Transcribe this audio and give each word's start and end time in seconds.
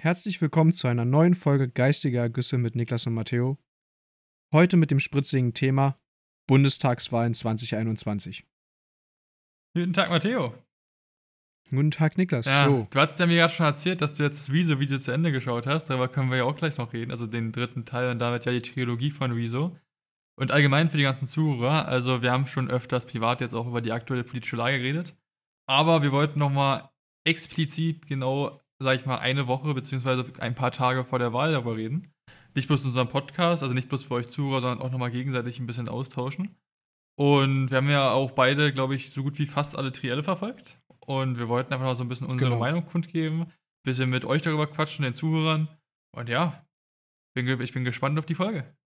Herzlich 0.00 0.40
willkommen 0.40 0.72
zu 0.72 0.86
einer 0.86 1.04
neuen 1.04 1.34
Folge 1.34 1.68
Geistige 1.68 2.18
Ergüsse 2.18 2.56
mit 2.56 2.76
Niklas 2.76 3.08
und 3.08 3.14
Matteo. 3.14 3.58
Heute 4.52 4.76
mit 4.76 4.92
dem 4.92 5.00
spritzigen 5.00 5.54
Thema 5.54 6.00
Bundestagswahlen 6.46 7.34
2021. 7.34 8.46
Guten 9.74 9.92
Tag, 9.92 10.10
Matteo. 10.10 10.54
Guten 11.70 11.90
Tag, 11.90 12.16
Niklas. 12.16 12.46
Ja, 12.46 12.68
so. 12.68 12.86
Du 12.92 13.00
hast 13.00 13.18
ja 13.18 13.26
mir 13.26 13.38
gerade 13.38 13.52
schon 13.52 13.66
erzählt, 13.66 14.00
dass 14.00 14.14
du 14.14 14.22
jetzt 14.22 14.38
das 14.38 14.54
Rezo-Video 14.54 15.00
zu 15.00 15.10
Ende 15.10 15.32
geschaut 15.32 15.66
hast. 15.66 15.90
Darüber 15.90 16.06
können 16.06 16.30
wir 16.30 16.36
ja 16.36 16.44
auch 16.44 16.54
gleich 16.54 16.78
noch 16.78 16.92
reden. 16.92 17.10
Also 17.10 17.26
den 17.26 17.50
dritten 17.50 17.84
Teil 17.84 18.08
und 18.12 18.20
damit 18.20 18.44
ja 18.44 18.52
die 18.52 18.62
Trilogie 18.62 19.10
von 19.10 19.32
Rezo. 19.32 19.76
Und 20.38 20.52
allgemein 20.52 20.88
für 20.88 20.96
die 20.96 21.02
ganzen 21.02 21.26
Zuhörer. 21.26 21.88
Also 21.88 22.22
wir 22.22 22.30
haben 22.30 22.46
schon 22.46 22.70
öfters 22.70 23.04
privat 23.04 23.40
jetzt 23.40 23.52
auch 23.52 23.66
über 23.66 23.80
die 23.80 23.90
aktuelle 23.90 24.22
politische 24.22 24.54
Lage 24.54 24.78
geredet. 24.78 25.16
Aber 25.68 26.02
wir 26.02 26.12
wollten 26.12 26.38
nochmal 26.38 26.88
explizit 27.26 28.06
genau 28.06 28.60
sag 28.78 28.98
ich 28.98 29.06
mal, 29.06 29.18
eine 29.18 29.46
Woche 29.46 29.74
beziehungsweise 29.74 30.24
ein 30.40 30.54
paar 30.54 30.72
Tage 30.72 31.04
vor 31.04 31.18
der 31.18 31.32
Wahl 31.32 31.52
darüber 31.52 31.76
reden. 31.76 32.12
Nicht 32.54 32.68
bloß 32.68 32.82
in 32.82 32.88
unserem 32.88 33.08
Podcast, 33.08 33.62
also 33.62 33.74
nicht 33.74 33.88
bloß 33.88 34.04
für 34.04 34.14
euch 34.14 34.28
Zuhörer, 34.28 34.60
sondern 34.60 34.86
auch 34.86 34.90
nochmal 34.90 35.10
gegenseitig 35.10 35.58
ein 35.58 35.66
bisschen 35.66 35.88
austauschen. 35.88 36.56
Und 37.16 37.70
wir 37.70 37.76
haben 37.76 37.90
ja 37.90 38.12
auch 38.12 38.30
beide, 38.30 38.72
glaube 38.72 38.94
ich, 38.94 39.10
so 39.10 39.22
gut 39.22 39.38
wie 39.38 39.46
fast 39.46 39.76
alle 39.76 39.92
Trielle 39.92 40.22
verfolgt. 40.22 40.80
Und 41.00 41.38
wir 41.38 41.48
wollten 41.48 41.72
einfach 41.72 41.86
mal 41.86 41.96
so 41.96 42.04
ein 42.04 42.08
bisschen 42.08 42.28
unsere 42.28 42.50
genau. 42.50 42.60
Meinung 42.60 42.84
kundgeben, 42.84 43.42
ein 43.42 43.52
bisschen 43.82 44.10
mit 44.10 44.24
euch 44.24 44.42
darüber 44.42 44.66
quatschen, 44.66 45.02
den 45.02 45.14
Zuhörern. 45.14 45.68
Und 46.12 46.28
ja, 46.28 46.64
ich 47.34 47.72
bin 47.72 47.84
gespannt 47.84 48.18
auf 48.18 48.26
die 48.26 48.34
Folge. 48.34 48.76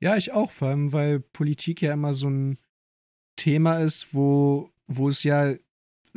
Ja, 0.00 0.16
ich 0.16 0.32
auch, 0.32 0.52
vor 0.52 0.68
allem, 0.68 0.92
weil 0.92 1.20
Politik 1.20 1.82
ja 1.82 1.92
immer 1.92 2.14
so 2.14 2.28
ein 2.30 2.58
Thema 3.36 3.78
ist, 3.78 4.14
wo, 4.14 4.70
wo 4.86 5.08
es 5.08 5.22
ja 5.22 5.54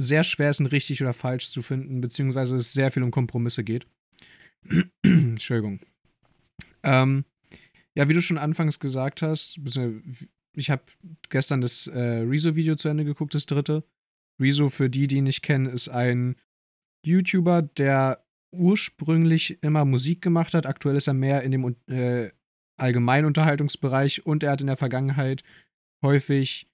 sehr 0.01 0.23
schwer 0.23 0.49
ist, 0.49 0.59
ein 0.59 0.65
richtig 0.65 1.01
oder 1.01 1.13
falsch 1.13 1.49
zu 1.49 1.61
finden, 1.61 2.01
beziehungsweise 2.01 2.57
es 2.57 2.73
sehr 2.73 2.91
viel 2.91 3.03
um 3.03 3.11
Kompromisse 3.11 3.63
geht. 3.63 3.87
Entschuldigung. 5.03 5.79
Ähm, 6.83 7.25
ja, 7.95 8.07
wie 8.07 8.13
du 8.13 8.21
schon 8.21 8.37
anfangs 8.37 8.79
gesagt 8.79 9.21
hast, 9.21 9.59
ich 10.53 10.69
habe 10.69 10.83
gestern 11.29 11.61
das 11.61 11.87
äh, 11.87 11.99
Rezo-Video 11.99 12.75
zu 12.75 12.89
Ende 12.89 13.05
geguckt, 13.05 13.33
das 13.33 13.45
dritte. 13.45 13.83
Rezo, 14.39 14.69
für 14.69 14.89
die, 14.89 15.07
die 15.07 15.17
ihn 15.17 15.25
nicht 15.25 15.43
kennen, 15.43 15.65
ist 15.67 15.89
ein 15.89 16.35
YouTuber, 17.05 17.61
der 17.61 18.23
ursprünglich 18.51 19.61
immer 19.63 19.85
Musik 19.85 20.21
gemacht 20.21 20.53
hat. 20.53 20.65
Aktuell 20.65 20.95
ist 20.95 21.07
er 21.07 21.13
mehr 21.13 21.43
in 21.43 21.51
dem 21.51 21.75
äh, 21.87 22.31
Allgemeinunterhaltungsbereich 22.77 24.25
und 24.25 24.43
er 24.43 24.51
hat 24.51 24.61
in 24.61 24.67
der 24.67 24.77
Vergangenheit 24.77 25.43
häufig 26.03 26.70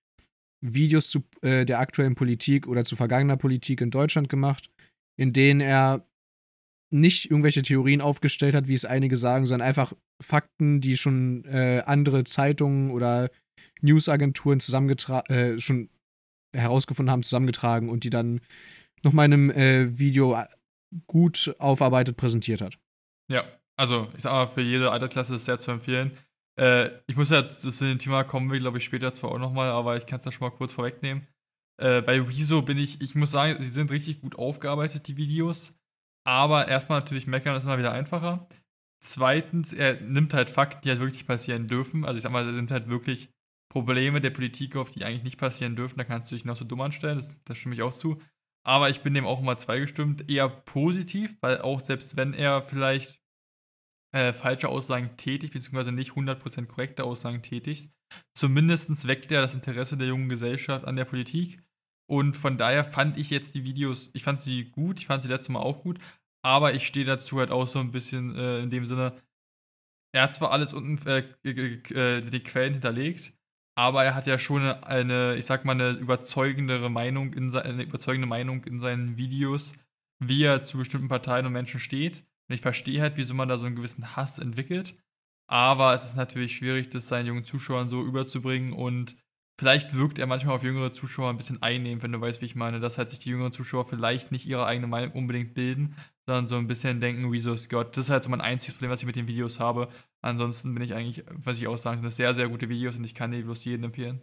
Videos 0.61 1.09
zu 1.09 1.23
äh, 1.41 1.65
der 1.65 1.79
aktuellen 1.79 2.15
Politik 2.15 2.67
oder 2.67 2.83
zu 2.83 2.95
vergangener 2.95 3.37
Politik 3.37 3.81
in 3.81 3.91
Deutschland 3.91 4.29
gemacht, 4.29 4.71
in 5.17 5.33
denen 5.33 5.61
er 5.61 6.07
nicht 6.89 7.29
irgendwelche 7.29 7.61
Theorien 7.61 8.01
aufgestellt 8.01 8.55
hat, 8.55 8.67
wie 8.67 8.73
es 8.73 8.85
einige 8.85 9.17
sagen, 9.17 9.45
sondern 9.45 9.67
einfach 9.67 9.93
Fakten, 10.21 10.79
die 10.79 10.97
schon 10.97 11.43
äh, 11.45 11.83
andere 11.85 12.23
Zeitungen 12.23 12.91
oder 12.91 13.29
Newsagenturen 13.81 14.59
zusammengetragen, 14.59 15.33
äh, 15.33 15.59
schon 15.59 15.89
herausgefunden 16.55 17.11
haben, 17.11 17.23
zusammengetragen 17.23 17.89
und 17.89 18.03
die 18.03 18.09
dann 18.09 18.41
nochmal 19.03 19.25
in 19.25 19.33
einem 19.33 19.49
äh, 19.51 19.99
Video 19.99 20.35
äh, 20.35 20.45
gut 21.07 21.53
aufarbeitet 21.59 22.17
präsentiert 22.17 22.61
hat. 22.61 22.79
Ja, 23.29 23.43
also 23.75 24.07
ich 24.15 24.23
sag 24.23 24.31
mal, 24.31 24.47
für 24.47 24.61
jede 24.61 24.91
Altersklasse 24.91 25.35
ist 25.35 25.45
sehr 25.45 25.59
zu 25.59 25.71
empfehlen. 25.71 26.17
Äh, 26.59 27.01
ich 27.07 27.15
muss 27.15 27.29
ja 27.29 27.47
zu 27.47 27.71
dem 27.71 27.99
Thema 27.99 28.23
kommen, 28.23 28.51
wir 28.51 28.59
glaube 28.59 28.79
ich 28.79 28.83
später 28.83 29.13
zwar 29.13 29.31
auch 29.31 29.39
nochmal, 29.39 29.69
aber 29.69 29.97
ich 29.97 30.05
kann 30.05 30.19
es 30.19 30.25
da 30.25 30.31
schon 30.31 30.47
mal 30.49 30.55
kurz 30.55 30.71
vorwegnehmen. 30.73 31.27
Äh, 31.79 32.01
bei 32.01 32.19
Rezo 32.19 32.61
bin 32.63 32.77
ich, 32.77 33.01
ich 33.01 33.15
muss 33.15 33.31
sagen, 33.31 33.61
sie 33.61 33.69
sind 33.69 33.91
richtig 33.91 34.21
gut 34.21 34.35
aufgearbeitet, 34.37 35.07
die 35.07 35.17
Videos. 35.17 35.73
Aber 36.25 36.67
erstmal 36.67 36.99
natürlich 36.99 37.27
meckern 37.27 37.55
ist 37.55 37.65
immer 37.65 37.77
wieder 37.77 37.91
einfacher. 37.91 38.47
Zweitens, 39.03 39.73
er 39.73 40.01
nimmt 40.01 40.33
halt 40.33 40.49
Fakten, 40.49 40.81
die 40.83 40.89
halt 40.89 40.99
wirklich 40.99 41.27
passieren 41.27 41.67
dürfen. 41.67 42.03
Also 42.03 42.17
ich 42.17 42.23
sag 42.23 42.31
mal, 42.31 42.45
er 42.45 42.51
nimmt 42.51 42.71
halt 42.71 42.89
wirklich 42.89 43.29
Probleme 43.71 44.19
der 44.21 44.31
Politik 44.31 44.75
auf, 44.75 44.89
die 44.91 45.05
eigentlich 45.05 45.23
nicht 45.23 45.37
passieren 45.37 45.75
dürfen. 45.75 45.97
Da 45.97 46.03
kannst 46.03 46.31
du 46.31 46.35
dich 46.35 46.45
noch 46.45 46.57
so 46.57 46.65
dumm 46.65 46.81
anstellen, 46.81 47.17
das, 47.17 47.37
das 47.45 47.57
stimme 47.57 47.75
ich 47.75 47.83
auch 47.83 47.93
zu. 47.93 48.19
Aber 48.65 48.89
ich 48.89 49.01
bin 49.01 49.13
dem 49.13 49.25
auch 49.25 49.39
immer 49.39 49.57
zweigestimmt, 49.57 50.29
eher 50.29 50.49
positiv, 50.49 51.37
weil 51.41 51.61
auch 51.61 51.79
selbst 51.79 52.17
wenn 52.17 52.33
er 52.33 52.61
vielleicht 52.63 53.21
äh, 54.17 54.33
falsche 54.33 54.69
Aussagen 54.69 55.15
tätigt, 55.17 55.53
beziehungsweise 55.53 55.91
nicht 55.91 56.11
100% 56.11 56.65
korrekte 56.65 57.03
Aussagen 57.03 57.41
tätigt. 57.41 57.91
Zumindest 58.33 59.07
weckt 59.07 59.31
er 59.31 59.41
das 59.41 59.53
Interesse 59.53 59.97
der 59.97 60.07
jungen 60.07 60.29
Gesellschaft 60.29 60.85
an 60.85 60.95
der 60.95 61.05
Politik. 61.05 61.61
Und 62.09 62.35
von 62.35 62.57
daher 62.57 62.85
fand 62.85 63.17
ich 63.17 63.29
jetzt 63.29 63.53
die 63.53 63.65
Videos, 63.65 64.11
ich 64.13 64.23
fand 64.23 64.39
sie 64.39 64.71
gut, 64.71 64.99
ich 64.99 65.07
fand 65.07 65.21
sie 65.21 65.27
letztes 65.27 65.49
Mal 65.49 65.59
auch 65.59 65.83
gut, 65.83 65.99
aber 66.41 66.73
ich 66.73 66.87
stehe 66.87 67.05
dazu 67.05 67.39
halt 67.39 67.51
auch 67.51 67.67
so 67.67 67.79
ein 67.79 67.91
bisschen 67.91 68.33
äh, 68.35 68.59
in 68.61 68.69
dem 68.69 68.85
Sinne, 68.85 69.21
er 70.13 70.23
hat 70.23 70.33
zwar 70.33 70.51
alles 70.51 70.73
unten, 70.73 71.05
äh, 71.05 71.23
äh, 71.43 72.21
die 72.21 72.43
Quellen 72.43 72.73
hinterlegt, 72.73 73.33
aber 73.77 74.05
er 74.05 74.15
hat 74.15 74.25
ja 74.25 74.39
schon 74.39 74.63
eine, 74.63 75.35
ich 75.35 75.45
sag 75.45 75.65
mal, 75.65 75.73
eine 75.73 75.91
überzeugendere 75.91 76.89
Meinung 76.89 77.33
in 77.33 77.53
eine 77.55 77.83
überzeugende 77.83 78.27
Meinung 78.27 78.63
in 78.63 78.79
seinen 78.79 79.17
Videos, 79.17 79.73
wie 80.19 80.43
er 80.43 80.61
zu 80.61 80.77
bestimmten 80.77 81.09
Parteien 81.09 81.45
und 81.45 81.53
Menschen 81.53 81.79
steht. 81.81 82.23
Und 82.47 82.55
ich 82.55 82.61
verstehe 82.61 83.01
halt, 83.01 83.17
wieso 83.17 83.33
man 83.33 83.49
da 83.49 83.57
so 83.57 83.65
einen 83.65 83.75
gewissen 83.75 84.15
Hass 84.15 84.39
entwickelt. 84.39 84.95
Aber 85.49 85.93
es 85.93 86.05
ist 86.05 86.15
natürlich 86.15 86.57
schwierig, 86.57 86.89
das 86.89 87.07
seinen 87.07 87.27
jungen 87.27 87.45
Zuschauern 87.45 87.89
so 87.89 88.03
überzubringen 88.03 88.73
und 88.73 89.15
vielleicht 89.59 89.93
wirkt 89.93 90.19
er 90.19 90.27
manchmal 90.27 90.55
auf 90.55 90.63
jüngere 90.63 90.91
Zuschauer 90.91 91.29
ein 91.29 91.37
bisschen 91.37 91.61
einnehmend, 91.61 92.03
wenn 92.03 92.11
du 92.11 92.21
weißt, 92.21 92.41
wie 92.41 92.45
ich 92.45 92.55
meine, 92.55 92.79
dass 92.79 92.97
halt 92.97 93.09
sich 93.09 93.19
die 93.19 93.29
jüngeren 93.29 93.51
Zuschauer 93.51 93.85
vielleicht 93.85 94.31
nicht 94.31 94.45
ihre 94.45 94.65
eigene 94.65 94.87
Meinung 94.87 95.13
unbedingt 95.13 95.53
bilden, 95.53 95.95
sondern 96.25 96.47
so 96.47 96.57
ein 96.57 96.67
bisschen 96.67 96.99
denken, 96.99 97.31
wieso 97.31 97.53
ist 97.53 97.69
Gott. 97.69 97.95
Das 97.95 98.05
ist 98.05 98.11
halt 98.11 98.23
so 98.23 98.29
mein 98.29 98.41
einziges 98.41 98.75
Problem, 98.75 98.91
was 98.91 98.99
ich 98.99 99.07
mit 99.07 99.15
den 99.15 99.27
Videos 99.27 99.59
habe. 99.59 99.89
Ansonsten 100.21 100.73
bin 100.73 100.83
ich 100.83 100.93
eigentlich, 100.93 101.23
was 101.31 101.57
ich 101.57 101.67
auch 101.67 101.77
sagen 101.77 102.01
kann, 102.01 102.11
sehr, 102.11 102.35
sehr 102.35 102.49
gute 102.49 102.69
Videos 102.69 102.97
und 102.97 103.05
ich 103.05 103.15
kann 103.15 103.31
die 103.31 103.41
bloß 103.41 103.63
jedem 103.65 103.85
empfehlen. 103.85 104.21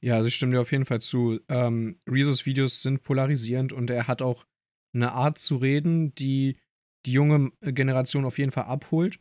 Ja, 0.00 0.16
also 0.16 0.28
ich 0.28 0.36
stimme 0.36 0.52
dir 0.52 0.60
auf 0.60 0.72
jeden 0.72 0.84
Fall 0.84 1.00
zu. 1.00 1.40
Ähm, 1.48 1.98
Rezos 2.08 2.46
Videos 2.46 2.82
sind 2.82 3.02
polarisierend 3.02 3.72
und 3.72 3.90
er 3.90 4.08
hat 4.08 4.22
auch 4.22 4.44
eine 4.94 5.12
Art 5.12 5.38
zu 5.38 5.56
reden, 5.56 6.14
die 6.14 6.58
die 7.06 7.12
junge 7.12 7.52
Generation 7.60 8.24
auf 8.24 8.38
jeden 8.38 8.52
Fall 8.52 8.64
abholt 8.64 9.18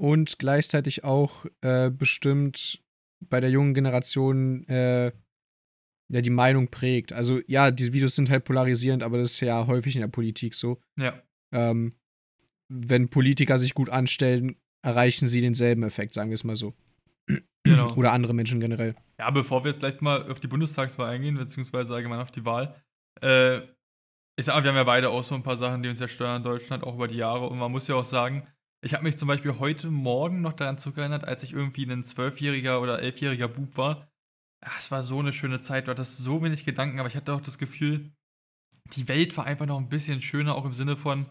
und 0.00 0.38
gleichzeitig 0.38 1.04
auch 1.04 1.46
äh, 1.60 1.90
bestimmt 1.90 2.82
bei 3.28 3.40
der 3.40 3.50
jungen 3.50 3.74
Generation 3.74 4.66
äh, 4.68 5.12
ja 6.10 6.20
die 6.20 6.30
Meinung 6.30 6.68
prägt. 6.68 7.12
Also 7.12 7.40
ja, 7.46 7.70
diese 7.70 7.92
Videos 7.92 8.16
sind 8.16 8.30
halt 8.30 8.44
polarisierend, 8.44 9.02
aber 9.02 9.18
das 9.18 9.32
ist 9.32 9.40
ja 9.40 9.66
häufig 9.66 9.94
in 9.94 10.00
der 10.00 10.08
Politik 10.08 10.54
so. 10.54 10.80
Ja. 10.98 11.22
Ähm, 11.52 11.94
wenn 12.68 13.08
Politiker 13.08 13.58
sich 13.58 13.74
gut 13.74 13.90
anstellen, 13.90 14.56
erreichen 14.82 15.28
sie 15.28 15.40
denselben 15.40 15.82
Effekt, 15.82 16.14
sagen 16.14 16.30
wir 16.30 16.34
es 16.34 16.44
mal 16.44 16.56
so. 16.56 16.74
Genau. 17.64 17.94
Oder 17.96 18.12
andere 18.12 18.34
Menschen 18.34 18.60
generell. 18.60 18.94
Ja, 19.18 19.30
bevor 19.30 19.64
wir 19.64 19.70
jetzt 19.70 19.80
gleich 19.80 20.00
mal 20.00 20.30
auf 20.30 20.40
die 20.40 20.46
Bundestagswahl 20.46 21.10
eingehen, 21.10 21.36
beziehungsweise 21.36 21.94
allgemein 21.94 22.20
auf 22.20 22.30
die 22.30 22.44
Wahl, 22.44 22.74
äh, 23.20 23.60
ich 24.40 24.46
sag 24.46 24.54
mal, 24.54 24.64
wir 24.64 24.70
haben 24.70 24.76
ja 24.76 24.84
beide 24.84 25.10
auch 25.10 25.22
so 25.22 25.34
ein 25.34 25.42
paar 25.42 25.58
Sachen, 25.58 25.82
die 25.82 25.90
uns 25.90 26.00
ja 26.00 26.08
steuern 26.08 26.38
in 26.38 26.44
Deutschland, 26.44 26.82
auch 26.82 26.94
über 26.94 27.08
die 27.08 27.16
Jahre. 27.16 27.46
Und 27.50 27.58
man 27.58 27.70
muss 27.70 27.88
ja 27.88 27.96
auch 27.96 28.04
sagen, 28.04 28.48
ich 28.80 28.94
habe 28.94 29.04
mich 29.04 29.18
zum 29.18 29.28
Beispiel 29.28 29.58
heute 29.58 29.90
Morgen 29.90 30.40
noch 30.40 30.54
daran 30.54 30.78
zurückerinnert, 30.78 31.24
als 31.24 31.42
ich 31.42 31.52
irgendwie 31.52 31.84
ein 31.84 32.04
zwölfjähriger 32.04 32.80
oder 32.80 33.02
elfjähriger 33.02 33.48
Bub 33.48 33.76
war. 33.76 34.10
Es 34.78 34.90
war 34.90 35.02
so 35.02 35.18
eine 35.18 35.34
schöne 35.34 35.60
Zeit, 35.60 35.86
du 35.86 35.90
hattest 35.90 36.16
so 36.16 36.42
wenig 36.42 36.64
Gedanken, 36.64 37.00
aber 37.00 37.08
ich 37.10 37.16
hatte 37.16 37.34
auch 37.34 37.42
das 37.42 37.58
Gefühl, 37.58 38.14
die 38.94 39.08
Welt 39.08 39.36
war 39.36 39.44
einfach 39.44 39.66
noch 39.66 39.76
ein 39.76 39.90
bisschen 39.90 40.22
schöner, 40.22 40.54
auch 40.54 40.64
im 40.64 40.72
Sinne 40.72 40.96
von, 40.96 41.26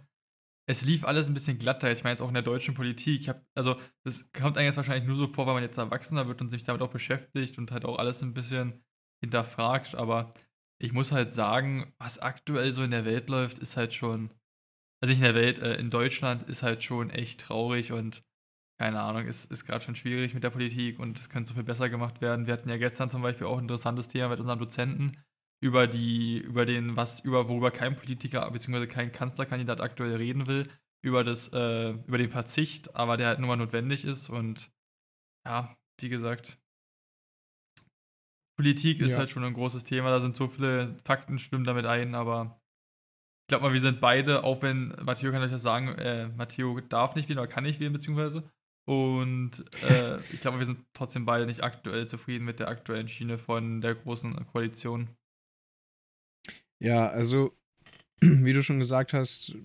es 0.68 0.84
lief 0.84 1.04
alles 1.04 1.28
ein 1.28 1.34
bisschen 1.34 1.58
glatter. 1.58 1.92
Ich 1.92 2.04
meine 2.04 2.12
jetzt 2.12 2.22
auch 2.22 2.28
in 2.28 2.36
der 2.36 2.44
deutschen 2.44 2.76
Politik. 2.76 3.28
Hab, 3.28 3.44
also, 3.56 3.76
das 4.04 4.32
kommt 4.34 4.56
eigentlich 4.56 4.68
jetzt 4.68 4.78
wahrscheinlich 4.78 5.08
nur 5.08 5.18
so 5.18 5.26
vor, 5.26 5.48
weil 5.48 5.56
man 5.56 5.64
jetzt 5.64 5.80
erwachsener 5.80 6.28
wird 6.28 6.42
und 6.42 6.50
sich 6.50 6.64
damit 6.64 6.84
auch 6.84 6.92
beschäftigt 6.92 7.58
und 7.58 7.72
halt 7.72 7.86
auch 7.86 7.98
alles 7.98 8.22
ein 8.22 8.36
bisschen 8.36 8.84
hinterfragt. 9.20 9.96
Aber 9.96 10.32
ich 10.80 10.94
muss 10.94 11.12
halt 11.12 11.32
sagen, 11.32 11.94
was 12.00 12.20
aktuell 12.20 12.72
so 12.72 12.84
in 12.84 12.92
der 12.92 13.06
Welt 13.06 13.30
läuft, 13.30 13.60
ist 13.60 13.78
halt 13.78 13.94
schon, 13.94 14.32
also 15.02 15.10
nicht 15.12 15.20
in 15.20 15.26
der 15.26 15.36
Welt, 15.36 15.60
äh, 15.60 15.76
in 15.76 15.90
Deutschland 15.90 16.44
ist 16.44 16.64
halt 16.64 16.84
schon 16.84 17.10
echt 17.10 17.42
traurig 17.42 17.92
und 17.92 18.24
keine 18.80 19.02
Ahnung, 19.02 19.26
ist, 19.26 19.52
ist 19.52 19.66
gerade 19.66 19.84
schon 19.84 19.96
schwierig 19.96 20.34
mit 20.34 20.44
der 20.44 20.52
Politik 20.52 21.00
und 21.00 21.20
es 21.20 21.30
könnte 21.30 21.50
so 21.50 21.56
viel 21.56 21.64
besser 21.64 21.90
gemacht 21.90 22.22
werden. 22.22 22.48
Wir 22.48 22.54
hatten 22.54 22.70
ja 22.70 22.78
gestern 22.78 23.10
zum 23.10 23.22
Beispiel 23.22 23.46
auch 23.46 23.58
ein 23.58 23.66
interessantes 23.66 24.08
Thema 24.08 24.30
mit 24.30 24.40
unserem 24.40 24.60
Dozenten 24.60 25.22
über 25.62 25.86
die, 25.86 26.38
über 26.38 26.66
den, 26.66 26.96
was, 26.96 27.20
über 27.20 27.50
worüber 27.50 27.72
kein 27.72 27.98
Politiker 27.98 28.50
bzw. 28.50 28.88
kein 28.88 29.12
Kanzlerkandidat 29.12 29.82
aktuell 29.82 30.16
reden 30.16 30.48
will, 30.48 30.70
über 31.02 31.26
das, 31.26 31.50
äh, 31.50 31.90
über 31.90 32.18
den 32.18 32.30
Verzicht, 32.30 32.96
aber 32.96 33.18
der 33.18 33.28
halt 33.28 33.40
nur 33.40 33.50
mal 33.50 33.58
notwendig 33.58 34.06
ist 34.06 34.30
und 34.30 34.72
ja, 35.46 35.76
wie 36.00 36.10
gesagt, 36.10 36.59
Politik 38.60 39.00
ist 39.00 39.14
ja. 39.14 39.20
halt 39.20 39.30
schon 39.30 39.46
ein 39.46 39.54
großes 39.54 39.86
Thema, 39.86 40.10
da 40.10 40.20
sind 40.20 40.36
so 40.36 40.50
viele 40.50 40.98
Fakten, 41.06 41.40
stimmen 41.40 41.64
damit 41.64 41.86
ein, 41.86 42.14
aber 42.14 42.60
ich 43.44 43.48
glaube 43.48 43.64
mal, 43.64 43.72
wir 43.72 43.80
sind 43.80 44.02
beide, 44.02 44.44
auch 44.44 44.62
wenn 44.62 44.94
Matteo 45.02 45.32
kann 45.32 45.42
euch 45.42 45.50
das 45.50 45.62
sagen, 45.62 45.88
äh, 45.98 46.28
Matteo 46.28 46.78
darf 46.82 47.16
nicht 47.16 47.30
wählen 47.30 47.40
oder 47.40 47.48
kann 47.48 47.64
nicht 47.64 47.80
wählen, 47.80 47.94
beziehungsweise. 47.94 48.52
Und 48.86 49.64
äh, 49.82 50.20
ich 50.34 50.42
glaube, 50.42 50.60
wir 50.60 50.66
sind 50.66 50.80
trotzdem 50.92 51.24
beide 51.24 51.46
nicht 51.46 51.64
aktuell 51.64 52.06
zufrieden 52.06 52.44
mit 52.44 52.60
der 52.60 52.68
aktuellen 52.68 53.08
Schiene 53.08 53.38
von 53.38 53.80
der 53.80 53.96
großen 53.96 54.46
Koalition. 54.48 55.08
Ja, 56.80 57.08
also 57.08 57.58
wie 58.20 58.52
du 58.52 58.62
schon 58.62 58.80
gesagt 58.80 59.14
hast, 59.14 59.56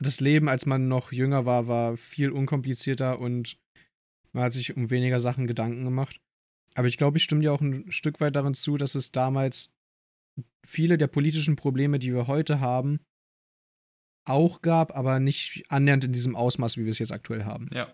das 0.00 0.18
Leben, 0.18 0.48
als 0.48 0.66
man 0.66 0.88
noch 0.88 1.12
jünger 1.12 1.46
war, 1.46 1.68
war 1.68 1.96
viel 1.96 2.32
unkomplizierter 2.32 3.20
und 3.20 3.60
man 4.32 4.42
hat 4.42 4.54
sich 4.54 4.76
um 4.76 4.90
weniger 4.90 5.20
Sachen 5.20 5.46
Gedanken 5.46 5.84
gemacht. 5.84 6.20
Aber 6.78 6.86
ich 6.86 6.96
glaube, 6.96 7.18
ich 7.18 7.24
stimme 7.24 7.40
dir 7.40 7.52
auch 7.52 7.60
ein 7.60 7.90
Stück 7.90 8.20
weit 8.20 8.36
darin 8.36 8.54
zu, 8.54 8.76
dass 8.76 8.94
es 8.94 9.10
damals 9.10 9.74
viele 10.64 10.96
der 10.96 11.08
politischen 11.08 11.56
Probleme, 11.56 11.98
die 11.98 12.14
wir 12.14 12.28
heute 12.28 12.60
haben, 12.60 13.00
auch 14.24 14.62
gab, 14.62 14.96
aber 14.96 15.18
nicht 15.18 15.64
annähernd 15.70 16.04
in 16.04 16.12
diesem 16.12 16.36
Ausmaß, 16.36 16.76
wie 16.76 16.84
wir 16.84 16.92
es 16.92 17.00
jetzt 17.00 17.10
aktuell 17.10 17.44
haben. 17.44 17.68
Ja. 17.72 17.92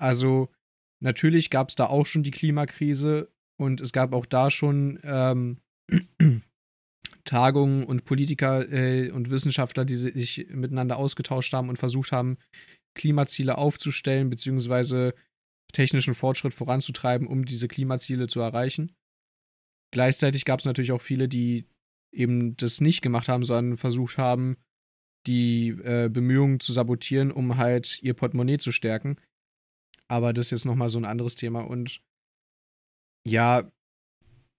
Also 0.00 0.52
natürlich 1.00 1.48
gab 1.48 1.68
es 1.68 1.76
da 1.76 1.86
auch 1.86 2.06
schon 2.06 2.24
die 2.24 2.32
Klimakrise 2.32 3.30
und 3.56 3.80
es 3.80 3.92
gab 3.92 4.12
auch 4.12 4.26
da 4.26 4.50
schon 4.50 4.98
ähm, 5.04 5.60
Tagungen 7.24 7.84
und 7.84 8.04
Politiker 8.04 8.68
äh, 8.68 9.12
und 9.12 9.30
Wissenschaftler, 9.30 9.84
die 9.84 9.94
sich 9.94 10.48
miteinander 10.50 10.96
ausgetauscht 10.96 11.52
haben 11.52 11.68
und 11.68 11.78
versucht 11.78 12.10
haben, 12.10 12.36
Klimaziele 12.96 13.58
aufzustellen, 13.58 14.28
beziehungsweise 14.28 15.14
technischen 15.72 16.14
Fortschritt 16.14 16.54
voranzutreiben, 16.54 17.26
um 17.26 17.44
diese 17.44 17.68
Klimaziele 17.68 18.26
zu 18.26 18.40
erreichen. 18.40 18.92
Gleichzeitig 19.92 20.44
gab 20.44 20.60
es 20.60 20.66
natürlich 20.66 20.92
auch 20.92 21.02
viele, 21.02 21.28
die 21.28 21.66
eben 22.12 22.56
das 22.56 22.80
nicht 22.80 23.02
gemacht 23.02 23.28
haben, 23.28 23.44
sondern 23.44 23.76
versucht 23.76 24.18
haben, 24.18 24.56
die 25.26 25.68
äh, 25.68 26.08
Bemühungen 26.08 26.60
zu 26.60 26.72
sabotieren, 26.72 27.30
um 27.30 27.56
halt 27.56 28.02
ihr 28.02 28.14
Portemonnaie 28.14 28.58
zu 28.58 28.72
stärken. 28.72 29.16
Aber 30.08 30.32
das 30.32 30.46
ist 30.46 30.50
jetzt 30.52 30.64
nochmal 30.64 30.88
so 30.88 30.98
ein 30.98 31.04
anderes 31.04 31.34
Thema. 31.34 31.60
Und 31.60 32.02
ja, 33.26 33.70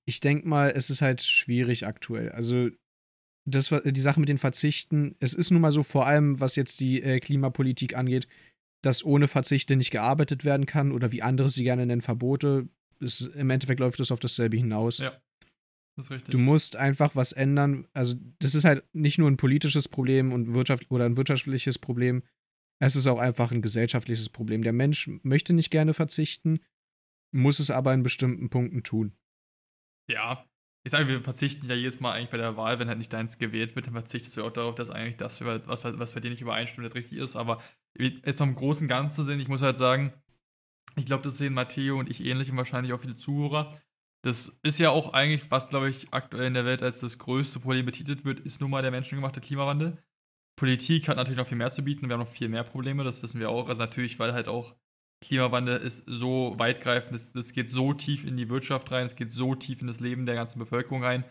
ich 0.07 0.19
denke 0.19 0.47
mal, 0.47 0.71
es 0.75 0.89
ist 0.89 1.01
halt 1.01 1.21
schwierig 1.21 1.85
aktuell. 1.85 2.29
Also, 2.31 2.69
das 3.47 3.73
die 3.83 3.99
Sache 3.99 4.19
mit 4.19 4.29
den 4.29 4.37
Verzichten, 4.37 5.15
es 5.19 5.33
ist 5.33 5.49
nun 5.49 5.61
mal 5.61 5.71
so, 5.71 5.81
vor 5.81 6.05
allem 6.05 6.39
was 6.39 6.55
jetzt 6.55 6.79
die 6.79 7.01
äh, 7.01 7.19
Klimapolitik 7.19 7.95
angeht, 7.95 8.27
dass 8.81 9.03
ohne 9.03 9.27
Verzichte 9.27 9.75
nicht 9.75 9.91
gearbeitet 9.91 10.45
werden 10.45 10.65
kann 10.65 10.91
oder 10.91 11.11
wie 11.11 11.21
andere 11.21 11.49
sie 11.49 11.63
gerne 11.63 11.85
nennen, 11.85 12.01
Verbote. 12.01 12.69
Es, 13.01 13.21
Im 13.21 13.49
Endeffekt 13.49 13.79
läuft 13.79 13.99
das 13.99 14.11
auf 14.11 14.19
dasselbe 14.19 14.57
hinaus. 14.57 14.99
Ja. 14.99 15.19
Das 15.95 16.05
ist 16.05 16.11
richtig. 16.11 16.31
Du 16.31 16.37
musst 16.37 16.75
einfach 16.77 17.15
was 17.15 17.33
ändern. 17.33 17.87
Also, 17.93 18.15
das 18.39 18.55
ist 18.55 18.63
halt 18.63 18.83
nicht 18.93 19.17
nur 19.17 19.29
ein 19.29 19.37
politisches 19.37 19.89
Problem 19.89 20.31
und 20.31 20.53
Wirtschaft 20.53 20.89
oder 20.89 21.05
ein 21.05 21.17
wirtschaftliches 21.17 21.77
Problem. 21.77 22.23
Es 22.81 22.95
ist 22.95 23.07
auch 23.07 23.19
einfach 23.19 23.51
ein 23.51 23.61
gesellschaftliches 23.61 24.29
Problem. 24.29 24.63
Der 24.63 24.71
Mensch 24.71 25.09
möchte 25.23 25.51
nicht 25.51 25.69
gerne 25.69 25.93
verzichten, 25.93 26.59
muss 27.31 27.59
es 27.59 27.69
aber 27.69 27.93
in 27.93 28.03
bestimmten 28.03 28.49
Punkten 28.49 28.83
tun. 28.83 29.13
Ja, 30.09 30.45
ich 30.83 30.91
sage, 30.91 31.07
wir 31.07 31.21
verzichten 31.21 31.67
ja 31.67 31.75
jedes 31.75 31.99
Mal 31.99 32.13
eigentlich 32.13 32.29
bei 32.29 32.37
der 32.37 32.55
Wahl, 32.55 32.79
wenn 32.79 32.87
halt 32.87 32.97
nicht 32.97 33.11
deins 33.11 33.37
gewählt 33.37 33.75
wird, 33.75 33.87
dann 33.87 33.93
verzichtest 33.93 34.37
du 34.37 34.43
auch 34.43 34.51
darauf, 34.51 34.75
dass 34.75 34.89
eigentlich 34.89 35.17
das, 35.17 35.43
was, 35.43 35.83
was 35.83 36.13
bei 36.13 36.19
dir 36.19 36.29
nicht 36.29 36.41
übereinstimmt, 36.41 36.85
nicht 36.85 36.95
richtig 36.95 37.17
ist. 37.17 37.35
Aber 37.35 37.61
jetzt 37.97 38.41
im 38.41 38.55
Großen 38.55 38.87
Ganzen 38.87 39.15
zu 39.15 39.23
sehen, 39.23 39.39
ich 39.39 39.49
muss 39.49 39.61
halt 39.61 39.77
sagen, 39.77 40.13
ich 40.95 41.05
glaube, 41.05 41.23
das 41.23 41.37
sehen 41.37 41.53
Matteo 41.53 41.99
und 41.99 42.09
ich 42.09 42.23
ähnlich 42.23 42.49
und 42.49 42.57
wahrscheinlich 42.57 42.93
auch 42.93 43.01
viele 43.01 43.15
Zuhörer. 43.15 43.79
Das 44.21 44.59
ist 44.63 44.79
ja 44.79 44.89
auch 44.89 45.13
eigentlich, 45.13 45.49
was, 45.51 45.69
glaube 45.69 45.89
ich, 45.89 46.11
aktuell 46.11 46.47
in 46.47 46.53
der 46.53 46.65
Welt 46.65 46.83
als 46.83 46.99
das 46.99 47.17
größte 47.17 47.59
Problem 47.59 47.85
betitelt 47.85 48.25
wird, 48.25 48.39
ist 48.39 48.59
nun 48.59 48.71
mal 48.71 48.81
der 48.81 48.91
menschengemachte 48.91 49.41
Klimawandel. 49.41 49.97
Politik 50.57 51.07
hat 51.07 51.15
natürlich 51.15 51.37
noch 51.37 51.47
viel 51.47 51.57
mehr 51.57 51.71
zu 51.71 51.83
bieten, 51.83 52.09
wir 52.09 52.13
haben 52.13 52.21
noch 52.21 52.27
viel 52.27 52.49
mehr 52.49 52.63
Probleme, 52.63 53.03
das 53.03 53.23
wissen 53.23 53.39
wir 53.39 53.49
auch. 53.49 53.69
Also 53.69 53.79
natürlich, 53.79 54.19
weil 54.19 54.33
halt 54.33 54.49
auch 54.49 54.75
Klimawandel 55.21 55.77
ist 55.77 56.05
so 56.07 56.55
weitgreifend, 56.57 57.15
es, 57.15 57.35
es 57.35 57.53
geht 57.53 57.71
so 57.71 57.93
tief 57.93 58.25
in 58.25 58.37
die 58.37 58.49
Wirtschaft 58.49 58.91
rein, 58.91 59.05
es 59.05 59.15
geht 59.15 59.33
so 59.33 59.55
tief 59.55 59.81
in 59.81 59.87
das 59.87 59.99
Leben 59.99 60.25
der 60.25 60.35
ganzen 60.35 60.59
Bevölkerung 60.59 61.03
rein. 61.03 61.25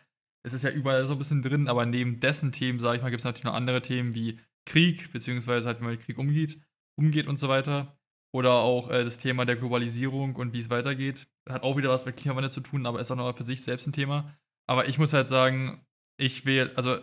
Es 0.45 0.53
ist 0.53 0.63
ja 0.63 0.71
überall 0.71 1.07
so 1.07 1.13
ein 1.13 1.19
bisschen 1.19 1.43
drin, 1.43 1.69
aber 1.69 1.87
neben 1.87 2.21
dessen 2.21 2.53
Themen, 2.53 2.79
sage 2.79 2.97
ich 2.97 3.03
mal, 3.03 3.11
gibt 3.11 3.21
es 3.21 3.25
natürlich 3.25 3.45
noch 3.45 3.55
andere 3.55 3.83
Themen 3.83 4.15
wie 4.15 4.39
Krieg, 4.67 5.13
beziehungsweise 5.13 5.67
halt, 5.67 5.81
wie 5.81 5.85
man 5.85 5.93
mit 5.93 6.03
Krieg 6.03 6.19
umgeht, 6.19 6.61
umgeht 6.97 7.27
und 7.27 7.39
so 7.39 7.49
weiter. 7.49 7.99
Oder 8.31 8.53
auch 8.53 8.91
äh, 8.91 9.05
das 9.05 9.19
Thema 9.19 9.47
der 9.47 9.57
Globalisierung 9.57 10.37
und 10.37 10.53
wie 10.53 10.61
es 10.61 10.69
weitergeht. 10.69 11.27
Hat 11.49 11.63
auch 11.63 11.79
wieder 11.79 11.89
was 11.89 12.05
mit 12.05 12.17
Klimawandel 12.19 12.53
zu 12.53 12.61
tun, 12.61 12.85
aber 12.85 13.01
ist 13.01 13.11
auch 13.11 13.17
noch 13.17 13.35
für 13.35 13.45
sich 13.45 13.63
selbst 13.63 13.87
ein 13.87 13.93
Thema. 13.95 14.37
Aber 14.67 14.87
ich 14.87 14.99
muss 14.99 15.15
halt 15.15 15.29
sagen, 15.29 15.87
ich 16.19 16.45
wähle, 16.45 16.77
also 16.77 16.95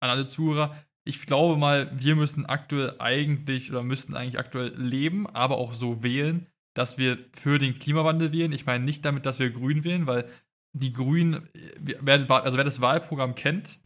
an 0.00 0.10
alle 0.10 0.28
Zuhörer, 0.28 0.76
ich 1.04 1.26
glaube 1.26 1.58
mal, 1.58 1.90
wir 1.94 2.16
müssen 2.16 2.46
aktuell 2.46 2.96
eigentlich 2.98 3.70
oder 3.70 3.82
müssten 3.82 4.16
eigentlich 4.16 4.38
aktuell 4.38 4.74
leben, 4.76 5.26
aber 5.28 5.58
auch 5.58 5.74
so 5.74 6.02
wählen, 6.02 6.46
dass 6.74 6.98
wir 6.98 7.18
für 7.32 7.58
den 7.58 7.78
Klimawandel 7.78 8.32
wählen. 8.32 8.52
Ich 8.52 8.66
meine 8.66 8.84
nicht 8.84 9.04
damit, 9.04 9.26
dass 9.26 9.38
wir 9.38 9.50
Grün 9.50 9.84
wählen, 9.84 10.06
weil 10.06 10.28
die 10.72 10.92
Grünen, 10.92 11.48
wer, 11.78 12.30
also 12.30 12.56
wer 12.56 12.64
das 12.64 12.80
Wahlprogramm 12.80 13.34
kennt, 13.34 13.78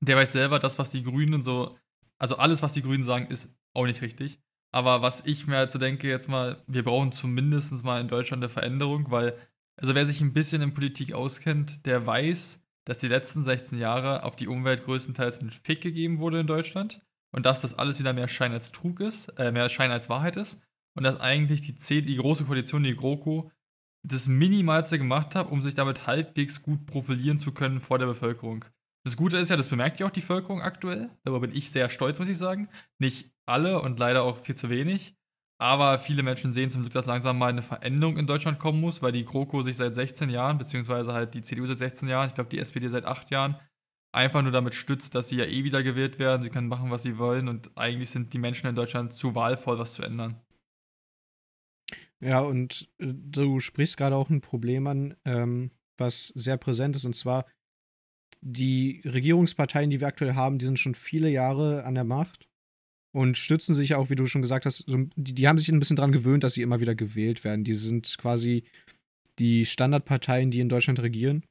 der 0.00 0.16
weiß 0.16 0.32
selber, 0.32 0.58
das, 0.58 0.78
was 0.78 0.90
die 0.90 1.02
Grünen 1.02 1.42
so, 1.42 1.78
also 2.18 2.36
alles, 2.36 2.62
was 2.62 2.72
die 2.72 2.82
Grünen 2.82 3.04
sagen, 3.04 3.26
ist 3.26 3.54
auch 3.74 3.86
nicht 3.86 4.02
richtig. 4.02 4.40
Aber 4.72 5.02
was 5.02 5.24
ich 5.26 5.46
mir 5.46 5.56
halt 5.56 5.70
so 5.70 5.78
denke, 5.78 6.08
jetzt 6.08 6.28
mal, 6.28 6.62
wir 6.66 6.82
brauchen 6.82 7.12
zumindest 7.12 7.84
mal 7.84 8.00
in 8.00 8.08
Deutschland 8.08 8.42
eine 8.42 8.48
Veränderung, 8.48 9.10
weil, 9.10 9.38
also 9.76 9.94
wer 9.94 10.06
sich 10.06 10.20
ein 10.22 10.32
bisschen 10.32 10.62
in 10.62 10.74
Politik 10.74 11.12
auskennt, 11.12 11.86
der 11.86 12.06
weiß, 12.06 12.61
dass 12.84 12.98
die 12.98 13.08
letzten 13.08 13.42
16 13.42 13.78
Jahre 13.78 14.24
auf 14.24 14.36
die 14.36 14.48
Umwelt 14.48 14.84
größtenteils 14.84 15.40
ein 15.40 15.50
Fick 15.50 15.80
gegeben 15.80 16.18
wurde 16.18 16.40
in 16.40 16.46
Deutschland 16.46 17.00
und 17.32 17.46
dass 17.46 17.60
das 17.60 17.74
alles 17.74 17.98
wieder 17.98 18.12
mehr 18.12 18.28
Schein 18.28 18.52
als 18.52 18.72
Trug 18.72 19.00
ist, 19.00 19.28
äh, 19.38 19.52
mehr 19.52 19.68
Schein 19.68 19.90
als 19.90 20.08
Wahrheit 20.08 20.36
ist 20.36 20.60
und 20.94 21.04
dass 21.04 21.20
eigentlich 21.20 21.60
die, 21.60 21.76
C 21.76 22.02
die 22.02 22.16
große 22.16 22.44
Koalition, 22.44 22.82
die 22.82 22.96
GroKo, 22.96 23.50
das 24.04 24.26
Minimalste 24.26 24.98
gemacht 24.98 25.34
hat, 25.34 25.50
um 25.50 25.62
sich 25.62 25.74
damit 25.74 26.06
halbwegs 26.06 26.62
gut 26.62 26.86
profilieren 26.86 27.38
zu 27.38 27.52
können 27.52 27.80
vor 27.80 27.98
der 27.98 28.06
Bevölkerung. 28.06 28.64
Das 29.04 29.16
Gute 29.16 29.36
ist 29.38 29.48
ja, 29.48 29.56
das 29.56 29.68
bemerkt 29.68 30.00
ja 30.00 30.06
auch 30.06 30.10
die 30.10 30.20
Bevölkerung 30.20 30.60
aktuell. 30.60 31.10
Darüber 31.24 31.46
bin 31.46 31.56
ich 31.56 31.70
sehr 31.70 31.88
stolz, 31.88 32.18
muss 32.18 32.28
ich 32.28 32.38
sagen. 32.38 32.68
Nicht 32.98 33.32
alle 33.46 33.80
und 33.80 33.98
leider 33.98 34.22
auch 34.22 34.38
viel 34.38 34.54
zu 34.54 34.70
wenig. 34.70 35.16
Aber 35.62 36.00
viele 36.00 36.24
Menschen 36.24 36.52
sehen 36.52 36.70
zum 36.70 36.80
Glück, 36.80 36.92
dass 36.92 37.06
langsam 37.06 37.38
mal 37.38 37.50
eine 37.50 37.62
Veränderung 37.62 38.16
in 38.16 38.26
Deutschland 38.26 38.58
kommen 38.58 38.80
muss, 38.80 39.00
weil 39.00 39.12
die 39.12 39.24
GroKo 39.24 39.62
sich 39.62 39.76
seit 39.76 39.94
16 39.94 40.28
Jahren, 40.28 40.58
beziehungsweise 40.58 41.12
halt 41.12 41.34
die 41.34 41.42
CDU 41.42 41.66
seit 41.66 41.78
16 41.78 42.08
Jahren, 42.08 42.26
ich 42.26 42.34
glaube 42.34 42.50
die 42.50 42.58
SPD 42.58 42.88
seit 42.88 43.04
8 43.04 43.30
Jahren, 43.30 43.54
einfach 44.12 44.42
nur 44.42 44.50
damit 44.50 44.74
stützt, 44.74 45.14
dass 45.14 45.28
sie 45.28 45.36
ja 45.36 45.44
eh 45.44 45.62
wieder 45.62 45.84
gewählt 45.84 46.18
werden. 46.18 46.42
Sie 46.42 46.50
können 46.50 46.66
machen, 46.66 46.90
was 46.90 47.04
sie 47.04 47.16
wollen 47.16 47.46
und 47.46 47.70
eigentlich 47.78 48.10
sind 48.10 48.32
die 48.32 48.40
Menschen 48.40 48.66
in 48.66 48.74
Deutschland 48.74 49.12
zu 49.12 49.36
wahlvoll, 49.36 49.78
was 49.78 49.94
zu 49.94 50.02
ändern. 50.02 50.40
Ja, 52.18 52.40
und 52.40 52.90
äh, 52.98 53.12
du 53.14 53.60
sprichst 53.60 53.96
gerade 53.96 54.16
auch 54.16 54.30
ein 54.30 54.40
Problem 54.40 54.88
an, 54.88 55.14
ähm, 55.24 55.70
was 55.96 56.26
sehr 56.34 56.56
präsent 56.56 56.96
ist, 56.96 57.04
und 57.04 57.14
zwar 57.14 57.46
die 58.40 59.00
Regierungsparteien, 59.04 59.90
die 59.90 60.00
wir 60.00 60.08
aktuell 60.08 60.34
haben, 60.34 60.58
die 60.58 60.64
sind 60.64 60.80
schon 60.80 60.96
viele 60.96 61.28
Jahre 61.28 61.84
an 61.84 61.94
der 61.94 62.02
Macht 62.02 62.48
und 63.14 63.36
stützen 63.36 63.74
sich 63.74 63.94
auch, 63.94 64.10
wie 64.10 64.14
du 64.14 64.26
schon 64.26 64.42
gesagt 64.42 64.66
hast, 64.66 64.84
so, 64.86 65.06
die, 65.16 65.34
die 65.34 65.46
haben 65.46 65.58
sich 65.58 65.68
ein 65.68 65.78
bisschen 65.78 65.96
daran 65.96 66.12
gewöhnt, 66.12 66.44
dass 66.44 66.54
sie 66.54 66.62
immer 66.62 66.80
wieder 66.80 66.94
gewählt 66.94 67.44
werden. 67.44 67.64
Die 67.64 67.74
sind 67.74 68.16
quasi 68.18 68.64
die 69.38 69.66
Standardparteien, 69.66 70.50
die 70.50 70.60
in 70.60 70.68
Deutschland 70.68 71.00
regieren. 71.00 71.44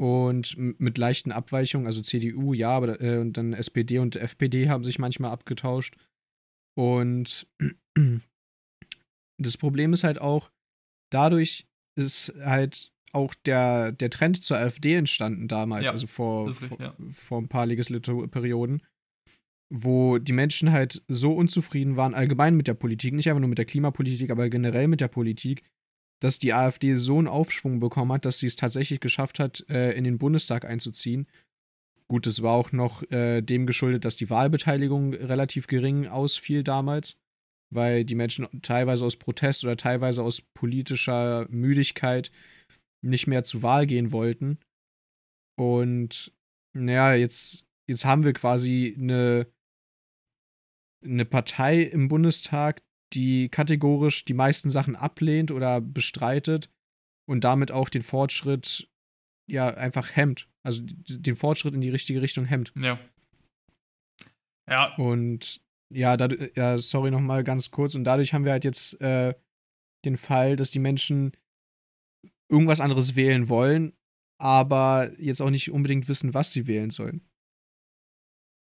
Und 0.00 0.56
mit 0.56 0.98
leichten 0.98 1.30
Abweichungen, 1.30 1.86
also 1.86 2.00
CDU, 2.00 2.54
ja, 2.54 2.70
aber 2.70 3.00
äh, 3.00 3.18
und 3.18 3.36
dann 3.36 3.52
SPD 3.52 3.98
und 3.98 4.16
FPD 4.16 4.68
haben 4.68 4.82
sich 4.82 4.98
manchmal 4.98 5.30
abgetauscht. 5.30 5.96
Und 6.76 7.46
das 9.38 9.56
Problem 9.58 9.92
ist 9.92 10.02
halt 10.02 10.18
auch, 10.20 10.50
dadurch 11.12 11.66
ist 11.96 12.34
halt 12.40 12.90
auch 13.12 13.34
der, 13.44 13.92
der 13.92 14.08
Trend 14.08 14.42
zur 14.42 14.56
AfD 14.56 14.94
entstanden 14.94 15.46
damals, 15.46 15.84
ja, 15.84 15.90
also 15.90 16.06
vor, 16.06 16.48
richtig, 16.48 16.68
vor, 16.68 16.80
ja. 16.80 16.96
vor 17.12 17.38
ein 17.42 17.48
paar 17.48 17.66
Legislaturperioden 17.66 18.82
wo 19.74 20.18
die 20.18 20.34
Menschen 20.34 20.70
halt 20.70 21.02
so 21.08 21.34
unzufrieden 21.34 21.96
waren, 21.96 22.12
allgemein 22.12 22.54
mit 22.54 22.68
der 22.68 22.74
Politik, 22.74 23.14
nicht 23.14 23.28
einfach 23.28 23.40
nur 23.40 23.48
mit 23.48 23.56
der 23.56 23.64
Klimapolitik, 23.64 24.30
aber 24.30 24.50
generell 24.50 24.86
mit 24.86 25.00
der 25.00 25.08
Politik, 25.08 25.62
dass 26.20 26.38
die 26.38 26.52
AfD 26.52 26.94
so 26.94 27.18
einen 27.18 27.26
Aufschwung 27.26 27.80
bekommen 27.80 28.12
hat, 28.12 28.26
dass 28.26 28.38
sie 28.38 28.46
es 28.46 28.56
tatsächlich 28.56 29.00
geschafft 29.00 29.38
hat, 29.38 29.64
äh, 29.70 29.92
in 29.92 30.04
den 30.04 30.18
Bundestag 30.18 30.66
einzuziehen. 30.66 31.26
Gut, 32.06 32.26
es 32.26 32.42
war 32.42 32.52
auch 32.52 32.72
noch 32.72 33.02
äh, 33.10 33.40
dem 33.40 33.64
geschuldet, 33.64 34.04
dass 34.04 34.16
die 34.16 34.28
Wahlbeteiligung 34.28 35.14
relativ 35.14 35.68
gering 35.68 36.06
ausfiel 36.06 36.62
damals, 36.62 37.16
weil 37.72 38.04
die 38.04 38.14
Menschen 38.14 38.46
teilweise 38.60 39.06
aus 39.06 39.16
Protest 39.16 39.64
oder 39.64 39.78
teilweise 39.78 40.22
aus 40.22 40.42
politischer 40.42 41.46
Müdigkeit 41.48 42.30
nicht 43.02 43.26
mehr 43.26 43.42
zur 43.44 43.62
Wahl 43.62 43.86
gehen 43.86 44.12
wollten. 44.12 44.58
Und 45.58 46.30
naja, 46.76 47.14
jetzt, 47.14 47.64
jetzt 47.88 48.04
haben 48.04 48.24
wir 48.24 48.34
quasi 48.34 48.94
eine 48.98 49.46
eine 51.04 51.24
Partei 51.24 51.82
im 51.82 52.08
Bundestag, 52.08 52.82
die 53.12 53.48
kategorisch 53.48 54.24
die 54.24 54.34
meisten 54.34 54.70
Sachen 54.70 54.96
ablehnt 54.96 55.50
oder 55.50 55.80
bestreitet 55.80 56.70
und 57.28 57.44
damit 57.44 57.70
auch 57.70 57.88
den 57.88 58.02
Fortschritt 58.02 58.88
ja 59.46 59.68
einfach 59.68 60.16
hemmt. 60.16 60.48
Also 60.62 60.82
den 60.84 61.36
Fortschritt 61.36 61.74
in 61.74 61.80
die 61.80 61.90
richtige 61.90 62.22
Richtung 62.22 62.44
hemmt. 62.44 62.72
Ja. 62.76 62.98
Ja. 64.68 64.94
Und 64.96 65.60
ja, 65.92 66.16
da, 66.16 66.28
ja 66.54 66.78
sorry 66.78 67.10
nochmal 67.10 67.44
ganz 67.44 67.70
kurz. 67.70 67.94
Und 67.94 68.04
dadurch 68.04 68.32
haben 68.32 68.44
wir 68.44 68.52
halt 68.52 68.64
jetzt 68.64 69.00
äh, 69.00 69.34
den 70.04 70.16
Fall, 70.16 70.56
dass 70.56 70.70
die 70.70 70.78
Menschen 70.78 71.32
irgendwas 72.48 72.80
anderes 72.80 73.16
wählen 73.16 73.48
wollen, 73.48 73.92
aber 74.38 75.10
jetzt 75.18 75.40
auch 75.40 75.50
nicht 75.50 75.70
unbedingt 75.70 76.08
wissen, 76.08 76.34
was 76.34 76.52
sie 76.52 76.66
wählen 76.66 76.90
sollen. 76.90 77.22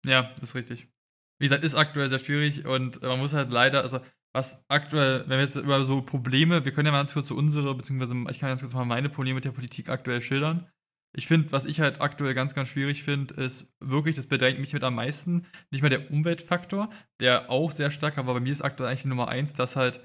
Ja, 0.06 0.34
das 0.40 0.50
ist 0.50 0.56
richtig. 0.56 0.88
Wie 1.40 1.48
gesagt, 1.48 1.64
ist 1.64 1.76
aktuell 1.76 2.10
sehr 2.10 2.20
schwierig 2.20 2.66
und 2.66 3.02
man 3.02 3.20
muss 3.20 3.34
halt 3.34 3.52
leider, 3.52 3.82
also 3.82 4.00
was 4.34 4.66
aktuell, 4.68 5.22
wenn 5.28 5.38
wir 5.38 5.46
jetzt 5.46 5.56
über 5.56 5.86
so 5.86 6.02
Probleme, 6.02 6.66
wir 6.66 6.72
können 6.72 6.88
ja 6.88 6.92
mal 6.92 7.00
ganz 7.00 7.14
kurz 7.14 7.28
so 7.28 7.36
unsere, 7.36 7.76
beziehungsweise 7.76 8.16
ich 8.32 8.40
kann 8.40 8.50
ganz 8.50 8.62
kurz 8.62 8.74
mal 8.74 8.86
meine 8.86 9.10
Probleme 9.10 9.36
mit 9.36 9.46
der 9.46 9.52
Politik 9.52 9.90
aktuell 9.90 10.22
schildern. 10.22 10.70
Ich 11.16 11.28
finde, 11.28 11.52
was 11.52 11.66
ich 11.66 11.80
halt 11.80 12.02
aktuell 12.02 12.34
ganz, 12.34 12.56
ganz 12.56 12.70
schwierig 12.70 13.04
finde, 13.04 13.36
ist 13.36 13.72
wirklich, 13.80 14.16
das 14.16 14.26
bedrängt 14.26 14.60
mich 14.60 14.74
mit 14.74 14.84
am 14.84 14.96
meisten, 14.96 15.46
nicht 15.70 15.82
mehr 15.82 15.92
der 15.92 16.10
Umweltfaktor, 16.10 16.90
der 17.20 17.52
auch 17.52 17.70
sehr 17.70 17.92
stark, 17.92 18.18
aber 18.18 18.34
bei 18.34 18.40
mir 18.40 18.52
ist 18.52 18.64
aktuell 18.64 18.90
eigentlich 18.90 19.06
Nummer 19.06 19.28
eins, 19.28 19.54
dass 19.54 19.76
halt 19.76 20.02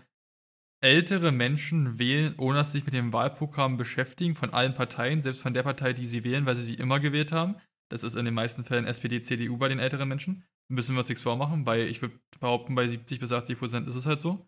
ältere 0.80 1.32
Menschen 1.32 1.98
wählen, 1.98 2.34
ohne 2.36 2.58
dass 2.58 2.72
sie 2.72 2.78
sich 2.78 2.84
mit 2.84 2.94
dem 2.94 3.12
Wahlprogramm 3.14 3.78
beschäftigen, 3.78 4.34
von 4.34 4.52
allen 4.52 4.74
Parteien, 4.74 5.22
selbst 5.22 5.40
von 5.40 5.54
der 5.54 5.62
Partei, 5.62 5.94
die 5.94 6.06
sie 6.06 6.24
wählen, 6.24 6.44
weil 6.44 6.54
sie 6.54 6.64
sie 6.64 6.74
immer 6.74 7.00
gewählt 7.00 7.32
haben. 7.32 7.56
Das 7.90 8.04
ist 8.04 8.14
in 8.14 8.26
den 8.26 8.34
meisten 8.34 8.64
Fällen 8.64 8.84
SPD, 8.84 9.20
CDU 9.20 9.56
bei 9.56 9.68
den 9.68 9.78
älteren 9.78 10.08
Menschen. 10.08 10.44
Müssen 10.68 10.94
wir 10.94 11.00
uns 11.00 11.08
nichts 11.08 11.22
vormachen, 11.22 11.66
weil 11.66 11.88
ich 11.88 12.02
würde 12.02 12.18
behaupten, 12.40 12.74
bei 12.74 12.86
70 12.86 13.20
bis 13.20 13.32
80 13.32 13.58
Prozent 13.58 13.88
ist 13.88 13.94
es 13.94 14.06
halt 14.06 14.20
so. 14.20 14.46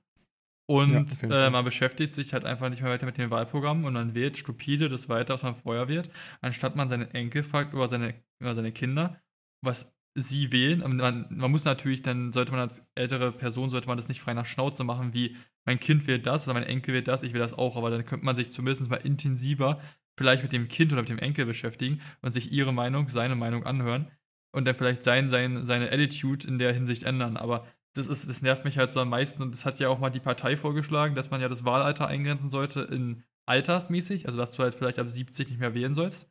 Und 0.71 1.21
ja, 1.23 1.47
äh, 1.47 1.51
man 1.51 1.65
beschäftigt 1.65 2.13
sich 2.13 2.33
halt 2.33 2.45
einfach 2.45 2.69
nicht 2.69 2.81
mehr 2.81 2.93
weiter 2.93 3.07
mit 3.07 3.19
dem 3.19 3.31
Wahlprogramm 3.31 3.85
und 3.85 3.93
man 3.93 4.15
wählt 4.15 4.39
stupide 4.39 4.89
das 4.89 5.09
weiter, 5.09 5.35
was 5.35 5.43
man 5.43 5.57
vorher 5.57 5.89
wählt, 5.89 6.11
anstatt 6.43 6.77
man 6.77 6.89
seine 6.89 7.13
Enkel 7.13 7.43
fragt 7.43 7.75
oder 7.75 7.89
seine, 7.89 8.15
über 8.39 8.55
seine 8.55 8.71
Kinder, 8.71 9.21
was 9.65 9.97
sie 10.15 10.53
wählen. 10.53 10.81
Und 10.81 10.99
man, 10.99 11.27
man 11.29 11.51
muss 11.51 11.65
natürlich, 11.65 12.03
dann 12.03 12.33
sollte 12.33 12.53
man 12.53 12.61
als 12.61 12.87
ältere 12.95 13.33
Person, 13.33 13.71
sollte 13.71 13.89
man 13.89 13.97
das 13.97 14.07
nicht 14.07 14.21
frei 14.21 14.33
nach 14.33 14.47
Schnauze 14.47 14.85
machen, 14.85 15.13
wie 15.13 15.37
mein 15.67 15.81
Kind 15.81 16.07
wählt 16.07 16.25
das 16.27 16.47
oder 16.47 16.55
mein 16.55 16.63
Enkel 16.63 16.95
wählt 16.95 17.09
das, 17.09 17.25
ich 17.25 17.33
will 17.33 17.41
das 17.41 17.53
auch, 17.53 17.77
aber 17.77 17.91
dann 17.91 18.05
könnte 18.05 18.25
man 18.25 18.37
sich 18.37 18.53
zumindest 18.53 18.89
mal 18.89 18.97
intensiver 18.97 19.81
vielleicht 20.17 20.45
mit 20.45 20.53
dem 20.53 20.69
Kind 20.69 20.93
oder 20.93 21.03
mit 21.03 21.09
dem 21.09 21.19
Enkel 21.19 21.47
beschäftigen 21.47 22.01
und 22.23 22.31
sich 22.31 22.53
ihre 22.53 22.73
Meinung, 22.73 23.09
seine 23.09 23.35
Meinung 23.35 23.65
anhören 23.65 24.09
und 24.53 24.65
dann 24.65 24.75
vielleicht 24.75 25.03
sein, 25.03 25.29
sein, 25.29 25.67
seine 25.67 25.91
Attitude 25.91 26.47
in 26.47 26.59
der 26.59 26.73
Hinsicht 26.73 27.05
ändern. 27.05 27.37
Aber 27.37 27.67
das 27.95 28.09
ist, 28.09 28.29
das 28.29 28.43
nervt 28.43 28.65
mich 28.65 28.79
halt 28.79 28.91
so 28.91 29.01
am 29.01 29.11
meisten 29.11 29.43
und 29.43 29.53
das 29.53 29.65
hat 29.65 29.81
ja 29.81 29.89
auch 29.89 29.99
mal 29.99 30.11
die 30.11 30.21
Partei 30.21 30.57
vorgeschlagen, 30.57 31.15
dass 31.15 31.31
man 31.31 31.41
ja 31.41 31.49
das 31.49 31.65
Wahlalter 31.65 32.07
eingrenzen 32.07 32.49
sollte 32.49 32.81
in 32.83 33.25
altersmäßig, 33.47 34.27
also 34.27 34.39
dass 34.39 34.53
du 34.53 34.63
halt 34.63 34.75
vielleicht 34.75 34.99
ab 34.99 35.11
70 35.11 35.49
nicht 35.49 35.61
mehr 35.61 35.75
wählen 35.75 35.95
sollst. 35.95 36.29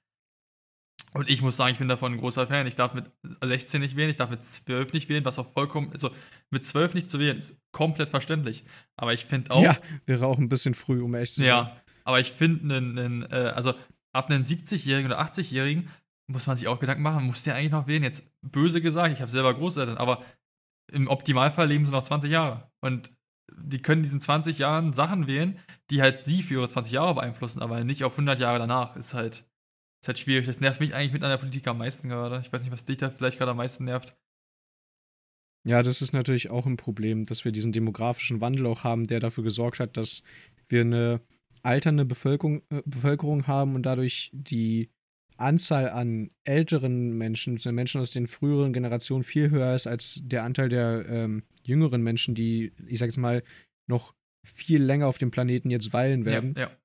Und 1.14 1.30
ich 1.30 1.42
muss 1.42 1.58
sagen, 1.58 1.72
ich 1.72 1.80
bin 1.80 1.88
davon 1.88 2.14
ein 2.14 2.20
großer 2.20 2.48
Fan. 2.48 2.68
Ich 2.68 2.76
darf 2.76 2.94
mit 2.94 3.12
16 3.44 3.82
nicht 3.82 3.96
wählen, 3.96 4.10
ich 4.10 4.18
darf 4.18 4.30
mit 4.30 4.44
12 4.44 4.94
nicht 4.94 5.10
wählen, 5.10 5.26
was 5.26 5.40
auch 5.40 5.52
vollkommen, 5.52 5.92
also 5.92 6.12
mit 6.52 6.64
12 6.64 6.94
nicht 6.94 7.10
zu 7.10 7.20
wählen, 7.20 7.38
ist 7.38 7.58
komplett 7.72 8.10
verständlich. 8.10 8.64
Aber 8.96 9.14
ich 9.14 9.26
finde 9.26 9.52
auch. 9.52 9.64
Ja, 9.64 9.76
wäre 10.06 10.28
auch 10.28 10.38
ein 10.38 10.50
bisschen 10.50 10.76
früh, 10.76 11.02
um 11.02 11.16
echt 11.16 11.36
zu 11.36 11.42
sein. 11.42 11.48
Ja, 11.48 11.76
aber 12.04 12.20
ich 12.20 12.32
finde, 12.32 12.76
einen, 12.76 13.24
äh, 13.24 13.52
also 13.56 13.74
ab 14.14 14.30
einem 14.30 14.44
70-Jährigen 14.44 15.12
oder 15.12 15.22
80-Jährigen 15.22 15.90
muss 16.30 16.48
man 16.48 16.56
sich 16.56 16.68
auch 16.68 16.80
Gedanken 16.80 17.04
machen, 17.04 17.26
muss 17.26 17.44
der 17.44 17.56
eigentlich 17.56 17.72
noch 17.72 17.88
wählen? 17.88 18.04
Jetzt 18.04 18.24
böse 18.42 18.82
gesagt, 18.82 19.14
ich 19.14 19.22
habe 19.22 19.32
selber 19.32 19.54
Großeltern, 19.54 19.98
aber 19.98 20.24
im 20.92 21.08
Optimalfall 21.08 21.68
leben 21.68 21.86
sie 21.86 21.92
noch 21.92 22.04
20 22.04 22.32
Jahre. 22.32 22.72
Und 22.82 23.12
die 23.52 23.82
können 23.82 24.04
diesen 24.04 24.22
20 24.22 24.60
Jahren 24.60 24.94
Sachen 24.94 25.28
wählen, 25.28 25.60
die 25.90 26.02
halt 26.02 26.24
sie 26.24 26.44
für 26.44 26.56
ihre 26.56 26.70
20 26.70 26.94
Jahre 26.94 27.16
beeinflussen, 27.16 27.62
aber 27.62 27.84
nicht 27.84 28.04
auf 28.04 28.14
100 28.14 28.40
Jahre 28.40 28.60
danach. 28.60 28.96
Ist 28.96 29.16
halt, 29.16 29.50
ist 30.02 30.08
halt 30.08 30.20
schwierig. 30.20 30.46
Das 30.46 30.62
nervt 30.62 30.80
mich 30.80 30.94
eigentlich 30.94 31.14
mit 31.14 31.24
an 31.24 31.32
der 31.32 31.38
Politik 31.38 31.68
am 31.68 31.80
meisten 31.80 32.10
gerade. 32.10 32.40
Ich 32.42 32.54
weiß 32.54 32.62
nicht, 32.62 32.72
was 32.72 32.86
dich 32.86 32.98
da 32.98 33.10
vielleicht 33.10 33.40
gerade 33.40 33.52
am 33.52 33.58
meisten 33.58 33.86
nervt. 33.86 34.16
Ja, 35.68 35.82
das 35.82 36.02
ist 36.02 36.14
natürlich 36.14 36.52
auch 36.52 36.66
ein 36.66 36.78
Problem, 36.78 37.26
dass 37.26 37.44
wir 37.44 37.52
diesen 37.52 37.72
demografischen 37.72 38.40
Wandel 38.40 38.68
auch 38.68 38.84
haben, 38.84 39.06
der 39.06 39.20
dafür 39.20 39.44
gesorgt 39.44 39.80
hat, 39.80 39.98
dass 39.98 40.24
wir 40.68 40.82
eine 40.82 41.22
alternde 41.64 42.06
Bevölkerung, 42.06 42.62
äh, 42.70 42.82
Bevölkerung 42.86 43.48
haben 43.48 43.76
und 43.76 43.84
dadurch 43.84 44.30
die 44.32 44.90
Anzahl 45.40 45.90
an 45.90 46.32
älteren 46.44 47.18
Menschen, 47.18 47.54
also 47.54 47.72
Menschen 47.72 48.02
aus 48.02 48.12
den 48.12 48.28
früheren 48.28 48.74
Generationen 48.74 49.24
viel 49.24 49.50
höher 49.50 49.76
ist 49.76 49.88
als 49.88 50.20
der 50.24 50.44
Anteil 50.44 50.70
der 50.70 51.06
ähm, 51.08 51.44
jüngeren 51.64 52.02
Menschen, 52.02 52.36
die, 52.36 52.74
ich 52.88 53.00
sag 53.00 53.08
jetzt 53.08 53.18
mal, 53.18 53.44
noch 53.88 54.14
viel 54.46 54.82
länger 54.82 55.08
auf 55.08 55.18
dem 55.18 55.32
Planeten 55.32 55.70
jetzt 55.70 55.94
weilen 55.94 56.26
werden. 56.26 56.54
Ja, 56.56 56.64
ja. 56.64 56.78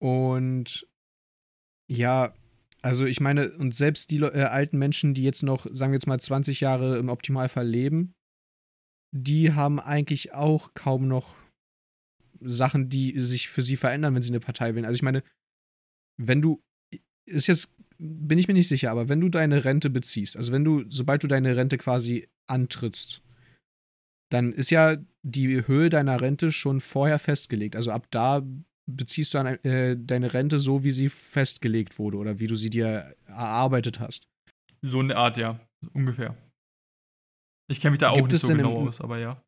Und 0.00 0.86
ja, 1.88 2.34
also 2.80 3.06
ich 3.06 3.20
meine, 3.20 3.52
und 3.52 3.74
selbst 3.74 4.10
die 4.10 4.18
äh, 4.18 4.42
alten 4.42 4.78
Menschen, 4.78 5.14
die 5.14 5.22
jetzt 5.22 5.42
noch, 5.42 5.66
sagen 5.70 5.92
wir 5.92 5.96
jetzt 5.96 6.06
mal, 6.06 6.18
20 6.18 6.60
Jahre 6.60 6.98
im 6.98 7.08
Optimalfall 7.08 7.66
leben, 7.66 8.14
die 9.14 9.52
haben 9.52 9.78
eigentlich 9.78 10.32
auch 10.32 10.74
kaum 10.74 11.06
noch 11.06 11.36
Sachen, 12.40 12.88
die 12.88 13.20
sich 13.20 13.48
für 13.48 13.62
sie 13.62 13.76
verändern, 13.76 14.14
wenn 14.14 14.22
sie 14.22 14.30
eine 14.30 14.40
Partei 14.40 14.74
wählen. 14.74 14.84
Also 14.84 14.96
ich 14.96 15.02
meine, 15.02 15.22
wenn 16.20 16.42
du, 16.42 16.60
ist 17.26 17.46
jetzt, 17.46 17.74
bin 17.98 18.38
ich 18.38 18.48
mir 18.48 18.54
nicht 18.54 18.68
sicher, 18.68 18.90
aber 18.90 19.08
wenn 19.08 19.20
du 19.20 19.28
deine 19.28 19.64
Rente 19.64 19.90
beziehst, 19.90 20.36
also 20.36 20.52
wenn 20.52 20.64
du, 20.64 20.84
sobald 20.88 21.22
du 21.22 21.28
deine 21.28 21.56
Rente 21.56 21.78
quasi 21.78 22.28
antrittst, 22.46 23.22
dann 24.30 24.52
ist 24.52 24.70
ja 24.70 24.96
die 25.22 25.66
Höhe 25.66 25.90
deiner 25.90 26.20
Rente 26.20 26.52
schon 26.52 26.80
vorher 26.80 27.18
festgelegt. 27.18 27.76
Also 27.76 27.92
ab 27.92 28.06
da 28.10 28.42
beziehst 28.86 29.34
du 29.34 29.38
an, 29.38 29.46
äh, 29.64 29.96
deine 29.96 30.34
Rente 30.34 30.58
so, 30.58 30.84
wie 30.84 30.90
sie 30.90 31.08
festgelegt 31.08 31.98
wurde 31.98 32.16
oder 32.16 32.38
wie 32.38 32.46
du 32.46 32.56
sie 32.56 32.70
dir 32.70 33.14
erarbeitet 33.26 34.00
hast. 34.00 34.28
So 34.80 35.00
eine 35.00 35.16
Art, 35.16 35.36
ja, 35.36 35.60
ungefähr. 35.92 36.36
Ich 37.68 37.80
kenne 37.80 37.92
mich 37.92 38.00
da 38.00 38.12
Gibt 38.12 38.24
auch 38.24 38.28
nicht 38.28 38.40
so 38.40 38.48
genau 38.48 38.88
aus, 38.88 39.00
aber 39.00 39.18
ja. 39.18 39.42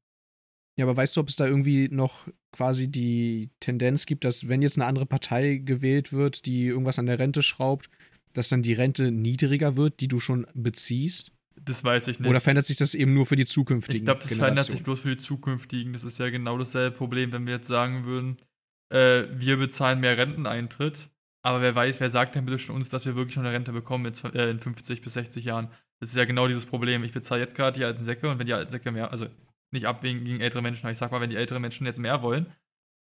Ja, 0.77 0.85
aber 0.87 0.97
weißt 0.97 1.17
du, 1.17 1.21
ob 1.21 1.29
es 1.29 1.37
da 1.37 1.47
irgendwie 1.47 1.89
noch 1.89 2.27
quasi 2.53 2.89
die 2.89 3.51
Tendenz 3.61 4.07
gibt, 4.07 4.25
dass 4.25 4.49
wenn 4.49 4.63
jetzt 4.63 4.77
eine 4.77 4.87
andere 4.87 5.07
Partei 5.07 5.57
gewählt 5.57 6.13
wird, 6.13 6.47
die 6.47 6.67
irgendwas 6.67 6.99
an 6.99 7.07
der 7.07 7.19
Rente 7.19 7.43
schraubt, 7.43 7.89
dass 8.33 8.49
dann 8.49 8.63
die 8.63 8.73
Rente 8.73 9.13
niedriger 9.13 9.77
wird, 9.77 10.01
die 10.01 10.09
du 10.09 10.19
schon 10.19 10.47
beziehst? 10.55 11.31
Das 11.61 11.85
weiß 11.85 12.09
ich 12.09 12.19
nicht. 12.19 12.29
Oder 12.29 12.41
verändert 12.41 12.67
sich 12.67 12.77
das 12.77 12.95
eben 12.95 13.15
nur 13.15 13.27
für 13.27 13.37
die 13.37 13.47
zukünftigen? 13.47 13.99
Ich 13.99 14.05
glaube, 14.05 14.23
das 14.23 14.35
verändert 14.35 14.67
sich 14.67 14.83
bloß 14.83 15.01
für 15.01 15.15
die 15.15 15.23
zukünftigen. 15.23 15.93
Das 15.93 16.03
ist 16.03 16.19
ja 16.19 16.29
genau 16.31 16.59
dasselbe 16.59 16.97
Problem, 16.97 17.31
wenn 17.31 17.47
wir 17.47 17.55
jetzt 17.55 17.69
sagen 17.69 18.05
würden, 18.05 18.37
äh, 18.91 19.25
wir 19.33 19.57
bezahlen 19.57 20.01
mehr 20.01 20.19
Renteneintritt, 20.19 21.11
aber 21.43 21.61
wer 21.63 21.75
weiß, 21.75 22.01
wer 22.01 22.11
sagt 22.11 22.35
denn 22.35 22.45
bitte 22.45 22.59
schon 22.59 22.75
uns, 22.75 22.89
dass 22.89 23.07
wir 23.07 23.15
wirklich 23.15 23.37
noch 23.37 23.45
eine 23.45 23.53
Rente 23.53 23.73
bekommen 23.73 24.07
in, 24.07 24.35
äh, 24.35 24.51
in 24.51 24.59
50 24.59 25.03
bis 25.03 25.15
60 25.15 25.45
Jahren? 25.45 25.69
Das 26.01 26.11
ist 26.11 26.17
ja 26.17 26.25
genau 26.25 26.49
dieses 26.49 26.67
Problem. 26.67 27.05
Ich 27.05 27.13
bezahle 27.13 27.41
jetzt 27.41 27.55
gerade 27.55 27.79
die 27.79 27.85
alten 27.85 28.03
Säcke 28.03 28.29
und 28.29 28.39
wenn 28.39 28.47
die 28.47 28.53
alten 28.53 28.71
Säcke 28.71 28.91
mehr, 28.91 29.13
also 29.13 29.27
nicht 29.75 29.87
abwägen 29.87 30.25
gegen 30.25 30.41
ältere 30.41 30.63
Menschen. 30.63 30.85
Aber 30.85 30.93
ich 30.93 30.99
sag 30.99 31.13
mal, 31.13 31.21
wenn 31.21 31.31
die 31.31 31.37
älteren 31.37 31.61
Menschen 31.61 31.87
jetzt 31.87 31.99
mehr 31.99 32.23
wollen, 32.23 32.47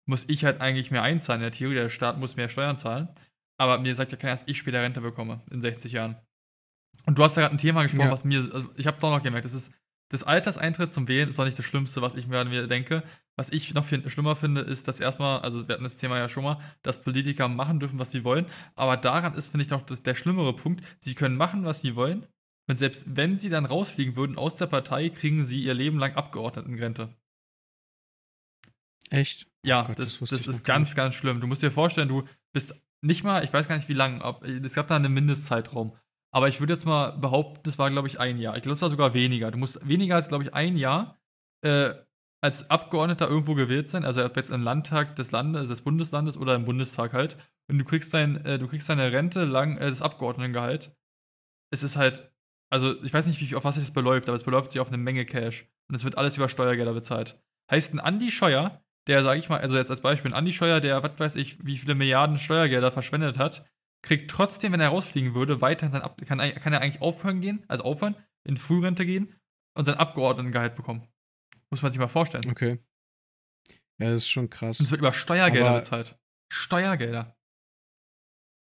muss 0.06 0.24
ich 0.28 0.44
halt 0.44 0.60
eigentlich 0.60 0.90
mehr 0.90 1.02
einzahlen. 1.02 1.42
In 1.42 1.44
der 1.44 1.52
Theorie, 1.52 1.74
der 1.74 1.90
Staat 1.90 2.18
muss 2.18 2.36
mehr 2.36 2.48
Steuern 2.48 2.76
zahlen. 2.76 3.08
Aber 3.58 3.78
mir 3.78 3.94
sagt 3.94 4.12
ja 4.12 4.18
keiner, 4.18 4.34
dass 4.34 4.44
ich 4.46 4.58
später 4.58 4.82
Rente 4.82 5.02
bekomme 5.02 5.42
in 5.50 5.60
60 5.60 5.92
Jahren. 5.92 6.16
Und 7.06 7.18
du 7.18 7.22
hast 7.22 7.36
da 7.36 7.42
gerade 7.42 7.54
ein 7.54 7.58
Thema 7.58 7.82
gesprochen, 7.82 8.06
ja. 8.06 8.12
was 8.12 8.24
mir, 8.24 8.38
also 8.38 8.68
ich 8.76 8.86
habe 8.86 8.98
doch 9.00 9.10
noch 9.10 9.22
gemerkt, 9.22 9.44
das 9.44 9.52
ist, 9.52 9.72
das 10.10 10.24
Alterseintritt 10.24 10.92
zum 10.92 11.06
Wählen 11.08 11.28
ist 11.28 11.38
doch 11.38 11.44
nicht 11.44 11.58
das 11.58 11.66
Schlimmste, 11.66 12.02
was 12.02 12.16
ich 12.16 12.26
mir, 12.26 12.44
mir 12.44 12.66
denke. 12.66 13.02
Was 13.36 13.50
ich 13.50 13.72
noch 13.74 13.84
viel 13.84 14.08
schlimmer 14.10 14.34
finde, 14.34 14.62
ist, 14.62 14.88
dass 14.88 14.98
erstmal, 14.98 15.40
also 15.40 15.66
wir 15.68 15.74
hatten 15.74 15.84
das 15.84 15.98
Thema 15.98 16.18
ja 16.18 16.28
schon 16.28 16.44
mal, 16.44 16.58
dass 16.82 17.00
Politiker 17.00 17.48
machen 17.48 17.80
dürfen, 17.80 17.98
was 17.98 18.10
sie 18.10 18.24
wollen. 18.24 18.46
Aber 18.74 18.96
daran 18.96 19.34
ist, 19.34 19.48
finde 19.48 19.64
ich, 19.64 19.70
noch 19.70 19.82
das, 19.82 20.02
der 20.02 20.14
schlimmere 20.14 20.54
Punkt, 20.54 20.84
sie 20.98 21.14
können 21.14 21.36
machen, 21.36 21.64
was 21.64 21.80
sie 21.80 21.94
wollen, 21.94 22.26
und 22.70 22.76
selbst 22.76 23.16
wenn 23.16 23.36
sie 23.36 23.50
dann 23.50 23.66
rausfliegen 23.66 24.16
würden 24.16 24.38
aus 24.38 24.56
der 24.56 24.66
Partei, 24.66 25.08
kriegen 25.08 25.44
sie 25.44 25.62
ihr 25.62 25.74
Leben 25.74 25.98
lang 25.98 26.14
Abgeordnetenrente. 26.14 27.14
Echt? 29.10 29.48
Ja, 29.64 29.82
oh 29.82 29.86
Gott, 29.88 29.98
das, 29.98 30.20
das, 30.20 30.30
das 30.30 30.46
ist 30.46 30.64
ganz, 30.64 30.94
ganz 30.94 31.16
schlimm. 31.16 31.40
Du 31.40 31.48
musst 31.48 31.62
dir 31.62 31.72
vorstellen, 31.72 32.08
du 32.08 32.24
bist 32.52 32.74
nicht 33.02 33.24
mal, 33.24 33.42
ich 33.42 33.52
weiß 33.52 33.66
gar 33.66 33.76
nicht 33.76 33.88
wie 33.88 33.94
lang, 33.94 34.20
es 34.44 34.74
gab 34.74 34.86
da 34.86 34.96
einen 34.96 35.12
Mindestzeitraum. 35.12 35.96
Aber 36.32 36.46
ich 36.46 36.60
würde 36.60 36.74
jetzt 36.74 36.86
mal 36.86 37.10
behaupten, 37.18 37.60
das 37.64 37.76
war, 37.76 37.90
glaube 37.90 38.06
ich, 38.06 38.20
ein 38.20 38.38
Jahr. 38.38 38.56
Ich 38.56 38.62
glaube, 38.62 38.74
es 38.74 38.82
war 38.82 38.88
sogar 38.88 39.14
weniger. 39.14 39.50
Du 39.50 39.58
musst 39.58 39.86
weniger 39.86 40.14
als, 40.14 40.28
glaube 40.28 40.44
ich, 40.44 40.54
ein 40.54 40.76
Jahr 40.76 41.20
äh, 41.62 41.92
als 42.40 42.70
Abgeordneter 42.70 43.28
irgendwo 43.28 43.54
gewählt 43.54 43.88
sein. 43.88 44.04
Also 44.04 44.24
ob 44.24 44.36
jetzt 44.36 44.50
im 44.50 44.62
Landtag 44.62 45.16
des 45.16 45.32
Landes, 45.32 45.68
des 45.68 45.82
Bundeslandes 45.82 46.36
oder 46.36 46.54
im 46.54 46.64
Bundestag 46.64 47.14
halt. 47.14 47.36
Und 47.68 47.78
du 47.78 47.84
kriegst 47.84 48.14
dein, 48.14 48.44
äh, 48.44 48.60
du 48.60 48.68
kriegst 48.68 48.88
deine 48.88 49.10
Rente 49.10 49.44
lang, 49.44 49.76
äh, 49.76 49.88
das 49.88 50.02
Abgeordnetengehalt. 50.02 50.96
Es 51.72 51.82
ist 51.82 51.96
halt 51.96 52.29
also 52.70 53.02
ich 53.02 53.12
weiß 53.12 53.26
nicht, 53.26 53.40
wie, 53.40 53.54
auf 53.54 53.64
was 53.64 53.74
sich 53.74 53.84
das 53.84 53.92
beläuft, 53.92 54.28
aber 54.28 54.36
es 54.36 54.44
beläuft 54.44 54.72
sich 54.72 54.80
auf 54.80 54.88
eine 54.88 54.98
Menge 54.98 55.24
Cash. 55.24 55.66
Und 55.88 55.96
es 55.96 56.04
wird 56.04 56.16
alles 56.16 56.36
über 56.36 56.48
Steuergelder 56.48 56.92
bezahlt. 56.92 57.40
Heißt 57.70 57.92
ein 57.92 58.00
Andi 58.00 58.30
Scheuer, 58.30 58.82
der, 59.08 59.22
sage 59.22 59.40
ich 59.40 59.48
mal, 59.48 59.60
also 59.60 59.76
jetzt 59.76 59.90
als 59.90 60.00
Beispiel, 60.00 60.30
ein 60.30 60.36
Andi 60.36 60.52
Scheuer, 60.52 60.80
der, 60.80 61.02
was 61.02 61.18
weiß 61.18 61.36
ich, 61.36 61.64
wie 61.64 61.78
viele 61.78 61.94
Milliarden 61.96 62.38
Steuergelder 62.38 62.92
verschwendet 62.92 63.38
hat, 63.38 63.68
kriegt 64.02 64.30
trotzdem, 64.30 64.72
wenn 64.72 64.80
er 64.80 64.88
rausfliegen 64.88 65.34
würde, 65.34 65.60
weiterhin 65.60 65.92
sein 65.92 66.02
Ab 66.02 66.20
kann, 66.24 66.38
kann 66.38 66.72
er 66.72 66.80
eigentlich 66.80 67.02
aufhören 67.02 67.40
gehen, 67.40 67.64
also 67.68 67.84
aufhören, 67.84 68.16
in 68.44 68.56
Frührente 68.56 69.04
gehen 69.04 69.36
und 69.76 69.84
sein 69.84 69.96
Abgeordnetengehalt 69.96 70.74
bekommen. 70.74 71.06
Muss 71.70 71.82
man 71.82 71.92
sich 71.92 72.00
mal 72.00 72.08
vorstellen. 72.08 72.50
Okay. 72.50 72.78
Ja, 73.98 74.10
das 74.10 74.20
ist 74.20 74.30
schon 74.30 74.48
krass. 74.48 74.80
Und 74.80 74.86
es 74.86 74.90
wird 74.90 75.00
über 75.00 75.12
Steuergelder 75.12 75.68
Aber 75.68 75.78
bezahlt. 75.78 76.18
Steuergelder. 76.52 77.36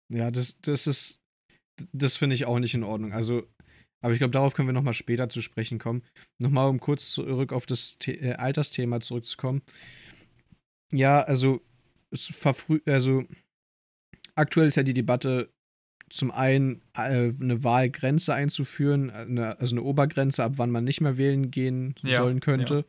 Ja, 0.09 0.29
das, 0.29 0.61
das 0.61 0.87
ist, 0.87 1.19
das 1.91 2.17
finde 2.17 2.35
ich 2.35 2.45
auch 2.45 2.59
nicht 2.59 2.75
in 2.75 2.83
Ordnung. 2.83 3.13
Also, 3.13 3.51
aber 4.03 4.11
ich 4.13 4.19
glaube, 4.19 4.31
darauf 4.31 4.53
können 4.53 4.67
wir 4.67 4.73
nochmal 4.73 4.93
später 4.93 5.29
zu 5.29 5.41
sprechen 5.41 5.79
kommen. 5.79 6.03
Nochmal, 6.37 6.69
um 6.69 6.79
kurz 6.79 7.13
zurück 7.13 7.53
auf 7.53 7.65
das 7.65 7.97
The 8.03 8.11
äh, 8.11 8.33
Altersthema 8.33 8.99
zurückzukommen. 8.99 9.61
Ja, 10.91 11.21
also, 11.21 11.61
es 12.11 12.27
verfrüh 12.27 12.81
also 12.85 13.23
aktuell 14.35 14.67
ist 14.67 14.75
ja 14.75 14.83
die 14.83 14.93
Debatte 14.93 15.49
zum 16.09 16.31
einen 16.31 16.81
äh, 16.95 17.31
eine 17.39 17.63
Wahlgrenze 17.63 18.33
einzuführen, 18.33 19.09
eine, 19.09 19.59
also 19.59 19.73
eine 19.75 19.83
Obergrenze, 19.83 20.43
ab 20.43 20.53
wann 20.57 20.69
man 20.69 20.83
nicht 20.83 20.99
mehr 20.99 21.17
wählen 21.17 21.49
gehen 21.49 21.95
Ja, 22.03 22.17
sollen 22.19 22.41
könnte. 22.41 22.85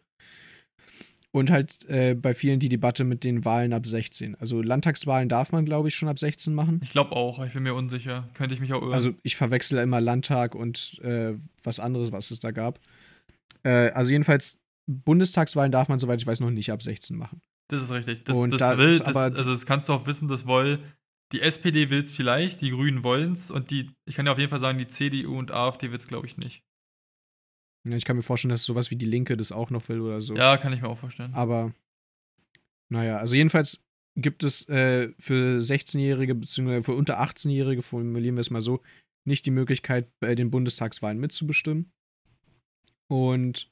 Und 1.34 1.50
halt 1.50 1.84
äh, 1.88 2.14
bei 2.14 2.32
vielen 2.32 2.60
die 2.60 2.68
Debatte 2.68 3.02
mit 3.02 3.24
den 3.24 3.44
Wahlen 3.44 3.72
ab 3.72 3.86
16. 3.86 4.36
Also 4.36 4.62
Landtagswahlen 4.62 5.28
darf 5.28 5.50
man, 5.50 5.64
glaube 5.64 5.88
ich, 5.88 5.96
schon 5.96 6.08
ab 6.08 6.16
16 6.16 6.54
machen. 6.54 6.78
Ich 6.84 6.90
glaube 6.90 7.10
auch, 7.10 7.44
ich 7.44 7.52
bin 7.52 7.64
mir 7.64 7.74
unsicher. 7.74 8.28
Könnte 8.34 8.54
ich 8.54 8.60
mich 8.60 8.72
auch 8.72 8.80
irren. 8.80 8.92
Also 8.92 9.14
ich 9.24 9.34
verwechsel 9.34 9.78
immer 9.78 10.00
Landtag 10.00 10.54
und 10.54 11.00
äh, 11.02 11.34
was 11.64 11.80
anderes, 11.80 12.12
was 12.12 12.30
es 12.30 12.38
da 12.38 12.52
gab. 12.52 12.78
Äh, 13.64 13.90
also 13.90 14.12
jedenfalls, 14.12 14.60
Bundestagswahlen 14.86 15.72
darf 15.72 15.88
man, 15.88 15.98
soweit 15.98 16.20
ich 16.20 16.26
weiß, 16.28 16.38
noch 16.38 16.50
nicht 16.50 16.70
ab 16.70 16.84
16 16.84 17.16
machen. 17.16 17.40
das 17.66 17.82
ist 17.82 17.90
richtig. 17.90 18.22
Das, 18.26 18.36
Und 18.36 18.50
das 18.50 18.60
da 18.60 18.78
will, 18.78 18.90
ist 18.90 19.04
das, 19.04 19.16
also 19.16 19.50
das 19.50 19.66
kannst 19.66 19.88
du 19.88 19.94
auch 19.94 20.06
wissen, 20.06 20.28
das 20.28 20.46
woll, 20.46 20.78
die 21.32 21.40
SPD 21.40 21.90
will 21.90 22.04
es 22.04 22.12
vielleicht, 22.12 22.60
die 22.60 22.70
Grünen 22.70 23.02
wollen 23.02 23.32
es 23.32 23.50
und 23.50 23.72
die, 23.72 23.90
ich 24.06 24.14
kann 24.14 24.26
dir 24.26 24.30
auf 24.30 24.38
jeden 24.38 24.50
Fall 24.50 24.60
sagen, 24.60 24.78
die 24.78 24.86
CDU 24.86 25.36
und 25.36 25.50
AfD 25.50 25.90
will 25.90 25.96
es, 25.96 26.06
glaube 26.06 26.28
ich, 26.28 26.36
nicht. 26.36 26.62
Ja, 27.86 27.96
ich 27.96 28.04
kann 28.04 28.16
mir 28.16 28.22
vorstellen, 28.22 28.50
dass 28.50 28.64
sowas 28.64 28.90
wie 28.90 28.96
die 28.96 29.06
Linke 29.06 29.36
das 29.36 29.52
auch 29.52 29.70
noch 29.70 29.88
will 29.88 30.00
oder 30.00 30.20
so. 30.20 30.34
Ja, 30.34 30.56
kann 30.56 30.72
ich 30.72 30.80
mir 30.80 30.88
auch 30.88 30.98
vorstellen. 30.98 31.34
Aber 31.34 31.74
naja, 32.90 33.18
also 33.18 33.34
jedenfalls 33.34 33.82
gibt 34.16 34.42
es 34.44 34.68
äh, 34.68 35.12
für 35.18 35.58
16-Jährige 35.58 36.34
bzw. 36.34 36.82
für 36.82 36.94
unter 36.94 37.20
18-Jährige, 37.20 37.82
formulieren 37.82 38.36
wir 38.36 38.40
es 38.40 38.50
mal 38.50 38.60
so, 38.60 38.80
nicht 39.26 39.46
die 39.46 39.50
Möglichkeit, 39.50 40.10
bei 40.20 40.34
den 40.34 40.50
Bundestagswahlen 40.50 41.18
mitzubestimmen. 41.18 41.92
Und 43.10 43.70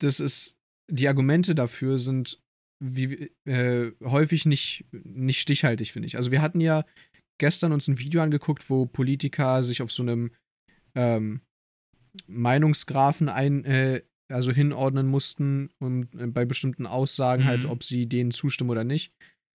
das 0.00 0.20
ist, 0.20 0.56
die 0.90 1.08
Argumente 1.08 1.54
dafür 1.54 1.98
sind 1.98 2.42
wie, 2.82 3.32
äh, 3.46 3.92
häufig 4.02 4.46
nicht, 4.46 4.84
nicht 4.92 5.40
stichhaltig, 5.40 5.92
finde 5.92 6.06
ich. 6.06 6.16
Also 6.16 6.30
wir 6.30 6.42
hatten 6.42 6.60
ja 6.60 6.84
gestern 7.38 7.72
uns 7.72 7.88
ein 7.88 7.98
Video 7.98 8.20
angeguckt, 8.20 8.68
wo 8.68 8.86
Politiker 8.86 9.62
sich 9.62 9.80
auf 9.80 9.92
so 9.92 10.02
einem 10.02 10.32
ähm, 10.94 11.40
Meinungsgrafen 12.26 13.28
ein, 13.28 13.64
äh, 13.64 14.02
also 14.28 14.52
hinordnen 14.52 15.06
mussten 15.06 15.70
und 15.78 16.14
äh, 16.14 16.26
bei 16.26 16.44
bestimmten 16.44 16.86
Aussagen 16.86 17.42
Mhm. 17.44 17.46
halt, 17.48 17.64
ob 17.66 17.82
sie 17.82 18.08
denen 18.08 18.30
zustimmen 18.30 18.70
oder 18.70 18.84
nicht. 18.84 19.12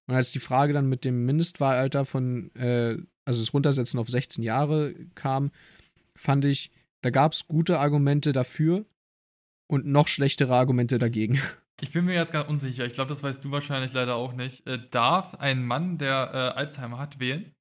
Und 0.08 0.16
als 0.16 0.32
die 0.32 0.40
Frage 0.40 0.74
dann 0.74 0.90
mit 0.90 1.06
dem 1.06 1.26
Mindestwahlalter 1.26 2.06
von, 2.06 2.54
äh, 2.56 2.98
also 3.26 3.42
das 3.42 3.54
Runtersetzen 3.54 4.00
auf 4.00 4.10
16 4.10 4.44
Jahre 4.44 4.94
kam, 5.16 5.52
fand 6.16 6.46
ich, 6.46 6.72
da 7.02 7.12
gab 7.12 7.34
es 7.34 7.48
gute 7.48 7.80
Argumente 7.80 8.32
dafür 8.32 8.86
und 9.68 9.86
noch 9.86 10.08
schlechtere 10.08 10.56
Argumente 10.56 10.98
dagegen. 10.98 11.40
Ich 11.82 11.94
bin 11.94 12.04
mir 12.04 12.14
jetzt 12.16 12.34
ganz 12.34 12.50
unsicher. 12.50 12.86
Ich 12.86 12.92
glaube, 12.92 13.08
das 13.08 13.24
weißt 13.24 13.46
du 13.46 13.52
wahrscheinlich 13.52 13.94
leider 13.94 14.16
auch 14.16 14.34
nicht. 14.34 14.68
Äh, 14.68 14.80
darf 14.92 15.36
ein 15.36 15.66
Mann, 15.66 15.98
der 15.98 16.30
äh, 16.34 16.60
Alzheimer 16.60 17.00
hat, 17.00 17.22
wählen? 17.22 17.54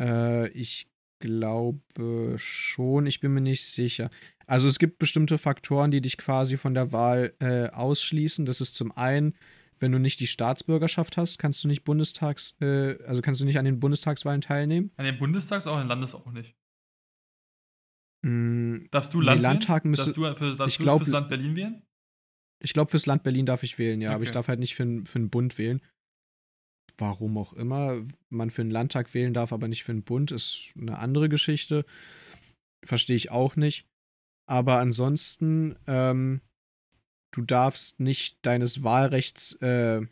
Äh, 0.00 0.46
ich 0.50 0.86
glaube 1.22 2.34
schon, 2.36 3.06
ich 3.06 3.20
bin 3.20 3.32
mir 3.32 3.40
nicht 3.40 3.64
sicher. 3.64 4.10
Also 4.46 4.68
es 4.68 4.78
gibt 4.78 4.98
bestimmte 4.98 5.38
Faktoren, 5.38 5.90
die 5.90 6.00
dich 6.02 6.18
quasi 6.18 6.56
von 6.58 6.74
der 6.74 6.92
Wahl 6.92 7.32
äh, 7.40 7.68
ausschließen. 7.70 8.44
Das 8.44 8.60
ist 8.60 8.74
zum 8.74 8.92
einen, 8.92 9.34
wenn 9.78 9.92
du 9.92 9.98
nicht 9.98 10.20
die 10.20 10.26
Staatsbürgerschaft 10.26 11.16
hast, 11.16 11.38
kannst 11.38 11.64
du 11.64 11.68
nicht 11.68 11.84
Bundestags, 11.84 12.56
äh, 12.60 13.02
also 13.04 13.22
kannst 13.22 13.40
du 13.40 13.44
nicht 13.44 13.58
an 13.58 13.64
den 13.64 13.80
Bundestagswahlen 13.80 14.40
teilnehmen. 14.42 14.90
An 14.96 15.04
den 15.06 15.18
Bundestags, 15.18 15.66
auch 15.66 15.76
an 15.76 15.84
den 15.84 15.88
Landes 15.88 16.14
auch 16.14 16.30
nicht. 16.32 16.54
Mm, 18.24 18.86
Darfst 18.90 19.14
du 19.14 19.20
Nee, 19.20 19.26
Land 19.26 19.40
Landtag 19.40 19.84
wählen? 19.84 19.90
müsste- 19.90 20.06
Darfst 20.12 20.16
du, 20.18 20.34
für, 20.36 20.56
darfst 20.56 20.74
ich 20.76 20.82
glaub- 20.82 21.00
fürs 21.00 21.10
Land 21.12 21.28
Berlin 21.28 21.56
wählen? 21.56 21.82
Ich 22.64 22.72
glaube, 22.74 22.90
fürs 22.90 23.06
Land 23.06 23.24
Berlin 23.24 23.46
darf 23.46 23.64
ich 23.64 23.78
wählen, 23.78 24.00
ja, 24.00 24.12
aber 24.14 24.22
ich 24.22 24.28
Okay. 24.28 24.34
darf 24.34 24.46
halt 24.48 24.60
nicht 24.60 24.76
für, 24.76 24.84
für 25.04 25.18
einen 25.18 25.30
Bund 25.30 25.58
wählen. 25.58 25.80
Warum 26.98 27.38
auch 27.38 27.52
immer. 27.54 28.02
Man 28.28 28.50
für 28.50 28.62
einen 28.62 28.70
Landtag 28.70 29.12
wählen 29.14 29.34
darf, 29.34 29.52
aber 29.52 29.66
nicht 29.68 29.82
für 29.84 29.92
einen 29.92 30.02
Bund, 30.04 30.30
ist 30.30 30.72
eine 30.78 30.98
andere 30.98 31.28
Geschichte. 31.28 31.84
Verstehe 32.84 33.16
ich 33.16 33.30
auch 33.30 33.56
nicht. 33.56 33.86
Aber 34.48 34.78
ansonsten, 34.78 35.76
ähm, 35.86 36.40
du 37.32 37.42
darfst 37.42 37.98
nicht 38.00 38.44
deines 38.44 38.82
Wahlrechts, 38.82 39.54
äh, 39.62 40.06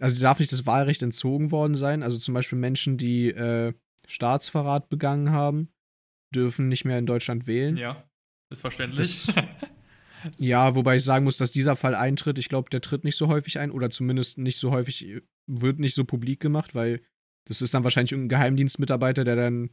also 0.00 0.16
dir 0.16 0.22
darf 0.22 0.38
nicht 0.38 0.52
das 0.52 0.66
Wahlrecht 0.66 1.02
entzogen 1.02 1.50
worden 1.50 1.76
sein. 1.76 2.02
Also 2.02 2.18
zum 2.18 2.34
Beispiel 2.34 2.58
Menschen, 2.58 2.98
die 2.98 3.28
äh, 3.28 3.72
Staatsverrat 4.06 4.88
begangen 4.88 5.30
haben, 5.30 5.72
dürfen 6.34 6.68
nicht 6.68 6.84
mehr 6.84 6.98
in 6.98 7.06
Deutschland 7.06 7.46
wählen. 7.46 7.76
Ja. 7.76 8.04
Ist 8.50 8.60
verständlich. 8.60 9.26
Das- 9.26 9.34
Ja, 10.38 10.74
wobei 10.74 10.96
ich 10.96 11.04
sagen 11.04 11.24
muss, 11.24 11.36
dass 11.36 11.52
dieser 11.52 11.76
Fall 11.76 11.94
eintritt. 11.94 12.38
Ich 12.38 12.48
glaube, 12.48 12.70
der 12.70 12.80
tritt 12.80 13.04
nicht 13.04 13.16
so 13.16 13.28
häufig 13.28 13.58
ein 13.58 13.70
oder 13.70 13.90
zumindest 13.90 14.38
nicht 14.38 14.58
so 14.58 14.70
häufig, 14.70 15.06
äh, 15.06 15.22
wird 15.46 15.78
nicht 15.78 15.94
so 15.94 16.04
publik 16.04 16.40
gemacht, 16.40 16.74
weil 16.74 17.02
das 17.46 17.62
ist 17.62 17.74
dann 17.74 17.84
wahrscheinlich 17.84 18.12
irgendein 18.12 18.38
Geheimdienstmitarbeiter, 18.38 19.24
der 19.24 19.36
dann, 19.36 19.70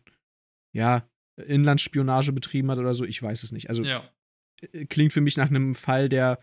ja, 0.73 1.07
Inlandsspionage 1.38 2.33
betrieben 2.33 2.69
hat 2.71 2.79
oder 2.79 2.93
so. 2.93 3.05
Ich 3.05 3.21
weiß 3.21 3.43
es 3.43 3.51
nicht. 3.51 3.69
Also 3.69 3.83
ja. 3.83 4.09
äh, 4.73 4.85
klingt 4.85 5.13
für 5.13 5.21
mich 5.21 5.38
nach 5.38 5.49
einem 5.49 5.75
Fall, 5.75 6.09
der 6.09 6.39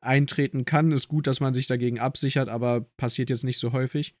eintreten 0.00 0.64
kann. 0.64 0.92
Ist 0.92 1.08
gut, 1.08 1.26
dass 1.26 1.40
man 1.40 1.54
sich 1.54 1.66
dagegen 1.66 1.98
absichert, 1.98 2.48
aber 2.48 2.82
passiert 2.96 3.30
jetzt 3.30 3.44
nicht 3.44 3.58
so 3.58 3.72
häufig. 3.72 4.16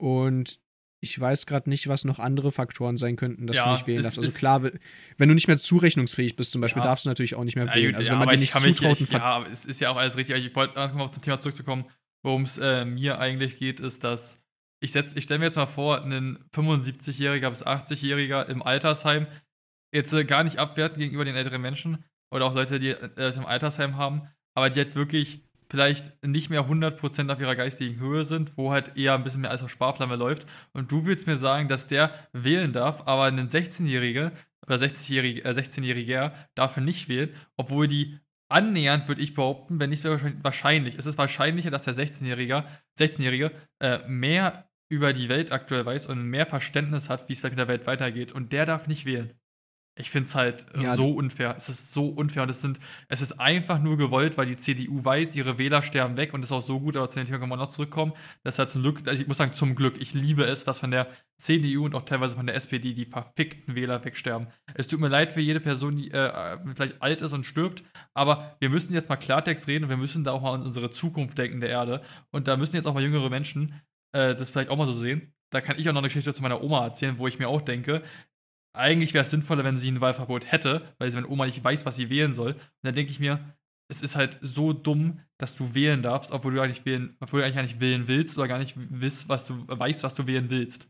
Und 0.00 0.60
ich 1.00 1.18
weiß 1.18 1.46
gerade 1.46 1.70
nicht, 1.70 1.86
was 1.88 2.04
noch 2.04 2.18
andere 2.18 2.50
Faktoren 2.52 2.96
sein 2.96 3.16
könnten, 3.16 3.46
dass 3.46 3.56
Ja, 3.56 3.64
du 3.66 3.70
nicht 3.72 3.86
wählen 3.86 4.02
darfst. 4.02 4.18
Also 4.18 4.36
klar, 4.38 4.62
we- 4.64 4.78
wenn 5.16 5.28
du 5.28 5.34
nicht 5.34 5.46
mehr 5.48 5.58
zurechnungsfähig 5.58 6.34
bist, 6.36 6.52
zum 6.52 6.60
Beispiel, 6.60 6.80
Ja. 6.82 6.88
darfst 6.88 7.04
du 7.04 7.08
natürlich 7.08 7.34
auch 7.36 7.44
nicht 7.44 7.56
mehr 7.56 7.66
Ja, 7.66 7.74
wählen. 7.74 7.94
Also 7.94 8.06
ja, 8.08 8.12
wenn 8.12 8.18
man 8.18 8.28
dir 8.30 8.34
ich 8.36 8.40
nicht 8.54 8.64
mich- 8.64 8.76
zutraut, 8.76 9.00
ich, 9.00 9.10
ein 9.10 9.16
Ja, 9.18 9.22
aber 9.24 9.50
es 9.50 9.64
ist 9.64 9.80
ja 9.80 9.90
auch 9.90 9.96
alles 9.96 10.16
richtig. 10.16 10.44
Ich 10.44 10.54
wollte 10.56 10.76
erstmal 10.78 11.04
auf 11.04 11.10
zum 11.12 11.22
Thema 11.22 11.38
zurückzukommen. 11.38 11.84
Worum 12.24 12.42
es 12.42 12.58
äh, 12.58 12.84
mir 12.84 13.20
eigentlich 13.20 13.58
geht, 13.58 13.78
ist, 13.78 14.02
dass 14.02 14.42
ich, 14.80 14.90
setz- 14.92 15.16
ich 15.16 15.24
stelle 15.24 15.38
mir 15.38 15.46
jetzt 15.46 15.56
mal 15.56 15.66
vor, 15.66 16.02
ein 16.04 16.38
75-Jähriger 16.52 17.48
bis 17.50 17.64
80-Jähriger 17.64 18.46
im 18.48 18.62
Altersheim, 18.62 19.26
jetzt 19.94 20.12
äh, 20.12 20.24
gar 20.24 20.42
nicht 20.44 20.58
abwerten 20.58 20.98
gegenüber 21.00 21.24
den 21.24 21.36
älteren 21.36 21.60
Menschen 21.62 22.04
oder 22.32 22.44
auch 22.46 22.54
Leute, 22.54 22.78
die 22.80 22.90
äh, 22.90 23.34
im 23.36 23.46
Altersheim 23.46 23.96
haben, 23.96 24.22
aber 24.56 24.68
die 24.70 24.80
halt 24.80 24.94
wirklich 24.96 25.44
vielleicht 25.70 26.24
nicht 26.24 26.50
mehr 26.50 26.66
100% 26.66 27.32
auf 27.32 27.40
ihrer 27.40 27.54
geistigen 27.54 28.00
Höhe 28.00 28.24
sind, 28.24 28.56
wo 28.56 28.72
halt 28.72 28.96
eher 28.96 29.14
ein 29.14 29.22
bisschen 29.22 29.42
mehr 29.42 29.50
als 29.50 29.62
auf 29.62 29.70
Sparflamme 29.70 30.16
läuft. 30.16 30.46
Und 30.72 30.90
du 30.90 31.04
willst 31.04 31.26
mir 31.26 31.36
sagen, 31.36 31.68
dass 31.68 31.86
der 31.86 32.12
wählen 32.32 32.72
darf, 32.72 33.02
aber 33.06 33.24
ein 33.24 33.48
16-Jährige 33.48 34.32
oder 34.66 34.76
60-Jährige, 34.76 35.44
äh, 35.44 35.50
16-Jähriger 35.50 36.32
dafür 36.54 36.82
nicht 36.82 37.08
wählen, 37.08 37.34
obwohl 37.56 37.88
die 37.88 38.18
annähernd, 38.48 39.08
würde 39.08 39.20
ich 39.20 39.34
behaupten, 39.34 39.78
wenn 39.78 39.90
nicht 39.90 40.04
wahrscheinlich, 40.04 40.96
es 40.96 41.06
ist 41.06 41.18
wahrscheinlicher, 41.18 41.70
dass 41.70 41.84
der 41.84 41.94
16-Jährige 41.94 42.64
16 42.94 43.50
äh, 43.80 44.08
mehr 44.08 44.68
über 44.88 45.12
die 45.12 45.28
Welt 45.28 45.52
aktuell 45.52 45.84
weiß 45.84 46.06
und 46.06 46.24
mehr 46.24 46.46
Verständnis 46.46 47.10
hat, 47.10 47.28
wie 47.28 47.34
es 47.34 47.42
mit 47.42 47.58
der 47.58 47.68
Welt 47.68 47.86
weitergeht. 47.86 48.32
Und 48.32 48.52
der 48.52 48.64
darf 48.64 48.86
nicht 48.86 49.04
wählen. 49.04 49.34
Ich 49.98 50.10
finde 50.10 50.28
es 50.28 50.34
halt 50.34 50.66
äh, 50.74 50.82
Ja, 50.82 50.96
so 50.96 51.10
unfair. 51.12 51.54
Es 51.56 51.68
ist 51.68 51.92
so 51.92 52.08
unfair 52.08 52.42
und 52.44 52.50
es 52.50 52.60
sind, 52.60 52.78
es 53.08 53.20
ist 53.20 53.40
einfach 53.40 53.80
nur 53.80 53.96
gewollt, 53.96 54.38
weil 54.38 54.46
die 54.46 54.56
CDU 54.56 55.04
weiß, 55.04 55.34
ihre 55.34 55.58
Wähler 55.58 55.82
sterben 55.82 56.16
weg 56.16 56.34
und 56.34 56.40
das 56.40 56.50
ist 56.50 56.56
auch 56.56 56.62
so 56.62 56.80
gut, 56.80 56.96
aber 56.96 57.08
zu 57.08 57.18
dem 57.18 57.26
Thema 57.26 57.38
kann 57.38 57.48
man 57.48 57.58
noch 57.58 57.70
zurückkommen. 57.70 58.12
Das 58.44 58.54
ist 58.54 58.58
halt 58.58 58.70
zum 58.70 58.82
Glück, 58.82 59.06
also 59.06 59.20
ich 59.20 59.28
muss 59.28 59.36
sagen, 59.36 59.52
zum 59.52 59.74
Glück, 59.74 60.00
ich 60.00 60.14
liebe 60.14 60.44
es, 60.44 60.64
dass 60.64 60.78
von 60.78 60.90
der 60.90 61.08
CDU 61.36 61.84
und 61.84 61.94
auch 61.94 62.02
teilweise 62.02 62.36
von 62.36 62.46
der 62.46 62.56
SPD 62.56 62.94
die 62.94 63.06
verfickten 63.06 63.74
Wähler 63.74 64.04
wegsterben. 64.04 64.48
Es 64.74 64.86
tut 64.86 65.00
mir 65.00 65.08
leid 65.08 65.32
für 65.32 65.40
jede 65.40 65.60
Person, 65.60 65.96
die 65.96 66.10
äh, 66.10 66.58
vielleicht 66.74 67.00
alt 67.02 67.22
ist 67.22 67.32
und 67.32 67.44
stirbt, 67.44 67.82
aber 68.14 68.56
wir 68.60 68.70
müssen 68.70 68.94
jetzt 68.94 69.08
mal 69.08 69.16
Klartext 69.16 69.68
reden 69.68 69.84
und 69.84 69.90
wir 69.90 69.96
müssen 69.96 70.24
da 70.24 70.32
auch 70.32 70.42
mal 70.42 70.54
an 70.54 70.62
unsere 70.62 70.90
Zukunft 70.90 71.38
denken 71.38 71.60
der 71.60 71.70
Erde. 71.70 72.02
Und 72.30 72.48
da 72.48 72.56
müssen 72.56 72.76
jetzt 72.76 72.86
auch 72.86 72.94
mal 72.94 73.02
jüngere 73.02 73.30
Menschen 73.30 73.74
äh, 74.12 74.34
das 74.34 74.50
vielleicht 74.50 74.70
auch 74.70 74.76
mal 74.76 74.86
so 74.86 74.94
sehen. 74.94 75.34
Da 75.50 75.60
kann 75.60 75.78
ich 75.78 75.88
auch 75.88 75.92
noch 75.92 76.00
eine 76.00 76.08
Geschichte 76.08 76.34
zu 76.34 76.42
meiner 76.42 76.62
Oma 76.62 76.84
erzählen, 76.84 77.18
wo 77.18 77.26
ich 77.26 77.38
mir 77.38 77.48
auch 77.48 77.62
denke, 77.62 78.02
eigentlich 78.72 79.14
wäre 79.14 79.22
es 79.22 79.30
sinnvoller, 79.30 79.64
wenn 79.64 79.76
sie 79.76 79.90
ein 79.90 80.00
Wahlverbot 80.00 80.50
hätte, 80.52 80.94
weil 80.98 81.10
sie, 81.10 81.16
wenn 81.16 81.24
Oma 81.26 81.46
nicht 81.46 81.62
weiß, 81.62 81.84
was 81.86 81.96
sie 81.96 82.10
wählen 82.10 82.34
soll. 82.34 82.52
Und 82.52 82.60
dann 82.82 82.94
denke 82.94 83.10
ich 83.12 83.18
mir, 83.20 83.56
es 83.90 84.02
ist 84.02 84.16
halt 84.16 84.38
so 84.42 84.72
dumm, 84.72 85.20
dass 85.38 85.56
du 85.56 85.74
wählen 85.74 86.02
darfst, 86.02 86.30
obwohl 86.32 86.54
du 86.54 86.60
eigentlich 86.60 86.84
wählen, 86.84 87.16
obwohl 87.20 87.40
du 87.40 87.44
eigentlich 87.44 87.56
gar 87.56 87.62
nicht 87.62 87.80
wählen 87.80 88.06
willst 88.06 88.36
oder 88.38 88.46
gar 88.48 88.58
nicht 88.58 88.74
wiss, 88.76 89.28
was 89.28 89.46
du 89.46 89.64
weißt, 89.66 90.02
was 90.02 90.14
du 90.14 90.26
wählen 90.26 90.50
willst. 90.50 90.88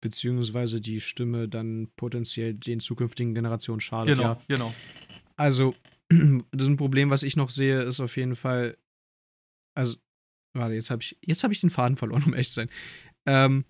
beziehungsweise 0.00 0.80
die 0.80 1.00
Stimme 1.00 1.48
dann 1.48 1.88
potenziell 1.96 2.54
den 2.54 2.80
zukünftigen 2.80 3.34
Generationen 3.34 3.80
schadet. 3.80 4.16
Genau, 4.16 4.30
Ja. 4.30 4.38
genau. 4.48 4.74
Also, 5.36 5.74
das 6.08 6.62
ist 6.62 6.68
ein 6.68 6.76
Problem, 6.76 7.10
was 7.10 7.22
ich 7.22 7.36
noch 7.36 7.50
sehe, 7.50 7.82
ist 7.82 8.00
auf 8.00 8.16
jeden 8.16 8.36
Fall, 8.36 8.76
also, 9.74 9.96
warte, 10.54 10.74
jetzt 10.74 10.90
habe 10.90 11.02
ich, 11.02 11.18
jetzt 11.22 11.42
habe 11.42 11.52
ich 11.52 11.60
den 11.60 11.70
Faden 11.70 11.96
verloren, 11.96 12.22
um 12.24 12.34
echt 12.34 12.50
zu 12.50 12.54
sein. 12.54 12.70
Ähm, 13.26 13.64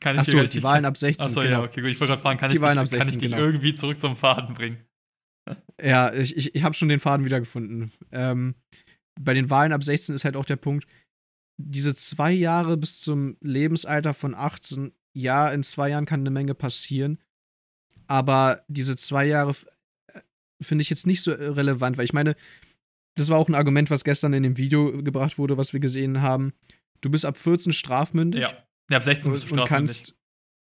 Kann 0.00 0.14
ich 0.16 0.20
achso, 0.20 0.32
dir- 0.32 0.48
die 0.48 0.62
Wahlen 0.62 0.84
ab 0.84 0.96
16, 0.96 1.26
Achso, 1.28 1.40
genau. 1.40 1.52
ja, 1.52 1.62
okay, 1.62 1.80
gut. 1.80 1.90
Ich 1.90 2.00
wollte 2.00 2.10
gerade 2.12 2.22
fragen, 2.22 2.38
kann 2.38 2.50
Die 2.50 2.56
ich, 2.56 2.60
dich, 2.60 2.68
ab 2.68 2.74
kann 2.76 2.84
ich 2.84 2.90
16, 2.90 3.18
dich 3.18 3.30
genau. 3.30 3.42
irgendwie 3.42 3.74
zurück 3.74 4.00
zum 4.00 4.16
Faden 4.16 4.54
bringen? 4.54 4.78
Ja, 5.82 6.12
ich, 6.12 6.36
ich, 6.36 6.54
ich 6.54 6.62
habe 6.62 6.74
schon 6.74 6.88
den 6.88 7.00
Faden 7.00 7.24
wiedergefunden. 7.24 7.90
Ähm, 8.12 8.54
bei 9.20 9.34
den 9.34 9.48
Wahlen 9.50 9.72
ab 9.72 9.82
16 9.82 10.14
ist 10.14 10.24
halt 10.24 10.36
auch 10.36 10.44
der 10.44 10.56
Punkt, 10.56 10.86
diese 11.62 11.94
zwei 11.94 12.30
Jahre 12.32 12.76
bis 12.76 13.00
zum 13.00 13.36
Lebensalter 13.40 14.14
von 14.14 14.34
18, 14.34 14.92
ja, 15.16 15.50
in 15.50 15.62
zwei 15.62 15.88
Jahren 15.90 16.06
kann 16.06 16.20
eine 16.20 16.30
Menge 16.30 16.54
passieren, 16.54 17.18
aber 18.06 18.64
diese 18.68 18.96
zwei 18.96 19.24
Jahre 19.26 19.54
äh, 20.12 20.20
finde 20.62 20.82
ich 20.82 20.90
jetzt 20.90 21.06
nicht 21.06 21.22
so 21.22 21.32
relevant, 21.32 21.96
weil 21.98 22.04
ich 22.04 22.12
meine, 22.12 22.36
das 23.18 23.28
war 23.28 23.38
auch 23.38 23.48
ein 23.48 23.54
Argument, 23.54 23.90
was 23.90 24.04
gestern 24.04 24.32
in 24.34 24.42
dem 24.42 24.56
Video 24.56 25.02
gebracht 25.02 25.36
wurde, 25.38 25.56
was 25.56 25.72
wir 25.72 25.80
gesehen 25.80 26.22
haben. 26.22 26.52
du 27.02 27.10
bist 27.10 27.24
ab 27.24 27.36
14 27.36 27.72
strafmündig. 27.72 28.42
Ja. 28.42 28.52
Nee, 28.90 28.96
ab 28.96 29.02
16 29.04 29.32
bist 29.32 29.44
du 29.44 29.48
strafmündig. 29.48 29.68
kannst, 29.68 30.16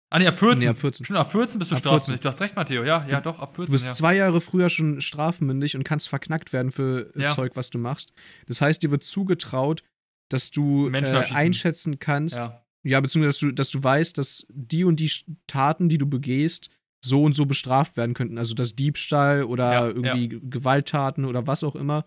ah, 0.10 0.20
nee, 0.20 0.28
ab 0.28 0.39
14. 0.39 0.63
Nee, 0.63 0.70
ab 0.70 0.78
14. 0.78 1.06
Schon 1.06 1.18
ab 1.18 1.32
14 1.32 1.60
bist 1.60 1.72
du 1.72 1.76
Ab 1.76 1.80
strafmündig. 1.80 2.08
14. 2.08 2.22
Du 2.22 2.30
hast 2.30 2.42
recht, 2.42 2.56
Matteo. 2.56 2.84
Ja, 2.84 3.06
ja, 3.08 3.22
doch, 3.22 3.39
ab 3.39 3.56
14. 3.56 3.65
du 3.65 3.72
bist 3.74 3.86
ja. 3.86 3.92
zwei 3.94 4.15
Jahre 4.15 4.39
früher 4.39 4.70
schon 4.70 5.02
strafmündig 5.02 5.76
und 5.76 5.84
kannst 5.84 6.08
verknackt 6.08 6.54
werden 6.54 6.72
für 6.72 7.12
äh, 7.15 7.24
Ja. 7.24 7.36
Zeug, 7.36 7.56
was 7.56 7.70
du 7.70 7.80
machst. 7.80 8.13
Das 8.48 8.62
heißt, 8.62 8.82
dir 8.82 8.92
wird 8.92 9.04
zugetraut, 9.04 9.84
dass 10.30 10.52
du 10.52 10.89
äh, 10.89 11.26
einschätzen 11.34 12.00
kannst, 12.00 12.38
ja. 12.38 12.63
Ja, 12.84 13.02
beziehungsweise 13.02 13.32
dass 13.32 13.39
du, 13.39 13.52
dass 13.52 13.72
du 13.72 13.84
weißt, 13.84 14.18
dass 14.18 14.46
die 14.50 14.86
und 14.86 15.00
die 15.02 15.12
Taten, 15.48 15.89
die 15.89 15.98
du 15.98 16.08
begehst, 16.08 16.70
so 17.04 17.24
und 17.24 17.34
so 17.34 17.46
bestraft 17.46 17.98
werden 17.98 18.13
könnten. 18.13 18.38
Also 18.38 18.56
dass 18.56 18.76
Diebstahl 18.76 19.44
oder 19.44 19.74
Ja, 19.74 19.88
irgendwie 19.88 20.39
Gewalttaten 20.50 21.26
oder 21.26 21.48
was 21.48 21.63
auch 21.63 21.76
immer, 21.76 22.06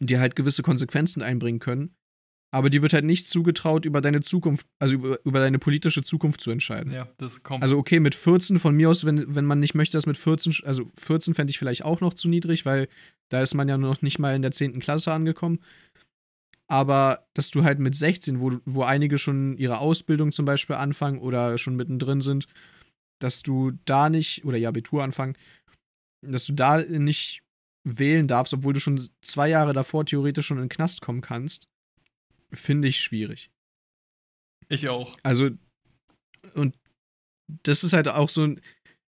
die 0.00 0.18
halt 0.18 0.36
gewisse 0.36 0.62
Konsequenzen 0.62 1.22
einbringen 1.22 1.58
können. 1.58 1.94
Aber 2.54 2.68
dir 2.68 2.82
wird 2.82 2.92
halt 2.92 3.06
nicht 3.06 3.28
zugetraut, 3.28 3.86
über 3.86 4.00
deine 4.02 4.20
Zukunft, 4.20 4.66
also 4.78 4.94
über, 4.94 5.18
über 5.24 5.38
deine 5.40 5.58
politische 5.58 6.02
Zukunft 6.02 6.40
zu 6.42 6.50
entscheiden. 6.50 6.92
ja, 6.92 7.08
das 7.16 7.42
kommt. 7.42 7.62
Also 7.62 7.78
okay, 7.78 7.98
mit 7.98 8.14
14 8.14 8.58
von 8.58 8.74
mir 8.76 8.90
aus, 8.90 9.06
wenn, 9.06 9.34
wenn 9.34 9.46
man 9.46 9.58
nicht 9.58 9.74
möchte, 9.74 9.96
dass 9.96 10.04
mit 10.06 10.18
14, 10.18 10.52
sch- 10.52 10.64
also 10.64 10.90
14 10.98 11.32
fände 11.34 11.50
ich 11.50 11.58
vielleicht 11.58 11.84
auch 11.84 12.00
noch 12.02 12.12
zu 12.12 12.28
niedrig, 12.28 12.66
weil 12.66 12.88
da 13.30 13.40
ist 13.40 13.54
man 13.54 13.68
ja 13.70 13.78
noch 13.78 14.02
nicht 14.02 14.18
mal 14.18 14.36
in 14.36 14.42
der 14.42 14.52
10. 14.52 14.80
Klasse 14.80 15.12
angekommen. 15.12 15.60
Aber 16.70 17.26
dass 17.34 17.50
du 17.50 17.64
halt 17.64 17.78
mit 17.78 17.94
16, 17.96 18.40
wo, 18.40 18.58
wo 18.64 18.82
einige 18.82 19.18
schon 19.18 19.56
ihre 19.58 19.78
Ausbildung 19.78 20.32
zum 20.32 20.44
Beispiel 20.44 20.76
anfangen 20.76 21.18
oder 21.20 21.58
schon 21.58 21.76
mittendrin 21.76 22.20
sind, 22.20 22.46
dass 23.20 23.42
du 23.42 23.72
da 23.84 24.08
nicht, 24.10 24.44
oder 24.44 24.56
ihr 24.58 24.68
Abitur 24.68 25.02
anfangen, 25.02 25.36
dass 26.22 26.46
du 26.46 26.52
da 26.52 26.78
nicht 26.82 27.42
wählen 27.84 28.28
darfst, 28.28 28.54
obwohl 28.54 28.72
du 28.74 28.80
schon 28.80 29.00
zwei 29.22 29.48
Jahre 29.48 29.72
davor 29.72 30.06
theoretisch 30.06 30.46
schon 30.46 30.58
in 30.58 30.64
den 30.64 30.68
Knast 30.68 31.00
kommen 31.02 31.20
kannst, 31.20 31.66
finde 32.52 32.88
ich 32.88 33.00
schwierig. 33.00 33.50
ich 34.68 34.88
auch. 34.88 35.16
Also, 35.22 35.50
und 36.54 36.76
das 37.64 37.84
ist 37.84 37.92
halt 37.92 38.08
auch 38.08 38.28
so 38.28 38.42
ein, 38.44 38.60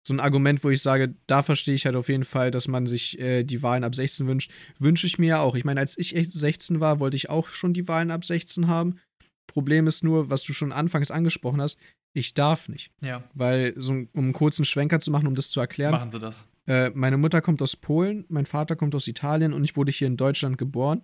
so 0.06 0.14
ein 0.14 0.20
Argument, 0.20 0.64
wo 0.64 0.70
ich 0.70 0.82
sage, 0.82 1.16
da 1.28 1.44
verstehe 1.44 1.76
ich 1.76 1.86
halt 1.86 1.96
auf 1.96 2.10
jeden 2.10 2.26
Fall, 2.26 2.52
dass 2.52 2.68
man 2.68 2.88
sich 2.88 3.18
äh, 3.20 3.44
die 3.44 3.64
Wahlen 3.64 3.84
ab 3.86 3.96
16 3.96 4.28
wünscht. 4.28 4.52
Wünsche 4.78 5.08
ich 5.08 5.18
mir 5.18 5.28
ja 5.28 5.40
auch. 5.42 5.56
Ich 5.56 5.64
meine, 5.64 5.80
als 5.80 5.98
ich 5.98 6.16
echt 6.16 6.34
16 6.34 6.80
war, 6.82 7.00
wollte 7.00 7.16
ich 7.16 7.30
auch 7.30 7.48
schon 7.50 7.74
die 7.74 7.88
Wahlen 7.88 8.12
ab 8.12 8.26
16 8.26 8.68
haben. 8.68 9.00
Problem 9.48 9.88
ist 9.88 10.04
nur, 10.04 10.30
was 10.30 10.44
du 10.44 10.54
schon 10.54 10.72
anfangs 10.72 11.12
angesprochen 11.12 11.62
hast, 11.62 11.78
ich 12.14 12.34
darf 12.34 12.68
nicht. 12.70 12.92
Ja, 13.02 13.24
Weil, 13.34 13.74
so, 13.78 13.94
um 13.94 14.10
einen 14.14 14.34
kurzen 14.34 14.66
Schwenker 14.66 15.00
zu 15.00 15.10
machen, 15.10 15.28
um 15.28 15.36
das 15.36 15.50
zu 15.50 15.60
erklären, 15.60 15.92
machen 15.92 16.12
sie 16.12 16.20
das. 16.20 16.48
äh, 16.68 16.90
meine 16.92 17.18
Mutter 17.18 17.42
kommt 17.42 17.62
aus 17.62 17.76
Polen, 17.76 18.26
mein 18.30 18.46
Vater 18.46 18.76
kommt 18.76 18.94
aus 18.96 19.08
Italien 19.08 19.54
und 19.54 19.64
ich 19.64 19.76
wurde 19.76 19.92
hier 19.92 20.08
in 20.08 20.18
Deutschland 20.18 20.58
geboren. 20.58 21.04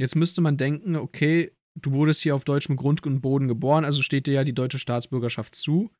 Jetzt 0.00 0.16
müsste 0.16 0.40
man 0.40 0.56
denken, 0.56 0.96
okay, 0.96 1.52
du 1.78 1.92
wurdest 1.92 2.22
hier 2.22 2.34
auf 2.34 2.44
deutschem 2.44 2.74
Grund 2.76 3.04
und 3.04 3.20
Boden 3.20 3.48
geboren, 3.48 3.84
also 3.84 4.02
steht 4.02 4.26
dir 4.26 4.32
ja 4.32 4.44
die 4.44 4.54
deutsche 4.54 4.78
Staatsbürgerschaft 4.78 5.54
zu. 5.54 5.90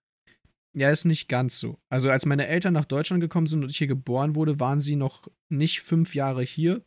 Ja, 0.74 0.90
ist 0.90 1.04
nicht 1.04 1.28
ganz 1.28 1.58
so. 1.58 1.78
Also 1.90 2.08
als 2.08 2.24
meine 2.24 2.46
Eltern 2.46 2.72
nach 2.72 2.86
Deutschland 2.86 3.20
gekommen 3.20 3.46
sind 3.46 3.62
und 3.62 3.70
ich 3.70 3.76
hier 3.76 3.88
geboren 3.88 4.36
wurde, 4.36 4.58
waren 4.58 4.80
sie 4.80 4.96
noch 4.96 5.28
nicht 5.50 5.82
fünf 5.82 6.14
Jahre 6.14 6.42
hier, 6.42 6.82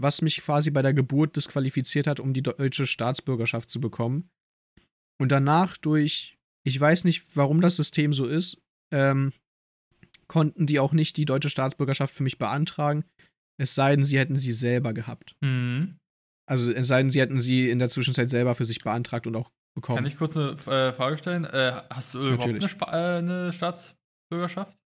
was 0.00 0.22
mich 0.22 0.40
quasi 0.40 0.70
bei 0.70 0.80
der 0.80 0.94
Geburt 0.94 1.36
disqualifiziert 1.36 2.06
hat, 2.06 2.18
um 2.18 2.32
die 2.32 2.42
deutsche 2.42 2.86
Staatsbürgerschaft 2.86 3.68
zu 3.68 3.78
bekommen. 3.78 4.30
Und 5.20 5.32
danach 5.32 5.76
durch, 5.76 6.38
ich 6.64 6.80
weiß 6.80 7.04
nicht, 7.04 7.36
warum 7.36 7.60
das 7.60 7.76
System 7.76 8.14
so 8.14 8.26
ist, 8.26 8.62
ähm, 8.90 9.34
konnten 10.28 10.66
die 10.66 10.78
auch 10.78 10.94
nicht 10.94 11.18
die 11.18 11.26
deutsche 11.26 11.50
Staatsbürgerschaft 11.50 12.14
für 12.14 12.22
mich 12.22 12.38
beantragen, 12.38 13.04
es 13.60 13.74
sei 13.74 13.94
denn, 13.96 14.04
sie 14.04 14.18
hätten 14.18 14.36
sie 14.36 14.52
selber 14.52 14.94
gehabt. 14.94 15.36
Mhm. 15.42 15.98
Also 16.46 16.72
es 16.72 16.88
sei 16.88 17.02
denn, 17.02 17.10
sie 17.10 17.20
hätten 17.20 17.38
sie 17.38 17.70
in 17.70 17.78
der 17.78 17.88
Zwischenzeit 17.88 18.30
selber 18.30 18.54
für 18.54 18.64
sich 18.64 18.82
beantragt 18.82 19.26
und 19.26 19.36
auch 19.36 19.50
bekommen. 19.74 19.96
Kann 19.96 20.06
ich 20.06 20.16
kurz 20.16 20.36
eine 20.36 20.52
äh, 20.66 20.92
Frage 20.92 21.18
stellen? 21.18 21.44
Äh, 21.44 21.82
hast 21.90 22.14
du 22.14 22.18
überhaupt 22.18 22.44
eine, 22.44 22.58
äh, 22.92 23.18
eine 23.18 23.52
Staatsbürgerschaft? 23.52 24.76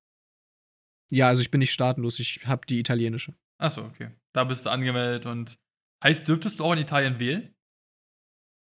Ja, 1.10 1.28
also 1.28 1.40
ich 1.40 1.50
bin 1.50 1.60
nicht 1.60 1.72
staatenlos, 1.72 2.18
ich 2.18 2.46
habe 2.46 2.66
die 2.66 2.78
italienische. 2.80 3.34
Achso, 3.58 3.84
okay. 3.84 4.10
Da 4.34 4.44
bist 4.44 4.66
du 4.66 4.70
angemeldet 4.70 5.26
und. 5.26 5.58
Heißt, 6.04 6.28
dürftest 6.28 6.58
du 6.60 6.64
auch 6.64 6.72
in 6.74 6.80
Italien 6.80 7.18
wählen? 7.18 7.54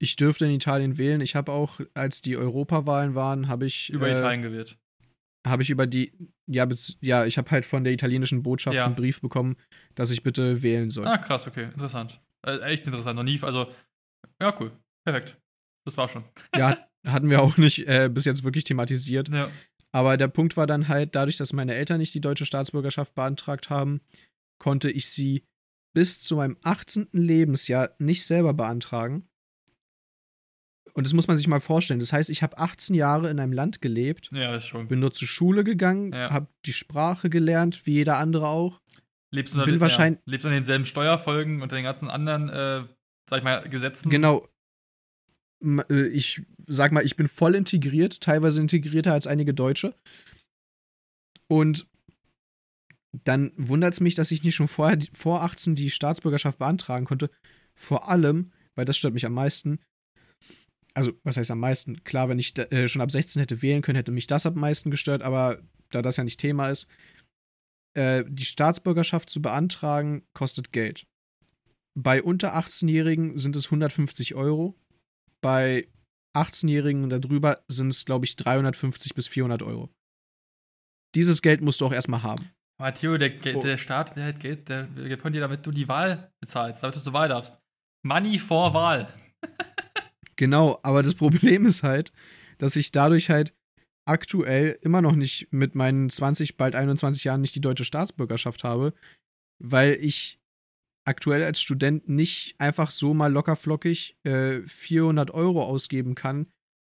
Ich 0.01 0.15
dürfte 0.15 0.45
in 0.45 0.51
Italien 0.51 0.97
wählen. 0.97 1.21
Ich 1.21 1.35
habe 1.35 1.51
auch, 1.51 1.79
als 1.93 2.21
die 2.21 2.35
Europawahlen 2.35 3.13
waren, 3.13 3.47
habe 3.47 3.67
ich 3.67 3.91
Über 3.91 4.07
äh, 4.07 4.13
Italien 4.13 4.41
gewählt. 4.41 4.79
habe 5.45 5.61
ich 5.61 5.69
über 5.69 5.85
die 5.85 6.13
ja, 6.47 6.67
ja 7.01 7.25
ich 7.25 7.37
habe 7.37 7.51
halt 7.51 7.65
von 7.65 7.83
der 7.83 7.93
italienischen 7.93 8.41
Botschaft 8.41 8.75
Ja. 8.75 8.85
einen 8.85 8.95
Brief 8.95 9.21
bekommen, 9.21 9.55
dass 9.93 10.09
ich 10.09 10.23
bitte 10.23 10.63
wählen 10.63 10.89
soll. 10.89 11.05
Ah, 11.07 11.19
krass, 11.19 11.47
okay. 11.47 11.65
Interessant. 11.65 12.19
Äh, 12.45 12.59
echt 12.73 12.85
interessant. 12.85 13.15
Noch 13.15 13.23
nie. 13.23 13.39
Also, 13.41 13.67
ja, 14.41 14.55
cool. 14.59 14.71
Perfekt. 15.05 15.37
Das 15.85 15.97
war 15.97 16.07
schon. 16.07 16.23
Ja, 16.55 16.77
hatten 17.05 17.29
wir 17.29 17.41
auch 17.41 17.57
nicht 17.57 17.87
äh, 17.87 18.09
bis 18.11 18.25
jetzt 18.25 18.43
wirklich 18.43 18.63
thematisiert. 18.63 19.29
Ja. 19.29 19.49
Aber 19.93 20.15
der 20.17 20.27
Punkt 20.27 20.55
war 20.57 20.67
dann 20.67 20.87
halt, 20.87 21.15
dadurch, 21.15 21.37
dass 21.37 21.53
meine 21.53 21.73
Eltern 21.75 21.97
nicht 21.99 22.13
die 22.13 22.21
deutsche 22.21 22.45
Staatsbürgerschaft 22.45 23.13
beantragt 23.15 23.69
haben, 23.69 24.01
konnte 24.59 24.89
ich 24.91 25.07
sie 25.09 25.43
bis 25.93 26.21
zu 26.21 26.37
meinem 26.37 26.57
18. 26.63 27.09
Lebensjahr 27.11 27.95
nicht 27.99 28.25
selber 28.25 28.53
beantragen. 28.53 29.27
Und 30.93 31.05
das 31.05 31.13
muss 31.13 31.27
man 31.27 31.37
sich 31.37 31.47
mal 31.47 31.61
vorstellen. 31.61 31.99
Das 31.99 32.11
heißt, 32.13 32.29
ich 32.29 32.43
habe 32.43 32.57
18 32.57 32.95
Jahre 32.95 33.29
in 33.29 33.39
einem 33.39 33.53
Land 33.53 33.81
gelebt, 33.81 34.29
Ja, 34.33 34.55
ist 34.55 34.65
schon. 34.67 34.87
bin 34.87 34.99
nur 34.99 35.13
zur 35.13 35.27
Schule 35.27 35.63
gegangen, 35.63 36.11
Ja. 36.13 36.29
habe 36.31 36.47
die 36.65 36.73
Sprache 36.73 37.29
gelernt, 37.29 37.85
wie 37.85 37.93
jeder 37.93 38.17
andere 38.17 38.47
auch. 38.47 38.81
Lebst 39.33 39.53
unter 39.53 39.65
bin 39.65 39.75
den, 39.75 39.81
wahrscheinlich- 39.81 40.19
ja, 40.25 40.31
lebst 40.31 40.45
unter 40.45 40.55
denselben 40.55 40.85
Steuerfolgen 40.85 41.61
und 41.61 41.71
den 41.71 41.83
ganzen 41.83 42.09
anderen, 42.09 42.49
äh, 42.49 42.87
sag 43.29 43.37
ich 43.39 43.43
mal, 43.43 43.67
Gesetzen. 43.69 44.09
Genau. 44.09 44.47
Äh, 45.89 46.07
Ich 46.07 46.41
sag 46.65 46.91
mal, 46.91 47.05
ich 47.05 47.15
bin 47.15 47.27
voll 47.27 47.55
integriert, 47.55 48.21
teilweise 48.21 48.59
integrierter 48.61 49.13
als 49.13 49.27
einige 49.27 49.53
Deutsche. 49.53 49.95
Und 51.47 51.87
dann 53.25 53.51
wundert 53.57 53.93
es 53.93 53.99
mich, 53.99 54.15
dass 54.15 54.31
ich 54.31 54.43
nicht 54.43 54.55
schon 54.55 54.67
vorher, 54.67 54.97
vor 55.13 55.43
18 55.43 55.75
die 55.75 55.91
Staatsbürgerschaft 55.91 56.57
beantragen 56.59 57.05
konnte. 57.05 57.29
Vor 57.75 58.09
allem, 58.09 58.51
weil 58.75 58.85
das 58.85 58.97
stört 58.97 59.13
mich 59.13 59.25
am 59.25 59.33
meisten. 59.33 59.79
Also, 60.93 61.13
was 61.23 61.37
heißt 61.37 61.51
am 61.51 61.59
meisten? 61.59 62.03
Klar, 62.03 62.27
wenn 62.29 62.39
ich 62.39 62.53
da, 62.53 62.63
äh, 62.63 62.87
schon 62.87 63.01
ab 63.01 63.11
16 63.11 63.39
hätte 63.39 63.61
wählen 63.61 63.81
können, 63.81 63.95
hätte 63.97 64.11
mich 64.11 64.27
das 64.27 64.45
am 64.45 64.55
meisten 64.55 64.91
gestört, 64.91 65.21
aber 65.21 65.61
da 65.89 66.01
das 66.01 66.17
ja 66.17 66.23
nicht 66.23 66.39
Thema 66.39 66.69
ist, 66.69 66.87
äh, 67.93 68.23
die 68.27 68.45
Staatsbürgerschaft 68.45 69.29
zu 69.29 69.41
beantragen, 69.41 70.23
kostet 70.33 70.71
Geld. 70.71 71.05
Bei 71.93 72.23
unter 72.23 72.55
18-Jährigen 72.55 73.37
sind 73.37 73.55
es 73.55 73.65
150 73.65 74.35
Euro. 74.35 74.75
Bei 75.41 75.87
18-Jährigen 76.35 77.03
und 77.03 77.09
darüber 77.09 77.59
sind 77.67 77.89
es, 77.89 78.05
glaube 78.05 78.25
ich, 78.25 78.35
350 78.37 79.13
bis 79.13 79.27
400 79.27 79.61
Euro. 79.63 79.89
Dieses 81.15 81.41
Geld 81.41 81.61
musst 81.61 81.81
du 81.81 81.85
auch 81.85 81.91
erstmal 81.91 82.23
haben. 82.23 82.49
Matteo, 82.79 83.17
der, 83.17 83.31
Ge- 83.31 83.55
Oh. 83.55 83.61
der 83.61 83.77
Staat, 83.77 84.15
der 84.15 84.25
hat 84.27 84.39
Geld 84.39 84.69
der, 84.69 84.83
der 84.83 85.17
von 85.17 85.33
dir, 85.33 85.41
damit 85.41 85.65
du 85.65 85.71
die 85.71 85.87
Wahl 85.89 86.31
bezahlst, 86.39 86.81
damit 86.81 86.95
du 86.95 87.01
zur 87.01 87.13
Wahl 87.13 87.27
darfst. 87.27 87.59
Money 88.03 88.39
vor 88.39 88.73
Wahl. 88.73 89.13
Genau, 90.37 90.79
aber 90.81 91.03
das 91.03 91.13
Problem 91.15 91.65
ist 91.65 91.83
halt, 91.83 92.11
dass 92.57 92.75
ich 92.75 92.91
dadurch 92.91 93.29
halt 93.29 93.53
aktuell 94.05 94.77
immer 94.81 95.01
noch 95.01 95.15
nicht 95.15 95.47
mit 95.51 95.75
meinen 95.75 96.09
20, 96.09 96.57
bald 96.57 96.75
21 96.75 97.23
Jahren 97.23 97.41
nicht 97.41 97.55
die 97.55 97.61
deutsche 97.61 97.85
Staatsbürgerschaft 97.85 98.63
habe, 98.63 98.93
weil 99.59 99.97
ich 100.01 100.39
aktuell 101.05 101.43
als 101.43 101.61
Student 101.61 102.07
nicht 102.09 102.55
einfach 102.59 102.91
so 102.91 103.13
mal 103.13 103.31
lockerflockig 103.31 104.15
äh, 104.23 104.61
400 104.67 105.31
Euro 105.31 105.63
ausgeben 105.63 106.15
kann 106.15 106.47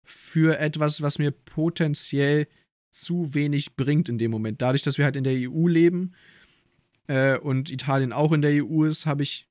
für 0.05 0.59
etwas, 0.59 1.01
was 1.01 1.19
mir 1.19 1.31
potenziell 1.31 2.47
zu 2.91 3.33
wenig 3.33 3.75
bringt 3.75 4.09
in 4.09 4.17
dem 4.17 4.31
Moment. 4.31 4.61
Dadurch, 4.61 4.83
dass 4.83 4.97
wir 4.97 5.05
halt 5.05 5.15
in 5.17 5.23
der 5.25 5.33
EU 5.49 5.67
leben 5.67 6.13
äh, 7.07 7.37
und 7.37 7.69
Italien 7.69 8.13
auch 8.13 8.31
in 8.31 8.41
der 8.41 8.63
EU 8.65 8.85
ist, 8.85 9.05
habe 9.05 9.23
ich 9.23 9.47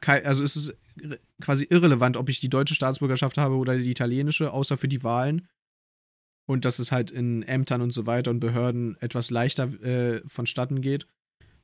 kei- 0.00 0.24
also 0.24 0.44
es 0.44 0.56
ist 0.56 0.76
ir- 1.00 1.18
quasi 1.40 1.66
irrelevant, 1.70 2.16
ob 2.16 2.28
ich 2.28 2.40
die 2.40 2.50
deutsche 2.50 2.74
Staatsbürgerschaft 2.74 3.38
habe 3.38 3.56
oder 3.56 3.78
die 3.78 3.90
italienische, 3.90 4.52
außer 4.52 4.76
für 4.76 4.88
die 4.88 5.02
Wahlen. 5.02 5.48
Und 6.48 6.64
dass 6.64 6.78
es 6.78 6.92
halt 6.92 7.10
in 7.10 7.42
Ämtern 7.42 7.82
und 7.82 7.90
so 7.90 8.06
weiter 8.06 8.30
und 8.30 8.40
Behörden 8.40 8.96
etwas 9.00 9.30
leichter 9.30 9.64
äh, 9.82 10.22
vonstatten 10.26 10.80
geht, 10.80 11.06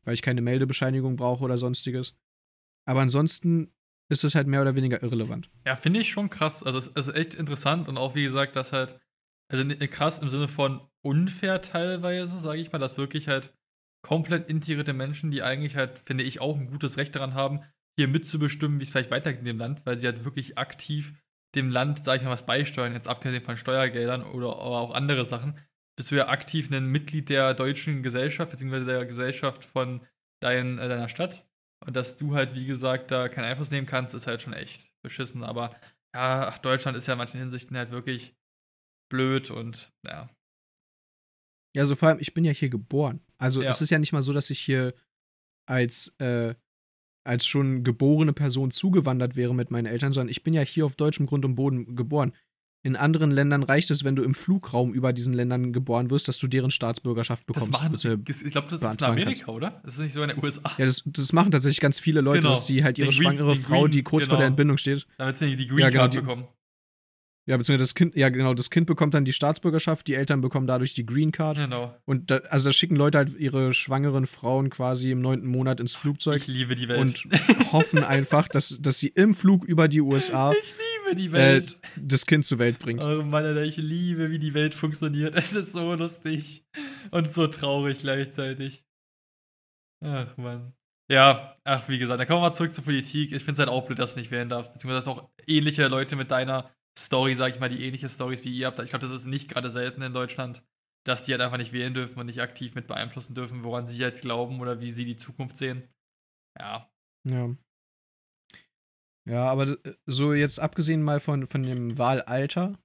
weil 0.04 0.12
ich 0.12 0.20
keine 0.20 0.42
Meldebescheinigung 0.42 1.16
brauche 1.16 1.42
oder 1.42 1.56
sonstiges. 1.56 2.14
Aber 2.86 3.00
ansonsten 3.00 3.72
ist 4.10 4.24
es 4.24 4.34
halt 4.34 4.46
mehr 4.46 4.60
oder 4.60 4.76
weniger 4.76 5.02
irrelevant. 5.02 5.50
Ja, 5.64 5.74
finde 5.74 6.00
ich 6.00 6.10
schon 6.10 6.28
krass. 6.28 6.62
Also 6.62 6.76
es, 6.76 6.88
es 6.94 7.08
ist 7.08 7.14
echt 7.14 7.34
interessant 7.34 7.88
und 7.88 7.96
auch 7.96 8.14
wie 8.14 8.24
gesagt, 8.24 8.56
dass 8.56 8.72
halt, 8.72 9.00
also 9.50 9.64
ne- 9.64 9.76
krass 9.88 10.18
im 10.18 10.28
Sinne 10.28 10.48
von 10.48 10.82
unfair 11.02 11.62
teilweise, 11.62 12.38
sage 12.38 12.60
ich 12.60 12.70
mal, 12.70 12.78
dass 12.78 12.98
wirklich 12.98 13.26
halt 13.26 13.54
komplett 14.02 14.50
integrierte 14.50 14.92
Menschen, 14.92 15.30
die 15.30 15.42
eigentlich 15.42 15.76
halt, 15.76 15.98
finde 16.00 16.24
ich, 16.24 16.42
auch 16.42 16.58
ein 16.58 16.66
gutes 16.66 16.98
Recht 16.98 17.16
daran 17.16 17.32
haben, 17.32 17.60
hier 17.96 18.08
mitzubestimmen, 18.08 18.80
wie 18.80 18.84
es 18.84 18.90
vielleicht 18.90 19.10
weitergeht 19.10 19.40
in 19.40 19.46
dem 19.46 19.58
Land, 19.58 19.86
weil 19.86 19.96
sie 19.96 20.06
halt 20.06 20.26
wirklich 20.26 20.58
aktiv 20.58 21.14
dem 21.54 21.70
Land, 21.70 22.04
sage 22.04 22.18
ich 22.18 22.24
mal, 22.24 22.30
was 22.30 22.46
beisteuern, 22.46 22.92
jetzt 22.92 23.08
abgesehen 23.08 23.42
von 23.42 23.56
Steuergeldern 23.56 24.22
oder 24.22 24.48
aber 24.52 24.80
auch 24.80 24.94
andere 24.94 25.24
Sachen, 25.24 25.58
bist 25.96 26.10
du 26.10 26.16
ja 26.16 26.28
aktiv 26.28 26.70
ein 26.70 26.86
Mitglied 26.86 27.28
der 27.28 27.54
deutschen 27.54 28.02
Gesellschaft, 28.02 28.50
beziehungsweise 28.50 28.86
der 28.86 29.06
Gesellschaft 29.06 29.64
von 29.64 30.04
dein, 30.40 30.78
äh, 30.78 30.88
deiner 30.88 31.08
Stadt. 31.08 31.46
Und 31.84 31.94
dass 31.96 32.16
du 32.16 32.34
halt, 32.34 32.54
wie 32.54 32.66
gesagt, 32.66 33.10
da 33.10 33.28
keinen 33.28 33.44
Einfluss 33.44 33.70
nehmen 33.70 33.86
kannst, 33.86 34.14
ist 34.14 34.26
halt 34.26 34.42
schon 34.42 34.54
echt 34.54 34.90
beschissen. 35.02 35.44
Aber 35.44 35.70
ja, 36.14 36.48
ach, 36.48 36.58
Deutschland 36.58 36.96
ist 36.96 37.06
ja 37.06 37.14
in 37.14 37.18
manchen 37.18 37.38
Hinsichten 37.38 37.76
halt 37.76 37.90
wirklich 37.90 38.34
blöd 39.10 39.50
und 39.50 39.92
ja. 40.06 40.30
Ja, 41.76 41.84
so 41.84 41.96
vor 41.96 42.08
allem, 42.08 42.20
ich 42.20 42.34
bin 42.34 42.44
ja 42.44 42.52
hier 42.52 42.68
geboren. 42.68 43.20
Also 43.36 43.62
Ja. 43.62 43.70
es 43.70 43.80
ist 43.80 43.90
ja 43.90 43.98
nicht 43.98 44.12
mal 44.12 44.22
so, 44.22 44.32
dass 44.32 44.50
ich 44.50 44.60
hier 44.60 44.94
als, 45.66 46.08
äh, 46.18 46.54
als 47.24 47.46
schon 47.46 47.84
geborene 47.84 48.32
Person 48.32 48.70
zugewandert 48.70 49.34
wäre 49.36 49.54
mit 49.54 49.70
meinen 49.70 49.86
Eltern, 49.86 50.12
sondern 50.12 50.28
ich 50.30 50.42
bin 50.42 50.54
ja 50.54 50.62
hier 50.62 50.84
auf 50.86 50.94
deutschem 50.96 51.26
Grund 51.26 51.44
und 51.44 51.54
Boden 51.54 51.96
geboren. 51.96 52.32
In 52.86 52.96
anderen 52.96 53.30
Ländern 53.30 53.62
reicht 53.62 53.90
es, 53.90 54.04
wenn 54.04 54.14
du 54.14 54.22
im 54.22 54.34
Flugraum 54.34 54.92
über 54.92 55.14
diesen 55.14 55.32
Ländern 55.32 55.72
geboren 55.72 56.10
wirst, 56.10 56.28
dass 56.28 56.36
du 56.38 56.46
deren 56.48 56.70
Staatsbürgerschaft 56.70 57.44
Das 57.48 57.54
bekommst. 57.54 57.72
machen, 57.72 57.92
beziehungsweise- 57.92 58.44
ich 58.46 58.52
glaube, 58.52 58.68
das 58.70 58.82
ist 58.82 59.00
in 59.00 59.06
Amerika, 59.06 59.52
oder? 59.52 59.80
Das 59.84 59.94
ist 59.94 60.00
nicht 60.00 60.12
so 60.12 60.22
in 60.22 60.28
den 60.28 60.44
USA. 60.44 60.70
ja, 60.76 60.84
das, 60.84 61.02
das 61.06 61.32
machen 61.32 61.50
tatsächlich 61.50 61.80
ganz 61.80 61.98
viele 61.98 62.20
Leute, 62.20 62.40
Genau. 62.42 62.50
dass 62.50 62.66
sie 62.66 62.84
halt 62.84 62.98
ihre 62.98 63.08
Den 63.08 63.14
Green- 63.16 63.22
schwangere 63.38 63.54
den 63.54 63.62
Frau, 63.62 63.82
Green- 63.84 63.92
die 63.92 64.02
kurz 64.02 64.26
vor 64.26 64.36
der 64.36 64.44
genau. 64.44 64.48
Entbindung 64.52 64.76
steht, 64.76 65.06
Damit 65.16 65.38
sie 65.38 65.56
die 65.56 65.66
Green 65.66 65.78
Ja, 65.78 65.88
genau, 65.88 66.02
Card 66.02 66.14
bekommen. 66.16 66.44
Ja, 67.46 67.58
beziehungsweise 67.58 67.84
das 67.88 67.94
Kind, 67.94 68.16
ja 68.16 68.30
genau, 68.30 68.54
das 68.54 68.70
Kind 68.70 68.86
bekommt 68.86 69.12
dann 69.12 69.26
die 69.26 69.34
Staatsbürgerschaft, 69.34 70.06
die 70.06 70.14
Eltern 70.14 70.40
bekommen 70.40 70.66
dadurch 70.66 70.94
die 70.94 71.04
Green 71.04 71.30
Card. 71.30 71.58
Genau. 71.58 71.94
Und 72.06 72.30
da, 72.30 72.38
also 72.48 72.70
da 72.70 72.72
schicken 72.72 72.96
Leute 72.96 73.18
halt 73.18 73.34
ihre 73.38 73.74
schwangeren 73.74 74.26
Frauen 74.26 74.70
quasi 74.70 75.10
im 75.10 75.20
neunten 75.20 75.46
Monat 75.48 75.78
ins 75.78 75.94
Flugzeug 75.94 76.36
Ich 76.42 76.46
liebe 76.46 76.74
die 76.74 76.88
Welt. 76.88 77.00
und 77.00 77.24
hoffen 77.72 78.02
einfach, 78.02 78.48
dass, 78.48 78.80
dass 78.80 78.98
sie 78.98 79.08
im 79.08 79.34
Flug 79.34 79.64
über 79.64 79.88
die 79.88 80.00
USA 80.00 80.52
ich 80.58 80.74
liebe 81.06 81.16
die 81.16 81.26
äh, 81.28 81.32
Welt. 81.32 81.78
das 81.96 82.24
Kind 82.24 82.46
zur 82.46 82.58
Welt 82.58 82.78
bringt. 82.78 83.04
Oh 83.04 83.22
Mann, 83.22 83.44
Alter, 83.44 83.62
ich 83.62 83.76
liebe, 83.76 84.30
wie 84.30 84.38
die 84.38 84.54
Welt 84.54 84.74
funktioniert. 84.74 85.34
Es 85.34 85.52
ist 85.54 85.72
so 85.72 85.92
lustig 85.94 86.64
und 87.10 87.30
so 87.32 87.46
traurig 87.46 87.98
gleichzeitig. 88.00 88.84
Ach 90.02 90.36
Mann. 90.36 90.72
Ja, 91.10 91.56
ach, 91.64 91.86
wie 91.90 91.98
gesagt, 91.98 92.18
dann 92.18 92.26
kommen 92.26 92.40
wir 92.40 92.48
mal 92.48 92.54
zurück 92.54 92.72
zur 92.72 92.84
Politik. 92.84 93.32
Ich 93.32 93.42
finde 93.42 93.52
es 93.52 93.58
halt 93.58 93.68
auch 93.68 93.84
blöd, 93.84 93.98
dass 93.98 94.14
du 94.14 94.20
nicht 94.20 94.30
wählen 94.30 94.48
darf. 94.48 94.72
Beziehungsweise 94.72 95.04
dass 95.04 95.08
auch 95.08 95.28
ähnliche 95.46 95.86
Leute 95.88 96.16
mit 96.16 96.30
deiner 96.30 96.70
Story, 96.98 97.34
sag 97.34 97.54
ich 97.54 97.60
mal, 97.60 97.68
die 97.68 97.84
ähnliche 97.84 98.08
Stories 98.08 98.44
wie 98.44 98.56
ihr 98.56 98.66
habt. 98.66 98.78
Ich 98.80 98.90
glaube, 98.90 99.04
das 99.06 99.14
ist 99.14 99.26
nicht 99.26 99.48
gerade 99.48 99.70
selten 99.70 100.02
in 100.02 100.12
Deutschland, 100.12 100.62
dass 101.04 101.24
die 101.24 101.32
halt 101.32 101.42
einfach 101.42 101.58
nicht 101.58 101.72
wählen 101.72 101.92
dürfen 101.94 102.18
und 102.20 102.26
nicht 102.26 102.40
aktiv 102.40 102.74
mit 102.74 102.86
beeinflussen 102.86 103.34
dürfen, 103.34 103.64
woran 103.64 103.86
sie 103.86 103.98
jetzt 103.98 104.22
glauben 104.22 104.60
oder 104.60 104.80
wie 104.80 104.92
sie 104.92 105.04
die 105.04 105.16
Zukunft 105.16 105.56
sehen. 105.56 105.88
Ja, 106.58 106.90
Ja. 107.28 107.54
Ja, 109.26 109.46
aber 109.50 109.66
d- 109.76 109.94
so 110.06 110.34
jetzt 110.34 110.60
abgesehen 110.60 111.02
mal 111.02 111.18
von, 111.20 111.46
von 111.46 111.62
dem 111.62 111.96
Wahlalter, 111.96 112.78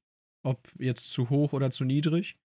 ob 0.46 0.72
jetzt 0.80 1.12
zu 1.12 1.30
hoch 1.30 1.52
oder 1.54 1.70
zu 1.70 1.84
niedrig, 1.84 2.38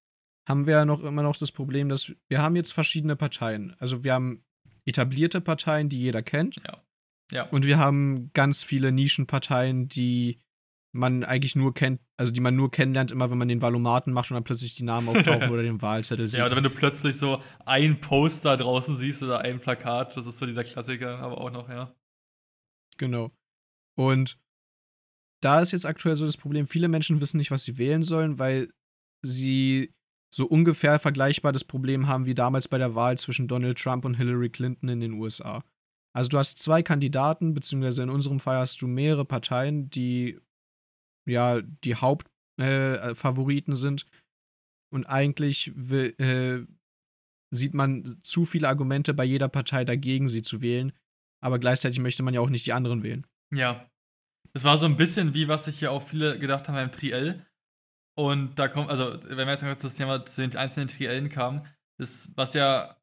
haben 0.48 0.66
wir 0.66 0.74
ja 0.74 0.85
noch 0.85 1.03
immer 1.03 1.22
noch 1.22 1.37
das 1.37 1.53
Problem, 1.53 1.88
dass 1.88 2.12
wir 2.29 2.42
haben 2.42 2.57
jetzt 2.57 2.72
verschiedene 2.72 3.14
Parteien. 3.16 3.74
Also 3.79 4.03
wir 4.03 4.12
haben 4.12 4.44
etablierte 4.85 5.40
Parteien, 5.40 5.88
die 5.88 6.00
jeder 6.00 6.22
kennt. 6.22 6.57
Ja. 6.66 6.83
Ja. 7.33 7.48
Und 7.50 7.64
wir 7.64 7.79
haben 7.79 8.31
ganz 8.35 8.64
viele 8.64 8.92
Nischenparteien, 8.92 9.88
die 9.88 10.40
man 10.94 11.24
eigentlich 11.24 11.57
nur 11.57 11.74
kennt, 11.74 12.00
also 12.16 12.33
die 12.33 12.40
man 12.40 12.54
nur 12.54 12.70
kennenlernt, 12.70 13.11
immer 13.11 13.28
wenn 13.28 13.38
man 13.38 13.48
den 13.48 13.61
Valomaten 13.61 14.12
macht 14.12 14.30
und 14.30 14.37
dann 14.37 14.44
plötzlich 14.44 14.76
die 14.76 14.85
Namen 14.85 15.09
auftauchen 15.09 15.50
oder 15.50 15.62
den 15.62 15.83
Wahlzettel 15.83 16.28
sieht. 16.28 16.38
Ja, 16.38 16.46
oder 16.46 16.54
wenn 16.54 16.62
du 16.62 16.70
plötzlich 16.70 17.16
so 17.16 17.42
ein 17.66 18.00
Poster 18.00 18.57
draußen 18.57 18.96
siehst 18.96 19.20
oder 19.22 19.40
ein 19.40 19.59
Plakat, 19.59 20.16
das 20.16 20.26
ist 20.26 20.38
so 20.38 20.46
dieser 20.46 20.62
Klassiker, 20.62 21.18
aber 21.18 21.40
auch 21.40 21.50
noch, 21.50 21.68
ja. 21.68 21.92
Genau. 22.96 23.33
Und 23.96 24.38
da 25.42 25.61
ist 25.61 25.72
jetzt 25.72 25.85
aktuell 25.85 26.14
so 26.14 26.26
das 26.26 26.37
Problem, 26.37 26.68
viele 26.68 26.87
Menschen 26.87 27.20
wissen 27.20 27.38
nicht, 27.38 27.50
was 27.50 27.64
sie 27.64 27.76
wählen 27.76 28.04
sollen, 28.04 28.38
weil 28.38 28.68
sie 29.20 29.92
so 30.33 30.46
ungefähr 30.46 31.00
vergleichbar 31.00 31.52
das 31.52 31.64
Problem 31.64 32.07
haben 32.07 32.26
wie 32.26 32.35
damals 32.35 32.68
bei 32.68 32.78
der 32.78 32.94
Wahl 32.94 33.18
zwischen 33.18 33.48
Donald 33.48 33.78
Trump 33.78 34.04
und 34.04 34.14
Hillary 34.14 34.50
Clinton 34.50 34.88
in 34.88 35.00
den 35.00 35.14
USA. 35.14 35.64
Also 36.12 36.28
du 36.28 36.38
hast 36.38 36.61
zwei 36.61 36.85
Kandidaten, 36.85 37.52
beziehungsweise 37.52 38.04
in 38.04 38.11
unserem 38.11 38.38
Fall 38.38 38.59
hast 38.59 38.80
du 38.80 38.87
mehrere 38.87 39.24
Parteien, 39.24 39.90
die 39.90 40.38
ja 41.26 41.60
die 41.62 41.96
Hauptfavoriten 41.96 43.10
äh, 43.10 43.14
Favoriten 43.14 43.76
sind. 43.76 44.06
Und 44.92 45.06
eigentlich 45.06 45.72
will, 45.74 46.14
äh, 46.18 46.66
sieht 47.50 47.74
man 47.74 48.20
zu 48.22 48.44
viele 48.44 48.68
Argumente 48.68 49.14
bei 49.14 49.24
jeder 49.24 49.48
Partei 49.48 49.84
dagegen, 49.84 50.28
sie 50.28 50.42
zu 50.42 50.60
wählen. 50.60 50.92
Aber 51.42 51.58
gleichzeitig 51.58 51.98
möchte 51.98 52.22
man 52.22 52.34
ja 52.34 52.40
auch 52.40 52.50
nicht 52.50 52.66
die 52.66 52.72
anderen 52.72 53.02
wählen. 53.02 53.26
Ja. 53.52 53.90
Das 54.52 54.64
war 54.64 54.78
so 54.78 54.87
ein 54.87 54.96
bisschen 54.96 55.34
wie, 55.34 55.48
was 55.48 55.64
sich 55.64 55.80
ja 55.80 55.90
auch 55.90 56.02
viele 56.02 56.38
gedacht 56.38 56.68
haben 56.68 56.76
beim 56.76 56.92
Triell. 56.92 57.44
Und 58.16 58.58
da 58.58 58.68
kommt, 58.68 58.88
also, 58.88 59.18
wenn 59.24 59.37
wir 59.37 59.50
jetzt 59.50 59.62
noch 59.62 59.74
zu 59.76 59.88
das 59.88 59.96
Thema 59.96 60.24
zu 60.24 60.40
den 60.40 60.56
einzelnen 60.56 60.88
Triellen 60.88 61.28
kamen, 61.28 61.66
das, 61.98 62.30
was 62.37 62.54
ja, 62.54 62.96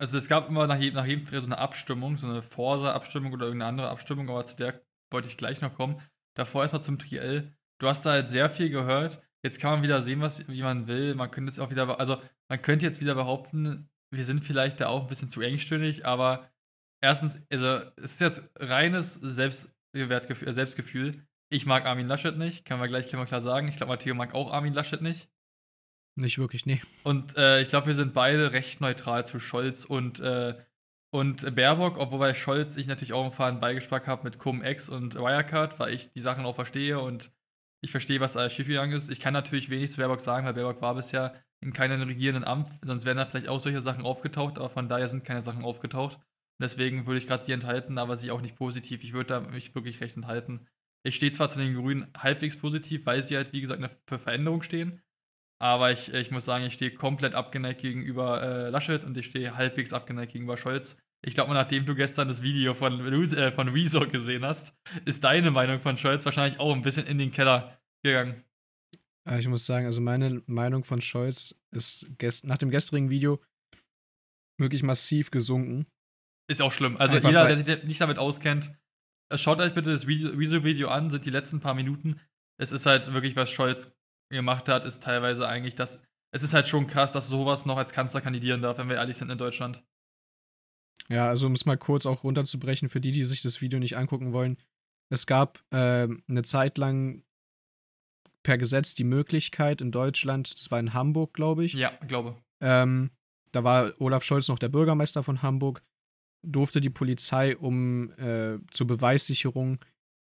also 0.00 0.16
es 0.16 0.28
gab 0.28 0.48
immer 0.48 0.66
nach 0.66 0.78
jedem, 0.78 0.96
nach 0.96 1.04
jedem 1.04 1.26
Triell 1.26 1.42
so 1.42 1.46
eine 1.46 1.58
Abstimmung, 1.58 2.16
so 2.16 2.26
eine 2.26 2.42
Forsa-Abstimmung 2.42 3.32
oder 3.32 3.46
irgendeine 3.46 3.68
andere 3.68 3.90
Abstimmung, 3.90 4.30
aber 4.30 4.44
zu 4.44 4.56
der 4.56 4.82
wollte 5.12 5.28
ich 5.28 5.36
gleich 5.36 5.60
noch 5.60 5.74
kommen. 5.74 6.00
Davor 6.34 6.62
erstmal 6.62 6.82
zum 6.82 6.98
Triell. 6.98 7.54
Du 7.84 7.90
hast 7.90 8.06
da 8.06 8.12
halt 8.12 8.30
sehr 8.30 8.48
viel 8.48 8.70
gehört. 8.70 9.22
Jetzt 9.44 9.60
kann 9.60 9.72
man 9.72 9.82
wieder 9.82 10.00
sehen, 10.00 10.22
was, 10.22 10.48
wie 10.48 10.62
man 10.62 10.86
will. 10.86 11.14
Man 11.14 11.30
könnte 11.30 11.50
jetzt 11.50 11.60
auch 11.60 11.68
wieder, 11.68 12.00
also, 12.00 12.16
man 12.48 12.62
könnte 12.62 12.86
jetzt 12.86 13.02
wieder 13.02 13.14
behaupten, 13.14 13.90
wir 14.10 14.24
sind 14.24 14.42
vielleicht 14.42 14.80
da 14.80 14.86
auch 14.86 15.02
ein 15.02 15.06
bisschen 15.06 15.28
zu 15.28 15.42
engstirnig, 15.42 16.06
aber 16.06 16.50
erstens, 17.02 17.38
also, 17.52 17.66
es 17.96 18.12
ist 18.12 18.20
jetzt 18.22 18.50
reines 18.56 19.16
Selbstwertgefühl, 19.16 20.48
äh, 20.48 20.52
Selbstgefühl. 20.54 21.26
Ich 21.50 21.66
mag 21.66 21.84
Armin 21.84 22.06
Laschet 22.08 22.38
nicht, 22.38 22.64
kann 22.64 22.78
man 22.78 22.88
gleich 22.88 23.06
klar 23.06 23.40
sagen. 23.42 23.68
Ich 23.68 23.76
glaube, 23.76 23.92
Matteo 23.92 24.14
mag 24.14 24.32
auch 24.32 24.50
Armin 24.50 24.72
Laschet 24.72 25.02
nicht. 25.02 25.28
Nicht 26.16 26.38
wirklich, 26.38 26.64
nee. 26.64 26.80
Und 27.02 27.36
äh, 27.36 27.60
ich 27.60 27.68
glaube, 27.68 27.88
wir 27.88 27.94
sind 27.94 28.14
beide 28.14 28.52
recht 28.52 28.80
neutral 28.80 29.26
zu 29.26 29.38
Scholz 29.38 29.84
und, 29.84 30.20
äh, 30.20 30.54
und 31.10 31.54
Baerbock, 31.54 31.98
obwohl 31.98 32.18
bei 32.18 32.32
Scholz 32.32 32.78
ich 32.78 32.86
natürlich 32.86 33.12
auch 33.12 33.24
einen 33.24 33.32
faden 33.32 33.60
Beigeschmack 33.60 34.06
habe 34.06 34.24
mit 34.24 34.38
Cum-Ex 34.38 34.88
und 34.88 35.16
Wirecard, 35.16 35.78
weil 35.78 35.92
ich 35.92 36.10
die 36.12 36.22
Sachen 36.22 36.46
auch 36.46 36.54
verstehe 36.54 36.98
und 36.98 37.30
ich 37.84 37.90
verstehe, 37.90 38.18
was 38.18 38.36
alles 38.36 38.54
schiefgegangen 38.54 38.96
ist. 38.96 39.10
Ich 39.10 39.20
kann 39.20 39.34
natürlich 39.34 39.68
wenig 39.68 39.92
zu 39.92 39.98
Baerbock 39.98 40.20
sagen, 40.20 40.46
weil 40.46 40.54
Baerbock 40.54 40.80
war 40.80 40.94
bisher 40.94 41.34
in 41.60 41.74
keinem 41.74 42.00
regierenden 42.00 42.44
Amt, 42.44 42.70
sonst 42.82 43.04
wären 43.04 43.18
da 43.18 43.26
vielleicht 43.26 43.48
auch 43.48 43.60
solche 43.60 43.82
Sachen 43.82 44.04
aufgetaucht, 44.04 44.58
aber 44.58 44.70
von 44.70 44.88
daher 44.88 45.08
sind 45.08 45.24
keine 45.24 45.42
Sachen 45.42 45.64
aufgetaucht. 45.64 46.18
Deswegen 46.58 47.06
würde 47.06 47.18
ich 47.18 47.26
gerade 47.26 47.44
sie 47.44 47.52
enthalten, 47.52 47.98
aber 47.98 48.16
sie 48.16 48.30
auch 48.30 48.40
nicht 48.40 48.56
positiv. 48.56 49.04
Ich 49.04 49.12
würde 49.12 49.28
da 49.28 49.40
mich 49.40 49.74
wirklich 49.74 50.00
recht 50.00 50.16
enthalten. 50.16 50.66
Ich 51.02 51.16
stehe 51.16 51.32
zwar 51.32 51.50
zu 51.50 51.58
den 51.58 51.74
Grünen 51.74 52.08
halbwegs 52.16 52.56
positiv, 52.56 53.04
weil 53.04 53.22
sie 53.22 53.36
halt, 53.36 53.52
wie 53.52 53.60
gesagt, 53.60 53.82
für 54.06 54.18
Veränderung 54.18 54.62
stehen. 54.62 55.02
Aber 55.58 55.90
ich, 55.92 56.12
ich 56.12 56.30
muss 56.30 56.46
sagen, 56.46 56.64
ich 56.64 56.74
stehe 56.74 56.94
komplett 56.94 57.34
abgeneigt 57.34 57.82
gegenüber 57.82 58.42
äh, 58.42 58.70
Laschet 58.70 59.04
und 59.04 59.16
ich 59.16 59.26
stehe 59.26 59.56
halbwegs 59.56 59.92
abgeneigt 59.92 60.32
gegenüber 60.32 60.56
Scholz. 60.56 60.96
Ich 61.26 61.34
glaube, 61.34 61.54
nachdem 61.54 61.86
du 61.86 61.94
gestern 61.94 62.28
das 62.28 62.42
Video 62.42 62.74
von, 62.74 63.00
äh, 63.00 63.50
von 63.50 63.68
Rezo 63.68 64.06
gesehen 64.08 64.44
hast, 64.44 64.74
ist 65.04 65.24
deine 65.24 65.50
Meinung 65.50 65.80
von 65.80 65.96
Scholz 65.96 66.24
wahrscheinlich 66.24 66.60
auch 66.60 66.74
ein 66.74 66.82
bisschen 66.82 67.06
in 67.06 67.18
den 67.18 67.30
Keller 67.30 67.78
gegangen. 68.02 68.44
Ich 69.38 69.48
muss 69.48 69.64
sagen, 69.64 69.86
also 69.86 70.02
meine 70.02 70.42
Meinung 70.46 70.84
von 70.84 71.00
Scholz 71.00 71.54
ist 71.72 72.44
nach 72.44 72.58
dem 72.58 72.70
gestrigen 72.70 73.08
Video 73.08 73.42
wirklich 74.58 74.82
massiv 74.82 75.30
gesunken. 75.30 75.86
Ist 76.46 76.60
auch 76.60 76.72
schlimm. 76.72 76.98
Also 76.98 77.16
Einfach 77.16 77.30
jeder, 77.30 77.46
der 77.46 77.56
sich 77.56 77.84
nicht 77.84 78.00
damit 78.02 78.18
auskennt, 78.18 78.70
schaut 79.34 79.60
euch 79.60 79.72
bitte 79.72 79.92
das 79.92 80.06
Rezo-Video 80.06 80.88
an, 80.88 81.08
sind 81.08 81.24
die 81.24 81.30
letzten 81.30 81.60
paar 81.60 81.74
Minuten. 81.74 82.20
Es 82.60 82.70
ist 82.70 82.84
halt 82.84 83.14
wirklich, 83.14 83.34
was 83.34 83.50
Scholz 83.50 83.96
gemacht 84.30 84.68
hat, 84.68 84.84
ist 84.84 85.02
teilweise 85.02 85.48
eigentlich 85.48 85.74
das. 85.74 86.02
Es 86.34 86.42
ist 86.42 86.52
halt 86.52 86.68
schon 86.68 86.86
krass, 86.86 87.12
dass 87.12 87.28
sowas 87.28 87.64
noch 87.64 87.78
als 87.78 87.92
Kanzler 87.92 88.20
kandidieren 88.20 88.60
darf, 88.60 88.76
wenn 88.76 88.90
wir 88.90 88.96
ehrlich 88.96 89.16
sind 89.16 89.30
in 89.30 89.38
Deutschland. 89.38 89.82
Ja, 91.08 91.28
also 91.28 91.46
um 91.46 91.52
es 91.52 91.66
mal 91.66 91.76
kurz 91.76 92.06
auch 92.06 92.24
runterzubrechen, 92.24 92.88
für 92.88 93.00
die, 93.00 93.12
die 93.12 93.24
sich 93.24 93.42
das 93.42 93.60
Video 93.60 93.78
nicht 93.78 93.96
angucken 93.96 94.32
wollen. 94.32 94.56
Es 95.10 95.26
gab 95.26 95.62
ähm, 95.70 96.22
eine 96.28 96.42
Zeit 96.42 96.78
lang 96.78 97.22
per 98.42 98.58
Gesetz 98.58 98.94
die 98.94 99.04
Möglichkeit 99.04 99.80
in 99.80 99.90
Deutschland, 99.90 100.52
das 100.52 100.70
war 100.70 100.80
in 100.80 100.94
Hamburg, 100.94 101.34
glaube 101.34 101.64
ich, 101.64 101.74
Ja, 101.74 101.90
glaube. 102.06 102.36
ähm, 102.60 103.10
da 103.52 103.64
war 103.64 103.92
Olaf 104.00 104.24
Scholz 104.24 104.48
noch 104.48 104.58
der 104.58 104.68
Bürgermeister 104.68 105.22
von 105.22 105.42
Hamburg, 105.42 105.82
durfte 106.42 106.80
die 106.80 106.90
Polizei, 106.90 107.56
um 107.56 108.10
äh, 108.18 108.58
zur 108.70 108.86
Beweissicherung 108.86 109.78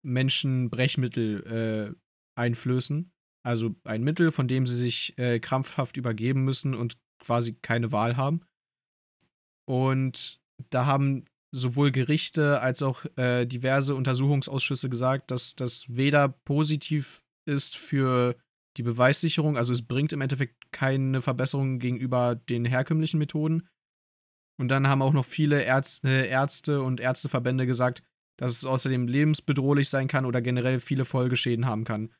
Menschen 0.03 0.71
Brechmittel 0.71 1.95
äh, 1.97 2.41
einflößen. 2.41 3.11
Also 3.43 3.75
ein 3.85 4.03
Mittel, 4.05 4.31
von 4.31 4.47
dem 4.49 4.67
sie 4.67 4.77
sich 4.77 5.19
äh, 5.19 5.39
krampfhaft 5.41 5.97
übergeben 5.97 6.45
müssen 6.45 6.75
und 6.75 6.99
quasi 7.19 7.55
keine 7.55 7.91
Wahl 7.93 8.17
haben. 8.17 8.43
Und 9.67 10.41
da 10.71 10.87
haben 10.87 11.25
sowohl 11.53 11.93
Gerichte 11.93 12.61
als 12.61 12.83
auch 12.83 13.05
äh, 13.17 13.47
diverse 13.47 13.95
Untersuchungsausschüsse 13.95 14.89
gesagt, 14.89 15.31
dass 15.31 15.55
das 15.55 15.85
weder 15.89 16.29
positiv 16.29 17.25
ist 17.47 17.77
für 17.77 18.37
die 18.77 18.83
Beweissicherung, 18.83 19.57
also 19.57 19.73
es 19.73 19.87
bringt 19.87 20.13
im 20.13 20.21
Endeffekt 20.21 20.73
keine 20.73 21.23
Verbesserung 21.23 21.79
gegenüber 21.79 22.35
den 22.35 22.65
herkömmlichen 22.65 23.19
Methoden. 23.19 23.69
Und 24.59 24.69
dann 24.69 24.89
haben 24.89 25.03
auch 25.03 25.13
noch 25.13 25.25
viele 25.25 25.63
Ärzte, 25.63 26.09
Ärzte 26.09 26.83
und 26.83 27.01
Ärzteverbände 27.01 27.67
gesagt, 27.67 28.03
dass 28.37 28.51
es 28.51 28.65
außerdem 28.65 29.07
lebensbedrohlich 29.07 29.89
sein 29.89 30.09
kann 30.09 30.27
oder 30.27 30.43
generell 30.43 30.81
viele 30.81 31.05
Folgeschäden 31.05 31.67
haben 31.67 31.85
kann. 31.85 32.13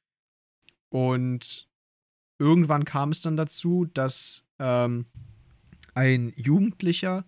Und 0.91 1.69
irgendwann 2.39 2.85
kam 2.85 3.11
es 3.11 3.21
dann 3.21 3.37
dazu, 3.37 3.85
dass 3.85 4.47
ähm, 4.61 5.07
ein 5.95 6.33
Jugendlicher 6.37 7.25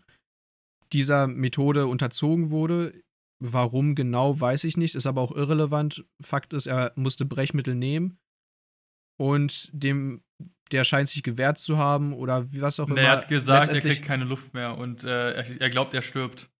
dieser 0.93 1.27
Methode 1.27 1.87
unterzogen 1.87 2.51
wurde. 2.51 3.03
warum 3.39 3.95
genau, 3.95 4.41
weiß 4.41 4.65
ich 4.65 4.79
nicht, 4.79 4.95
ist 4.95 5.07
aber 5.07 5.21
auch 5.21 5.33
irrelevant. 5.33 6.07
Fakt 6.23 6.55
ist, 6.55 6.67
er 6.67 6.93
musste 6.97 7.27
Brechmittel 7.27 7.75
nehmen 7.75 8.19
und 9.19 9.69
dem, 9.73 10.23
der 10.73 10.85
scheint 10.85 11.09
sich 11.09 11.23
gewehrt 11.23 11.59
zu 11.59 11.77
haben 11.79 12.13
oder 12.13 12.47
was 12.55 12.81
auch 12.81 12.89
immer. 12.89 13.01
Er 13.01 13.11
hat 13.11 13.29
gesagt, 13.29 13.69
er 13.69 13.81
kriegt 13.81 14.03
keine 14.03 14.25
Luft 14.25 14.55
mehr 14.55 14.79
und 14.79 15.05
äh, 15.05 15.33
er, 15.33 15.61
er 15.61 15.71
glaubt, 15.71 15.95
er 15.95 16.03
stirbt. 16.03 16.51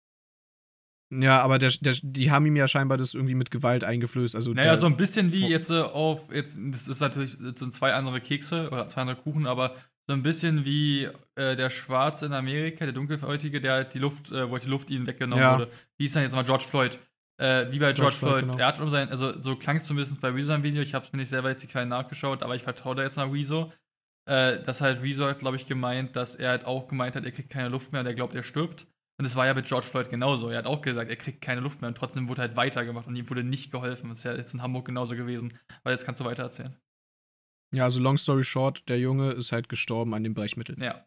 Ja, 1.09 1.41
aber 1.41 1.57
der, 1.57 1.71
der, 1.79 1.95
die 2.01 2.31
haben 2.31 2.45
ihm 2.45 2.57
ja 2.57 2.67
scheinbar 2.67 2.97
das 2.97 3.13
irgendwie 3.13 3.35
mit 3.35 3.49
Gewalt 3.49 3.83
eingeflößt. 3.83 4.35
Also 4.35 4.51
naja, 4.51 4.71
der, 4.71 4.81
so 4.81 4.87
ein 4.87 4.97
bisschen 4.97 5.31
wie 5.31 5.47
jetzt 5.47 5.69
äh, 5.69 5.79
auf, 5.79 6.33
jetzt, 6.33 6.59
das 6.61 6.87
ist 6.87 6.99
natürlich, 6.99 7.37
das 7.39 7.59
sind 7.59 7.73
zwei 7.73 7.93
andere 7.93 8.19
Kekse 8.19 8.69
oder 8.69 8.87
zwei 8.87 9.01
andere 9.01 9.15
Kuchen, 9.15 9.47
aber 9.47 9.75
so 10.07 10.13
ein 10.13 10.23
bisschen 10.23 10.63
wie 10.63 11.09
äh, 11.35 11.55
der 11.55 11.69
Schwarze 11.69 12.27
in 12.27 12.33
Amerika, 12.33 12.85
der 12.85 12.93
Dunkelhäutige, 12.93 13.59
der 13.59 13.83
die 13.83 13.99
Luft, 13.99 14.31
äh, 14.31 14.49
wo 14.49 14.57
die 14.57 14.67
Luft 14.67 14.89
ihnen 14.89 15.05
weggenommen 15.05 15.43
ja. 15.43 15.59
wurde. 15.59 15.71
Wie 15.97 16.05
ist 16.05 16.15
dann 16.15 16.23
jetzt 16.23 16.33
mal 16.33 16.45
George 16.45 16.63
Floyd? 16.63 16.97
Äh, 17.39 17.71
wie 17.71 17.79
bei 17.79 17.93
George, 17.93 18.01
George 18.01 18.15
Floyd, 18.15 18.41
genau. 18.45 18.57
er 18.57 18.65
hat 18.65 18.79
um 18.79 18.89
sein, 18.89 19.09
also 19.09 19.37
so 19.37 19.55
klang 19.55 19.77
es 19.77 19.83
zumindest 19.83 20.19
bei 20.21 20.29
Rezo 20.29 20.55
im 20.55 20.63
Video, 20.63 20.81
ich 20.81 20.95
habe 20.95 21.05
es 21.05 21.13
mir 21.13 21.19
nicht 21.19 21.29
selber 21.29 21.49
jetzt 21.49 21.61
die 21.61 21.67
kleinen 21.67 21.89
nachgeschaut, 21.89 22.41
aber 22.41 22.55
ich 22.55 22.63
vertraue 22.63 22.95
da 22.95 23.03
jetzt 23.03 23.17
mal 23.17 23.27
Rezo. 23.27 23.71
Äh, 24.27 24.63
das 24.63 24.81
halt 24.81 25.03
Rezo 25.03 25.25
hat, 25.25 25.39
glaube 25.39 25.57
ich, 25.57 25.67
gemeint, 25.67 26.15
dass 26.15 26.35
er 26.35 26.49
halt 26.49 26.65
auch 26.65 26.87
gemeint 26.87 27.15
hat, 27.15 27.25
er 27.25 27.31
kriegt 27.31 27.49
keine 27.49 27.69
Luft 27.69 27.91
mehr 27.91 28.01
und 28.01 28.07
er 28.07 28.15
glaubt, 28.15 28.33
er 28.33 28.43
stirbt. 28.43 28.87
Und 29.19 29.25
es 29.25 29.35
war 29.35 29.45
ja 29.45 29.53
mit 29.53 29.65
George 29.65 29.87
Floyd 29.87 30.09
genauso. 30.09 30.49
Er 30.49 30.59
hat 30.59 30.65
auch 30.67 30.81
gesagt, 30.81 31.09
er 31.09 31.15
kriegt 31.15 31.41
keine 31.41 31.61
Luft 31.61 31.81
mehr 31.81 31.87
und 31.87 31.97
trotzdem 31.97 32.29
wurde 32.29 32.41
halt 32.41 32.55
weitergemacht 32.55 33.07
und 33.07 33.15
ihm 33.15 33.27
wurde 33.29 33.43
nicht 33.43 33.71
geholfen. 33.71 34.09
Das 34.09 34.19
ist 34.19 34.23
ja 34.23 34.33
jetzt 34.33 34.53
in 34.53 34.61
Hamburg 34.61 34.85
genauso 34.85 35.15
gewesen. 35.15 35.57
Weil 35.83 35.93
jetzt 35.93 36.05
kannst 36.05 36.21
du 36.21 36.25
weiter 36.25 36.43
erzählen. 36.43 36.75
Ja, 37.73 37.83
also 37.85 37.99
long 37.99 38.17
story 38.17 38.43
short, 38.43 38.87
der 38.87 38.99
Junge 38.99 39.31
ist 39.31 39.51
halt 39.51 39.69
gestorben 39.69 40.13
an 40.13 40.23
dem 40.23 40.33
Brechmittel. 40.33 40.81
Ja. 40.81 41.05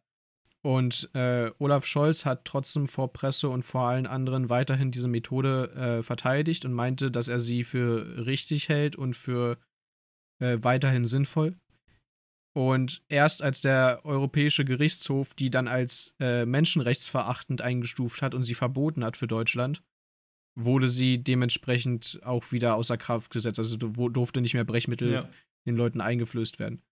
Und 0.62 1.09
äh, 1.14 1.51
Olaf 1.59 1.87
Scholz 1.87 2.27
hat 2.27 2.44
trotzdem 2.44 2.87
vor 2.87 3.12
Presse 3.12 3.49
und 3.49 3.62
vor 3.62 3.83
allen 3.83 4.07
anderen 4.07 4.51
weiterhin 4.51 4.90
diese 4.90 5.09
Methode 5.09 5.70
äh, 5.73 6.03
verteidigt 6.03 6.66
und 6.66 6.75
meinte, 6.75 7.11
dass 7.11 7.29
er 7.29 7.40
sie 7.40 7.64
für 7.64 8.27
richtig 8.27 8.68
hält 8.68 8.94
und 8.94 9.14
für 9.14 9.57
äh, 10.38 10.59
weiterhin 10.61 11.07
sinnvoll. 11.07 11.57
Und 12.53 13.03
erst 13.09 13.42
als 13.42 13.62
der 13.62 14.01
Europäische 14.05 14.64
Gerichtshof 14.64 15.35
die 15.35 15.51
dann 15.51 15.68
als 15.68 16.14
äh, 16.20 16.44
menschenrechtsverachtend 16.44 17.62
eingestuft 17.62 18.20
hat 18.20 18.35
und 18.35 18.42
sie 18.42 18.55
verboten 18.55 19.03
hat 19.05 19.16
für 19.16 19.29
Deutschland, 19.29 19.83
wurde 20.59 20.88
sie 20.88 21.23
dementsprechend 21.23 22.20
auch 22.23 22.53
wieder 22.53 22.75
außer 22.75 22.99
Kraft 22.99 23.31
gesetzt. 23.31 23.59
Also 23.59 23.77
durfte 23.77 24.40
nicht 24.42 24.55
mehr 24.55 24.64
Brechmittel 24.64 25.12
ja. 25.12 25.29
Den 25.66 25.77
Leuten 25.77 26.01
eingeflößt 26.01 26.59
werden. 26.59 26.83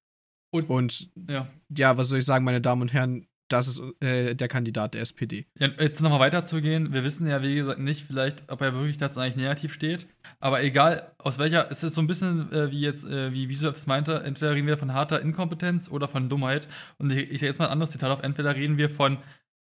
Und, 0.50 0.70
und 0.70 1.11
ja. 1.28 1.48
ja, 1.76 1.96
was 1.96 2.09
soll 2.09 2.20
ich 2.20 2.24
sagen, 2.24 2.44
meine 2.44 2.61
Damen 2.61 2.83
und 2.83 2.92
Herren, 2.92 3.26
das 3.48 3.66
ist 3.66 3.81
äh, 4.00 4.35
der 4.35 4.48
Kandidat 4.48 4.94
der 4.94 5.02
SPD. 5.02 5.46
Ja, 5.59 5.68
jetzt 5.78 6.02
nochmal 6.02 6.20
weiterzugehen, 6.20 6.92
wir 6.92 7.02
wissen 7.02 7.26
ja, 7.26 7.42
wie 7.42 7.54
gesagt, 7.54 7.81
nicht 7.81 8.07
vielleicht, 8.07 8.50
ob 8.50 8.61
er 8.61 8.74
wirklich 8.74 8.98
dazu 8.98 9.20
eigentlich 9.20 9.37
negativ 9.37 9.72
steht. 9.72 10.07
Aber 10.38 10.62
egal, 10.62 11.12
aus 11.18 11.38
welcher, 11.38 11.70
es 11.70 11.83
ist 11.83 11.94
so 11.94 12.02
ein 12.02 12.07
bisschen 12.07 12.52
äh, 12.52 12.70
wie 12.70 12.81
jetzt, 12.81 13.04
äh, 13.07 13.33
wie 13.33 13.48
Wieso 13.48 13.70
das 13.70 13.87
meinte, 13.87 14.22
entweder 14.22 14.54
reden 14.54 14.66
wir 14.66 14.76
von 14.76 14.92
harter 14.92 15.20
Inkompetenz 15.22 15.90
oder 15.90 16.09
von 16.09 16.28
Dummheit. 16.28 16.68
Und 16.98 17.11
ich, 17.11 17.31
ich 17.31 17.40
jetzt 17.40 17.59
mal 17.59 17.66
ein 17.66 17.72
anderes 17.72 17.92
Zitat 17.92 18.11
auf, 18.11 18.22
entweder 18.22 18.54
reden 18.54 18.76
wir 18.76 18.90
von, 18.90 19.18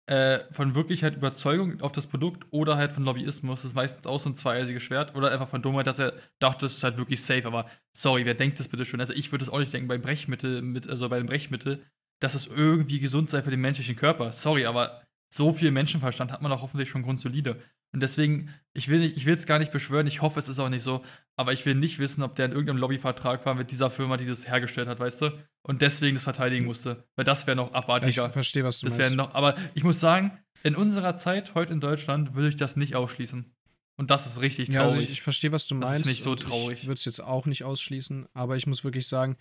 äh, 0.08 0.39
von 0.52 0.76
wirklich 0.76 1.04
halt 1.04 1.15
Überzeugung 1.15 1.82
auf 1.82 1.91
das 1.91 2.08
Produkt 2.08 2.48
oder 2.52 2.78
halt 2.78 2.91
von 2.91 3.04
Lobbyismus. 3.04 3.62
Das 3.62 3.70
ist 3.70 3.76
meistens 3.76 4.08
auch 4.08 4.20
so 4.20 4.30
ein 4.30 4.36
zweieisiges 4.36 4.84
Schwert. 4.84 5.15
Oder 5.15 5.32
einfach 5.32 5.48
von 5.48 5.62
Dummheit, 5.62 5.88
dass 5.88 6.00
er 6.00 6.13
dachte, 6.39 6.65
das 6.65 6.78
ist 6.78 6.84
halt 6.84 6.98
wirklich 6.98 7.24
safe. 7.24 7.46
Aber 7.46 7.67
sorry, 7.93 8.26
wer 8.26 8.34
denkt 8.34 8.60
das 8.60 8.70
bitte 8.70 8.86
schon? 8.86 9.00
Also 9.00 9.13
ich 9.13 9.32
würde 9.32 9.46
es 9.46 9.50
auch 9.50 9.60
nicht 9.60 9.74
denken 9.74 9.88
beim 9.88 10.02
Brechmittel, 10.02 10.62
mit, 10.62 10.89
also 10.89 11.08
bei 11.10 11.17
dem 11.17 11.28
Brechmittel 11.28 11.84
dass 12.20 12.36
es 12.36 12.48
irgendwie 12.48 13.00
gesund 13.00 13.30
sei 13.30 13.41
für 13.41 13.52
den 13.52 13.62
menschlichen 13.62 13.96
Körper. 13.96 14.32
Sorry, 14.32 14.65
aber 14.65 15.04
so 15.30 15.54
viel 15.54 15.72
Menschenverstand 15.72 16.32
hat 16.32 16.41
man 16.41 16.52
doch 16.52 16.62
hoffentlich 16.62 16.89
schon 16.89 17.04
grundsolide. 17.04 17.62
Und 17.98 18.02
deswegen, 18.02 18.54
ich 18.76 18.90
will 18.90 19.12
es 19.34 19.48
gar 19.48 19.58
nicht 19.58 19.72
beschwören, 19.72 20.06
ich 20.06 20.22
hoffe, 20.22 20.40
es 20.40 20.48
ist 20.48 20.60
auch 20.60 20.70
nicht 20.70 20.84
so, 20.84 21.04
aber 21.36 21.52
ich 21.52 21.66
will 21.66 21.74
nicht 21.74 21.98
wissen, 21.98 22.22
ob 22.22 22.36
der 22.36 22.46
in 22.46 22.52
irgendeinem 22.52 22.78
Lobbyvertrag 22.78 23.44
war 23.44 23.56
mit 23.56 23.72
dieser 23.72 23.90
Firma, 23.90 24.18
die 24.18 24.28
das 24.28 24.48
hergestellt 24.48 24.88
hat, 24.88 25.00
weißt 25.00 25.22
du? 25.24 25.32
Und 25.64 25.82
deswegen 25.82 26.14
das 26.14 26.24
verteidigen 26.24 26.68
musste. 26.68 27.08
Weil 27.16 27.26
das 27.26 27.48
wäre 27.48 27.58
noch 27.58 27.74
abartiger. 27.74 28.28
Ich 28.28 28.34
verstehe, 28.34 28.64
was 28.64 28.82
du 28.82 28.86
das 28.86 29.00
meinst. 29.00 29.16
Noch, 29.16 29.34
aber 29.34 29.58
ich 29.74 29.84
muss 29.84 30.00
sagen, 30.00 30.38
in 30.62 30.76
unserer 30.76 31.16
Zeit, 31.16 31.56
heute 31.56 31.74
in 31.74 31.80
Deutschland, 31.80 32.36
würde 32.36 32.50
ich 32.50 32.56
das 32.56 32.76
nicht 32.76 32.96
ausschließen. 32.96 33.52
Und 34.00 34.12
das 34.12 34.28
ist 34.28 34.42
richtig 34.42 34.70
traurig. 34.70 34.76
Ja, 34.76 34.84
also 34.84 35.00
ich, 35.00 35.12
ich 35.12 35.22
verstehe, 35.24 35.52
was 35.52 35.66
du 35.66 35.74
meinst. 35.74 35.94
Das 35.94 36.00
ist 36.02 36.06
nicht 36.06 36.22
so 36.22 36.36
traurig. 36.36 36.82
Ich 36.82 36.86
würde 36.86 37.00
es 37.00 37.06
jetzt 37.06 37.20
auch 37.20 37.48
nicht 37.48 37.64
ausschließen, 37.64 38.28
aber 38.36 38.58
ich 38.58 38.68
muss 38.68 38.84
wirklich 38.84 39.08
sagen, 39.08 39.38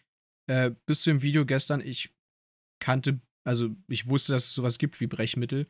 äh, 0.51 0.71
bis 0.87 1.03
zu 1.03 1.11
dem 1.11 1.21
Video 1.21 1.45
gestern, 1.45 1.83
ich 1.83 2.15
kannte, 2.81 3.21
also 3.47 3.77
ich 3.87 4.07
wusste, 4.07 4.33
dass 4.33 4.45
es 4.45 4.55
sowas 4.55 4.79
gibt 4.79 4.99
wie 5.01 5.09
Brechmittel, 5.09 5.67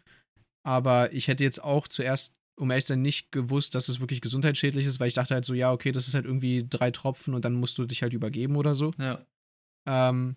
aber 0.64 1.12
ich 1.12 1.26
hätte 1.26 1.42
jetzt 1.42 1.64
auch 1.64 1.88
zuerst, 1.88 2.36
um 2.58 2.70
ehrlich 2.70 2.86
zu 2.86 2.94
sein, 2.94 3.02
nicht 3.02 3.30
gewusst, 3.32 3.74
dass 3.74 3.88
es 3.88 4.00
wirklich 4.00 4.20
gesundheitsschädlich 4.20 4.86
ist, 4.86 4.98
weil 4.98 5.08
ich 5.08 5.14
dachte 5.14 5.34
halt 5.34 5.44
so, 5.44 5.54
ja, 5.54 5.72
okay, 5.72 5.92
das 5.92 6.08
ist 6.08 6.14
halt 6.14 6.24
irgendwie 6.24 6.66
drei 6.68 6.90
Tropfen 6.90 7.34
und 7.34 7.44
dann 7.44 7.54
musst 7.54 7.78
du 7.78 7.84
dich 7.84 8.02
halt 8.02 8.14
übergeben 8.14 8.56
oder 8.56 8.74
so. 8.74 8.92
Ja. 8.98 9.26
Ähm, 9.86 10.36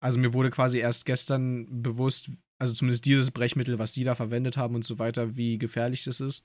also 0.00 0.18
mir 0.18 0.32
wurde 0.32 0.50
quasi 0.50 0.78
erst 0.78 1.06
gestern 1.06 1.82
bewusst, 1.82 2.30
also 2.58 2.72
zumindest 2.72 3.04
dieses 3.04 3.30
Brechmittel, 3.30 3.78
was 3.78 3.92
die 3.92 4.04
da 4.04 4.14
verwendet 4.14 4.56
haben 4.56 4.74
und 4.74 4.84
so 4.84 4.98
weiter, 4.98 5.36
wie 5.36 5.58
gefährlich 5.58 6.04
das 6.04 6.20
ist. 6.20 6.44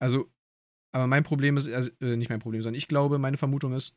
Also, 0.00 0.30
aber 0.92 1.06
mein 1.06 1.24
Problem 1.24 1.56
ist, 1.56 1.68
also 1.68 1.90
äh, 2.00 2.16
nicht 2.16 2.30
mein 2.30 2.40
Problem, 2.40 2.62
sondern 2.62 2.78
ich 2.78 2.88
glaube, 2.88 3.18
meine 3.18 3.36
Vermutung 3.36 3.74
ist, 3.74 3.96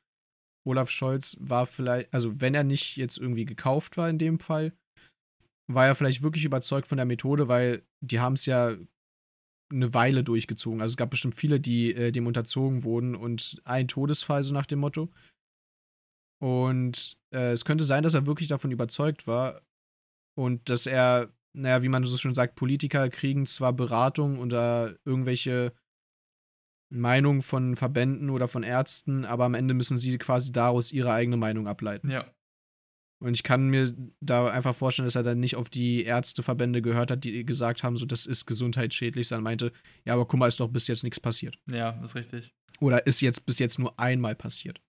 Olaf 0.68 0.90
Scholz 0.90 1.38
war 1.40 1.66
vielleicht, 1.66 2.14
also 2.14 2.40
wenn 2.42 2.54
er 2.54 2.64
nicht 2.64 2.98
jetzt 2.98 3.18
irgendwie 3.18 3.46
gekauft 3.46 3.98
war 3.98 4.10
in 4.10 4.18
dem 4.18 4.40
Fall, 4.40 4.74
war 5.68 5.86
er 5.88 5.96
vielleicht 5.96 6.22
wirklich 6.22 6.46
überzeugt 6.46 6.88
von 6.88 6.98
der 6.98 7.06
Methode, 7.06 7.48
weil 7.48 7.84
die 8.02 8.20
haben 8.20 8.34
es 8.34 8.46
ja 8.46 8.76
eine 9.72 9.94
Weile 9.94 10.24
durchgezogen. 10.24 10.82
Also 10.82 10.94
es 10.94 10.98
gab 10.98 11.10
bestimmt 11.10 11.36
viele, 11.36 11.60
die 11.60 11.94
äh, 11.94 12.12
dem 12.12 12.28
unterzogen 12.28 12.84
wurden 12.84 13.16
und 13.16 13.62
ein 13.64 13.88
Todesfall 13.88 14.44
so 14.44 14.54
nach 14.54 14.66
dem 14.66 14.80
Motto. 14.80 15.10
Und 16.42 17.18
äh, 17.32 17.52
es 17.52 17.66
könnte 17.66 17.84
sein, 17.84 18.04
dass 18.04 18.14
er 18.14 18.26
wirklich 18.26 18.48
davon 18.48 18.72
überzeugt 18.72 19.28
war 19.28 19.62
und 20.36 20.70
dass 20.70 20.88
er, 20.88 21.32
naja, 21.54 21.84
wie 21.84 21.90
man 21.90 22.04
so 22.04 22.18
schon 22.18 22.34
sagt, 22.34 22.56
Politiker 22.56 23.10
kriegen 23.10 23.46
zwar 23.46 23.74
Beratung 23.74 24.40
oder 24.40 24.98
irgendwelche 25.06 25.74
Meinung 26.92 27.42
von 27.42 27.76
Verbänden 27.76 28.30
oder 28.30 28.48
von 28.48 28.64
Ärzten, 28.64 29.24
aber 29.24 29.46
am 29.46 29.54
Ende 29.54 29.74
müssen 29.74 29.98
sie 29.98 30.18
quasi 30.18 30.52
daraus 30.52 30.92
ihre 30.92 31.14
eigene 31.14 31.38
Meinung 31.38 31.68
ableiten. 31.68 32.10
Ja. 32.10 32.26
Und 33.22 33.36
ich 33.36 33.44
kann 33.44 33.70
mir 33.70 33.94
da 34.20 34.48
einfach 34.48 34.76
vorstellen, 34.76 35.06
dass 35.06 35.16
er 35.16 35.24
dann 35.24 35.40
nicht 35.40 35.56
auf 35.56 35.70
die 35.70 36.04
Ärzteverbände 36.04 36.82
gehört 36.82 37.12
hat, 37.12 37.24
die 37.24 37.46
gesagt 37.46 37.84
haben, 37.84 37.96
so 37.96 38.06
das 38.06 38.26
ist 38.26 38.48
gesundheitsschädlich, 38.48 39.28
sondern 39.28 39.44
meinte, 39.44 39.72
ja, 40.06 40.14
aber 40.14 40.26
guck 40.26 40.40
mal, 40.40 40.48
ist 40.48 40.60
doch 40.60 40.70
bis 40.70 40.88
jetzt 40.88 41.04
nichts 41.04 41.20
passiert. 41.20 41.60
Ja, 41.70 41.92
ist 42.04 42.16
richtig. 42.16 42.52
Oder 42.80 43.06
ist 43.06 43.22
jetzt 43.22 43.46
bis 43.46 43.60
jetzt 43.60 43.78
nur 43.78 44.00
einmal 44.00 44.36
passiert. 44.36 44.82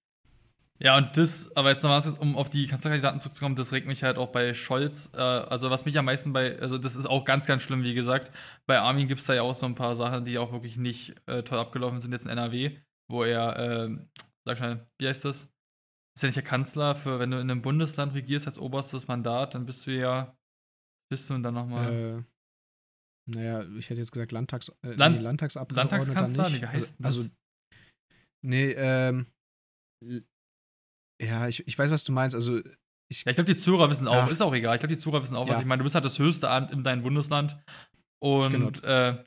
Ja, 0.79 0.97
und 0.97 1.16
das, 1.16 1.55
aber 1.55 1.71
jetzt 1.71 1.83
nochmal, 1.85 2.03
um 2.18 2.37
auf 2.37 2.51
die 2.51 2.66
Kanzlerkandidaten 2.66 3.21
zuzukommen, 3.21 3.55
das 3.55 3.71
regt 3.71 3.87
mich 3.87 4.03
halt 4.03 4.16
auch 4.16 4.33
bei 4.33 4.55
Scholz. 4.55 5.11
Äh, 5.14 5.21
also, 5.21 5.71
was 5.71 5.85
mich 5.85 5.97
am 5.99 6.07
meisten 6.07 6.33
bei, 6.33 6.59
also, 6.59 6.79
das 6.79 6.97
ist 6.97 7.07
auch 7.07 7.25
ganz, 7.25 7.47
ganz 7.47 7.62
schlimm, 7.62 7.85
wie 7.85 7.95
gesagt. 7.95 8.33
Bei 8.66 8.81
Armin 8.81 9.07
gibt 9.07 9.21
es 9.21 9.27
da 9.27 9.35
ja 9.35 9.42
auch 9.42 9.55
so 9.55 9.66
ein 9.66 9.77
paar 9.77 9.95
Sachen, 9.95 10.25
die 10.25 10.38
auch 10.38 10.51
wirklich 10.53 10.77
nicht 10.77 11.14
äh, 11.27 11.42
toll 11.42 11.59
abgelaufen 11.59 12.01
sind, 12.01 12.12
jetzt 12.12 12.25
in 12.25 12.31
NRW, 12.31 12.79
wo 13.09 13.23
er, 13.23 13.59
äh, 13.59 13.90
sag 14.45 14.57
schnell, 14.57 14.87
wie 14.99 15.07
heißt 15.07 15.25
das? 15.25 15.52
Ist 16.14 16.22
ja 16.22 16.29
nicht 16.29 16.37
der 16.37 16.42
Kanzler 16.42 16.94
für, 16.94 17.18
wenn 17.18 17.31
du 17.31 17.38
in 17.38 17.51
einem 17.51 17.62
Bundesland 17.62 18.14
regierst 18.14 18.46
als 18.46 18.59
oberstes 18.59 19.09
Mandat, 19.09 19.55
dann 19.55 19.64
bist 19.64 19.87
du 19.87 19.92
ja, 19.92 20.37
bist 21.11 21.31
du 21.31 21.38
dann 21.38 21.55
nochmal. 21.55 21.92
Äh, 21.92 22.22
naja, 23.31 23.62
ich 23.79 23.88
hätte 23.88 24.01
jetzt 24.01 24.12
gesagt 24.12 24.33
Landtags, 24.33 24.68
äh, 24.83 24.92
Land 24.92 25.16
nee, 25.16 25.22
Landtagsabgeordneter. 25.22 25.96
Landtagskanzler? 25.96 26.51
Nicht. 26.51 26.62
Wie 26.62 26.66
heißt 26.66 26.96
also? 27.03 27.20
Also, 27.20 27.31
nee, 28.44 28.72
ähm, 28.72 29.27
ja, 31.22 31.48
ich, 31.48 31.66
ich 31.66 31.79
weiß, 31.79 31.90
was 31.90 32.05
du 32.05 32.12
meinst. 32.12 32.35
Also, 32.35 32.59
ich, 33.09 33.25
ja, 33.25 33.31
ich 33.31 33.37
glaube, 33.37 33.55
die 33.55 33.61
Zuhörer 33.61 33.88
wissen 33.88 34.09
auch, 34.09 34.25
Ach. 34.25 34.31
ist 34.31 34.42
auch 34.42 34.55
egal. 34.55 34.75
Ich 34.75 34.81
glaube, 34.81 34.94
die 34.94 35.01
Zuhörer 35.01 35.22
wissen 35.22 35.37
auch, 35.37 35.46
was 35.46 35.57
ja. 35.57 35.61
ich 35.61 35.66
meine. 35.66 35.81
Du 35.81 35.85
bist 35.85 35.94
halt 35.94 36.05
das 36.05 36.18
höchste 36.18 36.51
Amt 36.51 36.72
in 36.72 36.83
deinem 36.83 37.03
Bundesland. 37.03 37.62
Und 38.22 38.53
genau. 38.53 38.70
äh, 38.87 39.25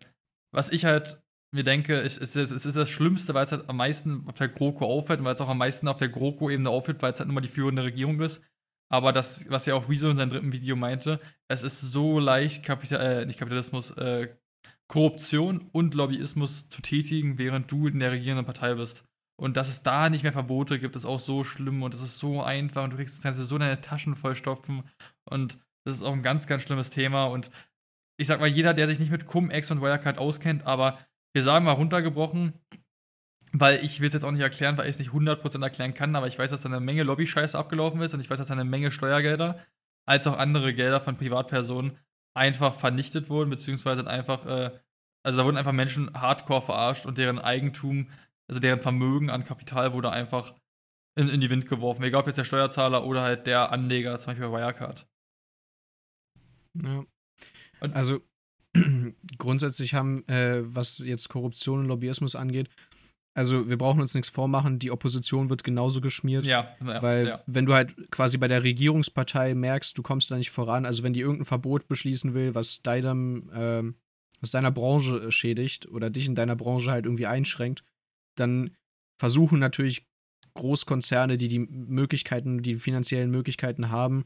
was 0.54 0.72
ich 0.72 0.86
halt 0.86 1.22
mir 1.56 1.64
denke, 1.64 2.00
es 2.00 2.18
ist, 2.18 2.36
es 2.36 2.52
ist 2.52 2.76
das 2.76 2.90
Schlimmste, 2.90 3.34
weil 3.34 3.46
es 3.46 3.52
halt 3.52 3.68
am 3.70 3.78
meisten 3.78 4.26
auf 4.28 4.36
der 4.36 4.50
GroKo 4.50 4.86
auffällt 4.86 5.20
und 5.20 5.26
weil 5.26 5.36
es 5.36 5.42
auch 5.42 5.50
am 5.50 5.58
meisten 5.58 5.88
auf 5.88 5.98
der 5.98 6.10
GroKo-Ebene 6.10 6.70
auffällt, 6.70 7.02
weil 7.02 7.14
es 7.14 7.20
halt 7.20 7.28
nun 7.28 7.36
mal 7.36 7.42
die 7.42 7.48
führende 7.48 7.84
Regierung 7.84 8.22
ist. 8.22 8.44
Aber 8.90 9.12
das, 9.12 9.50
was 9.50 9.66
ja 9.66 9.74
auch 9.74 9.90
Rezo 9.90 10.10
in 10.10 10.18
seinem 10.18 10.30
dritten 10.30 10.52
Video 10.52 10.76
meinte, 10.76 11.20
es 11.48 11.64
ist 11.64 11.82
so 11.82 12.20
leicht, 12.20 12.64
Kapital, 12.64 13.02
äh, 13.02 13.26
nicht 13.26 13.40
Kapitalismus, 13.40 13.92
äh, 13.92 14.36
Korruption 14.88 15.70
und 15.72 15.96
Lobbyismus 15.96 16.70
zu 16.70 16.82
tätigen, 16.82 17.38
während 17.40 17.72
du 17.72 17.88
in 17.88 18.00
der 18.00 18.12
regierenden 18.12 18.46
Partei 18.46 18.76
bist. 18.76 19.04
Und 19.38 19.58
dass 19.58 19.68
es 19.68 19.84
da 19.84 20.10
nicht 20.10 20.24
mehr 20.24 20.34
Verbote 20.34 20.80
gibt, 20.80 20.96
ist 20.96 21.06
auch 21.06 21.20
so 21.20 21.44
schlimm 21.44 21.84
und 21.84 21.94
es 21.94 22.02
ist 22.02 22.20
so 22.20 22.42
einfach 22.42 22.84
und 22.84 22.92
du 22.92 22.98
kriegst, 22.98 23.22
kannst 23.22 23.40
dir 23.40 23.46
so 23.46 23.58
deine 23.58 23.82
Taschen 23.82 24.16
vollstopfen 24.16 24.84
und 25.26 25.58
das 25.84 25.98
ist 25.98 26.04
auch 26.04 26.14
ein 26.14 26.24
ganz, 26.24 26.48
ganz 26.48 26.64
schlimmes 26.64 26.90
Thema 26.90 27.26
und 27.26 27.50
ich 28.18 28.28
sag 28.28 28.40
mal, 28.40 28.48
jeder, 28.48 28.74
der 28.74 28.88
sich 28.88 29.00
nicht 29.00 29.12
mit 29.12 29.26
Cum-Ex 29.26 29.72
und 29.72 29.82
Wirecard 29.82 30.18
auskennt, 30.18 30.66
aber 30.66 31.00
wir 31.36 31.44
sagen 31.44 31.66
mal 31.66 31.74
runtergebrochen, 31.74 32.54
weil 33.52 33.84
ich 33.84 34.00
will 34.00 34.08
es 34.08 34.14
jetzt 34.14 34.24
auch 34.24 34.32
nicht 34.32 34.42
erklären, 34.42 34.78
weil 34.78 34.86
ich 34.86 34.94
es 34.96 35.00
nicht 35.00 35.12
100% 35.12 35.62
erklären 35.62 35.94
kann, 35.94 36.16
aber 36.16 36.28
ich 36.28 36.40
weiß, 36.40 36.50
dass 36.50 36.62
da 36.62 36.70
eine 36.70 36.80
Menge 36.80 37.04
Lobby-Scheiße 37.04 37.58
abgelaufen 37.58 38.02
ist 38.02 38.14
und 38.14 38.20
ich 38.20 38.30
weiß, 38.30 38.40
dass 38.40 38.48
da 38.48 38.54
eine 38.54 38.66
Menge 38.66 38.92
Steuergelder 38.92 39.64
als 40.08 40.26
auch 40.28 40.38
andere 40.38 40.74
Gelder 40.74 41.02
von 41.02 41.18
Privatpersonen 41.18 42.00
einfach 42.34 42.74
vernichtet 42.74 43.30
wurden, 43.30 43.50
beziehungsweise 43.50 44.08
einfach 44.08 44.46
äh, 44.46 44.80
also 45.26 45.40
da 45.40 45.46
wurden 45.46 45.58
einfach 45.58 45.72
Menschen 45.72 46.14
hardcore 46.14 46.62
verarscht 46.62 47.08
und 47.08 47.18
deren 47.18 47.40
Eigentum, 47.40 48.12
also 48.48 48.60
deren 48.60 48.80
Vermögen 48.80 49.32
an 49.32 49.44
Kapital 49.44 49.92
wurde 49.92 50.12
einfach 50.12 50.54
in, 51.16 51.30
in 51.30 51.42
die 51.42 51.50
Wind 51.50 51.66
geworfen. 51.66 52.04
Egal 52.04 52.22
ob 52.22 52.28
jetzt 52.28 52.38
der 52.38 52.44
Steuerzahler 52.44 53.04
oder 53.04 53.24
halt 53.24 53.48
der 53.48 53.72
Anleger, 53.72 54.20
zum 54.20 54.28
Beispiel 54.28 54.50
bei 54.50 54.60
Wirecard. 54.60 55.08
Ja. 56.76 57.06
also 57.80 58.22
grundsätzlich 59.38 59.94
haben, 59.94 60.28
äh, 60.28 60.62
was 60.64 61.00
jetzt 61.00 61.30
Korruption 61.30 61.80
und 61.80 61.86
Lobbyismus 61.86 62.36
angeht, 62.36 62.70
also 63.38 63.68
wir 63.68 63.78
brauchen 63.78 64.00
uns 64.00 64.14
nichts 64.14 64.30
vormachen, 64.30 64.80
die 64.80 64.92
Opposition 64.92 65.50
wird 65.50 65.66
genauso 65.66 66.00
geschmiert. 66.00 66.46
Ja, 66.46 66.74
ja 66.84 67.02
weil 67.02 67.28
ja. 67.28 67.44
wenn 67.48 67.66
du 67.66 67.74
halt 67.74 67.94
quasi 68.10 68.38
bei 68.38 68.48
der 68.48 68.64
Regierungspartei 68.64 69.54
merkst, 69.54 69.98
du 69.98 70.02
kommst 70.02 70.32
da 70.32 70.38
nicht 70.38 70.52
voran, 70.52 70.86
also 70.86 71.04
wenn 71.04 71.12
die 71.12 71.20
irgendein 71.20 71.46
Verbot 71.46 71.90
beschließen 71.90 72.34
will, 72.34 72.56
was 72.56 72.82
deinem, 72.82 73.52
ähm, 73.54 73.96
was 74.40 74.52
deiner 74.52 74.72
Branche 74.72 75.18
äh, 75.18 75.32
schädigt 75.32 75.88
oder 75.90 76.10
dich 76.10 76.28
in 76.28 76.36
deiner 76.36 76.56
Branche 76.56 76.92
halt 76.92 77.06
irgendwie 77.06 77.28
einschränkt, 77.28 77.84
dann 78.38 78.72
versuchen 79.20 79.60
natürlich 79.60 80.06
Großkonzerne, 80.54 81.36
die 81.36 81.50
die 81.50 81.60
Möglichkeiten, 81.60 82.64
die 82.64 82.76
finanziellen 82.76 83.32
Möglichkeiten 83.32 83.90
haben, 83.92 84.26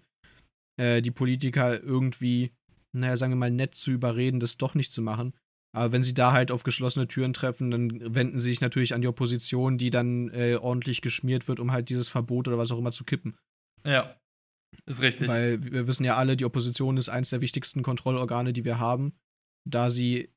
äh, 0.80 1.02
die 1.02 1.12
Politiker 1.12 1.82
irgendwie, 1.82 2.52
naja, 2.96 3.18
sagen 3.18 3.34
wir 3.34 3.38
mal, 3.38 3.52
nett 3.52 3.76
zu 3.76 3.92
überreden, 3.92 4.40
das 4.40 4.58
doch 4.58 4.76
nicht 4.76 4.94
zu 4.94 5.02
machen. 5.02 5.34
Aber 5.72 5.92
wenn 5.92 6.04
sie 6.04 6.16
da 6.16 6.32
halt 6.32 6.52
auf 6.52 6.64
geschlossene 6.64 7.08
Türen 7.08 7.34
treffen, 7.34 7.70
dann 7.70 8.16
wenden 8.16 8.40
sie 8.40 8.50
sich 8.50 8.62
natürlich 8.62 8.94
an 8.94 9.02
die 9.02 9.08
Opposition, 9.08 9.78
die 9.78 9.92
dann 9.92 10.30
äh, 10.30 10.56
ordentlich 10.56 11.02
geschmiert 11.02 11.48
wird, 11.48 11.60
um 11.60 11.72
halt 11.72 11.90
dieses 11.90 12.10
Verbot 12.10 12.48
oder 12.48 12.58
was 12.58 12.72
auch 12.72 12.80
immer 12.80 12.92
zu 12.92 13.04
kippen. 13.04 13.38
Ja, 13.86 14.20
ist 14.86 15.02
richtig. 15.02 15.28
Weil 15.28 15.64
wir 15.64 15.88
wissen 15.88 16.06
ja 16.06 16.18
alle, 16.18 16.38
die 16.38 16.46
Opposition 16.46 16.98
ist 16.98 17.10
eines 17.10 17.30
der 17.30 17.42
wichtigsten 17.42 17.84
Kontrollorgane, 17.84 18.54
die 18.54 18.66
wir 18.66 18.80
haben, 18.80 19.14
da 19.68 19.90
sie 19.90 20.34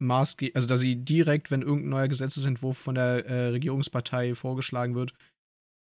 maßgeblich, 0.00 0.56
also 0.56 0.66
da 0.66 0.76
sie 0.76 1.04
direkt, 1.04 1.50
wenn 1.50 1.62
irgendein 1.62 1.90
neuer 1.90 2.08
Gesetzesentwurf 2.08 2.78
von 2.78 2.94
der 2.94 3.26
äh, 3.26 3.48
Regierungspartei 3.48 4.34
vorgeschlagen 4.34 4.94
wird, 4.94 5.12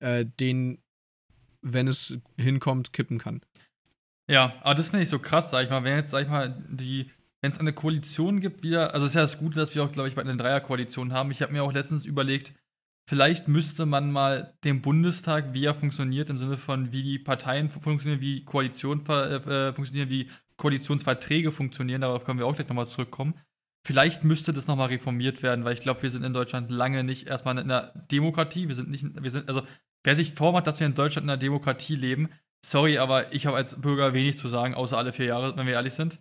äh, 0.02 0.24
den, 0.24 0.82
wenn 1.62 1.86
es 1.86 2.18
hinkommt, 2.38 2.92
kippen 2.92 3.18
kann. 3.18 3.42
Ja, 4.28 4.54
aber 4.62 4.74
das 4.74 4.90
finde 4.90 5.04
ich 5.04 5.08
so 5.08 5.18
krass, 5.18 5.50
sag 5.50 5.64
ich 5.64 5.70
mal, 5.70 5.84
wenn 5.84 5.96
jetzt, 5.96 6.10
sag 6.10 6.22
ich 6.22 6.28
mal, 6.28 6.64
die 6.68 7.10
wenn 7.46 7.52
es 7.52 7.60
eine 7.60 7.72
Koalition 7.72 8.40
gibt, 8.40 8.64
wieder, 8.64 8.92
also 8.94 9.06
es 9.06 9.12
ist 9.12 9.16
ja 9.16 9.22
das 9.22 9.38
Gute, 9.38 9.56
dass 9.56 9.74
wir 9.74 9.84
auch, 9.84 9.92
glaube 9.92 10.08
ich, 10.08 10.16
bei 10.16 10.22
einer 10.22 10.36
Dreierkoalition 10.36 11.12
haben. 11.12 11.30
Ich 11.30 11.42
habe 11.42 11.52
mir 11.52 11.62
auch 11.62 11.72
letztens 11.72 12.04
überlegt, 12.04 12.52
vielleicht 13.08 13.46
müsste 13.46 13.86
man 13.86 14.10
mal 14.10 14.54
den 14.64 14.82
Bundestag, 14.82 15.52
wie 15.52 15.64
er 15.64 15.74
funktioniert, 15.74 16.28
im 16.28 16.38
Sinne 16.38 16.56
von, 16.56 16.90
wie 16.90 17.04
die 17.04 17.20
Parteien 17.20 17.68
funktionieren, 17.68 18.20
wie 18.20 18.44
Koalitionen 18.44 19.06
äh, 19.06 19.72
funktionieren, 19.72 20.10
wie 20.10 20.28
Koalitionsverträge 20.56 21.52
funktionieren, 21.52 22.00
darauf 22.00 22.24
können 22.24 22.38
wir 22.40 22.46
auch 22.46 22.56
gleich 22.56 22.68
nochmal 22.68 22.88
zurückkommen. 22.88 23.34
Vielleicht 23.86 24.24
müsste 24.24 24.52
das 24.52 24.66
nochmal 24.66 24.88
reformiert 24.88 25.44
werden, 25.44 25.64
weil 25.64 25.74
ich 25.74 25.82
glaube, 25.82 26.02
wir 26.02 26.10
sind 26.10 26.24
in 26.24 26.32
Deutschland 26.32 26.70
lange 26.70 27.04
nicht 27.04 27.28
erstmal 27.28 27.56
in 27.58 27.70
einer 27.70 27.92
Demokratie. 28.10 28.66
Wir 28.66 28.74
sind 28.74 28.90
nicht, 28.90 29.04
wir 29.22 29.30
sind, 29.30 29.48
also 29.48 29.62
wer 30.02 30.16
sich 30.16 30.32
vormacht, 30.32 30.66
dass 30.66 30.80
wir 30.80 30.86
in 30.88 30.96
Deutschland 30.96 31.26
in 31.26 31.30
einer 31.30 31.38
Demokratie 31.38 31.94
leben, 31.94 32.30
sorry, 32.70 32.98
aber 32.98 33.32
ich 33.32 33.46
habe 33.46 33.56
als 33.56 33.80
Bürger 33.80 34.12
wenig 34.12 34.38
zu 34.38 34.48
sagen, 34.48 34.74
außer 34.74 34.98
alle 34.98 35.12
vier 35.12 35.26
Jahre, 35.26 35.56
wenn 35.56 35.66
wir 35.66 35.74
ehrlich 35.74 35.94
sind. 35.94 36.18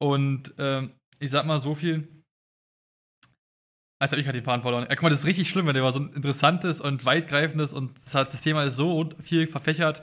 Und 0.00 0.54
ähm, 0.58 0.92
ich 1.18 1.30
sag 1.30 1.44
mal 1.46 1.60
so 1.60 1.74
viel. 1.74 2.08
Als 4.00 4.12
habe 4.12 4.20
ich 4.20 4.26
gerade 4.26 4.38
den 4.38 4.44
Faden 4.44 4.62
verloren. 4.62 4.86
Ja, 4.88 4.94
guck 4.94 5.02
mal, 5.02 5.10
das 5.10 5.20
ist 5.20 5.26
richtig 5.26 5.50
schlimm, 5.50 5.66
weil 5.66 5.72
der 5.72 5.82
war 5.82 5.90
so 5.90 5.98
ein 5.98 6.12
interessantes 6.12 6.80
und 6.80 7.04
weitgreifendes 7.04 7.72
und 7.72 8.00
das, 8.04 8.14
hat, 8.14 8.32
das 8.32 8.42
Thema 8.42 8.62
ist 8.62 8.76
so 8.76 9.10
viel 9.20 9.48
verfächert. 9.48 10.02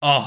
Oh. 0.00 0.26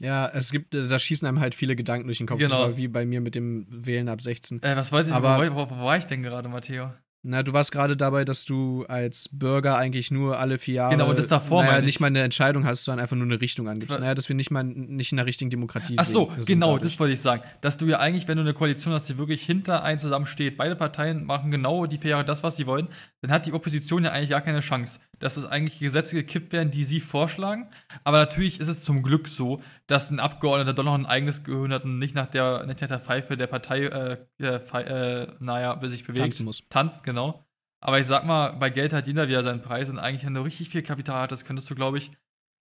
Ja, 0.00 0.28
es 0.28 0.52
gibt, 0.52 0.72
da 0.72 0.98
schießen 0.98 1.26
einem 1.26 1.40
halt 1.40 1.54
viele 1.56 1.74
Gedanken 1.74 2.06
durch 2.06 2.18
den 2.18 2.28
Kopf. 2.28 2.38
Genau. 2.38 2.50
Das 2.50 2.58
war 2.60 2.76
wie 2.76 2.86
bei 2.86 3.04
mir 3.04 3.20
mit 3.20 3.34
dem 3.34 3.66
Wählen 3.68 4.08
ab 4.08 4.20
16. 4.22 4.62
Äh, 4.62 4.76
was 4.76 4.92
wollte 4.92 5.10
ich, 5.10 5.14
Aber- 5.14 5.38
wo, 5.50 5.56
wo, 5.56 5.70
wo 5.70 5.84
war 5.84 5.96
ich 5.96 6.06
denn 6.06 6.22
gerade, 6.22 6.48
Matteo? 6.48 6.92
Na, 7.24 7.44
du 7.44 7.52
warst 7.52 7.70
gerade 7.70 7.96
dabei, 7.96 8.24
dass 8.24 8.44
du 8.44 8.84
als 8.88 9.28
Bürger 9.30 9.76
eigentlich 9.76 10.10
nur 10.10 10.40
alle 10.40 10.58
vier 10.58 10.74
Jahre 10.74 10.96
Genau, 10.96 11.12
das 11.12 11.28
davor 11.28 11.62
naja, 11.62 11.80
nicht 11.80 12.00
mal 12.00 12.08
eine 12.08 12.20
Entscheidung 12.22 12.66
hast, 12.66 12.84
sondern 12.84 13.00
einfach 13.00 13.14
nur 13.14 13.26
eine 13.26 13.40
Richtung 13.40 13.68
angibst. 13.68 14.00
Naja, 14.00 14.16
dass 14.16 14.28
wir 14.28 14.34
nicht 14.34 14.50
mal 14.50 14.64
nicht 14.64 15.12
in 15.12 15.20
einer 15.20 15.26
richtigen 15.26 15.48
Demokratie 15.48 15.94
Ach 15.98 16.04
so, 16.04 16.32
sind 16.34 16.46
genau, 16.46 16.74
dadurch. 16.74 16.82
das 16.82 16.98
wollte 16.98 17.14
ich 17.14 17.20
sagen. 17.20 17.44
Dass 17.60 17.78
du 17.78 17.86
ja 17.86 18.00
eigentlich, 18.00 18.26
wenn 18.26 18.38
du 18.38 18.42
eine 18.42 18.54
Koalition 18.54 18.92
hast, 18.92 19.08
die 19.08 19.18
wirklich 19.18 19.40
hinter 19.42 19.84
einen 19.84 20.00
zusammensteht, 20.00 20.56
beide 20.56 20.74
Parteien 20.74 21.24
machen 21.24 21.52
genau 21.52 21.86
die 21.86 21.98
vier 21.98 22.10
Jahre 22.10 22.24
das, 22.24 22.42
was 22.42 22.56
sie 22.56 22.66
wollen, 22.66 22.88
dann 23.20 23.30
hat 23.30 23.46
die 23.46 23.52
Opposition 23.52 24.02
ja 24.02 24.10
eigentlich 24.10 24.30
gar 24.30 24.40
keine 24.40 24.58
Chance. 24.58 24.98
Dass 25.20 25.36
es 25.36 25.44
eigentlich 25.44 25.78
Gesetze 25.78 26.16
gekippt 26.16 26.52
werden, 26.52 26.72
die 26.72 26.82
sie 26.82 26.98
vorschlagen. 26.98 27.68
Aber 28.02 28.18
natürlich 28.18 28.58
ist 28.58 28.66
es 28.66 28.82
zum 28.82 29.00
Glück 29.00 29.28
so, 29.28 29.60
dass 29.92 30.10
ein 30.10 30.20
Abgeordneter 30.20 30.72
doch 30.72 30.84
noch 30.84 30.94
ein 30.94 31.04
eigenes 31.04 31.44
Gehirn 31.44 31.70
hat 31.70 31.84
und 31.84 31.98
nicht 31.98 32.14
nach 32.14 32.26
der, 32.26 32.64
nicht 32.64 32.80
nach 32.80 32.88
der 32.88 32.98
Pfeife 32.98 33.36
der 33.36 33.46
Partei, 33.46 33.84
äh, 33.84 34.26
äh, 34.38 35.36
naja, 35.38 35.78
sich 35.86 36.04
bewegt. 36.04 36.22
tanzen 36.22 36.46
muss. 36.46 36.66
tanzt, 36.70 37.04
genau. 37.04 37.46
Aber 37.78 38.00
ich 38.00 38.06
sag 38.06 38.24
mal, 38.24 38.52
bei 38.54 38.70
Geld 38.70 38.94
hat 38.94 39.06
jeder 39.06 39.28
wieder 39.28 39.42
seinen 39.42 39.60
Preis 39.60 39.90
und 39.90 39.98
eigentlich, 39.98 40.24
wenn 40.24 40.32
du 40.32 40.40
richtig 40.40 40.70
viel 40.70 40.82
Kapital 40.82 41.20
hattest, 41.20 41.44
könntest 41.44 41.68
du, 41.68 41.74
glaube 41.74 41.98
ich, 41.98 42.10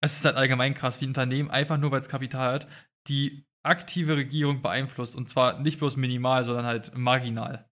es 0.00 0.16
ist 0.16 0.24
halt 0.24 0.36
allgemein 0.36 0.72
krass, 0.72 1.02
wie 1.02 1.04
ein 1.04 1.10
Unternehmen 1.10 1.50
einfach 1.50 1.76
nur, 1.76 1.90
weil 1.90 2.00
es 2.00 2.08
Kapital 2.08 2.54
hat, 2.54 2.68
die 3.08 3.46
aktive 3.62 4.16
Regierung 4.16 4.62
beeinflusst. 4.62 5.14
Und 5.14 5.28
zwar 5.28 5.60
nicht 5.60 5.78
bloß 5.78 5.96
minimal, 5.96 6.44
sondern 6.44 6.64
halt 6.64 6.96
marginal. 6.96 7.68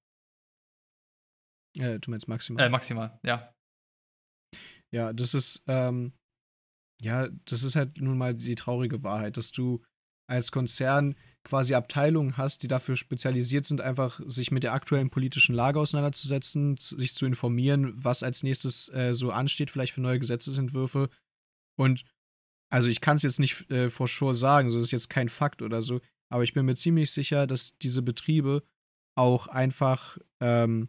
Äh, 1.79 1.99
du 1.99 2.11
meinst 2.11 2.29
maximal. 2.29 2.67
Äh, 2.67 2.69
maximal, 2.69 3.19
ja. 3.23 3.55
Ja, 4.91 5.15
das 5.15 5.33
ist, 5.33 5.65
ähm, 5.67 6.13
ja, 7.01 7.29
das 7.45 7.63
ist 7.63 7.77
halt 7.77 8.01
nun 8.01 8.19
mal 8.19 8.35
die 8.35 8.55
traurige 8.55 9.03
Wahrheit, 9.03 9.37
dass 9.37 9.53
du 9.53 9.83
als 10.29 10.51
Konzern 10.51 11.15
quasi 11.45 11.75
Abteilungen 11.75 12.37
hast, 12.37 12.63
die 12.65 12.69
dafür 12.69 12.97
spezialisiert 12.97 13.67
sind, 13.67 13.81
einfach 13.81 14.21
sich 14.27 14.51
mit 14.51 14.65
der 14.65 14.73
aktuellen 14.73 15.11
politischen 15.11 15.55
Lage 15.55 15.79
auseinanderzusetzen, 15.79 16.77
zu- 16.79 16.99
sich 16.99 17.15
zu 17.15 17.25
informieren, 17.27 17.93
was 17.95 18.25
als 18.25 18.43
nächstes 18.43 18.89
äh, 18.89 19.13
so 19.15 19.31
ansteht, 19.31 19.71
vielleicht 19.71 19.93
für 19.93 20.01
neue 20.01 20.19
Gesetzesentwürfe. 20.19 21.09
Und 21.79 22.05
also 22.73 22.89
ich 22.89 23.01
kann 23.01 23.17
es 23.17 23.23
jetzt 23.23 23.39
nicht 23.39 23.71
äh, 23.71 23.91
for 23.91 24.09
sure 24.09 24.35
sagen, 24.35 24.71
so 24.71 24.79
ist 24.79 24.91
jetzt 24.91 25.09
kein 25.09 25.29
Fakt 25.29 25.63
oder 25.63 25.83
so, 25.83 26.01
aber 26.33 26.43
ich 26.43 26.53
bin 26.53 26.67
mir 26.67 26.75
ziemlich 26.75 27.13
sicher, 27.13 27.47
dass 27.47 27.79
diese 27.79 28.03
Betriebe 28.03 28.65
auch 29.17 29.47
einfach, 29.47 30.19
ähm, 30.41 30.89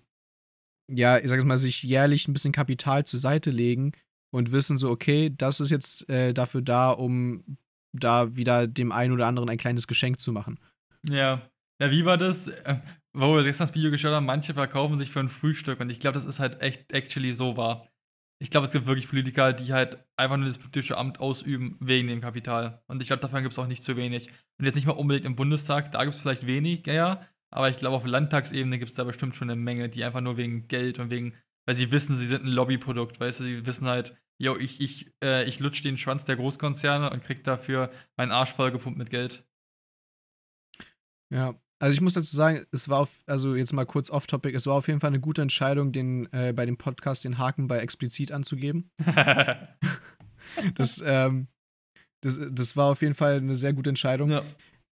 ja, 0.90 1.20
ich 1.20 1.30
sag 1.30 1.44
mal, 1.44 1.60
sich 1.60 1.84
jährlich 1.84 2.28
ein 2.28 2.34
bisschen 2.34 2.52
Kapital 2.52 3.06
zur 3.06 3.20
Seite 3.20 3.52
legen 3.52 3.92
und 4.32 4.52
wissen 4.52 4.78
so, 4.78 4.90
okay, 4.90 5.34
das 5.36 5.60
ist 5.60 5.72
jetzt 5.72 6.10
äh, 6.10 6.34
dafür 6.34 6.62
da, 6.62 6.92
um 6.92 7.58
da 7.94 8.36
wieder 8.36 8.68
dem 8.68 8.92
einen 8.92 9.14
oder 9.14 9.28
anderen 9.28 9.50
ein 9.50 9.58
kleines 9.58 9.88
Geschenk 9.88 10.20
zu 10.20 10.32
machen. 10.32 10.60
Ja. 11.08 11.42
Ja, 11.80 11.92
wie 11.92 12.06
war 12.06 12.18
das? 12.18 12.48
Äh, 12.48 12.78
Wo 13.14 13.36
wir 13.36 13.44
gestern 13.44 13.68
das 13.68 13.76
Video 13.76 13.92
geschaut 13.92 14.12
haben, 14.12 14.26
manche 14.26 14.54
verkaufen 14.54 14.98
sich 14.98 15.12
für 15.12 15.20
ein 15.20 15.30
Frühstück 15.30 15.80
und 15.80 15.90
ich 15.90 16.00
glaube, 16.00 16.16
das 16.16 16.26
ist 16.26 16.40
halt 16.40 16.62
echt 16.62 16.92
actually 16.92 17.34
so 17.34 17.58
wahr. 17.58 17.88
Ich 18.40 18.52
glaube, 18.52 18.68
es 18.68 18.72
gibt 18.72 18.86
wirklich 18.86 19.10
Politiker, 19.10 19.54
die 19.54 19.74
halt 19.74 19.98
einfach 20.16 20.38
nur 20.38 20.48
das 20.48 20.60
politische 20.60 20.98
Amt 20.98 21.20
ausüben 21.20 21.76
wegen 21.80 22.08
dem 22.08 22.22
Kapital. 22.22 22.84
Und 22.88 23.02
ich 23.02 23.08
glaube, 23.08 23.22
davon 23.22 23.42
gibt 23.42 23.54
es 23.54 23.60
auch 23.60 23.66
nicht 23.66 23.84
zu 23.84 23.98
wenig. 23.98 24.30
Und 24.60 24.66
jetzt 24.66 24.76
nicht 24.76 24.86
mal 24.86 24.94
unbedingt 24.94 25.26
im 25.26 25.36
Bundestag, 25.36 25.92
da 25.92 26.04
gibt 26.04 26.16
es 26.16 26.22
vielleicht 26.22 26.46
weniger, 26.46 27.28
aber 27.52 27.70
ich 27.70 27.78
glaube, 27.78 27.96
auf 27.96 28.06
Landtagsebene 28.06 28.78
gibt 28.78 28.92
es 28.92 28.96
da 28.96 29.04
bestimmt 29.04 29.36
schon 29.36 29.50
eine 29.50 29.60
Menge, 29.60 29.90
die 29.90 30.04
einfach 30.04 30.22
nur 30.22 30.38
wegen 30.38 30.68
Geld 30.68 31.00
und 31.00 31.10
wegen, 31.10 31.34
weil 31.68 31.76
sie 31.76 31.92
wissen, 31.92 32.18
sie 32.18 32.28
sind 32.28 32.46
ein 32.46 32.52
Lobbyprodukt, 32.52 33.20
weißt 33.20 33.42
du, 33.42 33.44
sie 33.44 33.66
wissen 33.66 33.88
halt, 33.88 34.16
yo, 34.42 34.56
ich, 34.56 34.80
ich, 34.80 35.12
äh, 35.24 35.48
ich 35.48 35.60
lutsch 35.60 35.84
den 35.84 35.98
Schwanz 35.98 36.26
der 36.26 36.38
Großkonzerne 36.38 37.10
und 37.10 37.24
krieg 37.24 37.44
dafür 37.44 37.92
meinen 38.16 38.32
Arsch 38.32 38.52
vollgepumpt 38.52 38.98
mit 38.98 39.10
Geld. 39.10 39.46
Ja. 41.34 41.56
Also 41.80 41.94
ich 41.94 42.02
muss 42.02 42.16
dazu 42.16 42.36
sagen, 42.36 42.66
es 42.72 42.90
war 42.90 43.02
auf, 43.02 43.22
also 43.28 43.56
jetzt 43.56 43.72
mal 43.72 43.86
kurz 43.86 44.10
off-topic, 44.10 44.56
es 44.56 44.66
war 44.66 44.74
auf 44.74 44.88
jeden 44.88 45.00
Fall 45.00 45.10
eine 45.10 45.20
gute 45.20 45.44
Entscheidung, 45.44 45.92
den 45.92 46.32
äh, 46.34 46.52
bei 46.52 46.66
dem 46.66 46.78
Podcast 46.78 47.24
den 47.24 47.38
Haken 47.38 47.68
bei 47.68 47.80
explizit 47.80 48.32
anzugeben. 48.32 48.90
Das, 50.76 51.04
ähm, 51.06 51.50
das, 52.22 52.40
das 52.52 52.78
war 52.78 52.92
auf 52.92 53.02
jeden 53.02 53.14
Fall 53.14 53.36
eine 53.36 53.54
sehr 53.54 53.74
gute 53.74 53.90
Entscheidung. 53.90 54.32
ja. 54.32 54.44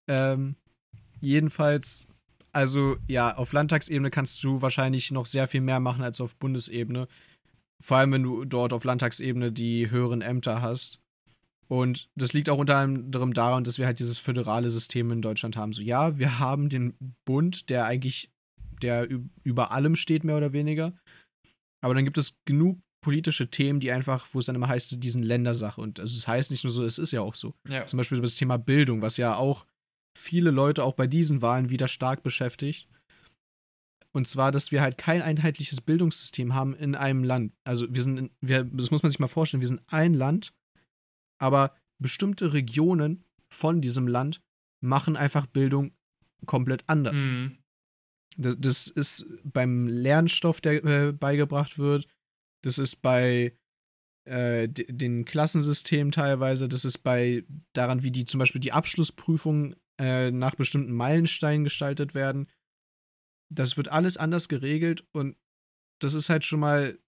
Ähm, 0.09 0.57
jedenfalls, 1.21 2.09
also 2.55 2.97
ja, 3.09 3.37
auf 3.37 3.53
Landtagsebene 3.53 4.11
kannst 4.11 4.43
du 4.45 4.63
wahrscheinlich 4.63 5.11
noch 5.11 5.27
sehr 5.27 5.49
viel 5.49 5.61
mehr 5.61 5.81
machen 5.81 6.03
als 6.03 6.21
auf 6.21 6.37
Bundesebene. 6.37 7.09
Vor 7.83 7.97
allem, 7.99 8.13
wenn 8.13 8.23
du 8.23 8.45
dort 8.45 8.73
auf 8.73 8.85
Landtagsebene 8.85 9.53
die 9.53 9.91
höheren 9.91 10.23
Ämter 10.23 10.63
hast. 10.63 11.01
Und 11.67 12.09
das 12.15 12.33
liegt 12.35 12.49
auch 12.51 12.59
unter 12.59 12.77
anderem 12.77 13.33
daran, 13.33 13.65
dass 13.65 13.79
wir 13.79 13.87
halt 13.87 13.99
dieses 13.99 14.19
föderale 14.19 14.71
System 14.71 15.11
in 15.11 15.23
Deutschland 15.23 15.57
haben. 15.57 15.73
So, 15.73 15.83
ja, 15.83 16.19
wir 16.19 16.39
haben 16.39 16.69
den 16.69 16.95
Bund, 17.25 17.71
der 17.71 17.87
eigentlich, 17.87 18.31
der 18.83 19.09
üb- 19.11 19.29
über 19.43 19.71
allem 19.73 19.97
steht, 19.97 20.25
mehr 20.25 20.37
oder 20.37 20.53
weniger. 20.53 20.93
Aber 21.83 21.95
dann 21.95 22.05
gibt 22.05 22.19
es 22.19 22.39
genug 22.45 22.79
politische 23.03 23.51
Themen, 23.51 23.81
die 23.81 23.93
einfach, 23.93 24.29
wo 24.33 24.39
es 24.39 24.47
dann 24.47 24.55
immer 24.55 24.69
heißt, 24.69 25.03
die 25.03 25.11
sind 25.11 25.23
Ländersache. 25.25 25.81
Und 25.81 26.01
also 26.01 26.17
es 26.17 26.29
heißt 26.29 26.51
nicht 26.51 26.65
nur 26.65 26.73
so, 26.73 26.85
es 26.85 26.99
ist 26.99 27.11
ja 27.11 27.21
auch 27.23 27.35
so. 27.35 27.55
ja. 27.69 27.85
Zum 27.87 27.97
Beispiel 27.97 28.21
das 28.21 28.37
Thema 28.37 28.57
Bildung, 28.57 29.03
was 29.03 29.17
ja 29.17 29.35
auch 29.37 29.67
viele 30.17 30.51
Leute 30.51 30.85
auch 30.85 30.95
bei 30.95 31.07
diesen 31.07 31.43
Wahlen 31.43 31.71
wieder 31.71 31.89
stark 31.89 32.23
beschäftigt. 32.23 32.89
Und 34.13 34.29
zwar, 34.29 34.53
dass 34.53 34.71
wir 34.71 34.81
halt 34.81 34.97
kein 34.97 35.23
einheitliches 35.23 35.81
Bildungssystem 35.81 36.55
haben 36.55 36.75
in 36.75 36.95
einem 36.95 37.25
Land. 37.25 37.53
Also 37.65 37.93
wir 37.93 38.03
sind, 38.03 38.19
in, 38.19 38.31
wir, 38.41 38.63
das 38.65 38.93
muss 38.93 39.03
man 39.03 39.11
sich 39.11 39.19
mal 39.19 39.27
vorstellen, 39.27 39.61
wir 39.61 39.69
sind 39.69 39.83
ein 39.89 40.15
Land, 40.15 40.55
aber 41.41 41.75
bestimmte 42.01 42.53
Regionen 42.53 43.25
von 43.49 43.81
diesem 43.81 44.07
Land 44.07 44.41
machen 44.81 45.17
einfach 45.17 45.47
Bildung 45.47 45.93
komplett 46.47 46.85
anders. 46.87 47.17
Mhm. 47.17 47.59
Das, 48.37 48.57
das 48.59 48.87
ist 48.87 49.27
beim 49.43 49.89
Lernstoff, 49.89 50.61
der 50.61 50.85
äh, 50.85 51.13
beigebracht 51.13 51.79
wird. 51.79 52.07
Das 52.63 52.79
ist 52.79 53.03
bei 53.03 53.57
äh, 54.25 54.69
den 54.69 55.25
Klassensystemen 55.25 56.13
teilweise. 56.13 56.69
Das 56.69 56.85
ist 56.85 56.99
bei 56.99 57.45
daran, 57.73 58.03
wie 58.03 58.11
die 58.11 58.25
zum 58.25 58.39
Beispiel 58.39 58.61
die 58.61 58.73
Abschlussprüfungen 58.73 59.75
äh, 59.99 60.31
nach 60.31 60.55
bestimmten 60.55 60.93
Meilensteinen 60.93 61.65
gestaltet 61.65 62.15
werden. 62.15 62.49
Das 63.53 63.77
wird 63.77 63.89
alles 63.89 64.17
anders 64.17 64.49
geregelt 64.49 65.07
und 65.13 65.37
das 66.01 66.15
ist 66.15 66.29
halt 66.29 66.45
schon 66.45 66.61
mal, 66.61 66.99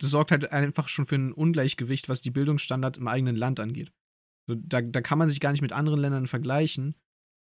das 0.00 0.10
sorgt 0.10 0.30
halt 0.30 0.52
einfach 0.52 0.88
schon 0.88 1.06
für 1.06 1.16
ein 1.16 1.32
Ungleichgewicht, 1.32 2.08
was 2.08 2.20
die 2.20 2.30
Bildungsstandard 2.30 2.98
im 2.98 3.08
eigenen 3.08 3.36
Land 3.36 3.60
angeht. 3.60 3.92
So, 4.48 4.54
da, 4.56 4.80
da 4.80 5.00
kann 5.00 5.18
man 5.18 5.28
sich 5.28 5.40
gar 5.40 5.50
nicht 5.50 5.62
mit 5.62 5.72
anderen 5.72 6.00
Ländern 6.00 6.26
vergleichen, 6.26 6.94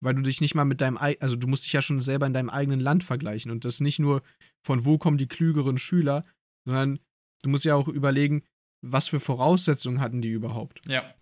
weil 0.03 0.15
du 0.15 0.21
dich 0.21 0.41
nicht 0.41 0.55
mal 0.55 0.65
mit 0.65 0.81
deinem, 0.81 0.97
also 0.97 1.35
du 1.35 1.47
musst 1.47 1.65
dich 1.65 1.73
ja 1.73 1.81
schon 1.81 2.01
selber 2.01 2.25
in 2.25 2.33
deinem 2.33 2.49
eigenen 2.49 2.79
Land 2.79 3.03
vergleichen 3.03 3.51
und 3.51 3.63
das 3.63 3.79
nicht 3.79 3.99
nur 3.99 4.23
von 4.65 4.83
wo 4.83 4.97
kommen 4.97 5.17
die 5.17 5.27
klügeren 5.27 5.77
Schüler, 5.77 6.23
sondern 6.65 6.99
du 7.43 7.49
musst 7.49 7.65
ja 7.65 7.75
auch 7.75 7.87
überlegen, 7.87 8.43
was 8.83 9.07
für 9.07 9.19
Voraussetzungen 9.19 10.01
hatten 10.01 10.21
die 10.21 10.29
überhaupt. 10.29 10.81
Ja. 10.87 11.13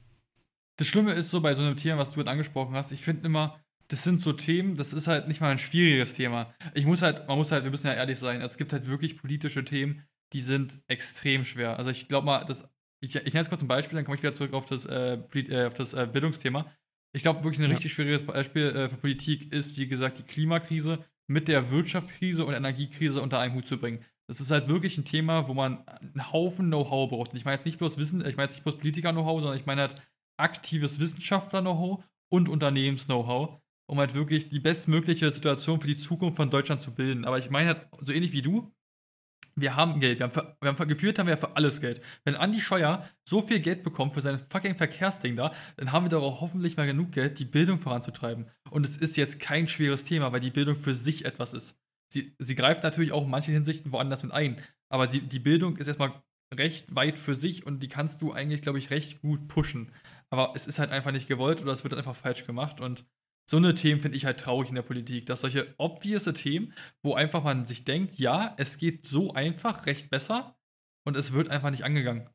Das 0.80 0.88
Schlimme 0.88 1.11
ist 1.11 1.30
so 1.30 1.41
bei 1.41 1.53
so 1.55 1.61
einem 1.61 1.75
Thema, 1.75 1.97
was 1.97 2.11
du 2.11 2.21
jetzt 2.21 2.30
angesprochen 2.30 2.73
hast, 2.73 2.93
ich 2.93 3.01
finde 3.01 3.25
immer, 3.25 3.59
das 3.89 4.03
sind 4.03 4.21
so 4.21 4.32
Themen, 4.32 4.77
das 4.77 4.93
ist 4.93 5.07
halt 5.07 5.27
nicht 5.27 5.41
mal 5.41 5.51
ein 5.51 5.59
schwieriges 5.59 6.13
Thema. 6.13 6.53
Ich 6.73 6.86
muss 6.86 7.01
halt, 7.01 7.27
man 7.27 7.38
muss 7.38 7.51
halt, 7.51 7.65
wir 7.65 7.71
müssen 7.71 7.88
ja 7.88 7.95
ehrlich 7.95 8.17
sein, 8.17 8.39
es 8.39 8.57
gibt 8.57 8.71
halt 8.71 8.88
wirklich 8.88 9.17
politische 9.17 9.65
Themen, 9.65 10.05
die 10.32 10.39
sind 10.39 10.80
extrem 10.88 11.43
schwer. 11.43 11.77
Also 11.77 11.89
ich 11.89 12.07
glaube 12.07 12.27
mal, 12.27 12.45
das, 12.45 12.69
ich, 13.01 13.13
ich 13.13 13.25
nenne 13.25 13.39
jetzt 13.39 13.49
kurz 13.49 13.61
ein 13.61 13.67
Beispiel, 13.67 13.97
dann 13.97 14.05
komme 14.05 14.15
ich 14.15 14.23
wieder 14.23 14.34
zurück 14.34 14.53
auf 14.53 14.67
das, 14.67 14.86
äh, 14.86 15.15
äh 15.34 15.65
auf 15.65 15.73
das 15.73 15.93
äh, 15.93 16.07
Bildungsthema. 16.09 16.71
Ich 17.11 17.23
glaube, 17.23 17.43
wirklich 17.43 17.59
ein 17.59 17.69
ja. 17.69 17.71
richtig 17.71 17.91
schwieriges 17.91 18.25
Beispiel 18.25 18.67
äh, 18.67 18.88
für 18.88 18.97
Politik 18.97 19.51
ist, 19.51 19.77
wie 19.77 19.88
gesagt, 19.88 20.19
die 20.19 20.23
Klimakrise 20.23 21.03
mit 21.27 21.49
der 21.49 21.71
Wirtschaftskrise 21.71 22.45
und 22.45 22.53
Energiekrise 22.53 23.21
unter 23.21 23.39
einen 23.39 23.53
Hut 23.53 23.65
zu 23.65 23.77
bringen. 23.77 24.05
Das 24.27 24.39
ist 24.39 24.51
halt 24.51 24.69
wirklich 24.69 24.97
ein 24.97 25.03
Thema, 25.03 25.49
wo 25.49 25.53
man 25.53 25.86
einen 25.88 26.32
Haufen 26.32 26.67
Know-how 26.67 27.09
braucht. 27.09 27.32
Und 27.32 27.38
ich 27.38 27.43
meine 27.43 27.57
jetzt 27.57 27.65
nicht 27.65 27.80
bloß 27.80 27.97
Wissen, 27.97 28.21
ich 28.25 28.38
meine 28.38 28.43
jetzt 28.47 28.55
nicht 28.55 28.63
bloß 28.63 28.77
Politiker-Know-how, 28.77 29.41
sondern 29.41 29.59
ich 29.59 29.65
meine 29.65 29.82
halt 29.82 29.95
aktives 30.39 30.99
Wissenschaftler-Know-how 30.99 32.03
und 32.31 32.49
Unternehmens-Know-how, 32.49 33.59
um 33.89 33.99
halt 33.99 34.13
wirklich 34.13 34.49
die 34.49 34.59
bestmögliche 34.59 35.31
Situation 35.31 35.81
für 35.81 35.87
die 35.87 35.95
Zukunft 35.95 36.37
von 36.37 36.49
Deutschland 36.49 36.81
zu 36.81 36.93
bilden. 36.93 37.25
Aber 37.25 37.39
ich 37.39 37.49
meine 37.49 37.69
halt, 37.69 37.87
so 37.99 38.11
ähnlich 38.11 38.31
wie 38.31 38.41
du, 38.41 38.71
wir 39.55 39.75
haben 39.75 39.99
Geld. 39.99 40.19
Wir 40.19 40.25
haben, 40.25 40.33
für, 40.33 40.55
wir 40.61 40.69
haben 40.69 40.87
geführt 40.87 41.19
haben 41.19 41.27
wir 41.27 41.35
für 41.35 41.55
alles 41.57 41.81
Geld. 41.81 42.01
Wenn 42.23 42.35
Andi 42.35 42.61
Scheuer 42.61 43.09
so 43.27 43.41
viel 43.41 43.59
Geld 43.59 43.83
bekommt 43.83 44.13
für 44.13 44.21
sein 44.21 44.39
fucking 44.49 44.77
Verkehrsding 44.77 45.35
da, 45.35 45.53
dann 45.75 45.91
haben 45.91 46.05
wir 46.05 46.09
doch 46.09 46.23
auch 46.23 46.39
hoffentlich 46.39 46.77
mal 46.77 46.85
genug 46.85 47.11
Geld, 47.11 47.39
die 47.39 47.45
Bildung 47.45 47.77
voranzutreiben. 47.77 48.49
Und 48.69 48.85
es 48.85 48.95
ist 48.95 49.17
jetzt 49.17 49.39
kein 49.39 49.67
schweres 49.67 50.05
Thema, 50.05 50.31
weil 50.31 50.39
die 50.39 50.51
Bildung 50.51 50.75
für 50.75 50.93
sich 50.95 51.25
etwas 51.25 51.53
ist 51.53 51.77
sie, 52.11 52.35
sie 52.39 52.55
greift 52.55 52.83
natürlich 52.83 53.11
auch 53.11 53.23
in 53.23 53.29
manchen 53.29 53.53
Hinsichten 53.53 53.91
woanders 53.91 54.23
mit 54.23 54.31
ein. 54.31 54.61
Aber 54.89 55.07
sie, 55.07 55.21
die 55.21 55.39
Bildung 55.39 55.77
ist 55.77 55.87
erstmal 55.87 56.13
recht 56.53 56.93
weit 56.95 57.19
für 57.19 57.35
sich 57.35 57.65
und 57.65 57.81
die 57.81 57.87
kannst 57.87 58.21
du 58.21 58.33
eigentlich, 58.33 58.61
glaube 58.61 58.79
ich, 58.79 58.89
recht 58.89 59.21
gut 59.21 59.47
pushen. 59.47 59.91
Aber 60.32 60.53
es 60.55 60.67
ist 60.67 60.80
halt 60.80 60.91
einfach 60.91 61.11
nicht 61.11 61.27
gewollt 61.27 61.61
oder 61.61 61.71
es 61.71 61.84
wird 61.84 61.93
einfach 61.93 62.15
falsch 62.15 62.45
gemacht. 62.45 62.82
Und 62.82 63.05
so 63.49 63.57
eine 63.57 63.73
Themen 63.73 63.99
finde 63.99 64.17
ich 64.17 64.25
halt 64.25 64.39
traurig 64.39 64.69
in 64.69 64.75
der 64.75 64.84
Politik, 64.84 65.25
dass 65.25 65.41
solche 65.41 65.73
obvious 65.77 66.25
Themen, 66.25 66.73
wo 67.03 67.15
einfach 67.15 67.43
man 67.43 67.65
sich 67.65 67.84
denkt, 67.84 68.17
ja, 68.19 68.53
es 68.57 68.77
geht 68.77 69.07
so 69.07 69.34
einfach 69.34 69.86
recht 69.88 70.09
besser 70.11 70.55
und 71.07 71.17
es 71.17 71.34
wird 71.34 71.49
einfach 71.49 71.71
nicht 71.71 71.84
angegangen. 71.84 72.30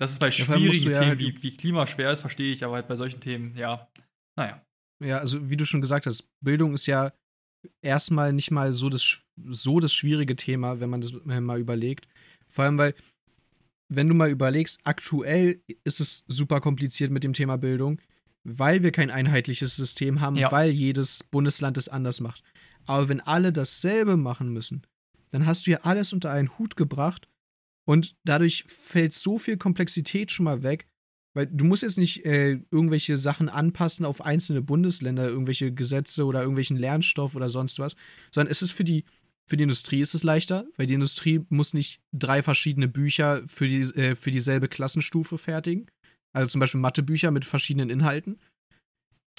Das 0.00 0.12
ist 0.12 0.18
bei 0.18 0.30
schwierigen 0.30 0.92
ja 0.92 0.98
Themen 0.98 1.08
halt 1.08 1.18
wie, 1.18 1.42
wie 1.42 1.54
Klima 1.54 1.86
schwer 1.86 2.10
ist, 2.10 2.20
verstehe 2.20 2.50
ich, 2.50 2.64
aber 2.64 2.76
halt 2.76 2.88
bei 2.88 2.96
solchen 2.96 3.20
Themen, 3.20 3.54
ja, 3.54 3.90
naja. 4.38 4.64
Ja, 5.04 5.18
also 5.18 5.50
wie 5.50 5.56
du 5.58 5.66
schon 5.66 5.82
gesagt 5.82 6.06
hast, 6.06 6.30
Bildung 6.40 6.72
ist 6.72 6.86
ja 6.86 7.12
erstmal 7.82 8.32
nicht 8.32 8.50
mal 8.50 8.72
so 8.72 8.88
das, 8.88 9.18
so 9.36 9.80
das 9.80 9.92
schwierige 9.92 10.36
Thema, 10.36 10.80
wenn 10.80 10.88
man 10.88 11.02
das 11.02 11.12
mal 11.24 11.60
überlegt. 11.60 12.08
Vor 12.48 12.64
allem, 12.64 12.78
weil, 12.78 12.94
wenn 13.90 14.08
du 14.08 14.14
mal 14.14 14.30
überlegst, 14.30 14.80
aktuell 14.84 15.60
ist 15.84 16.00
es 16.00 16.24
super 16.28 16.60
kompliziert 16.60 17.10
mit 17.10 17.24
dem 17.24 17.32
Thema 17.32 17.58
Bildung, 17.58 18.00
weil 18.44 18.82
wir 18.82 18.92
kein 18.92 19.10
einheitliches 19.10 19.76
System 19.76 20.20
haben, 20.20 20.36
ja. 20.36 20.50
weil 20.50 20.70
jedes 20.70 21.24
Bundesland 21.24 21.76
es 21.76 21.88
anders 21.88 22.20
macht. 22.20 22.42
Aber 22.86 23.08
wenn 23.08 23.20
alle 23.20 23.52
dasselbe 23.52 24.16
machen 24.16 24.52
müssen, 24.52 24.82
dann 25.30 25.44
hast 25.44 25.66
du 25.66 25.72
ja 25.72 25.80
alles 25.82 26.12
unter 26.12 26.30
einen 26.30 26.56
Hut 26.58 26.76
gebracht 26.76 27.28
und 27.84 28.16
dadurch 28.24 28.64
fällt 28.68 29.12
so 29.12 29.38
viel 29.38 29.56
Komplexität 29.56 30.30
schon 30.30 30.44
mal 30.44 30.62
weg, 30.62 30.86
weil 31.34 31.46
du 31.46 31.64
musst 31.64 31.82
jetzt 31.82 31.98
nicht 31.98 32.24
äh, 32.24 32.60
irgendwelche 32.70 33.16
Sachen 33.16 33.48
anpassen 33.48 34.04
auf 34.04 34.20
einzelne 34.20 34.62
Bundesländer, 34.62 35.28
irgendwelche 35.28 35.72
Gesetze 35.72 36.24
oder 36.24 36.40
irgendwelchen 36.40 36.76
Lernstoff 36.76 37.34
oder 37.34 37.48
sonst 37.48 37.78
was, 37.80 37.96
sondern 38.30 38.50
es 38.50 38.62
ist 38.62 38.72
für 38.72 38.84
die, 38.84 39.04
für 39.50 39.56
die 39.56 39.64
Industrie 39.64 40.00
ist 40.00 40.14
es 40.14 40.22
leichter, 40.22 40.64
weil 40.76 40.86
die 40.86 40.94
Industrie 40.94 41.44
muss 41.48 41.74
nicht 41.74 42.00
drei 42.12 42.40
verschiedene 42.40 42.86
Bücher 42.86 43.42
für, 43.48 43.66
die, 43.66 43.80
äh, 43.98 44.14
für 44.14 44.30
dieselbe 44.30 44.68
Klassenstufe 44.68 45.38
fertigen. 45.38 45.90
Also 46.32 46.48
zum 46.48 46.60
Beispiel 46.60 46.80
Mathebücher 46.80 47.32
mit 47.32 47.44
verschiedenen 47.44 47.90
Inhalten. 47.90 48.38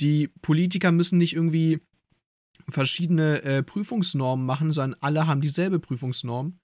Die 0.01 0.27
Politiker 0.27 0.91
müssen 0.91 1.17
nicht 1.17 1.33
irgendwie 1.33 1.79
verschiedene 2.67 3.41
äh, 3.43 3.63
Prüfungsnormen 3.63 4.45
machen, 4.45 4.73
sondern 4.73 4.99
alle 5.01 5.27
haben 5.27 5.39
dieselbe 5.39 5.79
Prüfungsnorm. 5.79 6.59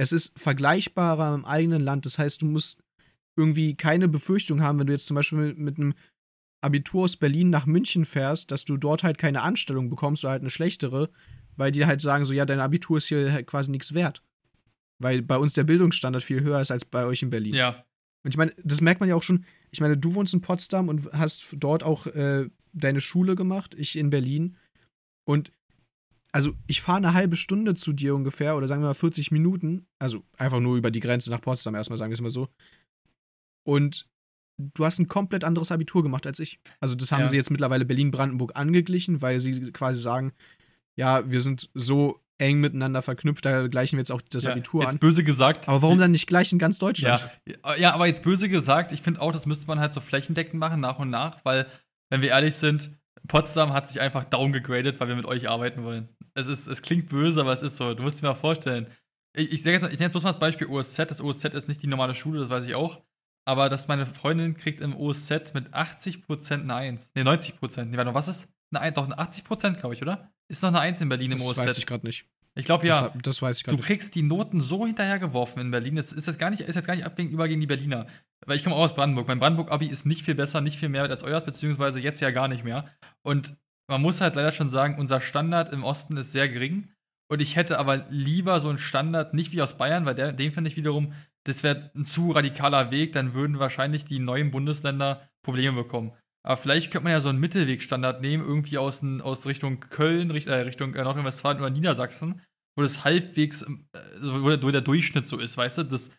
Es 0.00 0.12
ist 0.12 0.38
vergleichbarer 0.38 1.34
im 1.34 1.44
eigenen 1.44 1.82
Land. 1.82 2.06
Das 2.06 2.18
heißt, 2.18 2.40
du 2.40 2.46
musst 2.46 2.82
irgendwie 3.36 3.74
keine 3.74 4.08
Befürchtung 4.08 4.62
haben, 4.62 4.78
wenn 4.78 4.86
du 4.86 4.94
jetzt 4.94 5.06
zum 5.06 5.16
Beispiel 5.16 5.38
mit, 5.38 5.58
mit 5.58 5.78
einem 5.78 5.94
Abitur 6.64 7.04
aus 7.04 7.18
Berlin 7.18 7.50
nach 7.50 7.66
München 7.66 8.06
fährst, 8.06 8.50
dass 8.50 8.64
du 8.64 8.78
dort 8.78 9.02
halt 9.02 9.18
keine 9.18 9.42
Anstellung 9.42 9.90
bekommst 9.90 10.24
oder 10.24 10.30
halt 10.30 10.42
eine 10.42 10.50
schlechtere, 10.50 11.10
weil 11.56 11.72
die 11.72 11.86
halt 11.86 12.00
sagen 12.00 12.24
so, 12.24 12.32
ja, 12.32 12.44
dein 12.44 12.60
Abitur 12.60 12.98
ist 12.98 13.06
hier 13.06 13.32
halt 13.32 13.46
quasi 13.46 13.70
nichts 13.70 13.94
wert. 13.94 14.22
Weil 14.98 15.22
bei 15.22 15.36
uns 15.36 15.52
der 15.52 15.64
Bildungsstandard 15.64 16.24
viel 16.24 16.42
höher 16.42 16.60
ist 16.60 16.70
als 16.70 16.84
bei 16.84 17.04
euch 17.04 17.22
in 17.22 17.30
Berlin. 17.30 17.54
Ja. 17.54 17.84
Und 18.24 18.30
ich 18.30 18.36
meine, 18.36 18.52
das 18.62 18.80
merkt 18.80 19.00
man 19.00 19.08
ja 19.08 19.16
auch 19.16 19.22
schon. 19.22 19.44
Ich 19.70 19.80
meine, 19.80 19.96
du 19.96 20.14
wohnst 20.14 20.32
in 20.32 20.40
Potsdam 20.40 20.88
und 20.88 21.12
hast 21.12 21.44
dort 21.52 21.82
auch 21.82 22.06
äh, 22.06 22.48
deine 22.72 23.00
Schule 23.00 23.34
gemacht, 23.34 23.74
ich 23.74 23.96
in 23.96 24.10
Berlin. 24.10 24.56
Und 25.24 25.52
also 26.30 26.54
ich 26.66 26.80
fahre 26.80 26.98
eine 26.98 27.14
halbe 27.14 27.36
Stunde 27.36 27.74
zu 27.74 27.92
dir 27.92 28.14
ungefähr, 28.14 28.56
oder 28.56 28.66
sagen 28.66 28.82
wir 28.82 28.88
mal 28.88 28.94
40 28.94 29.30
Minuten, 29.30 29.86
also 29.98 30.24
einfach 30.38 30.60
nur 30.60 30.76
über 30.76 30.90
die 30.90 31.00
Grenze 31.00 31.30
nach 31.30 31.40
Potsdam 31.40 31.74
erstmal, 31.74 31.98
sagen 31.98 32.10
wir 32.10 32.14
es 32.14 32.20
mal 32.20 32.30
so. 32.30 32.48
Und 33.64 34.08
du 34.58 34.84
hast 34.84 34.98
ein 34.98 35.08
komplett 35.08 35.44
anderes 35.44 35.72
Abitur 35.72 36.02
gemacht 36.02 36.26
als 36.26 36.38
ich. 36.38 36.60
Also 36.80 36.94
das 36.94 37.12
haben 37.12 37.22
ja. 37.22 37.28
sie 37.28 37.36
jetzt 37.36 37.50
mittlerweile 37.50 37.84
Berlin-Brandenburg 37.84 38.56
angeglichen, 38.56 39.20
weil 39.20 39.40
sie 39.40 39.72
quasi 39.72 40.00
sagen, 40.00 40.32
ja, 40.96 41.28
wir 41.30 41.40
sind 41.40 41.70
so 41.74 42.20
eng 42.38 42.60
miteinander 42.60 43.02
verknüpft, 43.02 43.44
da 43.44 43.68
gleichen 43.68 43.96
wir 43.96 44.00
jetzt 44.00 44.10
auch 44.10 44.20
das 44.22 44.44
ja, 44.44 44.52
Abitur 44.52 44.82
jetzt 44.82 44.94
an. 44.94 44.98
böse 44.98 45.22
gesagt. 45.22 45.68
Aber 45.68 45.82
warum 45.82 45.98
dann 45.98 46.10
nicht 46.10 46.26
gleich 46.26 46.52
in 46.52 46.58
ganz 46.58 46.78
Deutschland? 46.78 47.22
Ja, 47.46 47.74
ja 47.76 47.94
aber 47.94 48.06
jetzt 48.06 48.22
böse 48.22 48.48
gesagt, 48.48 48.92
ich 48.92 49.02
finde 49.02 49.20
auch, 49.20 49.32
das 49.32 49.46
müsste 49.46 49.66
man 49.66 49.78
halt 49.78 49.92
so 49.92 50.00
flächendeckend 50.00 50.58
machen, 50.58 50.80
nach 50.80 50.98
und 50.98 51.10
nach, 51.10 51.44
weil, 51.44 51.66
wenn 52.10 52.20
wir 52.20 52.30
ehrlich 52.30 52.56
sind, 52.56 52.90
Potsdam 53.28 53.72
hat 53.72 53.86
sich 53.86 54.00
einfach 54.00 54.24
downgegradet, 54.24 54.98
weil 54.98 55.08
wir 55.08 55.14
mit 55.14 55.26
euch 55.26 55.48
arbeiten 55.48 55.84
wollen. 55.84 56.08
Es, 56.34 56.48
ist, 56.48 56.66
es 56.66 56.82
klingt 56.82 57.08
böse, 57.08 57.42
aber 57.42 57.52
es 57.52 57.62
ist 57.62 57.76
so. 57.76 57.94
Du 57.94 58.02
musst 58.02 58.20
dir 58.20 58.26
mal 58.26 58.34
vorstellen. 58.34 58.88
Ich, 59.36 59.52
ich, 59.52 59.64
jetzt, 59.64 59.84
ich 59.84 59.90
nenne 59.90 60.02
jetzt 60.04 60.12
bloß 60.12 60.24
mal 60.24 60.32
das 60.32 60.40
Beispiel 60.40 60.66
OSZ. 60.66 60.98
Das 61.08 61.20
OSZ 61.20 61.44
ist 61.44 61.68
nicht 61.68 61.82
die 61.82 61.86
normale 61.86 62.14
Schule, 62.14 62.40
das 62.40 62.50
weiß 62.50 62.66
ich 62.66 62.74
auch 62.74 63.00
aber 63.44 63.68
dass 63.68 63.88
meine 63.88 64.06
Freundin 64.06 64.54
kriegt 64.54 64.80
im 64.80 64.96
OSZ 64.96 65.54
mit 65.54 65.74
80% 65.74 66.52
eine 66.52 66.74
1. 66.74 67.12
Ne, 67.14 67.22
90%. 67.22 67.84
Nee, 67.86 67.96
warte, 67.96 68.14
was 68.14 68.28
ist? 68.28 68.48
Eine 68.72 68.80
1, 68.80 68.94
doch 68.94 69.04
eine 69.04 69.18
80%, 69.18 69.74
glaube 69.74 69.94
ich, 69.94 70.02
oder? 70.02 70.32
Ist 70.48 70.62
noch 70.62 70.70
eine 70.70 70.80
1 70.80 71.00
in 71.00 71.08
Berlin 71.08 71.32
im 71.32 71.38
das 71.38 71.46
OSZ? 71.46 71.58
Das 71.58 71.66
weiß 71.66 71.78
ich 71.78 71.86
gerade 71.86 72.06
nicht. 72.06 72.26
Ich 72.54 72.66
glaube 72.66 72.86
ja. 72.86 73.08
Das, 73.08 73.22
das, 73.22 73.42
weiß 73.42 73.58
ich 73.58 73.64
gerade 73.64 73.76
Du 73.76 73.82
kriegst 73.82 74.14
die 74.14 74.22
Noten 74.22 74.60
so 74.60 74.86
hinterhergeworfen 74.86 75.62
in 75.62 75.70
Berlin. 75.70 75.96
Das 75.96 76.12
ist 76.12 76.26
jetzt 76.26 76.38
gar 76.38 76.50
nicht, 76.50 76.60
ist 76.60 76.74
jetzt 76.74 76.86
gar 76.86 76.94
nicht 76.94 77.06
abhängig 77.06 77.32
über 77.32 77.48
gegen 77.48 77.60
die 77.60 77.66
Berliner. 77.66 78.06
Weil 78.44 78.56
ich 78.56 78.64
komme 78.64 78.76
auch 78.76 78.84
aus 78.84 78.94
Brandenburg. 78.94 79.28
Mein 79.28 79.38
Brandenburg-Abi 79.38 79.86
ist 79.86 80.04
nicht 80.04 80.22
viel 80.24 80.34
besser, 80.34 80.60
nicht 80.60 80.78
viel 80.78 80.88
mehr 80.88 81.02
als 81.02 81.22
euers, 81.22 81.44
beziehungsweise 81.44 82.00
jetzt 82.00 82.20
ja 82.20 82.30
gar 82.30 82.48
nicht 82.48 82.64
mehr. 82.64 82.86
Und 83.22 83.56
man 83.88 84.02
muss 84.02 84.20
halt 84.20 84.34
leider 84.34 84.52
schon 84.52 84.70
sagen, 84.70 84.98
unser 84.98 85.20
Standard 85.20 85.72
im 85.72 85.84
Osten 85.84 86.16
ist 86.16 86.32
sehr 86.32 86.48
gering. 86.48 86.90
Und 87.28 87.40
ich 87.40 87.56
hätte 87.56 87.78
aber 87.78 88.04
lieber 88.10 88.60
so 88.60 88.68
einen 88.68 88.78
Standard, 88.78 89.32
nicht 89.32 89.52
wie 89.52 89.62
aus 89.62 89.78
Bayern, 89.78 90.04
weil 90.04 90.14
der, 90.14 90.32
den 90.32 90.52
finde 90.52 90.68
ich 90.68 90.76
wiederum 90.76 91.14
das 91.44 91.62
wäre 91.62 91.90
ein 91.94 92.04
zu 92.04 92.30
radikaler 92.30 92.90
Weg, 92.90 93.12
dann 93.12 93.34
würden 93.34 93.58
wahrscheinlich 93.58 94.04
die 94.04 94.18
neuen 94.18 94.50
Bundesländer 94.50 95.28
Probleme 95.42 95.82
bekommen. 95.82 96.12
Aber 96.44 96.56
vielleicht 96.56 96.90
könnte 96.90 97.04
man 97.04 97.12
ja 97.12 97.20
so 97.20 97.28
einen 97.28 97.40
Mittelwegstandard 97.40 98.20
nehmen, 98.20 98.44
irgendwie 98.44 98.78
aus, 98.78 99.04
aus 99.22 99.46
Richtung 99.46 99.80
Köln, 99.80 100.30
Richt, 100.30 100.48
äh, 100.48 100.54
Richtung 100.54 100.94
äh, 100.94 101.02
Nordrhein-Westfalen 101.02 101.58
oder 101.58 101.70
Niedersachsen, 101.70 102.42
wo 102.76 102.82
das 102.82 103.04
halbwegs, 103.04 103.62
äh, 103.62 103.68
wo, 104.20 104.48
der, 104.48 104.62
wo 104.62 104.70
der 104.70 104.80
Durchschnitt 104.80 105.28
so 105.28 105.38
ist, 105.38 105.56
weißt 105.56 105.78
du? 105.78 105.84
Das, 105.84 106.10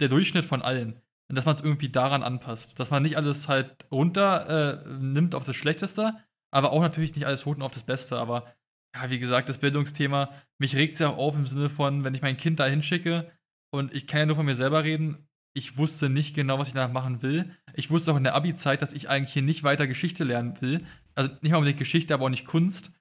der 0.00 0.08
Durchschnitt 0.08 0.44
von 0.44 0.62
allen. 0.62 1.00
Und 1.30 1.36
dass 1.36 1.46
man 1.46 1.54
es 1.54 1.62
irgendwie 1.62 1.88
daran 1.88 2.22
anpasst. 2.22 2.78
Dass 2.78 2.90
man 2.90 3.02
nicht 3.02 3.16
alles 3.16 3.48
halt 3.48 3.86
runter 3.90 4.84
äh, 4.84 4.88
nimmt 4.98 5.34
auf 5.34 5.46
das 5.46 5.56
Schlechteste, 5.56 6.14
aber 6.52 6.72
auch 6.72 6.82
natürlich 6.82 7.14
nicht 7.14 7.26
alles 7.26 7.46
hoch 7.46 7.58
auf 7.60 7.72
das 7.72 7.84
Beste. 7.84 8.18
Aber 8.18 8.52
ja, 8.94 9.08
wie 9.08 9.20
gesagt, 9.20 9.48
das 9.48 9.58
Bildungsthema, 9.58 10.32
mich 10.58 10.74
regt 10.74 10.94
es 10.94 10.98
ja 10.98 11.10
auch 11.10 11.18
auf 11.18 11.36
im 11.36 11.46
Sinne 11.46 11.70
von, 11.70 12.04
wenn 12.04 12.14
ich 12.14 12.22
mein 12.22 12.36
Kind 12.36 12.58
da 12.58 12.66
hinschicke, 12.66 13.30
und 13.72 13.94
ich 13.94 14.06
kann 14.06 14.20
ja 14.20 14.26
nur 14.26 14.36
von 14.36 14.46
mir 14.46 14.54
selber 14.54 14.84
reden. 14.84 15.28
Ich 15.52 15.76
wusste 15.76 16.08
nicht 16.08 16.34
genau, 16.34 16.58
was 16.58 16.68
ich 16.68 16.74
danach 16.74 16.92
machen 16.92 17.22
will. 17.22 17.50
Ich 17.74 17.90
wusste 17.90 18.12
auch 18.12 18.16
in 18.16 18.24
der 18.24 18.34
Abi-Zeit, 18.34 18.82
dass 18.82 18.92
ich 18.92 19.08
eigentlich 19.08 19.32
hier 19.32 19.42
nicht 19.42 19.64
weiter 19.64 19.86
Geschichte 19.86 20.24
lernen 20.24 20.60
will. 20.60 20.86
Also 21.14 21.30
nicht 21.40 21.50
mal 21.50 21.58
unbedingt 21.58 21.78
Geschichte, 21.78 22.14
aber 22.14 22.26
auch 22.26 22.30
nicht 22.30 22.46
Kunst. 22.46 22.92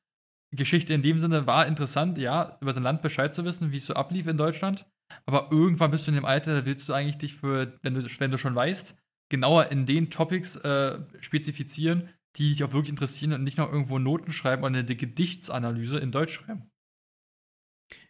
Geschichte 0.51 0.93
in 0.93 1.03
dem 1.03 1.19
Sinne 1.19 1.45
war 1.45 1.67
interessant, 1.67 2.17
ja, 2.17 2.57
über 2.59 2.73
sein 2.73 2.83
Land 2.83 3.03
Bescheid 3.03 3.31
zu 3.31 3.45
wissen, 3.45 3.71
wie 3.71 3.77
es 3.77 3.85
so 3.85 3.93
ablief 3.93 4.25
in 4.25 4.37
Deutschland. 4.37 4.87
Aber 5.25 5.51
irgendwann 5.51 5.91
bist 5.91 6.07
du 6.07 6.11
in 6.11 6.15
dem 6.15 6.25
Alter, 6.25 6.55
da 6.55 6.65
willst 6.65 6.89
du 6.89 6.93
eigentlich 6.93 7.17
dich 7.17 7.35
für, 7.35 7.77
wenn 7.83 7.93
du, 7.93 8.03
wenn 8.19 8.31
du 8.31 8.37
schon 8.37 8.55
weißt, 8.55 8.95
genauer 9.29 9.71
in 9.71 9.85
den 9.85 10.09
Topics 10.09 10.55
äh, 10.57 10.99
spezifizieren, 11.19 12.09
die 12.35 12.51
dich 12.51 12.63
auch 12.63 12.73
wirklich 12.73 12.89
interessieren 12.89 13.33
und 13.33 13.43
nicht 13.43 13.57
noch 13.57 13.71
irgendwo 13.71 13.99
Noten 13.99 14.31
schreiben 14.31 14.63
oder 14.63 14.79
eine 14.79 14.95
Gedichtsanalyse 14.95 15.99
in 15.99 16.11
Deutsch 16.11 16.33
schreiben. 16.33 16.71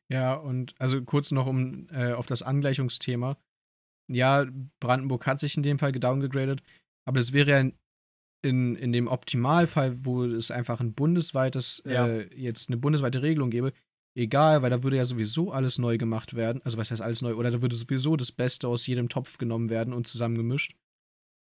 Ja, 0.10 0.34
und 0.34 0.76
also 0.80 1.04
kurz 1.04 1.32
noch 1.32 1.46
um 1.46 1.88
äh, 1.90 2.14
auf 2.14 2.26
das 2.26 2.42
Angleichungsthema. 2.42 3.38
Ja, 4.10 4.48
Brandenburg 4.80 5.26
hat 5.28 5.40
sich 5.40 5.56
in 5.56 5.64
dem 5.64 5.80
Fall 5.80 5.92
gedowngegradet, 5.92 6.64
aber 7.08 7.20
es 7.20 7.32
wäre 7.32 7.50
ja 7.52 7.72
in, 8.42 8.76
in 8.76 8.92
dem 8.92 9.08
Optimalfall, 9.08 10.06
wo 10.06 10.24
es 10.24 10.52
einfach 10.52 10.80
ein 10.80 10.94
bundesweites, 10.94 11.84
ja. 11.86 12.08
äh, 12.08 12.30
jetzt 12.36 12.70
eine 12.70 12.78
bundesweite 12.78 13.22
Regelung 13.22 13.50
gäbe, 13.50 13.74
egal, 14.18 14.62
weil 14.62 14.70
da 14.70 14.84
würde 14.84 14.98
ja 14.98 15.06
sowieso 15.06 15.52
alles 15.52 15.78
neu 15.78 15.98
gemacht 15.98 16.36
werden. 16.36 16.62
Also 16.64 16.78
was 16.78 16.92
heißt 16.92 17.02
alles 17.02 17.22
neu? 17.22 17.36
Oder 17.36 17.52
da 17.52 17.62
würde 17.62 17.76
sowieso 17.76 18.16
das 18.16 18.32
Beste 18.32 18.68
aus 18.68 18.88
jedem 18.88 19.10
Topf 19.10 19.38
genommen 19.38 19.70
werden 19.70 19.94
und 19.94 20.08
zusammengemischt. 20.08 20.76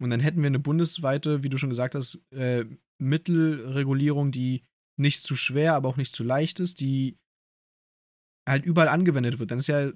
Und 0.01 0.11
dann 0.11 0.21
hätten 0.21 0.41
wir 0.41 0.49
eine 0.49 0.59
bundesweite, 0.59 1.43
wie 1.43 1.49
du 1.49 1.59
schon 1.59 1.71
gesagt 1.71 1.95
hast, 1.95 2.21
äh, 2.33 2.65
Mittelregulierung, 2.99 4.33
die 4.33 4.65
nicht 4.99 5.23
zu 5.23 5.37
schwer, 5.37 5.75
aber 5.75 5.89
auch 5.89 5.97
nicht 5.97 6.15
zu 6.15 6.25
leicht 6.25 6.61
ist, 6.61 6.81
die 6.81 7.17
halt 8.49 8.65
überall 8.65 8.89
angewendet 8.89 9.39
wird. 9.39 9.51
Dann 9.51 9.59
ist 9.59 9.69
ja, 9.69 9.93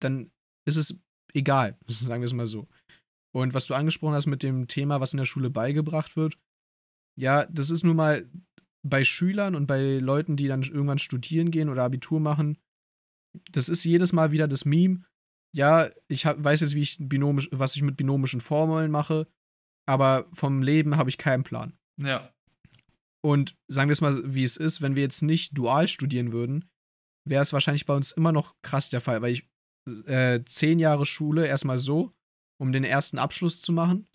dann 0.00 0.30
ist 0.66 0.76
es 0.76 1.00
egal, 1.34 1.78
sagen 1.86 2.22
wir 2.22 2.26
es 2.26 2.32
mal 2.32 2.46
so. 2.46 2.68
Und 3.34 3.54
was 3.54 3.66
du 3.66 3.74
angesprochen 3.74 4.14
hast 4.14 4.26
mit 4.26 4.42
dem 4.42 4.68
Thema, 4.68 5.00
was 5.00 5.14
in 5.14 5.18
der 5.18 5.26
Schule 5.26 5.50
beigebracht 5.50 6.16
wird, 6.16 6.38
ja, 7.18 7.46
das 7.46 7.70
ist 7.70 7.82
nun 7.82 7.96
mal 7.96 8.28
bei 8.82 9.04
Schülern 9.04 9.54
und 9.54 9.66
bei 9.66 9.98
Leuten, 9.98 10.36
die 10.36 10.48
dann 10.48 10.62
irgendwann 10.62 10.98
studieren 10.98 11.50
gehen 11.50 11.68
oder 11.68 11.84
Abitur 11.84 12.20
machen, 12.20 12.58
das 13.50 13.68
ist 13.68 13.84
jedes 13.84 14.12
Mal 14.12 14.32
wieder 14.32 14.48
das 14.48 14.64
Meme. 14.64 15.04
Ja, 15.54 15.90
ich 16.08 16.26
hab, 16.26 16.42
weiß 16.42 16.60
jetzt, 16.60 16.74
wie 16.74 16.82
ich 16.82 16.96
binomisch, 17.00 17.48
was 17.52 17.76
ich 17.76 17.82
mit 17.82 17.96
binomischen 17.96 18.40
Formeln 18.40 18.90
mache, 18.90 19.26
aber 19.86 20.28
vom 20.32 20.62
Leben 20.62 20.96
habe 20.96 21.10
ich 21.10 21.18
keinen 21.18 21.44
Plan. 21.44 21.74
Ja. 21.98 22.32
Und 23.24 23.56
sagen 23.68 23.88
wir 23.88 23.92
es 23.92 24.00
mal, 24.00 24.34
wie 24.34 24.42
es 24.42 24.56
ist, 24.56 24.82
wenn 24.82 24.96
wir 24.96 25.02
jetzt 25.02 25.22
nicht 25.22 25.56
dual 25.56 25.86
studieren 25.88 26.32
würden, 26.32 26.68
wäre 27.24 27.42
es 27.42 27.52
wahrscheinlich 27.52 27.86
bei 27.86 27.94
uns 27.94 28.12
immer 28.12 28.32
noch 28.32 28.56
krass 28.62 28.90
der 28.90 29.00
Fall, 29.00 29.22
weil 29.22 29.32
ich 29.32 29.48
äh, 30.06 30.40
zehn 30.46 30.78
Jahre 30.78 31.06
Schule 31.06 31.46
erstmal 31.46 31.78
so, 31.78 32.12
um 32.60 32.72
den 32.72 32.84
ersten 32.84 33.18
Abschluss 33.18 33.60
zu 33.60 33.72
machen, 33.72 34.08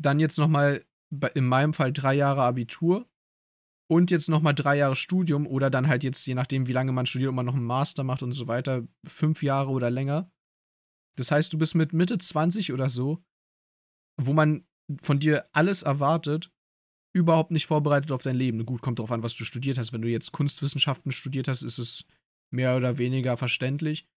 dann 0.00 0.20
jetzt 0.20 0.38
nochmal 0.38 0.84
in 1.34 1.44
meinem 1.44 1.72
Fall 1.72 1.92
drei 1.92 2.14
Jahre 2.14 2.42
Abitur 2.42 3.08
und 3.90 4.10
jetzt 4.10 4.28
nochmal 4.28 4.54
drei 4.54 4.76
Jahre 4.76 4.94
Studium 4.94 5.46
oder 5.46 5.68
dann 5.68 5.88
halt 5.88 6.04
jetzt, 6.04 6.24
je 6.26 6.34
nachdem, 6.34 6.68
wie 6.68 6.72
lange 6.72 6.92
man 6.92 7.06
studiert 7.06 7.30
und 7.30 7.34
man 7.34 7.46
noch 7.46 7.56
einen 7.56 7.64
Master 7.64 8.04
macht 8.04 8.22
und 8.22 8.32
so 8.32 8.46
weiter, 8.46 8.86
fünf 9.04 9.42
Jahre 9.42 9.70
oder 9.70 9.90
länger. 9.90 10.30
Das 11.16 11.32
heißt, 11.32 11.52
du 11.52 11.58
bist 11.58 11.74
mit 11.74 11.92
Mitte 11.92 12.16
20 12.16 12.72
oder 12.72 12.88
so, 12.88 13.24
wo 14.16 14.32
man 14.32 14.64
von 15.02 15.18
dir 15.18 15.48
alles 15.52 15.82
erwartet, 15.82 16.52
überhaupt 17.12 17.50
nicht 17.50 17.66
vorbereitet 17.66 18.12
auf 18.12 18.22
dein 18.22 18.36
Leben. 18.36 18.64
Gut, 18.64 18.82
kommt 18.82 19.00
drauf 19.00 19.10
an, 19.10 19.22
was 19.22 19.34
du 19.34 19.44
studiert 19.44 19.78
hast. 19.78 19.92
Wenn 19.92 20.02
du 20.02 20.08
jetzt 20.08 20.32
Kunstwissenschaften 20.32 21.10
studiert 21.10 21.48
hast, 21.48 21.62
ist 21.62 21.78
es 21.78 22.04
mehr 22.52 22.76
oder 22.76 22.98
weniger 22.98 23.36
verständlich. 23.36 24.08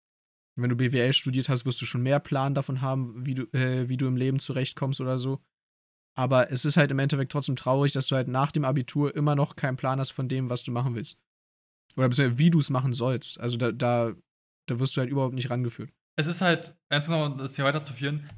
Wenn 0.55 0.69
du 0.69 0.75
BWL 0.75 1.13
studiert 1.13 1.49
hast, 1.49 1.65
wirst 1.65 1.81
du 1.81 1.85
schon 1.85 2.03
mehr 2.03 2.19
Plan 2.19 2.53
davon 2.53 2.81
haben, 2.81 3.25
wie 3.25 3.33
du, 3.33 3.43
äh, 3.53 3.89
wie 3.89 3.97
du 3.97 4.07
im 4.07 4.15
Leben 4.15 4.39
zurechtkommst 4.39 5.01
oder 5.01 5.17
so. 5.17 5.41
Aber 6.15 6.51
es 6.51 6.63
ist 6.63 6.77
halt 6.77 6.91
im 6.91 6.99
Endeffekt 6.99 7.31
trotzdem 7.31 7.55
traurig, 7.55 7.91
dass 7.91 8.07
du 8.07 8.15
halt 8.15 8.27
nach 8.27 8.51
dem 8.51 8.65
Abitur 8.65 9.15
immer 9.15 9.35
noch 9.35 9.55
keinen 9.55 9.77
Plan 9.77 9.99
hast 9.99 10.11
von 10.11 10.29
dem, 10.29 10.49
was 10.49 10.61
du 10.61 10.71
machen 10.71 10.93
willst. 10.93 11.17
Oder 11.95 12.09
wie 12.37 12.49
du 12.51 12.59
es 12.59 12.69
machen 12.69 12.93
sollst. 12.93 13.39
Also 13.39 13.57
da, 13.57 13.71
da, 13.71 14.13
da 14.67 14.79
wirst 14.79 14.95
du 14.95 15.01
halt 15.01 15.09
überhaupt 15.09 15.33
nicht 15.33 15.49
rangeführt. 15.49 15.91
Es 16.15 16.27
ist 16.27 16.41
halt, 16.41 16.75
ernst 16.89 17.07
genommen, 17.07 17.39
das 17.39 17.55
hier 17.55 17.65
weiterzuführen. 17.65 18.29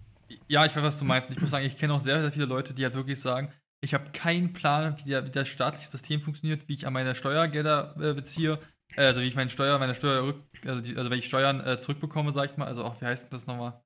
Ja, 0.48 0.66
ich 0.66 0.76
weiß, 0.76 0.84
was 0.84 1.00
du 1.00 1.06
meinst. 1.06 1.30
Und 1.30 1.36
ich 1.36 1.42
muss 1.42 1.52
sagen, 1.52 1.66
ich 1.66 1.78
kenne 1.78 1.94
auch 1.94 2.00
sehr, 2.00 2.22
sehr 2.22 2.32
viele 2.32 2.46
Leute, 2.46 2.74
die 2.74 2.84
halt 2.84 2.96
wirklich 2.96 3.20
sagen, 3.20 3.52
ich 3.82 3.94
habe 3.94 4.12
keinen 4.12 4.54
Plan, 4.54 4.98
wie, 5.04 5.10
der, 5.10 5.26
wie 5.26 5.32
das 5.32 5.48
staatliche 5.48 5.90
System 5.90 6.22
funktioniert, 6.22 6.68
wie 6.68 6.74
ich 6.74 6.88
an 6.88 6.94
meine 6.94 7.14
Steuergelder 7.14 7.96
äh, 8.00 8.14
beziehe, 8.14 8.60
also 8.96 9.22
wie 9.22 9.28
ich 9.28 9.36
meine 9.36 9.50
Steuer, 9.50 9.78
meine 9.80 9.96
Steuer, 9.96 10.36
also, 10.66 10.82
die, 10.82 10.96
also 10.96 11.10
wenn 11.10 11.20
ich 11.20 11.26
Steuern 11.26 11.62
äh, 11.62 11.80
zurückbekomme, 11.80 12.32
sag 12.32 12.52
ich 12.52 12.58
mal, 12.58 12.68
also 12.68 12.84
auch, 12.84 13.00
wie 13.02 13.06
heißt 13.06 13.32
das 13.34 13.48
nochmal? 13.48 13.82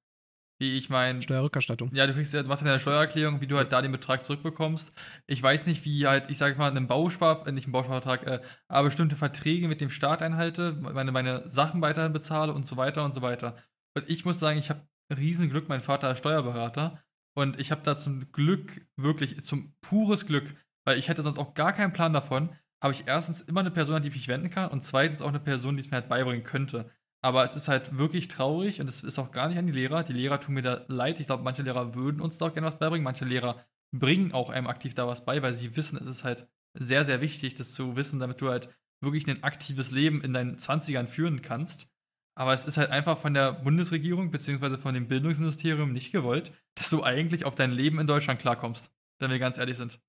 wie 0.59 0.77
ich 0.77 0.89
mein. 0.89 1.21
Steuerrückerstattung. 1.21 1.89
Ja, 1.93 2.05
du 2.05 2.13
kriegst 2.13 2.33
ja, 2.33 2.43
du 2.43 2.49
machst 2.49 2.61
ja 2.61 2.67
deine 2.67 2.81
Steuererklärung, 2.81 3.41
wie 3.41 3.47
du 3.47 3.57
halt 3.57 3.71
da 3.71 3.81
den 3.81 3.91
Betrag 3.91 4.25
zurückbekommst. 4.25 4.93
Ich 5.25 5.41
weiß 5.41 5.65
nicht, 5.65 5.85
wie 5.85 6.05
halt, 6.05 6.29
ich 6.29 6.37
sag 6.37 6.57
mal, 6.57 6.69
einen 6.69 6.87
Bauspar, 6.87 7.47
äh, 7.47 7.51
nicht 7.51 7.65
einen 7.65 7.71
Bausparvertrag, 7.71 8.27
äh, 8.27 8.41
aber 8.67 8.89
bestimmte 8.89 9.15
Verträge 9.15 9.67
mit 9.67 9.81
dem 9.81 9.89
Staat 9.89 10.21
einhalte, 10.21 10.73
meine, 10.73 11.11
meine 11.11 11.49
Sachen 11.49 11.81
weiterhin 11.81 12.13
bezahle 12.13 12.53
und 12.53 12.67
so 12.67 12.77
weiter 12.77 13.03
und 13.05 13.13
so 13.13 13.21
weiter. 13.21 13.55
Und 13.95 14.09
ich 14.09 14.25
muss 14.25 14.39
sagen, 14.39 14.59
ich 14.59 14.69
habe 14.69 14.85
riesen 15.17 15.49
Glück, 15.49 15.69
mein 15.69 15.81
Vater 15.81 16.11
ist 16.11 16.19
Steuerberater. 16.19 17.01
Und 17.35 17.59
ich 17.59 17.71
habe 17.71 17.81
da 17.83 17.95
zum 17.95 18.31
Glück, 18.31 18.85
wirklich 18.97 19.43
zum 19.45 19.73
pures 19.81 20.25
Glück, 20.25 20.55
weil 20.85 20.99
ich 20.99 21.07
hätte 21.07 21.23
sonst 21.23 21.37
auch 21.37 21.53
gar 21.53 21.71
keinen 21.71 21.93
Plan 21.93 22.11
davon, 22.11 22.49
habe 22.81 22.93
ich 22.93 23.03
erstens 23.07 23.41
immer 23.41 23.59
eine 23.59 23.71
Person, 23.71 23.95
an 23.95 24.01
die 24.01 24.07
ich 24.09 24.15
mich 24.15 24.27
wenden 24.27 24.49
kann 24.49 24.71
und 24.71 24.81
zweitens 24.81 25.21
auch 25.21 25.29
eine 25.29 25.39
Person, 25.39 25.75
die 25.75 25.81
es 25.81 25.91
mir 25.91 25.97
halt 25.97 26.09
beibringen 26.09 26.43
könnte. 26.43 26.89
Aber 27.21 27.43
es 27.43 27.55
ist 27.55 27.67
halt 27.67 27.97
wirklich 27.97 28.29
traurig 28.29 28.79
und 28.79 28.87
es 28.87 29.03
ist 29.03 29.19
auch 29.19 29.31
gar 29.31 29.49
nicht 29.49 29.57
an 29.57 29.67
die 29.67 29.73
Lehrer. 29.73 30.03
Die 30.03 30.13
Lehrer 30.13 30.39
tun 30.39 30.53
mir 30.53 30.61
da 30.61 30.85
leid. 30.87 31.19
Ich 31.19 31.25
glaube, 31.25 31.43
manche 31.43 31.63
Lehrer 31.63 31.93
würden 31.93 32.21
uns 32.21 32.37
da 32.37 32.45
auch 32.45 32.53
gerne 32.53 32.67
was 32.67 32.79
beibringen. 32.79 33.03
Manche 33.03 33.25
Lehrer 33.25 33.65
bringen 33.91 34.31
auch 34.31 34.49
einem 34.49 34.67
aktiv 34.67 34.95
da 34.95 35.07
was 35.07 35.25
bei, 35.25 35.41
weil 35.41 35.53
sie 35.53 35.75
wissen, 35.75 35.97
es 35.97 36.07
ist 36.07 36.23
halt 36.23 36.47
sehr, 36.73 37.03
sehr 37.03 37.19
wichtig, 37.19 37.55
das 37.55 37.73
zu 37.73 37.95
wissen, 37.97 38.19
damit 38.19 38.39
du 38.39 38.49
halt 38.49 38.69
wirklich 39.01 39.27
ein 39.27 39.43
aktives 39.43 39.91
Leben 39.91 40.21
in 40.21 40.33
deinen 40.33 40.57
20ern 40.57 41.07
führen 41.07 41.41
kannst. 41.41 41.87
Aber 42.35 42.53
es 42.53 42.67
ist 42.67 42.77
halt 42.77 42.89
einfach 42.89 43.17
von 43.17 43.33
der 43.33 43.51
Bundesregierung 43.51 44.31
bzw. 44.31 44.77
von 44.77 44.93
dem 44.93 45.07
Bildungsministerium 45.07 45.91
nicht 45.91 46.13
gewollt, 46.13 46.53
dass 46.75 46.89
du 46.89 47.03
eigentlich 47.03 47.43
auf 47.43 47.55
dein 47.55 47.71
Leben 47.71 47.99
in 47.99 48.07
Deutschland 48.07 48.39
klarkommst, 48.39 48.91
wenn 49.19 49.31
wir 49.31 49.39
ganz 49.39 49.57
ehrlich 49.57 49.75
sind. 49.75 49.99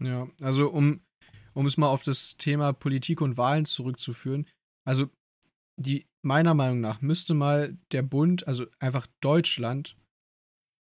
Ja, 0.00 0.26
also 0.40 0.70
um, 0.70 1.04
um 1.54 1.66
es 1.66 1.76
mal 1.76 1.88
auf 1.88 2.02
das 2.02 2.36
Thema 2.36 2.72
Politik 2.72 3.20
und 3.20 3.36
Wahlen 3.36 3.64
zurückzuführen. 3.64 4.46
Also 4.84 5.08
die 5.76 6.06
meiner 6.22 6.54
Meinung 6.54 6.80
nach 6.80 7.00
müsste 7.00 7.34
mal 7.34 7.76
der 7.90 8.02
Bund, 8.02 8.46
also 8.46 8.66
einfach 8.78 9.06
Deutschland, 9.20 9.96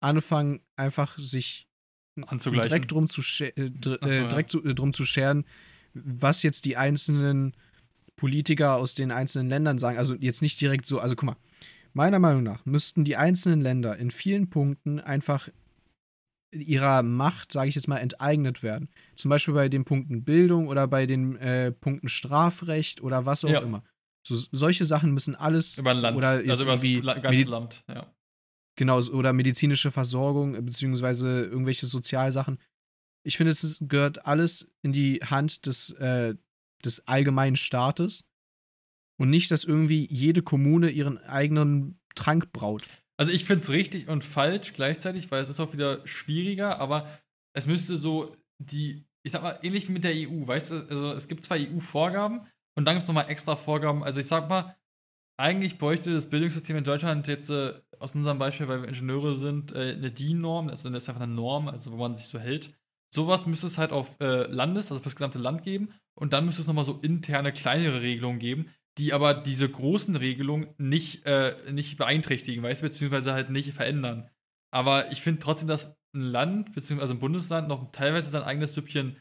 anfangen, 0.01 0.59
einfach 0.76 1.18
sich 1.18 1.68
direkt 2.16 2.91
drum 2.91 3.09
zu, 3.09 3.22
äh, 3.43 3.72
dr 3.72 3.97
so, 4.07 4.16
äh, 4.16 4.28
direkt 4.28 4.53
ja. 4.53 4.61
zu, 4.61 4.68
äh, 4.68 4.76
drum 4.76 4.93
zu 4.93 5.05
scheren, 5.05 5.45
was 5.93 6.43
jetzt 6.43 6.66
die 6.66 6.78
einzelnen 6.78 7.55
Politiker 8.16 8.76
aus 8.76 8.93
den 8.93 9.11
einzelnen 9.11 9.49
Ländern 9.49 9.80
sagen. 9.80 9.97
Also 9.97 10.16
jetzt 10.16 10.41
nicht 10.41 10.59
direkt 10.61 10.86
so, 10.86 10.99
also 10.99 11.16
guck 11.16 11.28
mal, 11.28 11.38
meiner 11.93 12.20
Meinung 12.20 12.43
nach 12.43 12.66
müssten 12.66 13.03
die 13.03 13.16
einzelnen 13.16 13.61
Länder 13.61 13.97
in 13.97 14.11
vielen 14.11 14.49
Punkten 14.49 14.99
einfach 14.99 15.49
ihrer 16.54 17.04
Macht, 17.04 17.51
sage 17.51 17.70
ich 17.70 17.76
jetzt 17.76 17.88
mal, 17.88 17.97
enteignet 17.97 18.64
werden. 18.64 18.89
Zum 19.16 19.30
Beispiel 19.30 19.54
bei 19.54 19.70
den 19.70 19.86
Punkten 19.86 20.24
Bildung 20.24 20.68
oder 20.68 20.88
bei 20.88 21.06
den 21.06 21.36
äh, 21.38 21.72
Punkten 21.72 22.10
Strafrecht 22.10 23.01
oder 23.01 23.26
was 23.26 23.43
auch 23.43 23.49
ja. 23.49 23.60
immer. 23.60 23.84
So, 24.26 24.36
solche 24.51 24.86
Sachen 24.86 25.12
müssen 25.12 25.36
alles. 25.36 25.78
Über 25.78 25.91
ein 25.91 25.97
Land. 25.97 26.18
Oder 26.18 26.30
also 26.47 26.64
über 26.64 26.78
das 26.78 27.22
ganze 27.22 27.49
Land, 27.49 27.84
ja. 27.89 28.14
Genau, 28.76 28.99
oder 28.99 29.34
medizinische 29.34 29.91
Versorgung, 29.91 30.54
beziehungsweise 30.66 31.43
irgendwelche 31.43 31.86
Sozialsachen. 31.86 32.58
Ich 33.24 33.38
finde, 33.38 33.51
es 33.51 33.78
gehört 33.82 34.26
alles 34.26 34.72
in 34.82 34.91
die 34.91 35.20
Hand 35.24 35.66
des, 35.66 35.91
äh, 35.91 36.36
des 36.84 37.08
allgemeinen 37.08 37.56
Staates. 37.56 38.26
Und 39.20 39.30
nicht, 39.30 39.51
dass 39.51 39.64
irgendwie 39.64 40.08
jede 40.12 40.41
Kommune 40.41 40.89
ihren 40.89 41.20
eigenen 41.20 41.99
Trank 42.16 42.51
braut. 42.51 42.84
Also 43.24 43.32
ich 43.32 43.45
finde 43.45 43.63
es 43.63 43.69
richtig 43.69 44.09
und 44.09 44.26
falsch 44.26 44.74
gleichzeitig, 44.74 45.32
weil 45.32 45.41
es 45.41 45.47
ist 45.47 45.61
auch 45.61 45.71
wieder 45.71 46.05
schwieriger, 46.05 46.82
aber 46.82 47.07
es 47.53 47.67
müsste 47.67 47.97
so 47.97 48.36
die, 48.57 49.05
ich 49.26 49.32
sag 49.32 49.41
mal, 49.41 49.57
ähnlich 49.61 49.88
wie 49.88 49.93
mit 49.93 50.03
der 50.03 50.11
EU, 50.13 50.45
weißt 50.45 50.71
du, 50.71 50.76
also 50.89 51.13
es 51.13 51.30
gibt 51.30 51.45
zwar 51.45 51.55
EU-Vorgaben, 51.57 52.45
und 52.76 52.84
dann 52.84 52.95
gibt 52.95 53.03
es 53.03 53.07
nochmal 53.07 53.30
extra 53.30 53.55
Vorgaben. 53.55 54.03
Also 54.03 54.19
ich 54.19 54.26
sag 54.26 54.49
mal, 54.49 54.76
eigentlich 55.38 55.78
bräuchte 55.78 56.13
das 56.13 56.30
Bildungssystem 56.30 56.76
in 56.76 56.84
Deutschland 56.84 57.26
jetzt 57.30 57.49
äh, 57.49 57.76
aus 57.97 58.13
unserem 58.13 58.39
Beispiel, 58.39 58.67
weil 58.67 58.82
wir 58.82 58.89
Ingenieure 58.89 59.38
sind, 59.38 59.71
äh, 59.71 59.93
eine 59.93 60.11
DIN-Norm, 60.11 60.67
also 60.67 60.89
das 60.89 61.03
ist 61.03 61.07
einfach 61.07 61.21
eine 61.21 61.34
Norm, 61.34 61.69
also 61.69 61.93
wo 61.93 61.95
man 61.95 62.17
sich 62.17 62.26
so 62.26 62.39
hält. 62.39 62.74
Sowas 63.09 63.45
müsste 63.45 63.67
es 63.67 63.78
halt 63.78 63.93
auf 63.93 64.19
äh, 64.19 64.47
Landes, 64.47 64.91
also 64.91 65.01
fürs 65.01 65.15
gesamte 65.15 65.39
Land 65.39 65.63
geben. 65.63 65.93
Und 66.13 66.34
dann 66.34 66.43
müsste 66.43 66.61
es 66.61 66.67
nochmal 66.67 66.84
so 66.84 66.99
interne, 67.01 67.53
kleinere 67.53 68.01
Regelungen 68.01 68.39
geben, 68.39 68.69
die 68.98 69.14
aber 69.14 69.34
diese 69.34 69.70
großen 69.70 70.16
Regelungen 70.16 70.68
nicht, 70.78 71.26
äh, 71.26 71.56
nicht 71.72 71.98
beeinträchtigen, 71.98 72.64
weißt 72.64 72.82
du, 72.82 72.88
beziehungsweise 72.88 73.34
halt 73.34 73.50
nicht 73.50 73.74
verändern. 73.74 74.30
Aber 74.72 75.12
ich 75.12 75.22
finde 75.22 75.39
trotzdem, 75.39 75.68
dass 75.68 75.96
ein 76.14 76.22
Land, 76.22 76.74
beziehungsweise 76.74 77.14
ein 77.14 77.20
Bundesland 77.20 77.68
noch 77.68 77.91
teilweise 77.91 78.30
sein 78.30 78.44
eigenes 78.44 78.76
Süppchen 78.76 79.18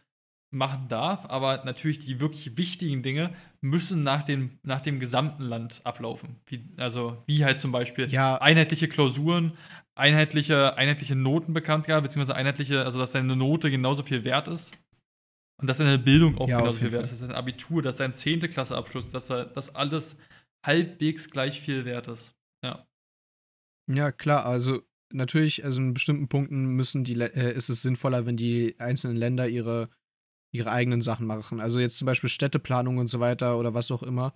machen 0.51 0.89
darf, 0.89 1.25
aber 1.31 1.64
natürlich 1.64 1.99
die 1.99 2.20
wirklich 2.20 2.59
wichtigen 2.59 3.03
Dinge 3.03 3.33
müssen 3.62 4.03
nach 4.03 4.23
dem, 4.23 4.59
nach 4.62 4.81
dem 4.81 5.01
gesamten 5.01 5.45
Land 5.45 5.81
ablaufen. 5.85 6.37
Wie, 6.47 6.68
also 6.77 7.23
wie 7.27 7.45
halt 7.45 7.59
zum 7.59 7.73
Beispiel 7.73 8.09
ja. 8.11 8.37
einheitliche 8.37 8.89
Klausuren, 8.89 9.55
einheitliche, 9.95 10.77
einheitliche 10.77 11.16
Notenbekanntgabe, 11.16 12.03
beziehungsweise 12.03 12.37
einheitliche, 12.37 12.85
also 12.85 12.99
dass 12.99 13.12
deine 13.12 13.35
Note 13.35 13.70
genauso 13.70 14.03
viel 14.03 14.25
wert 14.25 14.49
ist. 14.49 14.77
Und 15.63 15.69
dass 15.69 15.79
deine 15.79 15.99
Bildung 15.99 16.37
auch 16.39 16.49
Ja, 16.49 16.59
genauso 16.59 16.79
viel 16.81 16.93
wert 16.93 17.05
ist, 17.05 17.13
dass 17.13 17.21
dein 17.21 17.33
Abitur, 17.33 17.83
dass 17.83 17.97
dein 17.97 18.13
10. 18.13 18.49
Klasseabschluss, 18.49 19.11
dass 19.11 19.29
da- 19.29 19.45
dass 19.45 19.75
alles 19.75 20.19
halbwegs 20.67 21.31
gleich 21.31 21.61
viel 21.61 21.85
wert 21.85 22.09
ist. 22.09 22.35
Ja. 22.65 22.87
Ja, 23.89 24.11
klar, 24.13 24.45
also 24.45 24.83
natürlich, 25.13 25.65
also 25.65 25.81
in 25.81 25.95
bestimmten 25.95 26.29
Punkten 26.29 26.67
müssen 26.75 27.05
die, 27.05 27.15
äh, 27.21 27.55
ist 27.55 27.69
es 27.69 27.83
sinnvoller, 27.83 28.27
wenn 28.27 28.37
die 28.37 28.75
einzelnen 28.79 29.17
Länder 29.17 29.49
ihre, 29.49 29.89
ihre 30.53 30.71
eigenen 30.71 31.01
Sachen 31.01 31.27
machen. 31.27 31.61
Also 31.61 31.79
jetzt 31.81 31.97
zum 31.99 32.07
Beispiel 32.07 32.29
Städteplanung 32.31 32.99
und 32.99 33.07
so 33.09 33.21
weiter 33.21 33.59
oder 33.59 33.73
was 33.75 33.91
auch 33.91 34.03
immer. 34.03 34.35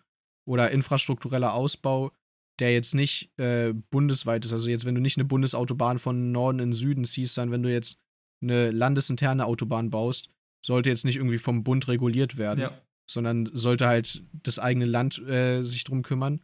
Oder 0.49 0.71
infrastruktureller 0.71 1.53
Ausbau, 1.55 2.13
der 2.61 2.73
jetzt 2.73 2.95
nicht 2.95 3.37
äh, 3.39 3.73
bundesweit 3.91 4.45
ist. 4.45 4.53
Also 4.53 4.71
jetzt, 4.71 4.85
wenn 4.85 4.95
du 4.95 5.01
nicht 5.01 5.19
eine 5.19 5.25
Bundesautobahn 5.25 5.99
von 5.99 6.31
Norden 6.31 6.61
in 6.61 6.73
Süden 6.73 7.05
ziehst, 7.05 7.37
dann 7.37 7.51
wenn 7.51 7.65
du 7.65 7.73
jetzt 7.73 7.99
eine 8.43 8.71
landesinterne 8.71 9.45
Autobahn 9.45 9.91
baust, 9.91 10.31
sollte 10.65 10.91
jetzt 10.91 11.05
nicht 11.05 11.17
irgendwie 11.17 11.39
vom 11.39 11.65
Bund 11.65 11.89
reguliert 11.89 12.37
werden 12.37 12.61
Ja. 12.61 12.83
sondern 13.09 13.47
sollte 13.53 13.87
halt 13.87 14.23
das 14.33 14.59
eigene 14.59 14.85
Land 14.87 15.19
äh, 15.27 15.63
sich 15.63 15.85
drum 15.85 16.03
kümmern. 16.03 16.43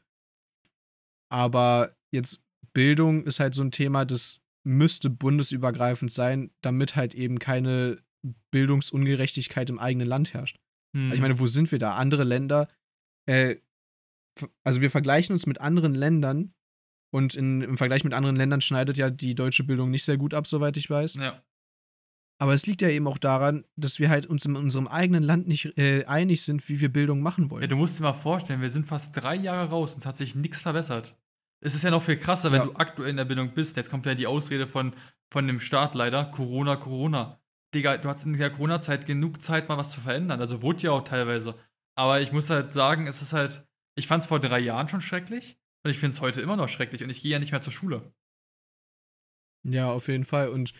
Aber 1.28 1.96
jetzt 2.10 2.44
Bildung 2.72 3.24
ist 3.24 3.40
halt 3.40 3.54
so 3.54 3.62
ein 3.62 3.70
Thema, 3.70 4.04
das 4.04 4.40
müsste 4.64 5.10
bundesübergreifend 5.10 6.12
sein, 6.12 6.50
damit 6.60 6.94
halt 6.94 7.14
eben 7.14 7.38
keine 7.38 7.98
Bildungsungerechtigkeit 8.50 9.68
im 9.70 9.78
eigenen 9.78 10.06
Land 10.06 10.34
herrscht. 10.34 10.58
Hm. 10.94 11.04
Also 11.06 11.14
ich 11.16 11.20
meine, 11.20 11.38
wo 11.40 11.46
sind 11.46 11.72
wir 11.72 11.78
da? 11.78 11.96
Andere 11.96 12.24
Länder, 12.24 12.68
äh, 13.26 13.56
also 14.64 14.80
wir 14.80 14.90
vergleichen 14.90 15.32
uns 15.32 15.46
mit 15.46 15.60
anderen 15.60 15.94
Ländern 15.94 16.54
und 17.12 17.34
in, 17.34 17.60
im 17.60 17.76
Vergleich 17.76 18.04
mit 18.04 18.14
anderen 18.14 18.36
Ländern 18.36 18.60
schneidet 18.60 18.96
ja 18.96 19.10
die 19.10 19.34
deutsche 19.34 19.64
Bildung 19.64 19.90
nicht 19.90 20.04
sehr 20.04 20.16
gut 20.16 20.32
ab, 20.32 20.46
soweit 20.46 20.76
ich 20.76 20.88
weiß. 20.88 21.14
ja. 21.14 21.42
Aber 22.42 22.54
es 22.54 22.66
liegt 22.66 22.82
ja 22.82 22.88
eben 22.88 23.06
auch 23.06 23.18
daran, 23.18 23.64
dass 23.76 24.00
wir 24.00 24.10
halt 24.10 24.26
uns 24.26 24.44
in 24.44 24.56
unserem 24.56 24.88
eigenen 24.88 25.22
Land 25.22 25.46
nicht 25.46 25.78
äh, 25.78 26.04
einig 26.06 26.42
sind, 26.42 26.68
wie 26.68 26.80
wir 26.80 26.92
Bildung 26.92 27.20
machen 27.20 27.50
wollen. 27.50 27.62
ja, 27.62 27.68
du 27.68 27.76
musst 27.76 28.00
dir 28.00 28.02
mal 28.02 28.12
vorstellen, 28.14 28.60
wir 28.60 28.68
sind 28.68 28.84
fast 28.84 29.16
drei 29.16 29.36
Jahre 29.36 29.70
raus 29.70 29.94
und 29.94 30.00
es 30.00 30.06
hat 30.06 30.16
sich 30.16 30.34
nichts 30.34 30.60
verbessert. 30.60 31.16
Es 31.60 31.76
ist 31.76 31.84
ja 31.84 31.92
noch 31.92 32.02
viel 32.02 32.16
krasser, 32.16 32.50
wenn 32.50 32.62
Ja. 32.62 32.66
du 32.66 32.74
aktuell 32.74 33.10
in 33.10 33.16
der 33.16 33.26
Bildung 33.26 33.54
bist. 33.54 33.76
Jetzt 33.76 33.90
kommt 33.90 34.06
ja 34.06 34.16
die 34.16 34.26
Ausrede 34.26 34.66
von, 34.66 34.92
von 35.30 35.46
dem 35.46 35.60
Staat 35.60 35.94
leider, 35.94 36.24
Corona, 36.24 36.74
Corona. 36.74 37.38
Digga, 37.76 37.96
du 37.98 38.08
hast 38.08 38.26
in 38.26 38.36
der 38.36 38.50
Corona-Zeit 38.50 39.06
genug 39.06 39.40
Zeit, 39.40 39.68
mal 39.68 39.78
was 39.78 39.92
zu 39.92 40.00
verändern. 40.00 40.40
Also 40.40 40.62
wurde 40.62 40.82
ja 40.82 40.90
auch 40.90 41.04
teilweise. 41.04 41.54
Aber 41.94 42.20
ich 42.22 42.32
muss 42.32 42.50
halt 42.50 42.72
sagen, 42.72 43.06
es 43.06 43.22
ist 43.22 43.32
halt, 43.34 43.64
ich 43.94 44.08
fand 44.08 44.24
es 44.24 44.28
vor 44.28 44.40
drei 44.40 44.58
Jahren 44.58 44.88
schon 44.88 45.00
schrecklich 45.00 45.56
und 45.84 45.92
ich 45.92 45.98
finde 46.00 46.14
es 46.14 46.20
heute 46.20 46.40
immer 46.40 46.56
noch 46.56 46.68
schrecklich 46.68 47.04
und 47.04 47.10
ich 47.10 47.22
gehe 47.22 47.30
ja 47.30 47.38
nicht 47.38 47.52
mehr 47.52 47.62
zur 47.62 47.72
Schule. 47.72 48.12
Ja, 49.64 49.92
auf 49.92 50.08
jeden 50.08 50.24
Fall. 50.24 50.48
Und 50.48 50.72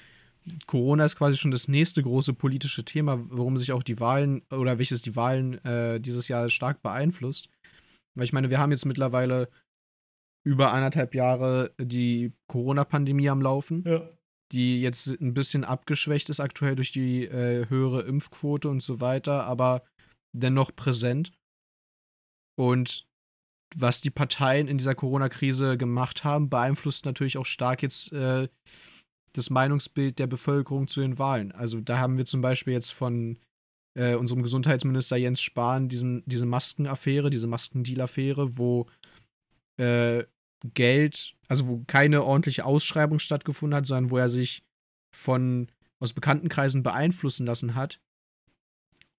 Corona 0.66 1.04
ist 1.04 1.16
quasi 1.16 1.36
schon 1.36 1.50
das 1.50 1.68
nächste 1.68 2.02
große 2.02 2.32
politische 2.34 2.84
Thema, 2.84 3.18
worum 3.30 3.56
sich 3.56 3.72
auch 3.72 3.82
die 3.82 4.00
Wahlen 4.00 4.42
oder 4.50 4.78
welches 4.78 5.02
die 5.02 5.14
Wahlen 5.16 5.64
äh, 5.64 6.00
dieses 6.00 6.28
Jahr 6.28 6.48
stark 6.48 6.82
beeinflusst. 6.82 7.48
Weil 8.16 8.24
ich 8.24 8.32
meine, 8.32 8.50
wir 8.50 8.58
haben 8.58 8.72
jetzt 8.72 8.84
mittlerweile 8.84 9.48
über 10.44 10.72
anderthalb 10.72 11.14
Jahre 11.14 11.72
die 11.80 12.32
Corona-Pandemie 12.48 13.28
am 13.28 13.40
Laufen, 13.42 13.84
Ja. 13.86 14.08
die 14.52 14.82
jetzt 14.82 15.06
ein 15.20 15.34
bisschen 15.34 15.64
abgeschwächt 15.64 16.28
ist 16.28 16.40
aktuell 16.40 16.74
durch 16.74 16.90
die 16.92 17.24
äh, 17.24 17.68
höhere 17.68 18.02
Impfquote 18.02 18.68
und 18.68 18.82
so 18.82 19.00
weiter, 19.00 19.44
aber 19.44 19.84
dennoch 20.36 20.74
präsent. 20.74 21.32
Und 22.58 23.06
was 23.76 24.00
die 24.00 24.10
Parteien 24.10 24.68
in 24.68 24.76
dieser 24.76 24.94
Corona-Krise 24.94 25.78
gemacht 25.78 26.24
haben, 26.24 26.50
beeinflusst 26.50 27.06
natürlich 27.06 27.38
auch 27.38 27.46
stark 27.46 27.82
jetzt 27.82 28.12
äh, 28.12 28.48
das 29.32 29.50
Meinungsbild 29.50 30.18
der 30.18 30.26
Bevölkerung 30.26 30.88
zu 30.88 31.00
den 31.00 31.18
Wahlen. 31.18 31.52
Also 31.52 31.80
da 31.80 31.98
haben 31.98 32.18
wir 32.18 32.26
zum 32.26 32.40
Beispiel 32.40 32.74
jetzt 32.74 32.92
von 32.92 33.38
äh, 33.94 34.14
unserem 34.14 34.42
Gesundheitsminister 34.42 35.16
Jens 35.16 35.40
Spahn 35.40 35.88
diesen, 35.88 36.22
diese 36.26 36.46
Maskenaffäre, 36.46 37.30
diese 37.30 37.46
Maskendeal-Affäre, 37.46 38.58
wo 38.58 38.86
äh, 39.78 40.24
Geld, 40.74 41.34
also 41.48 41.66
wo 41.68 41.82
keine 41.86 42.22
ordentliche 42.24 42.64
Ausschreibung 42.64 43.18
stattgefunden 43.18 43.76
hat, 43.76 43.86
sondern 43.86 44.10
wo 44.10 44.18
er 44.18 44.28
sich 44.28 44.62
von 45.14 45.68
aus 45.98 46.12
Bekanntenkreisen 46.12 46.82
beeinflussen 46.82 47.46
lassen 47.46 47.74
hat 47.74 48.00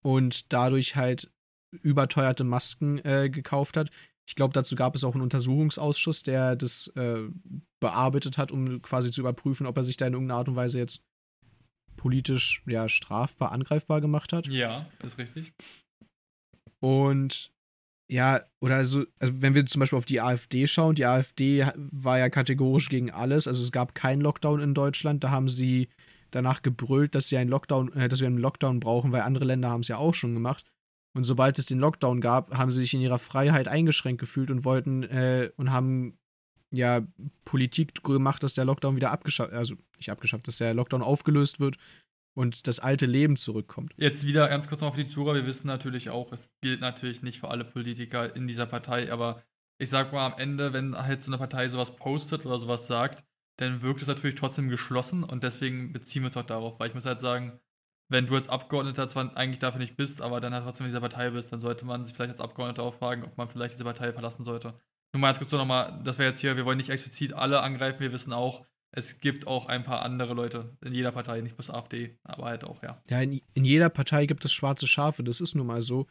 und 0.01 0.51
dadurch 0.51 0.95
halt 0.95 1.31
überteuerte 1.71 2.43
Masken 2.43 2.99
äh, 2.99 3.29
gekauft 3.29 3.77
hat. 3.77 3.89
Ich 4.25 4.35
glaube, 4.35 4.53
dazu 4.53 4.75
gab 4.75 4.95
es 4.95 5.03
auch 5.03 5.13
einen 5.13 5.23
Untersuchungsausschuss, 5.23 6.23
der 6.23 6.55
das 6.55 6.87
äh, 6.95 7.27
bearbeitet 7.79 8.37
hat, 8.37 8.51
um 8.51 8.81
quasi 8.81 9.11
zu 9.11 9.21
überprüfen, 9.21 9.67
ob 9.67 9.75
er 9.77 9.83
sich 9.83 9.97
da 9.97 10.07
in 10.07 10.13
irgendeiner 10.13 10.39
Art 10.39 10.47
und 10.47 10.55
Weise 10.55 10.79
jetzt 10.79 11.03
politisch 11.97 12.63
ja 12.65 12.87
strafbar 12.89 13.51
angreifbar 13.51 14.01
gemacht 14.01 14.33
hat. 14.33 14.47
Ja, 14.47 14.87
ist 15.03 15.17
richtig. 15.17 15.53
Und 16.79 17.51
ja, 18.09 18.41
oder 18.59 18.75
also, 18.75 19.05
also 19.19 19.41
wenn 19.41 19.55
wir 19.55 19.65
zum 19.65 19.79
Beispiel 19.79 19.97
auf 19.97 20.05
die 20.05 20.21
AfD 20.21 20.67
schauen, 20.67 20.95
die 20.95 21.05
AfD 21.05 21.65
war 21.75 22.19
ja 22.19 22.29
kategorisch 22.29 22.89
gegen 22.89 23.11
alles. 23.11 23.47
Also 23.47 23.63
es 23.63 23.71
gab 23.71 23.95
keinen 23.95 24.21
Lockdown 24.21 24.59
in 24.59 24.73
Deutschland. 24.73 25.23
Da 25.23 25.31
haben 25.31 25.49
sie 25.49 25.89
danach 26.31 26.61
gebrüllt, 26.61 27.15
dass 27.15 27.29
sie 27.29 27.37
einen 27.37 27.49
Lockdown, 27.49 27.93
äh, 27.93 28.09
dass 28.09 28.19
wir 28.19 28.27
einen 28.27 28.37
Lockdown 28.37 28.79
brauchen, 28.79 29.11
weil 29.11 29.21
andere 29.21 29.45
Länder 29.45 29.69
haben 29.69 29.81
es 29.81 29.87
ja 29.87 29.97
auch 29.97 30.13
schon 30.13 30.33
gemacht. 30.33 30.65
Und 31.15 31.25
sobald 31.25 31.59
es 31.59 31.67
den 31.67 31.79
Lockdown 31.79 32.21
gab, 32.21 32.55
haben 32.55 32.71
sie 32.71 32.79
sich 32.79 32.93
in 32.93 33.01
ihrer 33.01 33.19
Freiheit 33.19 33.67
eingeschränkt 33.67 34.19
gefühlt 34.19 34.49
und 34.49 34.65
wollten 34.65 35.03
äh, 35.03 35.51
und 35.57 35.71
haben 35.71 36.17
ja 36.71 37.01
Politik 37.45 38.03
gemacht, 38.03 38.41
dass 38.41 38.55
der 38.55 38.65
Lockdown 38.65 38.95
wieder 38.95 39.11
abgeschafft, 39.11 39.53
also 39.53 39.75
nicht 39.97 40.09
abgeschafft, 40.09 40.47
dass 40.47 40.57
der 40.57 40.73
Lockdown 40.73 41.03
aufgelöst 41.03 41.59
wird 41.59 41.77
und 42.33 42.67
das 42.67 42.79
alte 42.79 43.05
Leben 43.05 43.37
zurückkommt. 43.37 43.93
Jetzt 43.97 44.25
wieder 44.25 44.47
ganz 44.47 44.67
kurz 44.67 44.81
noch 44.81 44.89
auf 44.89 44.95
die 44.95 45.07
Zuhörer. 45.07 45.35
Wir 45.35 45.45
wissen 45.45 45.67
natürlich 45.67 46.09
auch, 46.09 46.31
es 46.31 46.51
gilt 46.61 46.81
natürlich 46.81 47.21
nicht 47.21 47.39
für 47.39 47.49
alle 47.49 47.63
Politiker 47.63 48.35
in 48.35 48.47
dieser 48.47 48.65
Partei, 48.65 49.11
aber 49.11 49.43
ich 49.77 49.89
sag 49.89 50.13
mal 50.13 50.25
am 50.25 50.39
Ende, 50.39 50.73
wenn 50.73 50.95
halt 50.97 51.23
so 51.23 51.29
eine 51.29 51.37
Partei 51.37 51.67
sowas 51.67 51.95
postet 51.95 52.45
oder 52.45 52.59
sowas 52.59 52.87
sagt, 52.87 53.23
dann 53.57 53.81
wirkt 53.83 54.01
es 54.01 54.07
natürlich 54.07 54.35
trotzdem 54.35 54.69
geschlossen 54.69 55.23
und 55.23 55.43
deswegen 55.43 55.93
beziehen 55.93 56.23
wir 56.23 56.27
uns 56.27 56.37
auch 56.37 56.45
darauf, 56.45 56.79
weil 56.79 56.89
ich 56.89 56.95
muss 56.95 57.05
halt 57.05 57.19
sagen, 57.19 57.59
wenn 58.09 58.27
du 58.27 58.35
als 58.35 58.49
Abgeordneter 58.49 59.07
zwar 59.07 59.35
eigentlich 59.35 59.59
dafür 59.59 59.79
nicht 59.79 59.95
bist, 59.95 60.21
aber 60.21 60.41
dann 60.41 60.53
halt 60.53 60.63
trotzdem 60.63 60.85
in 60.85 60.91
dieser 60.91 61.01
Partei 61.01 61.29
bist, 61.29 61.51
dann 61.51 61.61
sollte 61.61 61.85
man 61.85 62.05
sich 62.05 62.13
vielleicht 62.13 62.31
als 62.31 62.41
Abgeordneter 62.41 62.83
auch 62.83 62.93
fragen, 62.93 63.23
ob 63.23 63.37
man 63.37 63.47
vielleicht 63.47 63.73
diese 63.73 63.83
Partei 63.83 64.13
verlassen 64.13 64.43
sollte. 64.43 64.73
Nur 65.13 65.21
mal 65.21 65.27
ganz 65.27 65.39
kurz 65.39 65.51
so 65.51 65.57
nochmal, 65.57 66.01
das 66.03 66.17
wäre 66.17 66.29
jetzt 66.29 66.39
hier, 66.39 66.57
wir 66.57 66.65
wollen 66.65 66.77
nicht 66.77 66.89
explizit 66.89 67.33
alle 67.33 67.61
angreifen, 67.61 67.99
wir 67.99 68.11
wissen 68.11 68.33
auch, 68.33 68.65
es 68.95 69.19
gibt 69.19 69.47
auch 69.47 69.65
ein 69.65 69.83
paar 69.83 70.03
andere 70.03 70.33
Leute 70.33 70.77
in 70.81 70.93
jeder 70.93 71.11
Partei, 71.11 71.41
nicht 71.41 71.55
bloß 71.55 71.71
AfD, 71.71 72.19
aber 72.23 72.45
halt 72.45 72.63
auch, 72.63 72.83
ja. 72.83 73.01
Ja, 73.09 73.21
in, 73.21 73.41
in 73.53 73.65
jeder 73.65 73.89
Partei 73.89 74.25
gibt 74.25 74.45
es 74.45 74.53
schwarze 74.53 74.87
Schafe, 74.87 75.23
das 75.23 75.41
ist 75.41 75.55
nun 75.55 75.67
mal 75.67 75.81
so. 75.81 76.07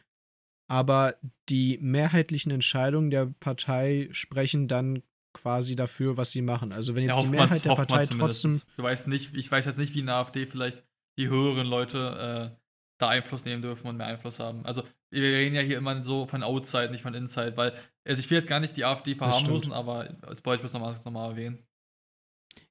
Aber 0.69 1.15
die 1.49 1.77
mehrheitlichen 1.81 2.51
Entscheidungen 2.51 3.09
der 3.09 3.27
Partei 3.39 4.09
sprechen 4.11 4.67
dann 4.67 5.03
quasi 5.33 5.75
dafür, 5.75 6.17
was 6.17 6.31
sie 6.31 6.41
machen. 6.41 6.71
Also 6.71 6.95
wenn 6.95 7.03
jetzt 7.03 7.15
ja, 7.15 7.23
die 7.23 7.29
Mehrheit 7.29 7.65
der 7.65 7.75
Partei 7.75 8.05
trotzdem. 8.05 8.19
zumindest. 8.19 8.67
Du 8.77 8.83
weißt 8.83 9.07
nicht, 9.07 9.35
ich 9.35 9.51
weiß 9.51 9.65
jetzt 9.65 9.77
nicht, 9.77 9.93
wie 9.93 9.99
in 9.99 10.05
der 10.05 10.15
AfD 10.15 10.45
vielleicht 10.45 10.83
die 11.17 11.29
höheren 11.29 11.67
Leute 11.67 12.53
äh, 12.55 12.63
da 12.99 13.09
Einfluss 13.09 13.45
nehmen 13.45 13.61
dürfen 13.61 13.87
und 13.87 13.97
mehr 13.97 14.07
Einfluss 14.07 14.39
haben. 14.39 14.65
Also 14.65 14.83
wir 15.11 15.21
reden 15.21 15.55
ja 15.55 15.61
hier 15.61 15.77
immer 15.77 16.03
so 16.03 16.25
von 16.25 16.43
Outside, 16.43 16.89
nicht 16.89 17.01
von 17.01 17.13
Inside, 17.13 17.55
weil, 17.55 17.73
also 18.05 18.19
ich 18.19 18.29
will 18.29 18.37
jetzt 18.37 18.47
gar 18.47 18.59
nicht 18.59 18.77
die 18.77 18.85
AfD 18.85 19.15
verharmlosen, 19.15 19.71
aber 19.71 20.05
das 20.21 20.43
wollte 20.45 20.55
ich 20.55 20.61
bloß 20.61 20.73
nochmal 20.73 20.95
noch 21.03 21.11
mal 21.11 21.29
erwähnen. 21.29 21.59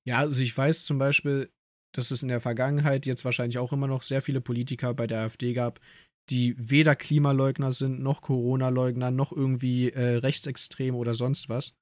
Ja, 0.05 0.19
also 0.19 0.41
ich 0.41 0.57
weiß 0.57 0.85
zum 0.85 0.99
Beispiel, 0.99 1.53
dass 1.93 2.11
es 2.11 2.23
in 2.23 2.29
der 2.29 2.41
Vergangenheit 2.41 3.07
jetzt 3.07 3.25
wahrscheinlich 3.25 3.59
auch 3.59 3.73
immer 3.73 3.87
noch 3.87 4.03
sehr 4.03 4.23
viele 4.23 4.41
Politiker 4.41 4.95
bei 4.95 5.07
der 5.07 5.21
AfD 5.21 5.53
gab, 5.53 5.81
die 6.31 6.55
weder 6.59 6.97
Klimaleugner 6.97 7.71
sind, 7.71 8.01
noch 8.01 8.23
Corona-Leugner, 8.23 9.11
noch 9.11 9.33
irgendwie 9.33 9.91
äh, 9.91 10.17
rechtsextrem 10.17 10.95
oder 10.95 11.15
sonst 11.15 11.49
was. 11.49 11.75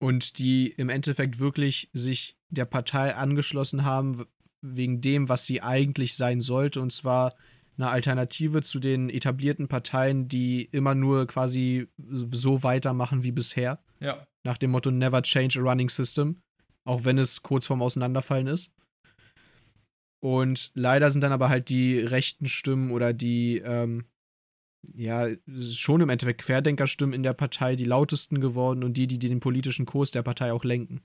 Und 0.00 0.38
die 0.38 0.68
im 0.68 0.90
Endeffekt 0.90 1.38
wirklich 1.38 1.90
sich 1.92 2.36
der 2.50 2.66
Partei 2.66 3.16
angeschlossen 3.16 3.84
haben, 3.84 4.26
wegen 4.60 5.00
dem, 5.00 5.28
was 5.28 5.46
sie 5.46 5.62
eigentlich 5.62 6.14
sein 6.14 6.40
sollte, 6.40 6.80
und 6.80 6.92
zwar 6.92 7.34
eine 7.76 7.90
Alternative 7.90 8.62
zu 8.62 8.80
den 8.80 9.08
etablierten 9.08 9.68
Parteien, 9.68 10.28
die 10.28 10.64
immer 10.72 10.94
nur 10.94 11.26
quasi 11.26 11.86
so 11.96 12.62
weitermachen 12.62 13.22
wie 13.22 13.32
bisher 13.32 13.78
Ja, 14.00 14.26
nach 14.44 14.58
dem 14.58 14.72
Motto 14.72 14.90
Never 14.90 15.22
change 15.22 15.60
a 15.60 15.62
running 15.62 15.88
system, 15.88 16.42
auch 16.84 17.04
wenn 17.04 17.18
es 17.18 17.42
kurz 17.42 17.66
vorm 17.66 17.82
Auseinanderfallen 17.82 18.48
ist. 18.48 18.70
Und 20.20 20.72
leider 20.74 21.10
sind 21.10 21.20
dann 21.20 21.32
aber 21.32 21.48
halt 21.48 21.68
die 21.68 22.00
rechten 22.00 22.46
Stimmen 22.46 22.90
oder 22.90 23.12
die, 23.12 23.58
ähm, 23.58 24.06
ja, 24.94 25.28
schon 25.60 26.00
im 26.00 26.08
Endeffekt 26.08 26.40
Querdenkerstimmen 26.40 27.14
in 27.14 27.22
der 27.22 27.34
Partei 27.34 27.76
die 27.76 27.84
lautesten 27.84 28.40
geworden 28.40 28.82
und 28.82 28.96
die, 28.96 29.06
die 29.06 29.18
den 29.18 29.40
politischen 29.40 29.86
Kurs 29.86 30.10
der 30.10 30.22
Partei 30.22 30.52
auch 30.52 30.64
lenken. 30.64 31.02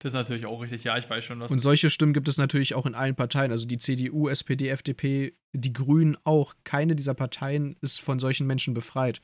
Das 0.00 0.10
ist 0.12 0.14
natürlich 0.14 0.46
auch 0.46 0.60
richtig. 0.60 0.84
Ja, 0.84 0.96
ich 0.96 1.08
weiß 1.08 1.24
schon, 1.24 1.40
was. 1.40 1.50
Und 1.50 1.60
solche 1.60 1.90
Stimmen 1.90 2.12
gibt 2.12 2.28
es 2.28 2.38
natürlich 2.38 2.74
auch 2.74 2.86
in 2.86 2.94
allen 2.94 3.16
Parteien. 3.16 3.50
Also 3.50 3.66
die 3.66 3.78
CDU, 3.78 4.28
SPD, 4.28 4.68
FDP, 4.68 5.36
die 5.52 5.72
Grünen 5.72 6.16
auch. 6.24 6.54
Keine 6.64 6.94
dieser 6.94 7.14
Parteien 7.14 7.76
ist 7.80 8.00
von 8.00 8.20
solchen 8.20 8.46
Menschen 8.46 8.74
befreit. 8.74 9.20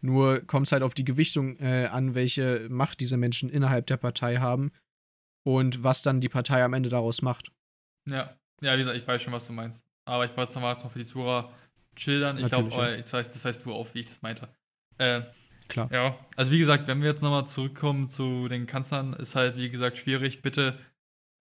Nur 0.00 0.40
kommt 0.40 0.66
es 0.66 0.72
halt 0.72 0.82
auf 0.82 0.94
die 0.94 1.04
Gewichtung 1.04 1.58
äh, 1.58 1.86
an, 1.86 2.14
welche 2.14 2.68
Macht 2.68 3.00
diese 3.00 3.16
Menschen 3.16 3.48
innerhalb 3.48 3.86
der 3.86 3.96
Partei 3.96 4.36
haben 4.36 4.70
und 5.44 5.82
was 5.82 6.02
dann 6.02 6.20
die 6.20 6.28
Partei 6.28 6.62
am 6.62 6.74
Ende 6.74 6.90
daraus 6.90 7.22
macht. 7.22 7.50
ja. 8.08 8.36
ja, 8.60 8.74
wie 8.74 8.80
gesagt, 8.80 8.98
ich 8.98 9.06
weiß 9.06 9.22
schon, 9.22 9.32
was 9.32 9.46
du 9.46 9.52
meinst. 9.52 9.84
Aber 10.06 10.26
ich 10.26 10.36
wollte 10.36 10.50
es 10.50 10.54
nochmal 10.54 10.76
für 10.78 10.98
die 10.98 11.06
Zuhörer 11.06 11.52
schildern. 11.96 12.38
Ich 12.38 12.46
glaube, 12.46 12.70
ja. 12.70 12.96
das, 12.98 13.12
heißt, 13.12 13.34
das 13.34 13.44
weißt 13.44 13.64
du 13.64 13.72
auch, 13.72 13.94
wie 13.94 14.00
ich 14.00 14.06
das 14.06 14.22
meinte. 14.22 14.48
Äh, 14.98 15.22
Klar. 15.68 15.90
Ja, 15.92 16.18
also 16.36 16.52
wie 16.52 16.58
gesagt, 16.58 16.86
wenn 16.88 17.00
wir 17.00 17.10
jetzt 17.10 17.22
nochmal 17.22 17.46
zurückkommen 17.46 18.10
zu 18.10 18.48
den 18.48 18.66
Kanzlern, 18.66 19.14
ist 19.14 19.34
halt, 19.34 19.56
wie 19.56 19.70
gesagt, 19.70 19.96
schwierig. 19.96 20.42
Bitte, 20.42 20.78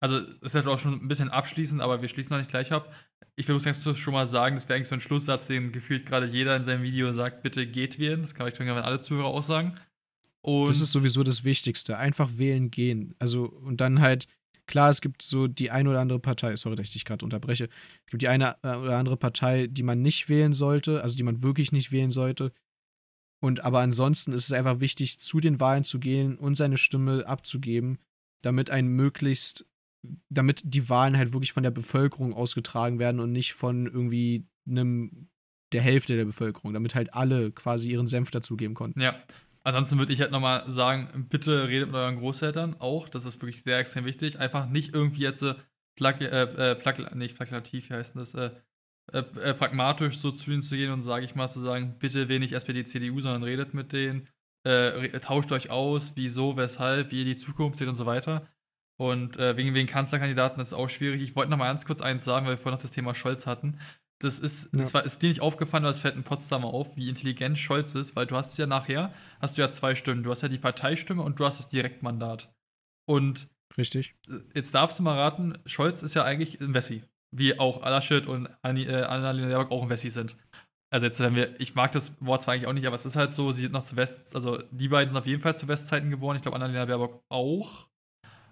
also 0.00 0.18
ist 0.18 0.54
halt 0.54 0.66
auch 0.66 0.78
schon 0.78 0.94
ein 0.94 1.08
bisschen 1.08 1.30
abschließend, 1.30 1.80
aber 1.80 2.02
wir 2.02 2.08
schließen 2.08 2.34
noch 2.34 2.38
nicht 2.38 2.50
gleich 2.50 2.72
ab. 2.72 2.92
Ich 3.36 3.48
will 3.48 3.54
uns 3.54 3.98
schon 3.98 4.12
mal 4.12 4.26
sagen, 4.26 4.56
das 4.56 4.68
wäre 4.68 4.76
eigentlich 4.76 4.88
so 4.88 4.94
ein 4.94 5.00
Schlusssatz, 5.00 5.46
den 5.46 5.72
gefühlt 5.72 6.04
gerade 6.06 6.26
jeder 6.26 6.54
in 6.56 6.64
seinem 6.64 6.82
Video 6.82 7.12
sagt, 7.12 7.42
bitte 7.42 7.66
geht 7.66 7.98
wählen. 7.98 8.20
Das 8.20 8.34
kann 8.34 8.46
ich 8.46 8.58
wenn 8.58 8.68
alle 8.68 9.00
Zuhörer 9.00 9.28
auch 9.28 9.42
sagen. 9.42 9.76
Und 10.42 10.68
das 10.68 10.80
ist 10.80 10.92
sowieso 10.92 11.22
das 11.22 11.44
Wichtigste. 11.44 11.96
Einfach 11.96 12.30
wählen 12.36 12.70
gehen. 12.70 13.14
Also, 13.18 13.44
und 13.44 13.80
dann 13.80 14.00
halt, 14.00 14.26
klar, 14.66 14.90
es 14.90 15.00
gibt 15.00 15.22
so 15.22 15.48
die 15.48 15.70
eine 15.70 15.90
oder 15.90 16.00
andere 16.00 16.18
Partei, 16.18 16.56
sorry, 16.56 16.76
dass 16.76 16.88
ich 16.88 16.92
dich 16.92 17.04
gerade 17.04 17.24
unterbreche, 17.24 17.64
es 17.64 18.10
gibt 18.10 18.22
die 18.22 18.28
eine 18.28 18.56
oder 18.62 18.98
andere 18.98 19.16
Partei, 19.16 19.66
die 19.66 19.82
man 19.82 20.02
nicht 20.02 20.28
wählen 20.28 20.52
sollte, 20.52 21.02
also 21.02 21.16
die 21.16 21.22
man 21.22 21.42
wirklich 21.42 21.72
nicht 21.72 21.92
wählen 21.92 22.10
sollte. 22.10 22.52
Und 23.40 23.64
aber 23.64 23.80
ansonsten 23.80 24.32
ist 24.32 24.44
es 24.44 24.52
einfach 24.52 24.80
wichtig, 24.80 25.18
zu 25.18 25.40
den 25.40 25.60
Wahlen 25.60 25.84
zu 25.84 25.98
gehen 25.98 26.36
und 26.36 26.56
seine 26.56 26.76
Stimme 26.76 27.26
abzugeben, 27.26 27.98
damit 28.42 28.70
ein 28.70 28.86
möglichst, 28.86 29.66
damit 30.28 30.62
die 30.64 30.88
Wahlen 30.88 31.16
halt 31.16 31.32
wirklich 31.32 31.52
von 31.52 31.62
der 31.62 31.70
Bevölkerung 31.70 32.34
ausgetragen 32.34 32.98
werden 32.98 33.20
und 33.20 33.32
nicht 33.32 33.54
von 33.54 33.86
irgendwie 33.86 34.46
einem 34.68 35.28
der 35.72 35.82
Hälfte 35.82 36.16
der 36.16 36.24
Bevölkerung, 36.24 36.72
damit 36.72 36.94
halt 36.94 37.14
alle 37.14 37.50
quasi 37.52 37.90
ihren 37.90 38.06
Senf 38.06 38.30
dazugeben 38.30 38.74
konnten. 38.74 39.00
Ja. 39.00 39.16
Ansonsten 39.62 39.98
würde 39.98 40.12
ich 40.12 40.20
halt 40.20 40.30
nochmal 40.30 40.68
sagen, 40.70 41.26
bitte 41.28 41.68
redet 41.68 41.88
mit 41.88 41.96
euren 41.96 42.16
Großeltern 42.16 42.76
auch. 42.78 43.08
Das 43.08 43.26
ist 43.26 43.40
wirklich 43.42 43.62
sehr 43.62 43.78
extrem 43.78 44.06
wichtig. 44.06 44.38
Einfach 44.38 44.68
nicht 44.68 44.94
irgendwie 44.94 45.22
jetzt 45.22 45.42
äh, 45.42 45.54
plak 45.96 46.20
äh, 46.22 46.74
plak 46.76 47.14
nicht 47.14 47.36
plaklativ, 47.36 47.90
wie 47.90 47.94
heißt 47.94 48.16
das? 48.16 48.34
Äh, 48.34 48.52
äh, 49.12 49.18
äh, 49.40 49.54
pragmatisch 49.54 50.18
so 50.18 50.30
zu 50.30 50.50
ihnen 50.50 50.62
zu 50.62 50.76
gehen 50.76 50.92
und 50.92 51.02
sage 51.02 51.24
ich 51.24 51.34
mal 51.34 51.48
zu 51.48 51.60
sagen, 51.60 51.96
bitte 51.98 52.28
wenig 52.28 52.52
SPD, 52.52 52.84
CDU, 52.84 53.20
sondern 53.20 53.42
redet 53.42 53.74
mit 53.74 53.92
denen, 53.92 54.28
äh, 54.64 55.18
tauscht 55.20 55.52
euch 55.52 55.70
aus, 55.70 56.12
wieso, 56.16 56.56
weshalb, 56.56 57.10
wie 57.10 57.20
ihr 57.20 57.24
die 57.24 57.36
Zukunft 57.36 57.78
seht 57.78 57.88
und 57.88 57.96
so 57.96 58.06
weiter. 58.06 58.48
Und 58.98 59.38
äh, 59.38 59.56
wegen, 59.56 59.74
wegen 59.74 59.88
Kanzlerkandidaten 59.88 60.60
ist 60.60 60.68
es 60.68 60.74
auch 60.74 60.90
schwierig. 60.90 61.22
Ich 61.22 61.34
wollte 61.34 61.50
noch 61.50 61.56
mal 61.56 61.68
ganz 61.68 61.86
kurz 61.86 62.02
eins 62.02 62.24
sagen, 62.24 62.46
weil 62.46 62.54
wir 62.54 62.58
vorhin 62.58 62.76
noch 62.76 62.82
das 62.82 62.92
Thema 62.92 63.14
Scholz 63.14 63.46
hatten. 63.46 63.78
Das 64.18 64.38
ist, 64.38 64.74
ja. 64.74 64.80
das 64.80 64.92
war, 64.92 65.04
ist 65.04 65.22
dir 65.22 65.30
nicht 65.30 65.40
aufgefallen, 65.40 65.84
aber 65.84 65.92
es 65.92 66.00
fällt 66.00 66.16
in 66.16 66.24
Potsdamer 66.24 66.68
auf, 66.68 66.96
wie 66.96 67.08
intelligent 67.08 67.58
Scholz 67.58 67.94
ist, 67.94 68.14
weil 68.14 68.26
du 68.26 68.36
hast 68.36 68.58
ja 68.58 68.66
nachher, 68.66 69.14
hast 69.40 69.56
du 69.56 69.62
ja 69.62 69.70
zwei 69.70 69.94
Stimmen. 69.94 70.22
Du 70.22 70.30
hast 70.30 70.42
ja 70.42 70.48
die 70.48 70.58
Parteistimme 70.58 71.22
und 71.22 71.40
du 71.40 71.46
hast 71.46 71.58
das 71.58 71.70
Direktmandat. 71.70 72.52
Und 73.06 73.48
Richtig. 73.78 74.16
Jetzt 74.54 74.74
darfst 74.74 74.98
du 74.98 75.02
mal 75.02 75.16
raten, 75.16 75.54
Scholz 75.64 76.02
ist 76.02 76.14
ja 76.14 76.24
eigentlich 76.24 76.60
ein 76.60 76.74
Wessi 76.74 77.04
wie 77.34 77.58
auch 77.58 77.82
Alaschet 77.82 78.26
und 78.26 78.46
äh, 78.64 79.02
Annalena 79.02 79.48
Baerbock 79.48 79.70
auch 79.70 79.82
ein 79.82 79.90
Wessi 79.90 80.10
sind. 80.10 80.36
Also 80.92 81.06
jetzt, 81.06 81.20
wenn 81.20 81.36
wir, 81.36 81.58
ich 81.60 81.74
mag 81.74 81.92
das 81.92 82.20
Wort 82.20 82.42
zwar 82.42 82.54
eigentlich 82.54 82.66
auch 82.66 82.72
nicht, 82.72 82.86
aber 82.86 82.96
es 82.96 83.06
ist 83.06 83.14
halt 83.14 83.32
so, 83.32 83.52
sie 83.52 83.62
sind 83.62 83.72
noch 83.72 83.84
zu 83.84 83.94
West, 83.94 84.34
also 84.34 84.60
die 84.72 84.88
beiden 84.88 85.10
sind 85.10 85.18
auf 85.18 85.26
jeden 85.26 85.40
Fall 85.40 85.56
zu 85.56 85.68
Westzeiten 85.68 86.10
geboren. 86.10 86.36
Ich 86.36 86.42
glaube, 86.42 86.56
Annalena 86.56 86.84
Baerbock 86.84 87.22
auch. 87.28 87.88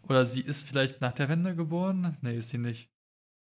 Oder 0.09 0.25
sie 0.25 0.41
ist 0.41 0.63
vielleicht 0.63 1.01
nach 1.01 1.13
der 1.13 1.29
Wende 1.29 1.55
geboren? 1.57 2.17
Nee, 2.23 2.37
ist 2.37 2.51
sie 2.51 2.59
nicht. 2.59 2.91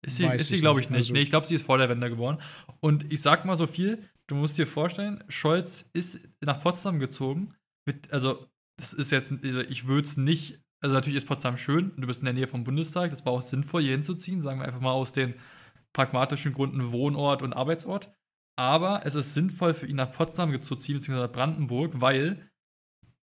Ist 0.07 0.17
sie, 0.17 0.27
ist 0.27 0.49
sie 0.49 0.61
glaube 0.61 0.81
ich, 0.81 0.89
nicht. 0.89 0.99
Also 0.99 1.13
nee, 1.13 1.23
ich 1.23 1.31
glaube, 1.31 1.47
sie 1.47 1.57
ist 1.57 1.67
vor 1.67 1.79
der 1.79 1.89
Wende 1.89 2.09
geboren. 2.09 2.41
Und 2.81 3.13
ich 3.13 3.23
sag 3.23 3.45
mal 3.45 3.57
so 3.57 3.67
viel, 3.67 4.03
du 4.29 4.37
musst 4.37 4.57
dir 4.57 4.67
vorstellen, 4.67 5.23
Scholz 5.29 5.91
ist 5.93 6.21
nach 6.41 6.61
Potsdam 6.61 7.01
gezogen. 7.01 7.55
Mit, 7.87 8.13
also, 8.13 8.47
das 8.79 8.93
ist 8.93 9.11
jetzt, 9.11 9.33
also 9.43 9.61
ich 9.61 9.87
würde 9.87 10.07
es 10.07 10.17
nicht 10.17 10.61
also 10.81 10.95
natürlich 10.95 11.17
ist 11.17 11.27
Potsdam 11.27 11.57
schön, 11.57 11.93
du 11.97 12.07
bist 12.07 12.21
in 12.21 12.27
der 12.27 12.35
Nähe 12.35 12.47
vom 12.47 12.65
Bundestag, 12.65 13.11
das 13.11 13.25
war 13.25 13.33
auch 13.33 13.43
sinnvoll, 13.43 13.83
hier 13.83 13.93
hinzuziehen, 13.93 14.43
sagen 14.43 14.61
wir 14.61 14.67
einfach 14.67 14.81
mal 14.81 14.93
aus 14.93 15.13
den 15.13 15.35
pragmatischen 15.93 16.53
Gründen 16.53 16.93
Wohnort 16.93 17.43
und 17.43 17.55
Arbeitsort. 17.55 18.13
Aber 18.59 19.05
es 19.05 19.15
ist 19.15 19.35
sinnvoll 19.35 19.75
für 19.75 19.87
ihn 19.87 19.97
nach 19.97 20.13
Potsdam 20.13 20.63
zu 20.63 20.77
ziehen, 20.77 20.97
beziehungsweise 20.97 21.29
Brandenburg, 21.29 22.01
weil 22.01 22.51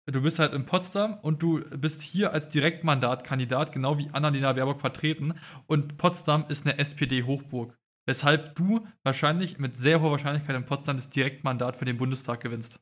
du 0.06 0.22
bist 0.22 0.38
halt 0.38 0.52
in 0.52 0.66
Potsdam 0.66 1.18
und 1.20 1.42
du 1.42 1.60
bist 1.76 2.02
hier 2.02 2.32
als 2.32 2.48
Direktmandatkandidat, 2.48 3.72
genau 3.72 3.98
wie 3.98 4.10
Annalena 4.10 4.52
Baerbock 4.52 4.80
vertreten. 4.80 5.34
Und 5.66 5.96
Potsdam 5.96 6.44
ist 6.48 6.64
eine 6.64 6.78
SPD-Hochburg. 6.78 7.76
Weshalb 8.06 8.54
du 8.54 8.86
wahrscheinlich 9.02 9.58
mit 9.58 9.76
sehr 9.76 10.00
hoher 10.00 10.12
Wahrscheinlichkeit 10.12 10.54
in 10.54 10.64
Potsdam 10.64 10.96
das 10.96 11.10
Direktmandat 11.10 11.76
für 11.76 11.84
den 11.84 11.96
Bundestag 11.96 12.40
gewinnst. 12.40 12.80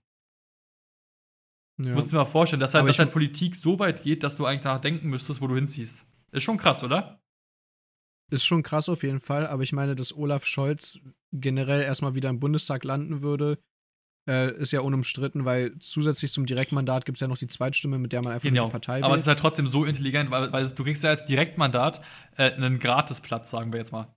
Ja. 1.79 1.93
Musst 1.93 2.09
du 2.09 2.11
dir 2.13 2.19
mal 2.19 2.25
vorstellen, 2.25 2.61
dass 2.61 2.75
halt, 2.75 2.87
dass 2.89 2.99
halt 2.99 3.13
Politik 3.13 3.57
so 3.57 3.79
weit 3.79 4.03
geht, 4.03 4.23
dass 4.23 4.37
du 4.37 4.47
eigentlich 4.47 4.65
nachdenken 4.65 5.09
müsstest, 5.09 5.41
wo 5.41 5.47
du 5.49 5.57
hinziehst. 5.57 6.07
Ist 6.31 6.43
schon 6.43 6.57
krass, 6.57 6.85
oder? 6.85 7.21
Ist 8.31 8.45
schon 8.45 8.63
krass 8.63 8.89
auf 8.89 9.03
jeden 9.03 9.21
Fall, 9.21 9.47
aber 9.47 9.63
ich 9.63 9.73
meine, 9.73 9.95
dass 9.95 10.17
Olaf 10.17 10.45
Scholz 10.45 10.99
generell 11.33 11.83
erstmal 11.83 12.15
wieder 12.15 12.31
im 12.31 12.41
Bundestag 12.41 12.85
landen 12.85 13.23
würde, 13.23 13.59
äh, 14.27 14.53
ist 14.57 14.73
ja 14.73 14.81
unumstritten, 14.81 15.45
weil 15.45 15.79
zusätzlich 15.81 16.33
zum 16.33 16.47
Direktmandat 16.47 17.05
gibt 17.05 17.17
es 17.17 17.21
ja 17.21 17.29
noch 17.29 17.37
die 17.37 17.49
Zweitstimme, 17.49 17.99
mit 17.99 18.13
der 18.13 18.23
man 18.23 18.33
einfach 18.33 18.49
genau. 18.49 18.65
eine 18.65 18.73
Partei 18.73 18.95
wählt. 18.95 19.05
Aber 19.05 19.15
es 19.15 19.23
ist 19.23 19.27
halt 19.27 19.39
trotzdem 19.39 19.67
so 19.67 19.85
intelligent, 19.85 20.31
weil, 20.31 20.53
weil 20.53 20.71
du 20.71 20.85
kriegst 20.85 21.03
ja 21.03 21.11
als 21.11 21.25
Direktmandat 21.27 22.01
äh, 22.37 22.53
einen 22.53 22.79
Gratisplatz, 22.79 23.51
sagen 23.51 23.73
wir 23.73 23.81
jetzt 23.81 23.93
mal. 23.93 24.14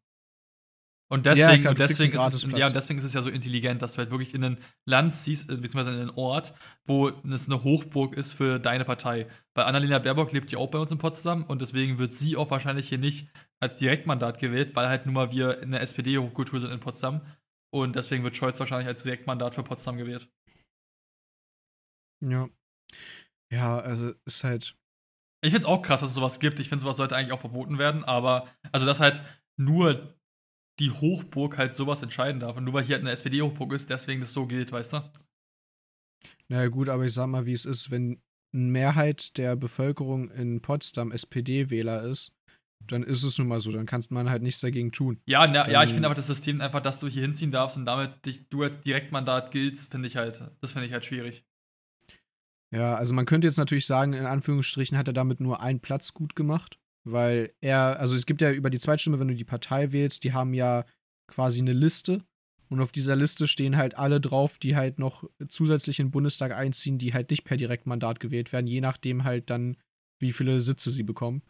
Und 1.09 1.25
deswegen, 1.25 1.49
ja, 1.49 1.57
klar, 1.57 1.71
und 1.71 1.79
deswegen, 1.79 2.17
ist 2.17 2.33
es, 2.33 2.43
ja, 2.51 2.69
deswegen 2.69 2.99
ist 2.99 3.05
es 3.05 3.13
ja 3.13 3.21
so 3.21 3.29
intelligent, 3.29 3.81
dass 3.81 3.93
du 3.93 3.99
halt 3.99 4.11
wirklich 4.11 4.33
in 4.33 4.43
ein 4.43 4.57
Land 4.85 5.13
ziehst, 5.13 5.49
äh, 5.49 5.55
beziehungsweise 5.55 5.91
in 5.91 6.01
einen 6.01 6.09
Ort, 6.09 6.53
wo 6.83 7.07
es 7.07 7.45
eine 7.45 7.63
Hochburg 7.63 8.17
ist 8.17 8.33
für 8.33 8.59
deine 8.59 8.83
Partei. 8.83 9.27
Weil 9.53 9.65
Annalena 9.65 9.99
Baerbock 9.99 10.33
lebt 10.33 10.51
ja 10.51 10.59
auch 10.59 10.69
bei 10.69 10.79
uns 10.79 10.91
in 10.91 10.97
Potsdam 10.97 11.45
und 11.45 11.61
deswegen 11.61 11.97
wird 11.97 12.13
sie 12.13 12.35
auch 12.35 12.51
wahrscheinlich 12.51 12.89
hier 12.89 12.97
nicht 12.97 13.29
als 13.61 13.77
Direktmandat 13.77 14.39
gewählt, 14.39 14.75
weil 14.75 14.89
halt 14.89 15.05
nur 15.05 15.13
mal 15.13 15.31
wir 15.31 15.61
in 15.61 15.71
der 15.71 15.81
SPD-Hochkultur 15.81 16.59
sind 16.59 16.71
in 16.71 16.81
Potsdam. 16.81 17.21
Und 17.69 17.95
deswegen 17.95 18.23
wird 18.23 18.35
Scholz 18.35 18.59
wahrscheinlich 18.59 18.87
als 18.87 19.03
Direktmandat 19.03 19.55
für 19.55 19.63
Potsdam 19.63 19.97
gewählt. 19.97 20.29
Ja. 22.21 22.49
Ja, 23.51 23.79
also 23.79 24.13
ist 24.25 24.43
halt. 24.43 24.75
Ich 25.41 25.51
finde 25.51 25.59
es 25.59 25.65
auch 25.65 25.81
krass, 25.81 26.01
dass 26.01 26.09
es 26.09 26.15
sowas 26.15 26.39
gibt. 26.39 26.59
Ich 26.59 26.67
finde, 26.67 26.81
sowas 26.81 26.97
sollte 26.97 27.15
eigentlich 27.15 27.31
auch 27.31 27.39
verboten 27.39 27.77
werden, 27.77 28.03
aber 28.03 28.47
also 28.71 28.85
dass 28.85 28.99
halt 28.99 29.21
nur 29.55 30.16
die 30.79 30.91
Hochburg 30.91 31.57
halt 31.57 31.75
sowas 31.75 32.01
entscheiden 32.01 32.39
darf. 32.39 32.57
Und 32.57 32.65
nur 32.65 32.73
weil 32.73 32.83
hier 32.83 32.95
halt 32.95 33.03
eine 33.03 33.11
SPD-Hochburg 33.11 33.73
ist, 33.73 33.89
deswegen 33.89 34.21
das 34.21 34.33
so 34.33 34.45
gilt, 34.45 34.71
weißt 34.71 34.93
du? 34.93 35.11
Naja, 36.49 36.67
gut, 36.69 36.89
aber 36.89 37.05
ich 37.05 37.13
sag 37.13 37.27
mal, 37.27 37.45
wie 37.45 37.53
es 37.53 37.65
ist, 37.65 37.91
wenn 37.91 38.21
eine 38.53 38.63
Mehrheit 38.63 39.37
der 39.37 39.55
Bevölkerung 39.55 40.31
in 40.31 40.61
Potsdam 40.61 41.11
SPD-Wähler 41.11 42.03
ist, 42.03 42.31
dann 42.85 43.03
ist 43.03 43.23
es 43.23 43.37
nun 43.37 43.47
mal 43.47 43.59
so, 43.59 43.71
dann 43.71 43.85
kann 43.85 44.03
man 44.09 44.29
halt 44.29 44.43
nichts 44.43 44.61
dagegen 44.61 44.91
tun. 44.91 45.19
Ja, 45.25 45.47
na, 45.47 45.69
ja, 45.69 45.83
ich 45.83 45.91
finde 45.91 46.05
aber 46.05 46.15
das 46.15 46.27
System 46.27 46.61
einfach, 46.61 46.81
dass 46.81 46.99
du 46.99 47.07
hier 47.07 47.23
hinziehen 47.23 47.51
darfst 47.51 47.75
und 47.75 47.85
damit 47.85 48.25
dich, 48.25 48.47
du 48.49 48.63
als 48.63 48.81
Direktmandat 48.81 49.51
giltst, 49.51 49.91
finde 49.91 50.07
ich 50.07 50.15
halt, 50.15 50.41
das 50.61 50.71
finde 50.71 50.85
ich 50.85 50.93
halt 50.93 51.03
schwierig. 51.03 51.43
Ja, 52.71 52.95
also 52.95 53.13
man 53.13 53.25
könnte 53.25 53.47
jetzt 53.47 53.57
natürlich 53.57 53.87
sagen, 53.87 54.13
in 54.13 54.25
Anführungsstrichen 54.25 54.97
hat 54.97 55.07
er 55.07 55.13
damit 55.13 55.39
nur 55.39 55.61
einen 55.61 55.79
Platz 55.79 56.13
gut 56.13 56.35
gemacht 56.35 56.77
weil 57.11 57.53
er, 57.61 57.99
also 57.99 58.15
es 58.15 58.25
gibt 58.25 58.41
ja 58.41 58.51
über 58.51 58.69
die 58.69 58.79
Zweitstimme, 58.79 59.19
wenn 59.19 59.27
du 59.27 59.35
die 59.35 59.43
Partei 59.43 59.91
wählst, 59.91 60.23
die 60.23 60.33
haben 60.33 60.53
ja 60.53 60.85
quasi 61.27 61.61
eine 61.61 61.73
Liste 61.73 62.23
und 62.69 62.81
auf 62.81 62.91
dieser 62.91 63.15
Liste 63.15 63.47
stehen 63.47 63.77
halt 63.77 63.97
alle 63.97 64.19
drauf, 64.19 64.57
die 64.57 64.75
halt 64.75 64.99
noch 64.99 65.23
zusätzlich 65.47 65.99
in 65.99 66.07
den 66.07 66.11
Bundestag 66.11 66.51
einziehen, 66.51 66.97
die 66.97 67.13
halt 67.13 67.29
nicht 67.29 67.43
per 67.43 67.57
Direktmandat 67.57 68.19
gewählt 68.19 68.51
werden, 68.51 68.67
je 68.67 68.81
nachdem 68.81 69.23
halt 69.23 69.49
dann, 69.49 69.77
wie 70.19 70.33
viele 70.33 70.59
Sitze 70.59 70.91
sie 70.91 71.03
bekommen. 71.03 71.43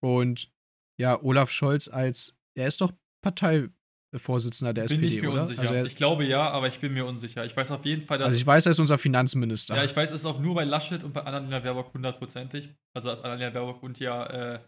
Und 0.00 0.50
ja, 0.98 1.22
Olaf 1.22 1.50
Scholz 1.50 1.88
als, 1.88 2.34
er 2.56 2.66
ist 2.66 2.80
doch 2.80 2.92
Partei, 3.22 3.68
Vorsitzender 4.16 4.74
der 4.74 4.86
bin 4.86 5.02
SPD, 5.02 5.16
ich 5.16 5.22
mir 5.22 5.30
oder? 5.30 5.42
Unsicher. 5.42 5.60
Also 5.60 5.74
ich 5.74 5.94
glaube 5.94 6.24
ja, 6.24 6.50
aber 6.50 6.66
ich 6.66 6.80
bin 6.80 6.92
mir 6.92 7.06
unsicher. 7.06 7.44
Ich 7.44 7.56
weiß 7.56 7.70
auf 7.70 7.84
jeden 7.84 8.06
Fall, 8.06 8.18
dass. 8.18 8.26
Also 8.26 8.38
ich 8.38 8.46
weiß, 8.46 8.66
er 8.66 8.72
ist 8.72 8.80
unser 8.80 8.98
Finanzminister. 8.98 9.76
Ja, 9.76 9.84
ich 9.84 9.94
weiß, 9.94 10.10
es 10.10 10.22
ist 10.22 10.26
auch 10.26 10.40
nur 10.40 10.54
bei 10.54 10.64
Laschet 10.64 11.04
und 11.04 11.12
bei 11.12 11.22
Annalena 11.22 11.60
Baerbock 11.60 11.94
hundertprozentig. 11.94 12.74
Also 12.92 13.10
als 13.10 13.20
Annalena 13.20 13.50
Baerbock 13.50 13.82
und 13.82 14.00
ja 14.00 14.26
äh, 14.26 14.60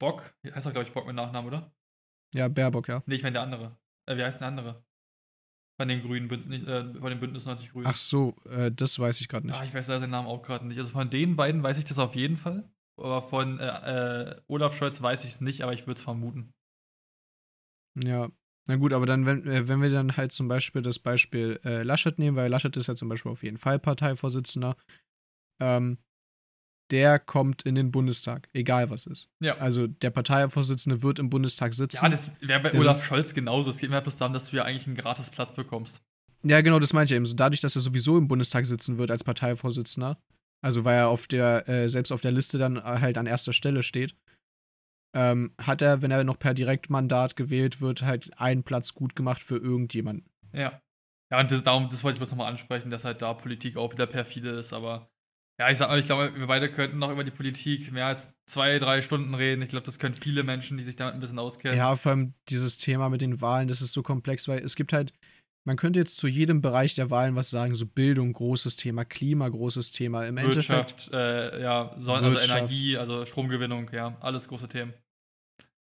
Bock. 0.00 0.34
Heißt 0.44 0.66
doch, 0.66 0.72
glaube 0.72 0.88
ich, 0.88 0.92
Bock 0.92 1.06
mit 1.06 1.14
Nachnamen, 1.14 1.48
oder? 1.48 1.72
Ja, 2.34 2.48
Baerbock, 2.48 2.88
ja. 2.88 3.02
Nee, 3.06 3.16
ich 3.16 3.22
meine 3.22 3.34
der 3.34 3.42
andere. 3.42 3.76
Äh, 4.06 4.16
wie 4.16 4.24
heißt 4.24 4.40
der 4.40 4.48
andere? 4.48 4.84
Von 5.80 5.88
den 5.88 6.02
Grünen, 6.02 6.28
äh, 6.28 6.98
von 6.98 7.10
den 7.10 7.20
Bündnis 7.20 7.46
90 7.46 7.70
Grünen. 7.70 7.86
Ach 7.86 7.96
so, 7.96 8.34
äh, 8.50 8.72
das 8.72 8.98
weiß 8.98 9.20
ich 9.20 9.28
gerade 9.28 9.46
nicht. 9.46 9.56
Ah, 9.56 9.64
ich 9.64 9.72
weiß 9.72 9.86
leider 9.86 10.00
seinen 10.00 10.10
Namen 10.10 10.26
auch 10.26 10.42
gerade 10.42 10.66
nicht. 10.66 10.78
Also 10.78 10.90
von 10.90 11.08
den 11.08 11.36
beiden 11.36 11.62
weiß 11.62 11.78
ich 11.78 11.84
das 11.84 11.98
auf 11.98 12.16
jeden 12.16 12.36
Fall. 12.36 12.68
Aber 12.96 13.22
von 13.22 13.60
äh, 13.60 14.30
äh 14.32 14.40
Olaf 14.48 14.76
Scholz 14.76 15.00
weiß 15.00 15.24
ich 15.24 15.34
es 15.34 15.40
nicht, 15.40 15.62
aber 15.62 15.72
ich 15.72 15.86
würde 15.86 15.98
es 15.98 16.02
vermuten. 16.02 16.52
Ja, 17.94 18.28
na 18.68 18.76
gut, 18.76 18.92
aber 18.92 19.06
dann, 19.06 19.24
wenn, 19.24 19.46
äh, 19.46 19.66
wenn 19.66 19.80
wir 19.80 19.90
dann 19.90 20.16
halt 20.16 20.32
zum 20.32 20.46
Beispiel 20.46 20.82
das 20.82 20.98
Beispiel 20.98 21.58
äh, 21.64 21.82
Laschet 21.82 22.18
nehmen, 22.18 22.36
weil 22.36 22.50
Laschet 22.50 22.76
ist 22.76 22.86
ja 22.86 22.94
zum 22.94 23.08
Beispiel 23.08 23.32
auf 23.32 23.42
jeden 23.42 23.56
Fall 23.56 23.78
Parteivorsitzender, 23.78 24.76
ähm, 25.58 25.96
der 26.90 27.18
kommt 27.18 27.62
in 27.62 27.74
den 27.74 27.90
Bundestag, 27.90 28.48
egal 28.52 28.90
was 28.90 29.06
ist. 29.06 29.30
Ja. 29.40 29.56
Also 29.56 29.86
der 29.86 30.10
Parteivorsitzende 30.10 31.02
wird 31.02 31.18
im 31.18 31.30
Bundestag 31.30 31.72
sitzen. 31.74 31.98
Ja, 32.02 32.10
das 32.10 32.30
wäre 32.40 32.60
bei 32.60 32.70
das 32.70 32.80
Olaf 32.80 33.04
Scholz 33.04 33.34
genauso. 33.34 33.70
Es 33.70 33.78
geht 33.78 33.88
mir 33.88 33.96
halt 33.96 34.04
bloß 34.04 34.18
darum, 34.18 34.34
dass 34.34 34.50
du 34.50 34.56
ja 34.56 34.64
eigentlich 34.64 34.86
einen 34.86 34.96
gratis 34.96 35.30
Platz 35.30 35.54
bekommst. 35.54 36.02
Ja, 36.42 36.60
genau, 36.60 36.78
das 36.78 36.92
meinte 36.92 37.14
ich 37.14 37.16
eben. 37.16 37.26
So, 37.26 37.34
dadurch, 37.34 37.60
dass 37.62 37.74
er 37.74 37.82
sowieso 37.82 38.16
im 38.18 38.28
Bundestag 38.28 38.64
sitzen 38.66 38.98
wird 38.98 39.10
als 39.10 39.24
Parteivorsitzender, 39.24 40.18
also 40.62 40.84
weil 40.84 40.96
er 40.96 41.08
auf 41.08 41.26
der, 41.26 41.68
äh, 41.68 41.88
selbst 41.88 42.12
auf 42.12 42.20
der 42.20 42.32
Liste 42.32 42.58
dann 42.58 42.82
halt 42.82 43.16
an 43.18 43.26
erster 43.26 43.52
Stelle 43.52 43.82
steht, 43.82 44.14
ähm, 45.14 45.52
hat 45.60 45.82
er, 45.82 46.02
wenn 46.02 46.10
er 46.10 46.24
noch 46.24 46.38
per 46.38 46.54
Direktmandat 46.54 47.36
gewählt 47.36 47.80
wird, 47.80 48.02
halt 48.02 48.38
einen 48.38 48.62
Platz 48.62 48.94
gut 48.94 49.16
gemacht 49.16 49.42
für 49.42 49.56
irgendjemanden. 49.56 50.30
Ja. 50.52 50.80
Ja, 51.30 51.40
und 51.40 51.50
das, 51.50 51.62
darum, 51.62 51.90
das 51.90 52.04
wollte 52.04 52.14
ich 52.16 52.20
bloß 52.20 52.30
nochmal 52.30 52.50
ansprechen, 52.50 52.90
dass 52.90 53.04
halt 53.04 53.20
da 53.20 53.34
Politik 53.34 53.76
auch 53.76 53.92
wieder 53.92 54.06
perfide 54.06 54.50
ist, 54.50 54.72
aber 54.72 55.10
ja, 55.60 55.68
ich 55.70 55.78
sag 55.78 55.88
mal, 55.88 55.98
ich 55.98 56.06
glaube, 56.06 56.32
wir 56.36 56.46
beide 56.46 56.70
könnten 56.70 56.98
noch 56.98 57.10
über 57.10 57.24
die 57.24 57.32
Politik 57.32 57.90
mehr 57.90 58.06
als 58.06 58.32
zwei, 58.46 58.78
drei 58.78 59.02
Stunden 59.02 59.34
reden. 59.34 59.60
Ich 59.60 59.68
glaube, 59.68 59.84
das 59.84 59.98
können 59.98 60.14
viele 60.14 60.44
Menschen, 60.44 60.78
die 60.78 60.84
sich 60.84 60.94
damit 60.94 61.14
ein 61.14 61.20
bisschen 61.20 61.40
auskennen. 61.40 61.76
Ja, 61.76 61.96
vor 61.96 62.12
allem 62.12 62.34
dieses 62.48 62.78
Thema 62.78 63.08
mit 63.08 63.22
den 63.22 63.40
Wahlen, 63.40 63.66
das 63.66 63.82
ist 63.82 63.92
so 63.92 64.04
komplex, 64.04 64.46
weil 64.46 64.60
es 64.60 64.76
gibt 64.76 64.92
halt, 64.92 65.12
man 65.68 65.76
könnte 65.76 65.98
jetzt 65.98 66.16
zu 66.16 66.28
jedem 66.28 66.62
Bereich 66.62 66.94
der 66.94 67.10
Wahlen 67.10 67.36
was 67.36 67.50
sagen, 67.50 67.74
so 67.74 67.84
Bildung, 67.84 68.32
großes 68.32 68.76
Thema, 68.76 69.04
Klima, 69.04 69.46
großes 69.46 69.90
Thema. 69.90 70.26
Im 70.26 70.36
Wirtschaft, 70.36 71.10
äh, 71.12 71.60
ja, 71.62 71.94
Sonne, 71.98 72.28
also 72.28 72.52
Energie, 72.54 72.96
also 72.96 73.26
Stromgewinnung, 73.26 73.90
ja, 73.92 74.16
alles 74.20 74.48
große 74.48 74.66
Themen. 74.66 74.94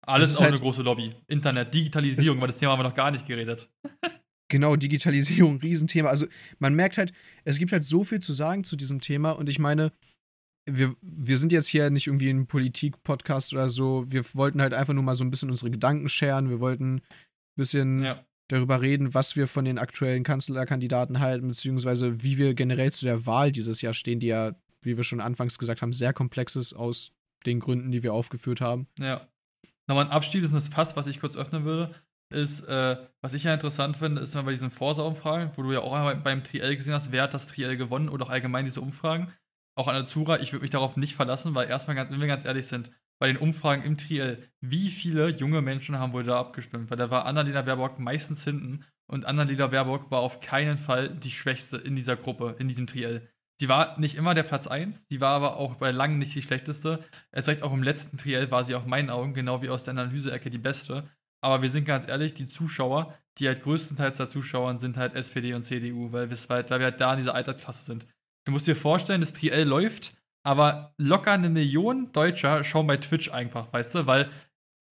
Alles 0.07 0.29
ist 0.29 0.37
auch 0.37 0.43
halt 0.43 0.53
eine 0.53 0.61
große 0.61 0.81
Lobby. 0.81 1.13
Internet, 1.27 1.73
Digitalisierung, 1.73 2.39
weil 2.39 2.47
das 2.47 2.57
Thema 2.57 2.71
haben 2.71 2.79
wir 2.79 2.83
noch 2.83 2.95
gar 2.95 3.11
nicht 3.11 3.27
geredet. 3.27 3.69
Genau, 4.47 4.75
Digitalisierung, 4.75 5.57
Riesenthema. 5.57 6.07
Also 6.07 6.27
man 6.59 6.75
merkt 6.75 6.99
halt, 6.99 7.11
es 7.45 7.57
gibt 7.57 7.71
halt 7.71 7.83
so 7.83 8.03
viel 8.03 8.19
zu 8.19 8.31
sagen 8.31 8.63
zu 8.63 8.75
diesem 8.75 9.01
Thema 9.01 9.31
und 9.31 9.49
ich 9.49 9.57
meine, 9.57 9.91
wir, 10.69 10.95
wir 11.01 11.39
sind 11.39 11.51
jetzt 11.51 11.67
hier 11.67 11.89
nicht 11.89 12.05
irgendwie 12.05 12.29
ein 12.29 12.45
Politik-Podcast 12.45 13.53
oder 13.53 13.69
so. 13.69 14.05
Wir 14.07 14.23
wollten 14.35 14.61
halt 14.61 14.75
einfach 14.75 14.93
nur 14.93 15.01
mal 15.01 15.15
so 15.15 15.23
ein 15.23 15.31
bisschen 15.31 15.49
unsere 15.49 15.71
Gedanken 15.71 16.09
scheren. 16.09 16.51
Wir 16.51 16.59
wollten 16.59 16.97
ein 16.97 17.01
bisschen 17.55 18.03
ja. 18.03 18.23
Darüber 18.47 18.81
reden, 18.81 19.13
was 19.13 19.35
wir 19.35 19.47
von 19.47 19.65
den 19.65 19.77
aktuellen 19.77 20.23
Kanzlerkandidaten 20.23 21.19
halten, 21.19 21.47
beziehungsweise 21.47 22.23
wie 22.23 22.37
wir 22.37 22.53
generell 22.53 22.91
zu 22.91 23.05
der 23.05 23.25
Wahl 23.25 23.51
dieses 23.51 23.81
Jahr 23.81 23.93
stehen, 23.93 24.19
die 24.19 24.27
ja, 24.27 24.53
wie 24.81 24.97
wir 24.97 25.03
schon 25.03 25.21
anfangs 25.21 25.57
gesagt 25.57 25.81
haben, 25.81 25.93
sehr 25.93 26.13
komplex 26.13 26.55
ist 26.55 26.73
aus 26.73 27.11
den 27.45 27.59
Gründen, 27.59 27.91
die 27.91 28.03
wir 28.03 28.13
aufgeführt 28.13 28.61
haben. 28.61 28.87
Ja. 28.99 29.27
Nochmal 29.87 30.05
ein 30.05 30.11
abschließendes 30.11 30.69
Fass, 30.69 30.95
was 30.95 31.07
ich 31.07 31.19
kurz 31.19 31.35
öffnen 31.35 31.63
würde 31.63 31.93
ist, 32.29 32.61
äh, 32.67 32.97
was 33.21 33.33
ich 33.33 33.43
ja 33.43 33.53
interessant 33.53 33.97
finde, 33.97 34.21
ist 34.21 34.33
mal 34.33 34.43
bei 34.43 34.51
diesen 34.51 34.71
Forsa-Umfragen, 34.71 35.51
wo 35.55 35.63
du 35.63 35.71
ja 35.71 35.81
auch 35.81 36.13
beim 36.21 36.43
Triell 36.43 36.75
gesehen 36.75 36.93
hast, 36.93 37.11
wer 37.11 37.23
hat 37.23 37.33
das 37.33 37.47
Triell 37.47 37.77
gewonnen 37.77 38.09
oder 38.09 38.25
auch 38.25 38.29
allgemein 38.29 38.65
diese 38.65 38.81
Umfragen. 38.81 39.31
Auch 39.77 39.87
an 39.87 39.95
der 39.95 40.05
Zura, 40.05 40.39
ich 40.39 40.53
würde 40.53 40.63
mich 40.63 40.71
darauf 40.71 40.97
nicht 40.97 41.15
verlassen, 41.15 41.53
weil 41.53 41.67
erstmal, 41.67 41.95
wenn 41.97 42.19
wir 42.19 42.27
ganz 42.27 42.45
ehrlich 42.45 42.67
sind, 42.67 42.91
bei 43.19 43.27
den 43.27 43.37
Umfragen 43.37 43.83
im 43.83 43.97
Triell, 43.97 44.49
wie 44.61 44.89
viele 44.89 45.29
junge 45.29 45.61
Menschen 45.61 45.97
haben 45.99 46.13
wohl 46.13 46.23
da 46.23 46.39
abgestimmt? 46.39 46.89
Weil 46.89 46.97
da 46.97 47.09
war 47.09 47.25
Annalena 47.25 47.61
Baerbock 47.61 47.99
meistens 47.99 48.43
hinten 48.43 48.83
und 49.07 49.25
Annalena 49.25 49.67
Baerbock 49.67 50.11
war 50.11 50.19
auf 50.19 50.39
keinen 50.39 50.77
Fall 50.77 51.09
die 51.09 51.31
Schwächste 51.31 51.77
in 51.77 51.95
dieser 51.95 52.15
Gruppe, 52.15 52.55
in 52.59 52.67
diesem 52.67 52.87
Triell. 52.87 53.29
Sie 53.57 53.69
war 53.69 53.97
nicht 53.99 54.15
immer 54.15 54.33
der 54.33 54.43
Platz 54.43 54.67
1, 54.67 55.05
sie 55.09 55.21
war 55.21 55.31
aber 55.31 55.55
auch 55.55 55.75
bei 55.75 55.91
langem 55.91 56.19
nicht 56.19 56.35
die 56.35 56.41
schlechteste. 56.41 56.99
Es 57.31 57.47
reicht 57.47 57.63
auch 57.63 57.71
im 57.71 57.83
letzten 57.83 58.17
Triell 58.17 58.51
war 58.51 58.65
sie 58.65 58.75
auf 58.75 58.85
meinen 58.85 59.09
Augen, 59.09 59.33
genau 59.33 59.61
wie 59.61 59.69
aus 59.69 59.83
der 59.83 59.91
Analyseecke, 59.91 60.49
die 60.49 60.57
beste. 60.57 61.09
Aber 61.41 61.61
wir 61.61 61.69
sind 61.69 61.85
ganz 61.85 62.07
ehrlich, 62.07 62.33
die 62.33 62.47
Zuschauer, 62.47 63.13
die 63.37 63.47
halt 63.47 63.61
größtenteils 63.61 64.17
der 64.17 64.27
Zuschauer 64.27 64.77
sind 64.77 64.97
halt 64.97 65.15
SPD 65.15 65.53
und 65.53 65.61
CDU, 65.61 66.11
weil, 66.11 66.29
halt, 66.29 66.69
weil 66.69 66.79
wir 66.79 66.85
halt 66.85 66.99
da 66.99 67.13
in 67.13 67.19
dieser 67.19 67.35
Altersklasse 67.35 67.85
sind. 67.85 68.07
Du 68.45 68.51
musst 68.51 68.67
dir 68.67 68.75
vorstellen, 68.75 69.21
das 69.21 69.33
Triell 69.33 69.67
läuft, 69.67 70.17
aber 70.45 70.93
locker 70.97 71.31
eine 71.31 71.49
Million 71.49 72.11
Deutscher 72.11 72.63
schauen 72.63 72.85
bei 72.87 72.97
Twitch 72.97 73.31
einfach, 73.31 73.73
weißt 73.73 73.95
du? 73.95 74.05
Weil, 74.05 74.31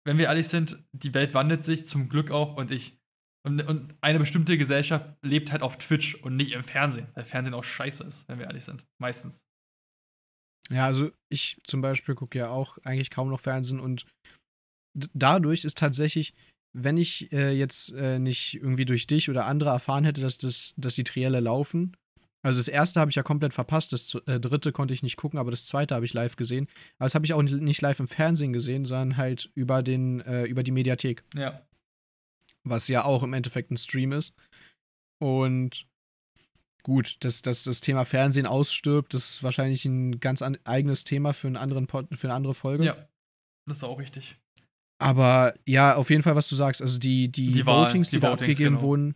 wenn 0.05 0.17
wir 0.17 0.25
ehrlich 0.25 0.47
sind, 0.47 0.77
die 0.91 1.13
Welt 1.13 1.33
wandelt 1.33 1.63
sich 1.63 1.87
zum 1.87 2.07
Glück 2.07 2.31
auch 2.31 2.55
und 2.55 2.71
ich. 2.71 2.97
Und, 3.45 3.61
und 3.67 3.95
eine 4.01 4.19
bestimmte 4.19 4.57
Gesellschaft 4.57 5.09
lebt 5.23 5.51
halt 5.51 5.61
auf 5.61 5.77
Twitch 5.77 6.15
und 6.15 6.35
nicht 6.35 6.51
im 6.51 6.61
Fernsehen, 6.61 7.07
weil 7.13 7.23
Fernsehen 7.23 7.53
auch 7.53 7.63
scheiße 7.63 8.03
ist, 8.03 8.27
wenn 8.27 8.37
wir 8.37 8.45
ehrlich 8.45 8.65
sind. 8.65 8.85
Meistens. 9.01 9.41
Ja, 10.69 10.85
also 10.85 11.09
ich 11.29 11.59
zum 11.63 11.81
Beispiel 11.81 12.15
gucke 12.15 12.37
ja 12.37 12.49
auch 12.49 12.77
eigentlich 12.83 13.09
kaum 13.09 13.29
noch 13.29 13.39
Fernsehen 13.39 13.79
und 13.79 14.05
dadurch 14.93 15.63
ist 15.63 15.77
tatsächlich, 15.77 16.33
wenn 16.77 16.97
ich 16.97 17.31
äh, 17.31 17.51
jetzt 17.51 17.93
äh, 17.93 18.19
nicht 18.19 18.55
irgendwie 18.55 18.85
durch 18.85 19.07
dich 19.07 19.29
oder 19.29 19.45
andere 19.45 19.69
erfahren 19.69 20.03
hätte, 20.03 20.21
dass, 20.21 20.37
das, 20.37 20.73
dass 20.75 20.95
die 20.95 21.05
Trielle 21.05 21.39
laufen, 21.39 21.95
also 22.41 22.59
das 22.59 22.67
erste 22.67 22.99
habe 22.99 23.11
ich 23.11 23.15
ja 23.15 23.23
komplett 23.23 23.53
verpasst, 23.53 23.91
das 23.91 24.15
äh, 24.25 24.39
dritte 24.39 24.71
konnte 24.71 24.93
ich 24.93 25.03
nicht 25.03 25.17
gucken, 25.17 25.39
aber 25.39 25.51
das 25.51 25.65
zweite 25.65 25.95
habe 25.95 26.05
ich 26.05 26.13
live 26.13 26.37
gesehen. 26.37 26.67
Aber 26.97 27.05
das 27.05 27.15
habe 27.15 27.25
ich 27.25 27.33
auch 27.33 27.41
nicht 27.41 27.81
live 27.81 27.99
im 27.99 28.07
Fernsehen 28.07 28.53
gesehen, 28.53 28.85
sondern 28.85 29.17
halt 29.17 29.51
über 29.55 29.83
den, 29.83 30.21
äh, 30.21 30.45
über 30.45 30.63
die 30.63 30.71
Mediathek. 30.71 31.23
Ja. 31.35 31.61
Was 32.63 32.87
ja 32.87 33.03
auch 33.03 33.23
im 33.23 33.33
Endeffekt 33.33 33.71
ein 33.71 33.77
Stream 33.77 34.13
ist. 34.13 34.33
Und 35.21 35.85
gut, 36.83 37.17
dass, 37.21 37.41
dass 37.41 37.63
das 37.63 37.81
Thema 37.81 38.05
Fernsehen 38.05 38.45
ausstirbt, 38.45 39.13
das 39.13 39.29
ist 39.29 39.43
wahrscheinlich 39.43 39.83
ein 39.83 40.19
ganz 40.21 40.41
an, 40.41 40.57
eigenes 40.63 41.03
Thema 41.03 41.33
für, 41.33 41.47
einen 41.47 41.57
anderen 41.57 41.87
Pod, 41.87 42.07
für 42.13 42.27
eine 42.27 42.35
andere 42.35 42.53
Folge. 42.53 42.85
Ja, 42.85 43.09
das 43.67 43.77
ist 43.77 43.83
auch 43.83 43.99
richtig. 43.99 44.37
Aber 45.01 45.55
ja, 45.65 45.95
auf 45.95 46.09
jeden 46.09 46.23
Fall, 46.23 46.35
was 46.35 46.49
du 46.49 46.55
sagst, 46.55 46.81
also 46.81 46.99
die, 46.99 47.29
die, 47.29 47.49
die 47.49 47.65
Votings, 47.65 48.09
die, 48.09 48.17
die 48.17 48.19
da 48.21 48.31
Votings, 48.31 48.41
abgegeben 48.41 48.75
genau. 48.75 48.87
wurden, 48.87 49.15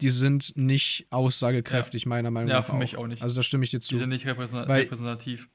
die 0.00 0.10
sind 0.10 0.52
nicht 0.56 1.06
aussagekräftig, 1.10 2.04
ja. 2.04 2.08
meiner 2.08 2.30
Meinung 2.30 2.48
nach. 2.48 2.56
Ja, 2.56 2.62
für 2.62 2.72
auch. 2.72 2.78
mich 2.78 2.96
auch 2.96 3.06
nicht. 3.06 3.22
Also 3.22 3.34
da 3.34 3.42
stimme 3.42 3.64
ich 3.64 3.70
dir 3.70 3.80
zu. 3.80 3.94
Die 3.94 3.98
sind 3.98 4.10
nicht 4.10 4.26
repräsentativ. 4.26 5.48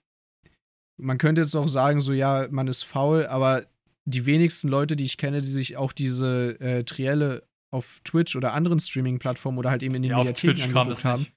Man 1.00 1.18
könnte 1.18 1.42
jetzt 1.42 1.56
auch 1.56 1.68
sagen, 1.68 2.00
so 2.00 2.14
ja, 2.14 2.48
man 2.52 2.68
ist 2.68 2.84
faul, 2.84 3.26
aber 3.26 3.66
die 4.06 4.26
wenigsten 4.26 4.68
Leute, 4.68 4.96
die 4.96 5.04
ich 5.04 5.18
kenne, 5.18 5.42
die 5.42 5.48
sich 5.48 5.78
auch 5.78 5.94
diese 5.94 6.60
äh, 6.60 6.84
Trielle 6.84 7.48
auf 7.72 8.02
Twitch 8.04 8.36
oder 8.36 8.54
anderen 8.54 8.80
Streaming-Plattformen 8.80 9.58
oder 9.58 9.70
halt 9.72 9.84
eben 9.84 9.96
in 9.96 10.02
den 10.02 10.12
ja, 10.12 10.18
Mediatheken 10.18 10.78
angeguckt 10.78 11.06
haben, 11.06 11.28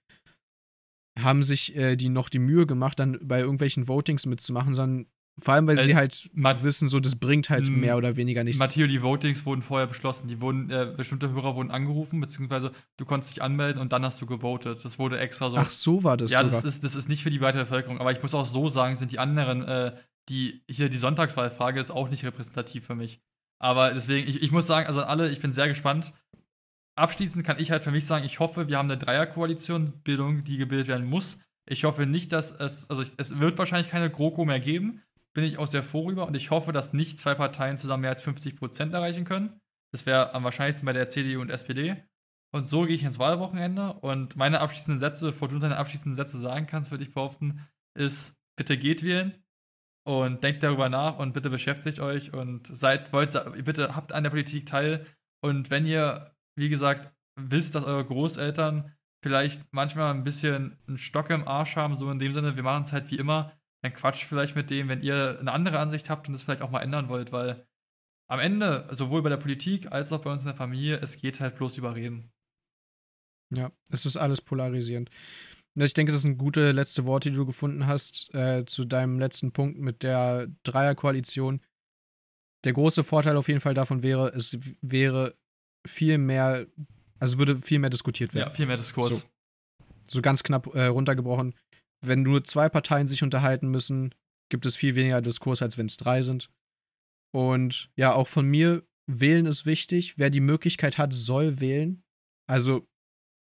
haben 1.18 1.42
sich 1.42 1.76
äh, 1.76 1.96
die 1.96 2.08
noch 2.08 2.28
die 2.28 2.40
Mühe 2.40 2.66
gemacht, 2.66 2.98
dann 2.98 3.18
bei 3.22 3.40
irgendwelchen 3.40 3.86
Votings 3.86 4.26
mitzumachen, 4.26 4.74
sondern 4.74 5.06
vor 5.40 5.54
allem, 5.54 5.66
weil 5.66 5.78
äh, 5.78 5.82
sie 5.82 5.96
halt 5.96 6.30
Matt, 6.32 6.62
wissen, 6.62 6.88
so 6.88 7.00
das 7.00 7.16
bringt 7.16 7.50
halt 7.50 7.68
mehr 7.68 7.96
oder 7.96 8.14
weniger 8.14 8.44
nichts. 8.44 8.60
Matteo, 8.60 8.86
die 8.86 9.02
Votings 9.02 9.44
wurden 9.44 9.62
vorher 9.62 9.88
beschlossen. 9.88 10.28
Die 10.28 10.40
wurden, 10.40 10.70
äh, 10.70 10.92
bestimmte 10.96 11.30
Hörer 11.30 11.56
wurden 11.56 11.72
angerufen, 11.72 12.20
beziehungsweise 12.20 12.70
du 12.96 13.04
konntest 13.04 13.32
dich 13.32 13.42
anmelden 13.42 13.80
und 13.82 13.92
dann 13.92 14.04
hast 14.04 14.20
du 14.20 14.26
gewotet. 14.26 14.84
Das 14.84 14.98
wurde 14.98 15.18
extra 15.18 15.50
so. 15.50 15.56
Ach, 15.56 15.70
so 15.70 16.04
war 16.04 16.16
das. 16.16 16.30
Ja, 16.30 16.44
sogar. 16.44 16.62
das 16.62 16.64
ist, 16.64 16.84
das 16.84 16.94
ist 16.94 17.08
nicht 17.08 17.24
für 17.24 17.30
die 17.30 17.40
weitere 17.40 17.64
Bevölkerung. 17.64 17.98
Aber 17.98 18.12
ich 18.12 18.22
muss 18.22 18.32
auch 18.32 18.46
so 18.46 18.68
sagen, 18.68 18.94
sind 18.94 19.10
die 19.10 19.18
anderen, 19.18 19.64
äh, 19.64 19.96
die 20.28 20.62
hier 20.70 20.88
die 20.88 20.98
Sonntagswahlfrage 20.98 21.80
ist 21.80 21.90
auch 21.90 22.10
nicht 22.10 22.24
repräsentativ 22.24 22.86
für 22.86 22.94
mich. 22.94 23.20
Aber 23.58 23.92
deswegen, 23.92 24.28
ich, 24.28 24.40
ich 24.40 24.52
muss 24.52 24.68
sagen, 24.68 24.86
also 24.86 25.02
alle, 25.02 25.30
ich 25.30 25.40
bin 25.40 25.52
sehr 25.52 25.68
gespannt. 25.68 26.12
Abschließend 26.94 27.44
kann 27.44 27.58
ich 27.58 27.72
halt 27.72 27.82
für 27.82 27.90
mich 27.90 28.06
sagen, 28.06 28.24
ich 28.24 28.38
hoffe, 28.38 28.68
wir 28.68 28.78
haben 28.78 28.88
eine 28.88 28.98
Dreierkoalition, 28.98 29.94
Bildung, 30.04 30.44
die 30.44 30.58
gebildet 30.58 30.86
werden 30.86 31.06
muss. 31.06 31.40
Ich 31.66 31.82
hoffe 31.82 32.06
nicht, 32.06 32.30
dass 32.30 32.52
es, 32.52 32.88
also 32.88 33.02
es 33.16 33.40
wird 33.40 33.58
wahrscheinlich 33.58 33.90
keine 33.90 34.10
GroKo 34.10 34.44
mehr 34.44 34.60
geben 34.60 35.02
bin 35.34 35.44
ich 35.44 35.58
auch 35.58 35.66
sehr 35.66 35.82
froh 35.82 36.06
rüber 36.06 36.26
und 36.26 36.36
ich 36.36 36.50
hoffe, 36.50 36.72
dass 36.72 36.92
nicht 36.92 37.18
zwei 37.18 37.34
Parteien 37.34 37.76
zusammen 37.76 38.02
mehr 38.02 38.10
als 38.10 38.22
50 38.22 38.56
Prozent 38.56 38.94
erreichen 38.94 39.24
können. 39.24 39.60
Das 39.92 40.06
wäre 40.06 40.32
am 40.34 40.44
wahrscheinlichsten 40.44 40.86
bei 40.86 40.92
der 40.92 41.08
CDU 41.08 41.40
und 41.40 41.50
SPD. 41.50 42.04
Und 42.52 42.68
so 42.68 42.84
gehe 42.84 42.94
ich 42.94 43.02
ins 43.02 43.18
Wahlwochenende 43.18 43.94
und 43.94 44.36
meine 44.36 44.60
abschließenden 44.60 45.00
Sätze, 45.00 45.26
bevor 45.26 45.48
du 45.48 45.58
deine 45.58 45.76
abschließenden 45.76 46.14
Sätze 46.14 46.38
sagen 46.38 46.66
kannst, 46.66 46.92
würde 46.92 47.02
ich 47.02 47.12
behaupten, 47.12 47.66
ist, 47.98 48.36
bitte 48.56 48.78
geht 48.78 49.02
wählen 49.02 49.42
und 50.06 50.44
denkt 50.44 50.62
darüber 50.62 50.88
nach 50.88 51.18
und 51.18 51.32
bitte 51.32 51.50
beschäftigt 51.50 51.98
euch 51.98 52.32
und 52.32 52.68
seid, 52.68 53.12
wollt, 53.12 53.32
bitte 53.64 53.96
habt 53.96 54.12
an 54.12 54.22
der 54.22 54.30
Politik 54.30 54.66
teil. 54.66 55.04
Und 55.42 55.70
wenn 55.70 55.84
ihr, 55.84 56.36
wie 56.56 56.68
gesagt, 56.68 57.12
wisst, 57.36 57.74
dass 57.74 57.84
eure 57.84 58.04
Großeltern 58.04 58.94
vielleicht 59.24 59.62
manchmal 59.72 60.12
ein 60.12 60.22
bisschen 60.22 60.78
einen 60.86 60.98
Stock 60.98 61.30
im 61.30 61.48
Arsch 61.48 61.76
haben, 61.76 61.96
so 61.96 62.08
in 62.10 62.18
dem 62.18 62.34
Sinne, 62.34 62.56
wir 62.56 62.62
machen 62.62 62.84
es 62.84 62.92
halt 62.92 63.10
wie 63.10 63.16
immer, 63.16 63.52
dann 63.84 63.92
quatscht 63.92 64.24
vielleicht 64.24 64.56
mit 64.56 64.70
dem, 64.70 64.88
wenn 64.88 65.02
ihr 65.02 65.38
eine 65.38 65.52
andere 65.52 65.78
Ansicht 65.78 66.08
habt 66.08 66.26
und 66.26 66.32
das 66.32 66.42
vielleicht 66.42 66.62
auch 66.62 66.70
mal 66.70 66.80
ändern 66.80 67.08
wollt, 67.08 67.32
weil 67.32 67.66
am 68.30 68.40
Ende, 68.40 68.88
sowohl 68.90 69.22
bei 69.22 69.28
der 69.28 69.36
Politik 69.36 69.92
als 69.92 70.10
auch 70.10 70.22
bei 70.22 70.32
uns 70.32 70.40
in 70.40 70.46
der 70.46 70.54
Familie, 70.54 70.96
es 71.00 71.18
geht 71.18 71.40
halt 71.40 71.56
bloß 71.56 71.76
über 71.76 71.94
Reden. 71.94 72.32
Ja, 73.54 73.70
es 73.90 74.06
ist 74.06 74.16
alles 74.16 74.40
polarisierend. 74.40 75.10
Ich 75.74 75.92
denke, 75.92 76.12
das 76.12 76.22
sind 76.22 76.38
gute 76.38 76.72
letzte 76.72 77.04
Worte, 77.04 77.30
die 77.30 77.36
du 77.36 77.44
gefunden 77.44 77.86
hast 77.86 78.32
äh, 78.32 78.64
zu 78.64 78.86
deinem 78.86 79.18
letzten 79.18 79.52
Punkt 79.52 79.78
mit 79.78 80.02
der 80.02 80.48
Dreierkoalition. 80.62 81.60
Der 82.64 82.72
große 82.72 83.04
Vorteil 83.04 83.36
auf 83.36 83.48
jeden 83.48 83.60
Fall 83.60 83.74
davon 83.74 84.02
wäre, 84.02 84.28
es 84.28 84.56
wäre 84.80 85.34
viel 85.86 86.16
mehr, 86.16 86.66
also 87.18 87.38
würde 87.38 87.56
viel 87.56 87.80
mehr 87.80 87.90
diskutiert 87.90 88.32
werden. 88.32 88.48
Ja, 88.48 88.54
viel 88.54 88.66
mehr 88.66 88.78
Diskurs. 88.78 89.08
So, 89.08 89.22
so 90.08 90.22
ganz 90.22 90.42
knapp 90.42 90.74
äh, 90.74 90.86
runtergebrochen 90.86 91.54
wenn 92.06 92.22
nur 92.22 92.44
zwei 92.44 92.68
Parteien 92.68 93.06
sich 93.06 93.22
unterhalten 93.22 93.68
müssen, 93.68 94.14
gibt 94.50 94.66
es 94.66 94.76
viel 94.76 94.94
weniger 94.94 95.20
Diskurs, 95.20 95.62
als 95.62 95.78
wenn 95.78 95.86
es 95.86 95.96
drei 95.96 96.22
sind. 96.22 96.50
Und 97.34 97.90
ja, 97.96 98.14
auch 98.14 98.28
von 98.28 98.46
mir, 98.46 98.86
wählen 99.06 99.46
ist 99.46 99.66
wichtig. 99.66 100.18
Wer 100.18 100.30
die 100.30 100.40
Möglichkeit 100.40 100.98
hat, 100.98 101.12
soll 101.12 101.60
wählen. 101.60 102.02
Also, 102.48 102.86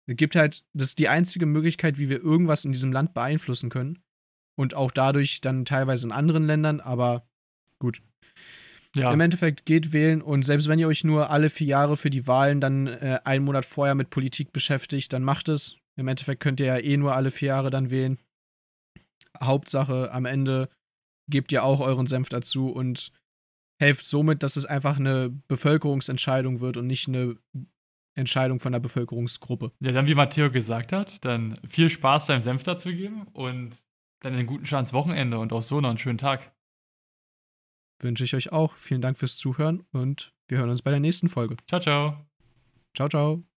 es 0.08 0.16
gibt 0.16 0.36
halt, 0.36 0.66
das 0.74 0.90
ist 0.90 1.00
die 1.00 1.10
einzige 1.10 1.46
Möglichkeit, 1.46 1.98
wie 1.98 2.10
wir 2.10 2.22
irgendwas 2.22 2.66
in 2.66 2.72
diesem 2.72 2.92
Land 2.92 3.14
beeinflussen 3.14 3.70
können. 3.70 4.00
Und 4.58 4.74
auch 4.74 4.92
dadurch 4.92 5.42
dann 5.42 5.66
teilweise 5.66 6.08
in 6.08 6.12
anderen 6.12 6.46
Ländern, 6.46 6.80
aber 6.80 7.28
gut. 7.80 8.02
Ja. 8.96 9.14
Im 9.14 9.20
Endeffekt 9.20 9.66
geht 9.66 9.94
wählen 9.94 10.22
und 10.22 10.44
selbst 10.44 10.68
wenn 10.68 10.80
ihr 10.80 10.88
euch 10.88 11.04
nur 11.04 11.30
alle 11.30 11.50
vier 11.50 11.68
Jahre 11.68 11.96
für 11.96 12.10
die 12.10 12.26
Wahlen 12.26 12.60
dann 12.60 12.88
äh, 12.88 13.20
einen 13.24 13.46
Monat 13.46 13.64
vorher 13.64 13.94
mit 13.94 14.10
Politik 14.10 14.52
beschäftigt, 14.52 15.14
dann 15.14 15.24
macht 15.24 15.48
es. 15.48 15.78
Im 15.96 16.08
Endeffekt 16.08 16.42
könnt 16.42 16.60
ihr 16.60 16.66
ja 16.66 16.78
eh 16.80 16.98
nur 16.98 17.16
alle 17.16 17.30
vier 17.30 17.50
Jahre 17.50 17.70
dann 17.70 17.92
wählen. 17.92 18.18
Hauptsache 19.42 20.12
am 20.12 20.26
Ende 20.26 20.70
gebt 21.30 21.52
ihr 21.52 21.64
auch 21.64 21.80
euren 21.80 22.08
Senf 22.08 22.30
dazu 22.30 22.70
und 22.70 23.12
helft 23.80 24.06
somit, 24.06 24.44
dass 24.44 24.56
es 24.56 24.66
einfach 24.66 24.98
eine 24.98 25.30
Bevölkerungsentscheidung 25.48 26.60
wird 26.60 26.78
und 26.78 26.88
nicht 26.88 27.08
eine 27.08 27.38
Entscheidung 28.16 28.60
von 28.60 28.72
der 28.72 28.80
Bevölkerungsgruppe. 28.80 29.72
Ja, 29.80 29.92
dann, 29.92 30.08
wie 30.08 30.16
Matteo 30.16 30.52
gesagt 30.52 30.92
hat, 30.92 31.24
dann 31.24 31.60
viel 31.66 31.90
Spaß 31.90 32.28
beim 32.28 32.42
Senf 32.42 32.64
dazu 32.64 32.90
geben 32.90 33.28
und 33.34 33.82
dann 34.22 34.34
einen 34.34 34.48
guten 34.48 34.66
Start 34.66 34.82
ins 34.82 34.94
Wochenende 34.94 35.40
und 35.40 35.54
auch 35.54 35.62
so 35.62 35.80
noch 35.80 35.90
einen 35.90 35.98
schönen 35.98 36.18
Tag. 36.18 36.54
Wünsche 38.02 38.24
ich 38.24 38.36
euch 38.36 38.52
auch. 38.52 38.76
Vielen 38.76 39.02
Dank 39.02 39.18
fürs 39.18 39.38
Zuhören 39.38 39.86
und 39.92 40.34
wir 40.48 40.58
hören 40.58 40.70
uns 40.70 40.82
bei 40.82 40.92
der 40.92 41.00
nächsten 41.00 41.30
Folge. 41.30 41.58
Ciao, 41.68 41.80
ciao. 41.80 42.26
Ciao, 42.96 43.10
ciao. 43.10 43.49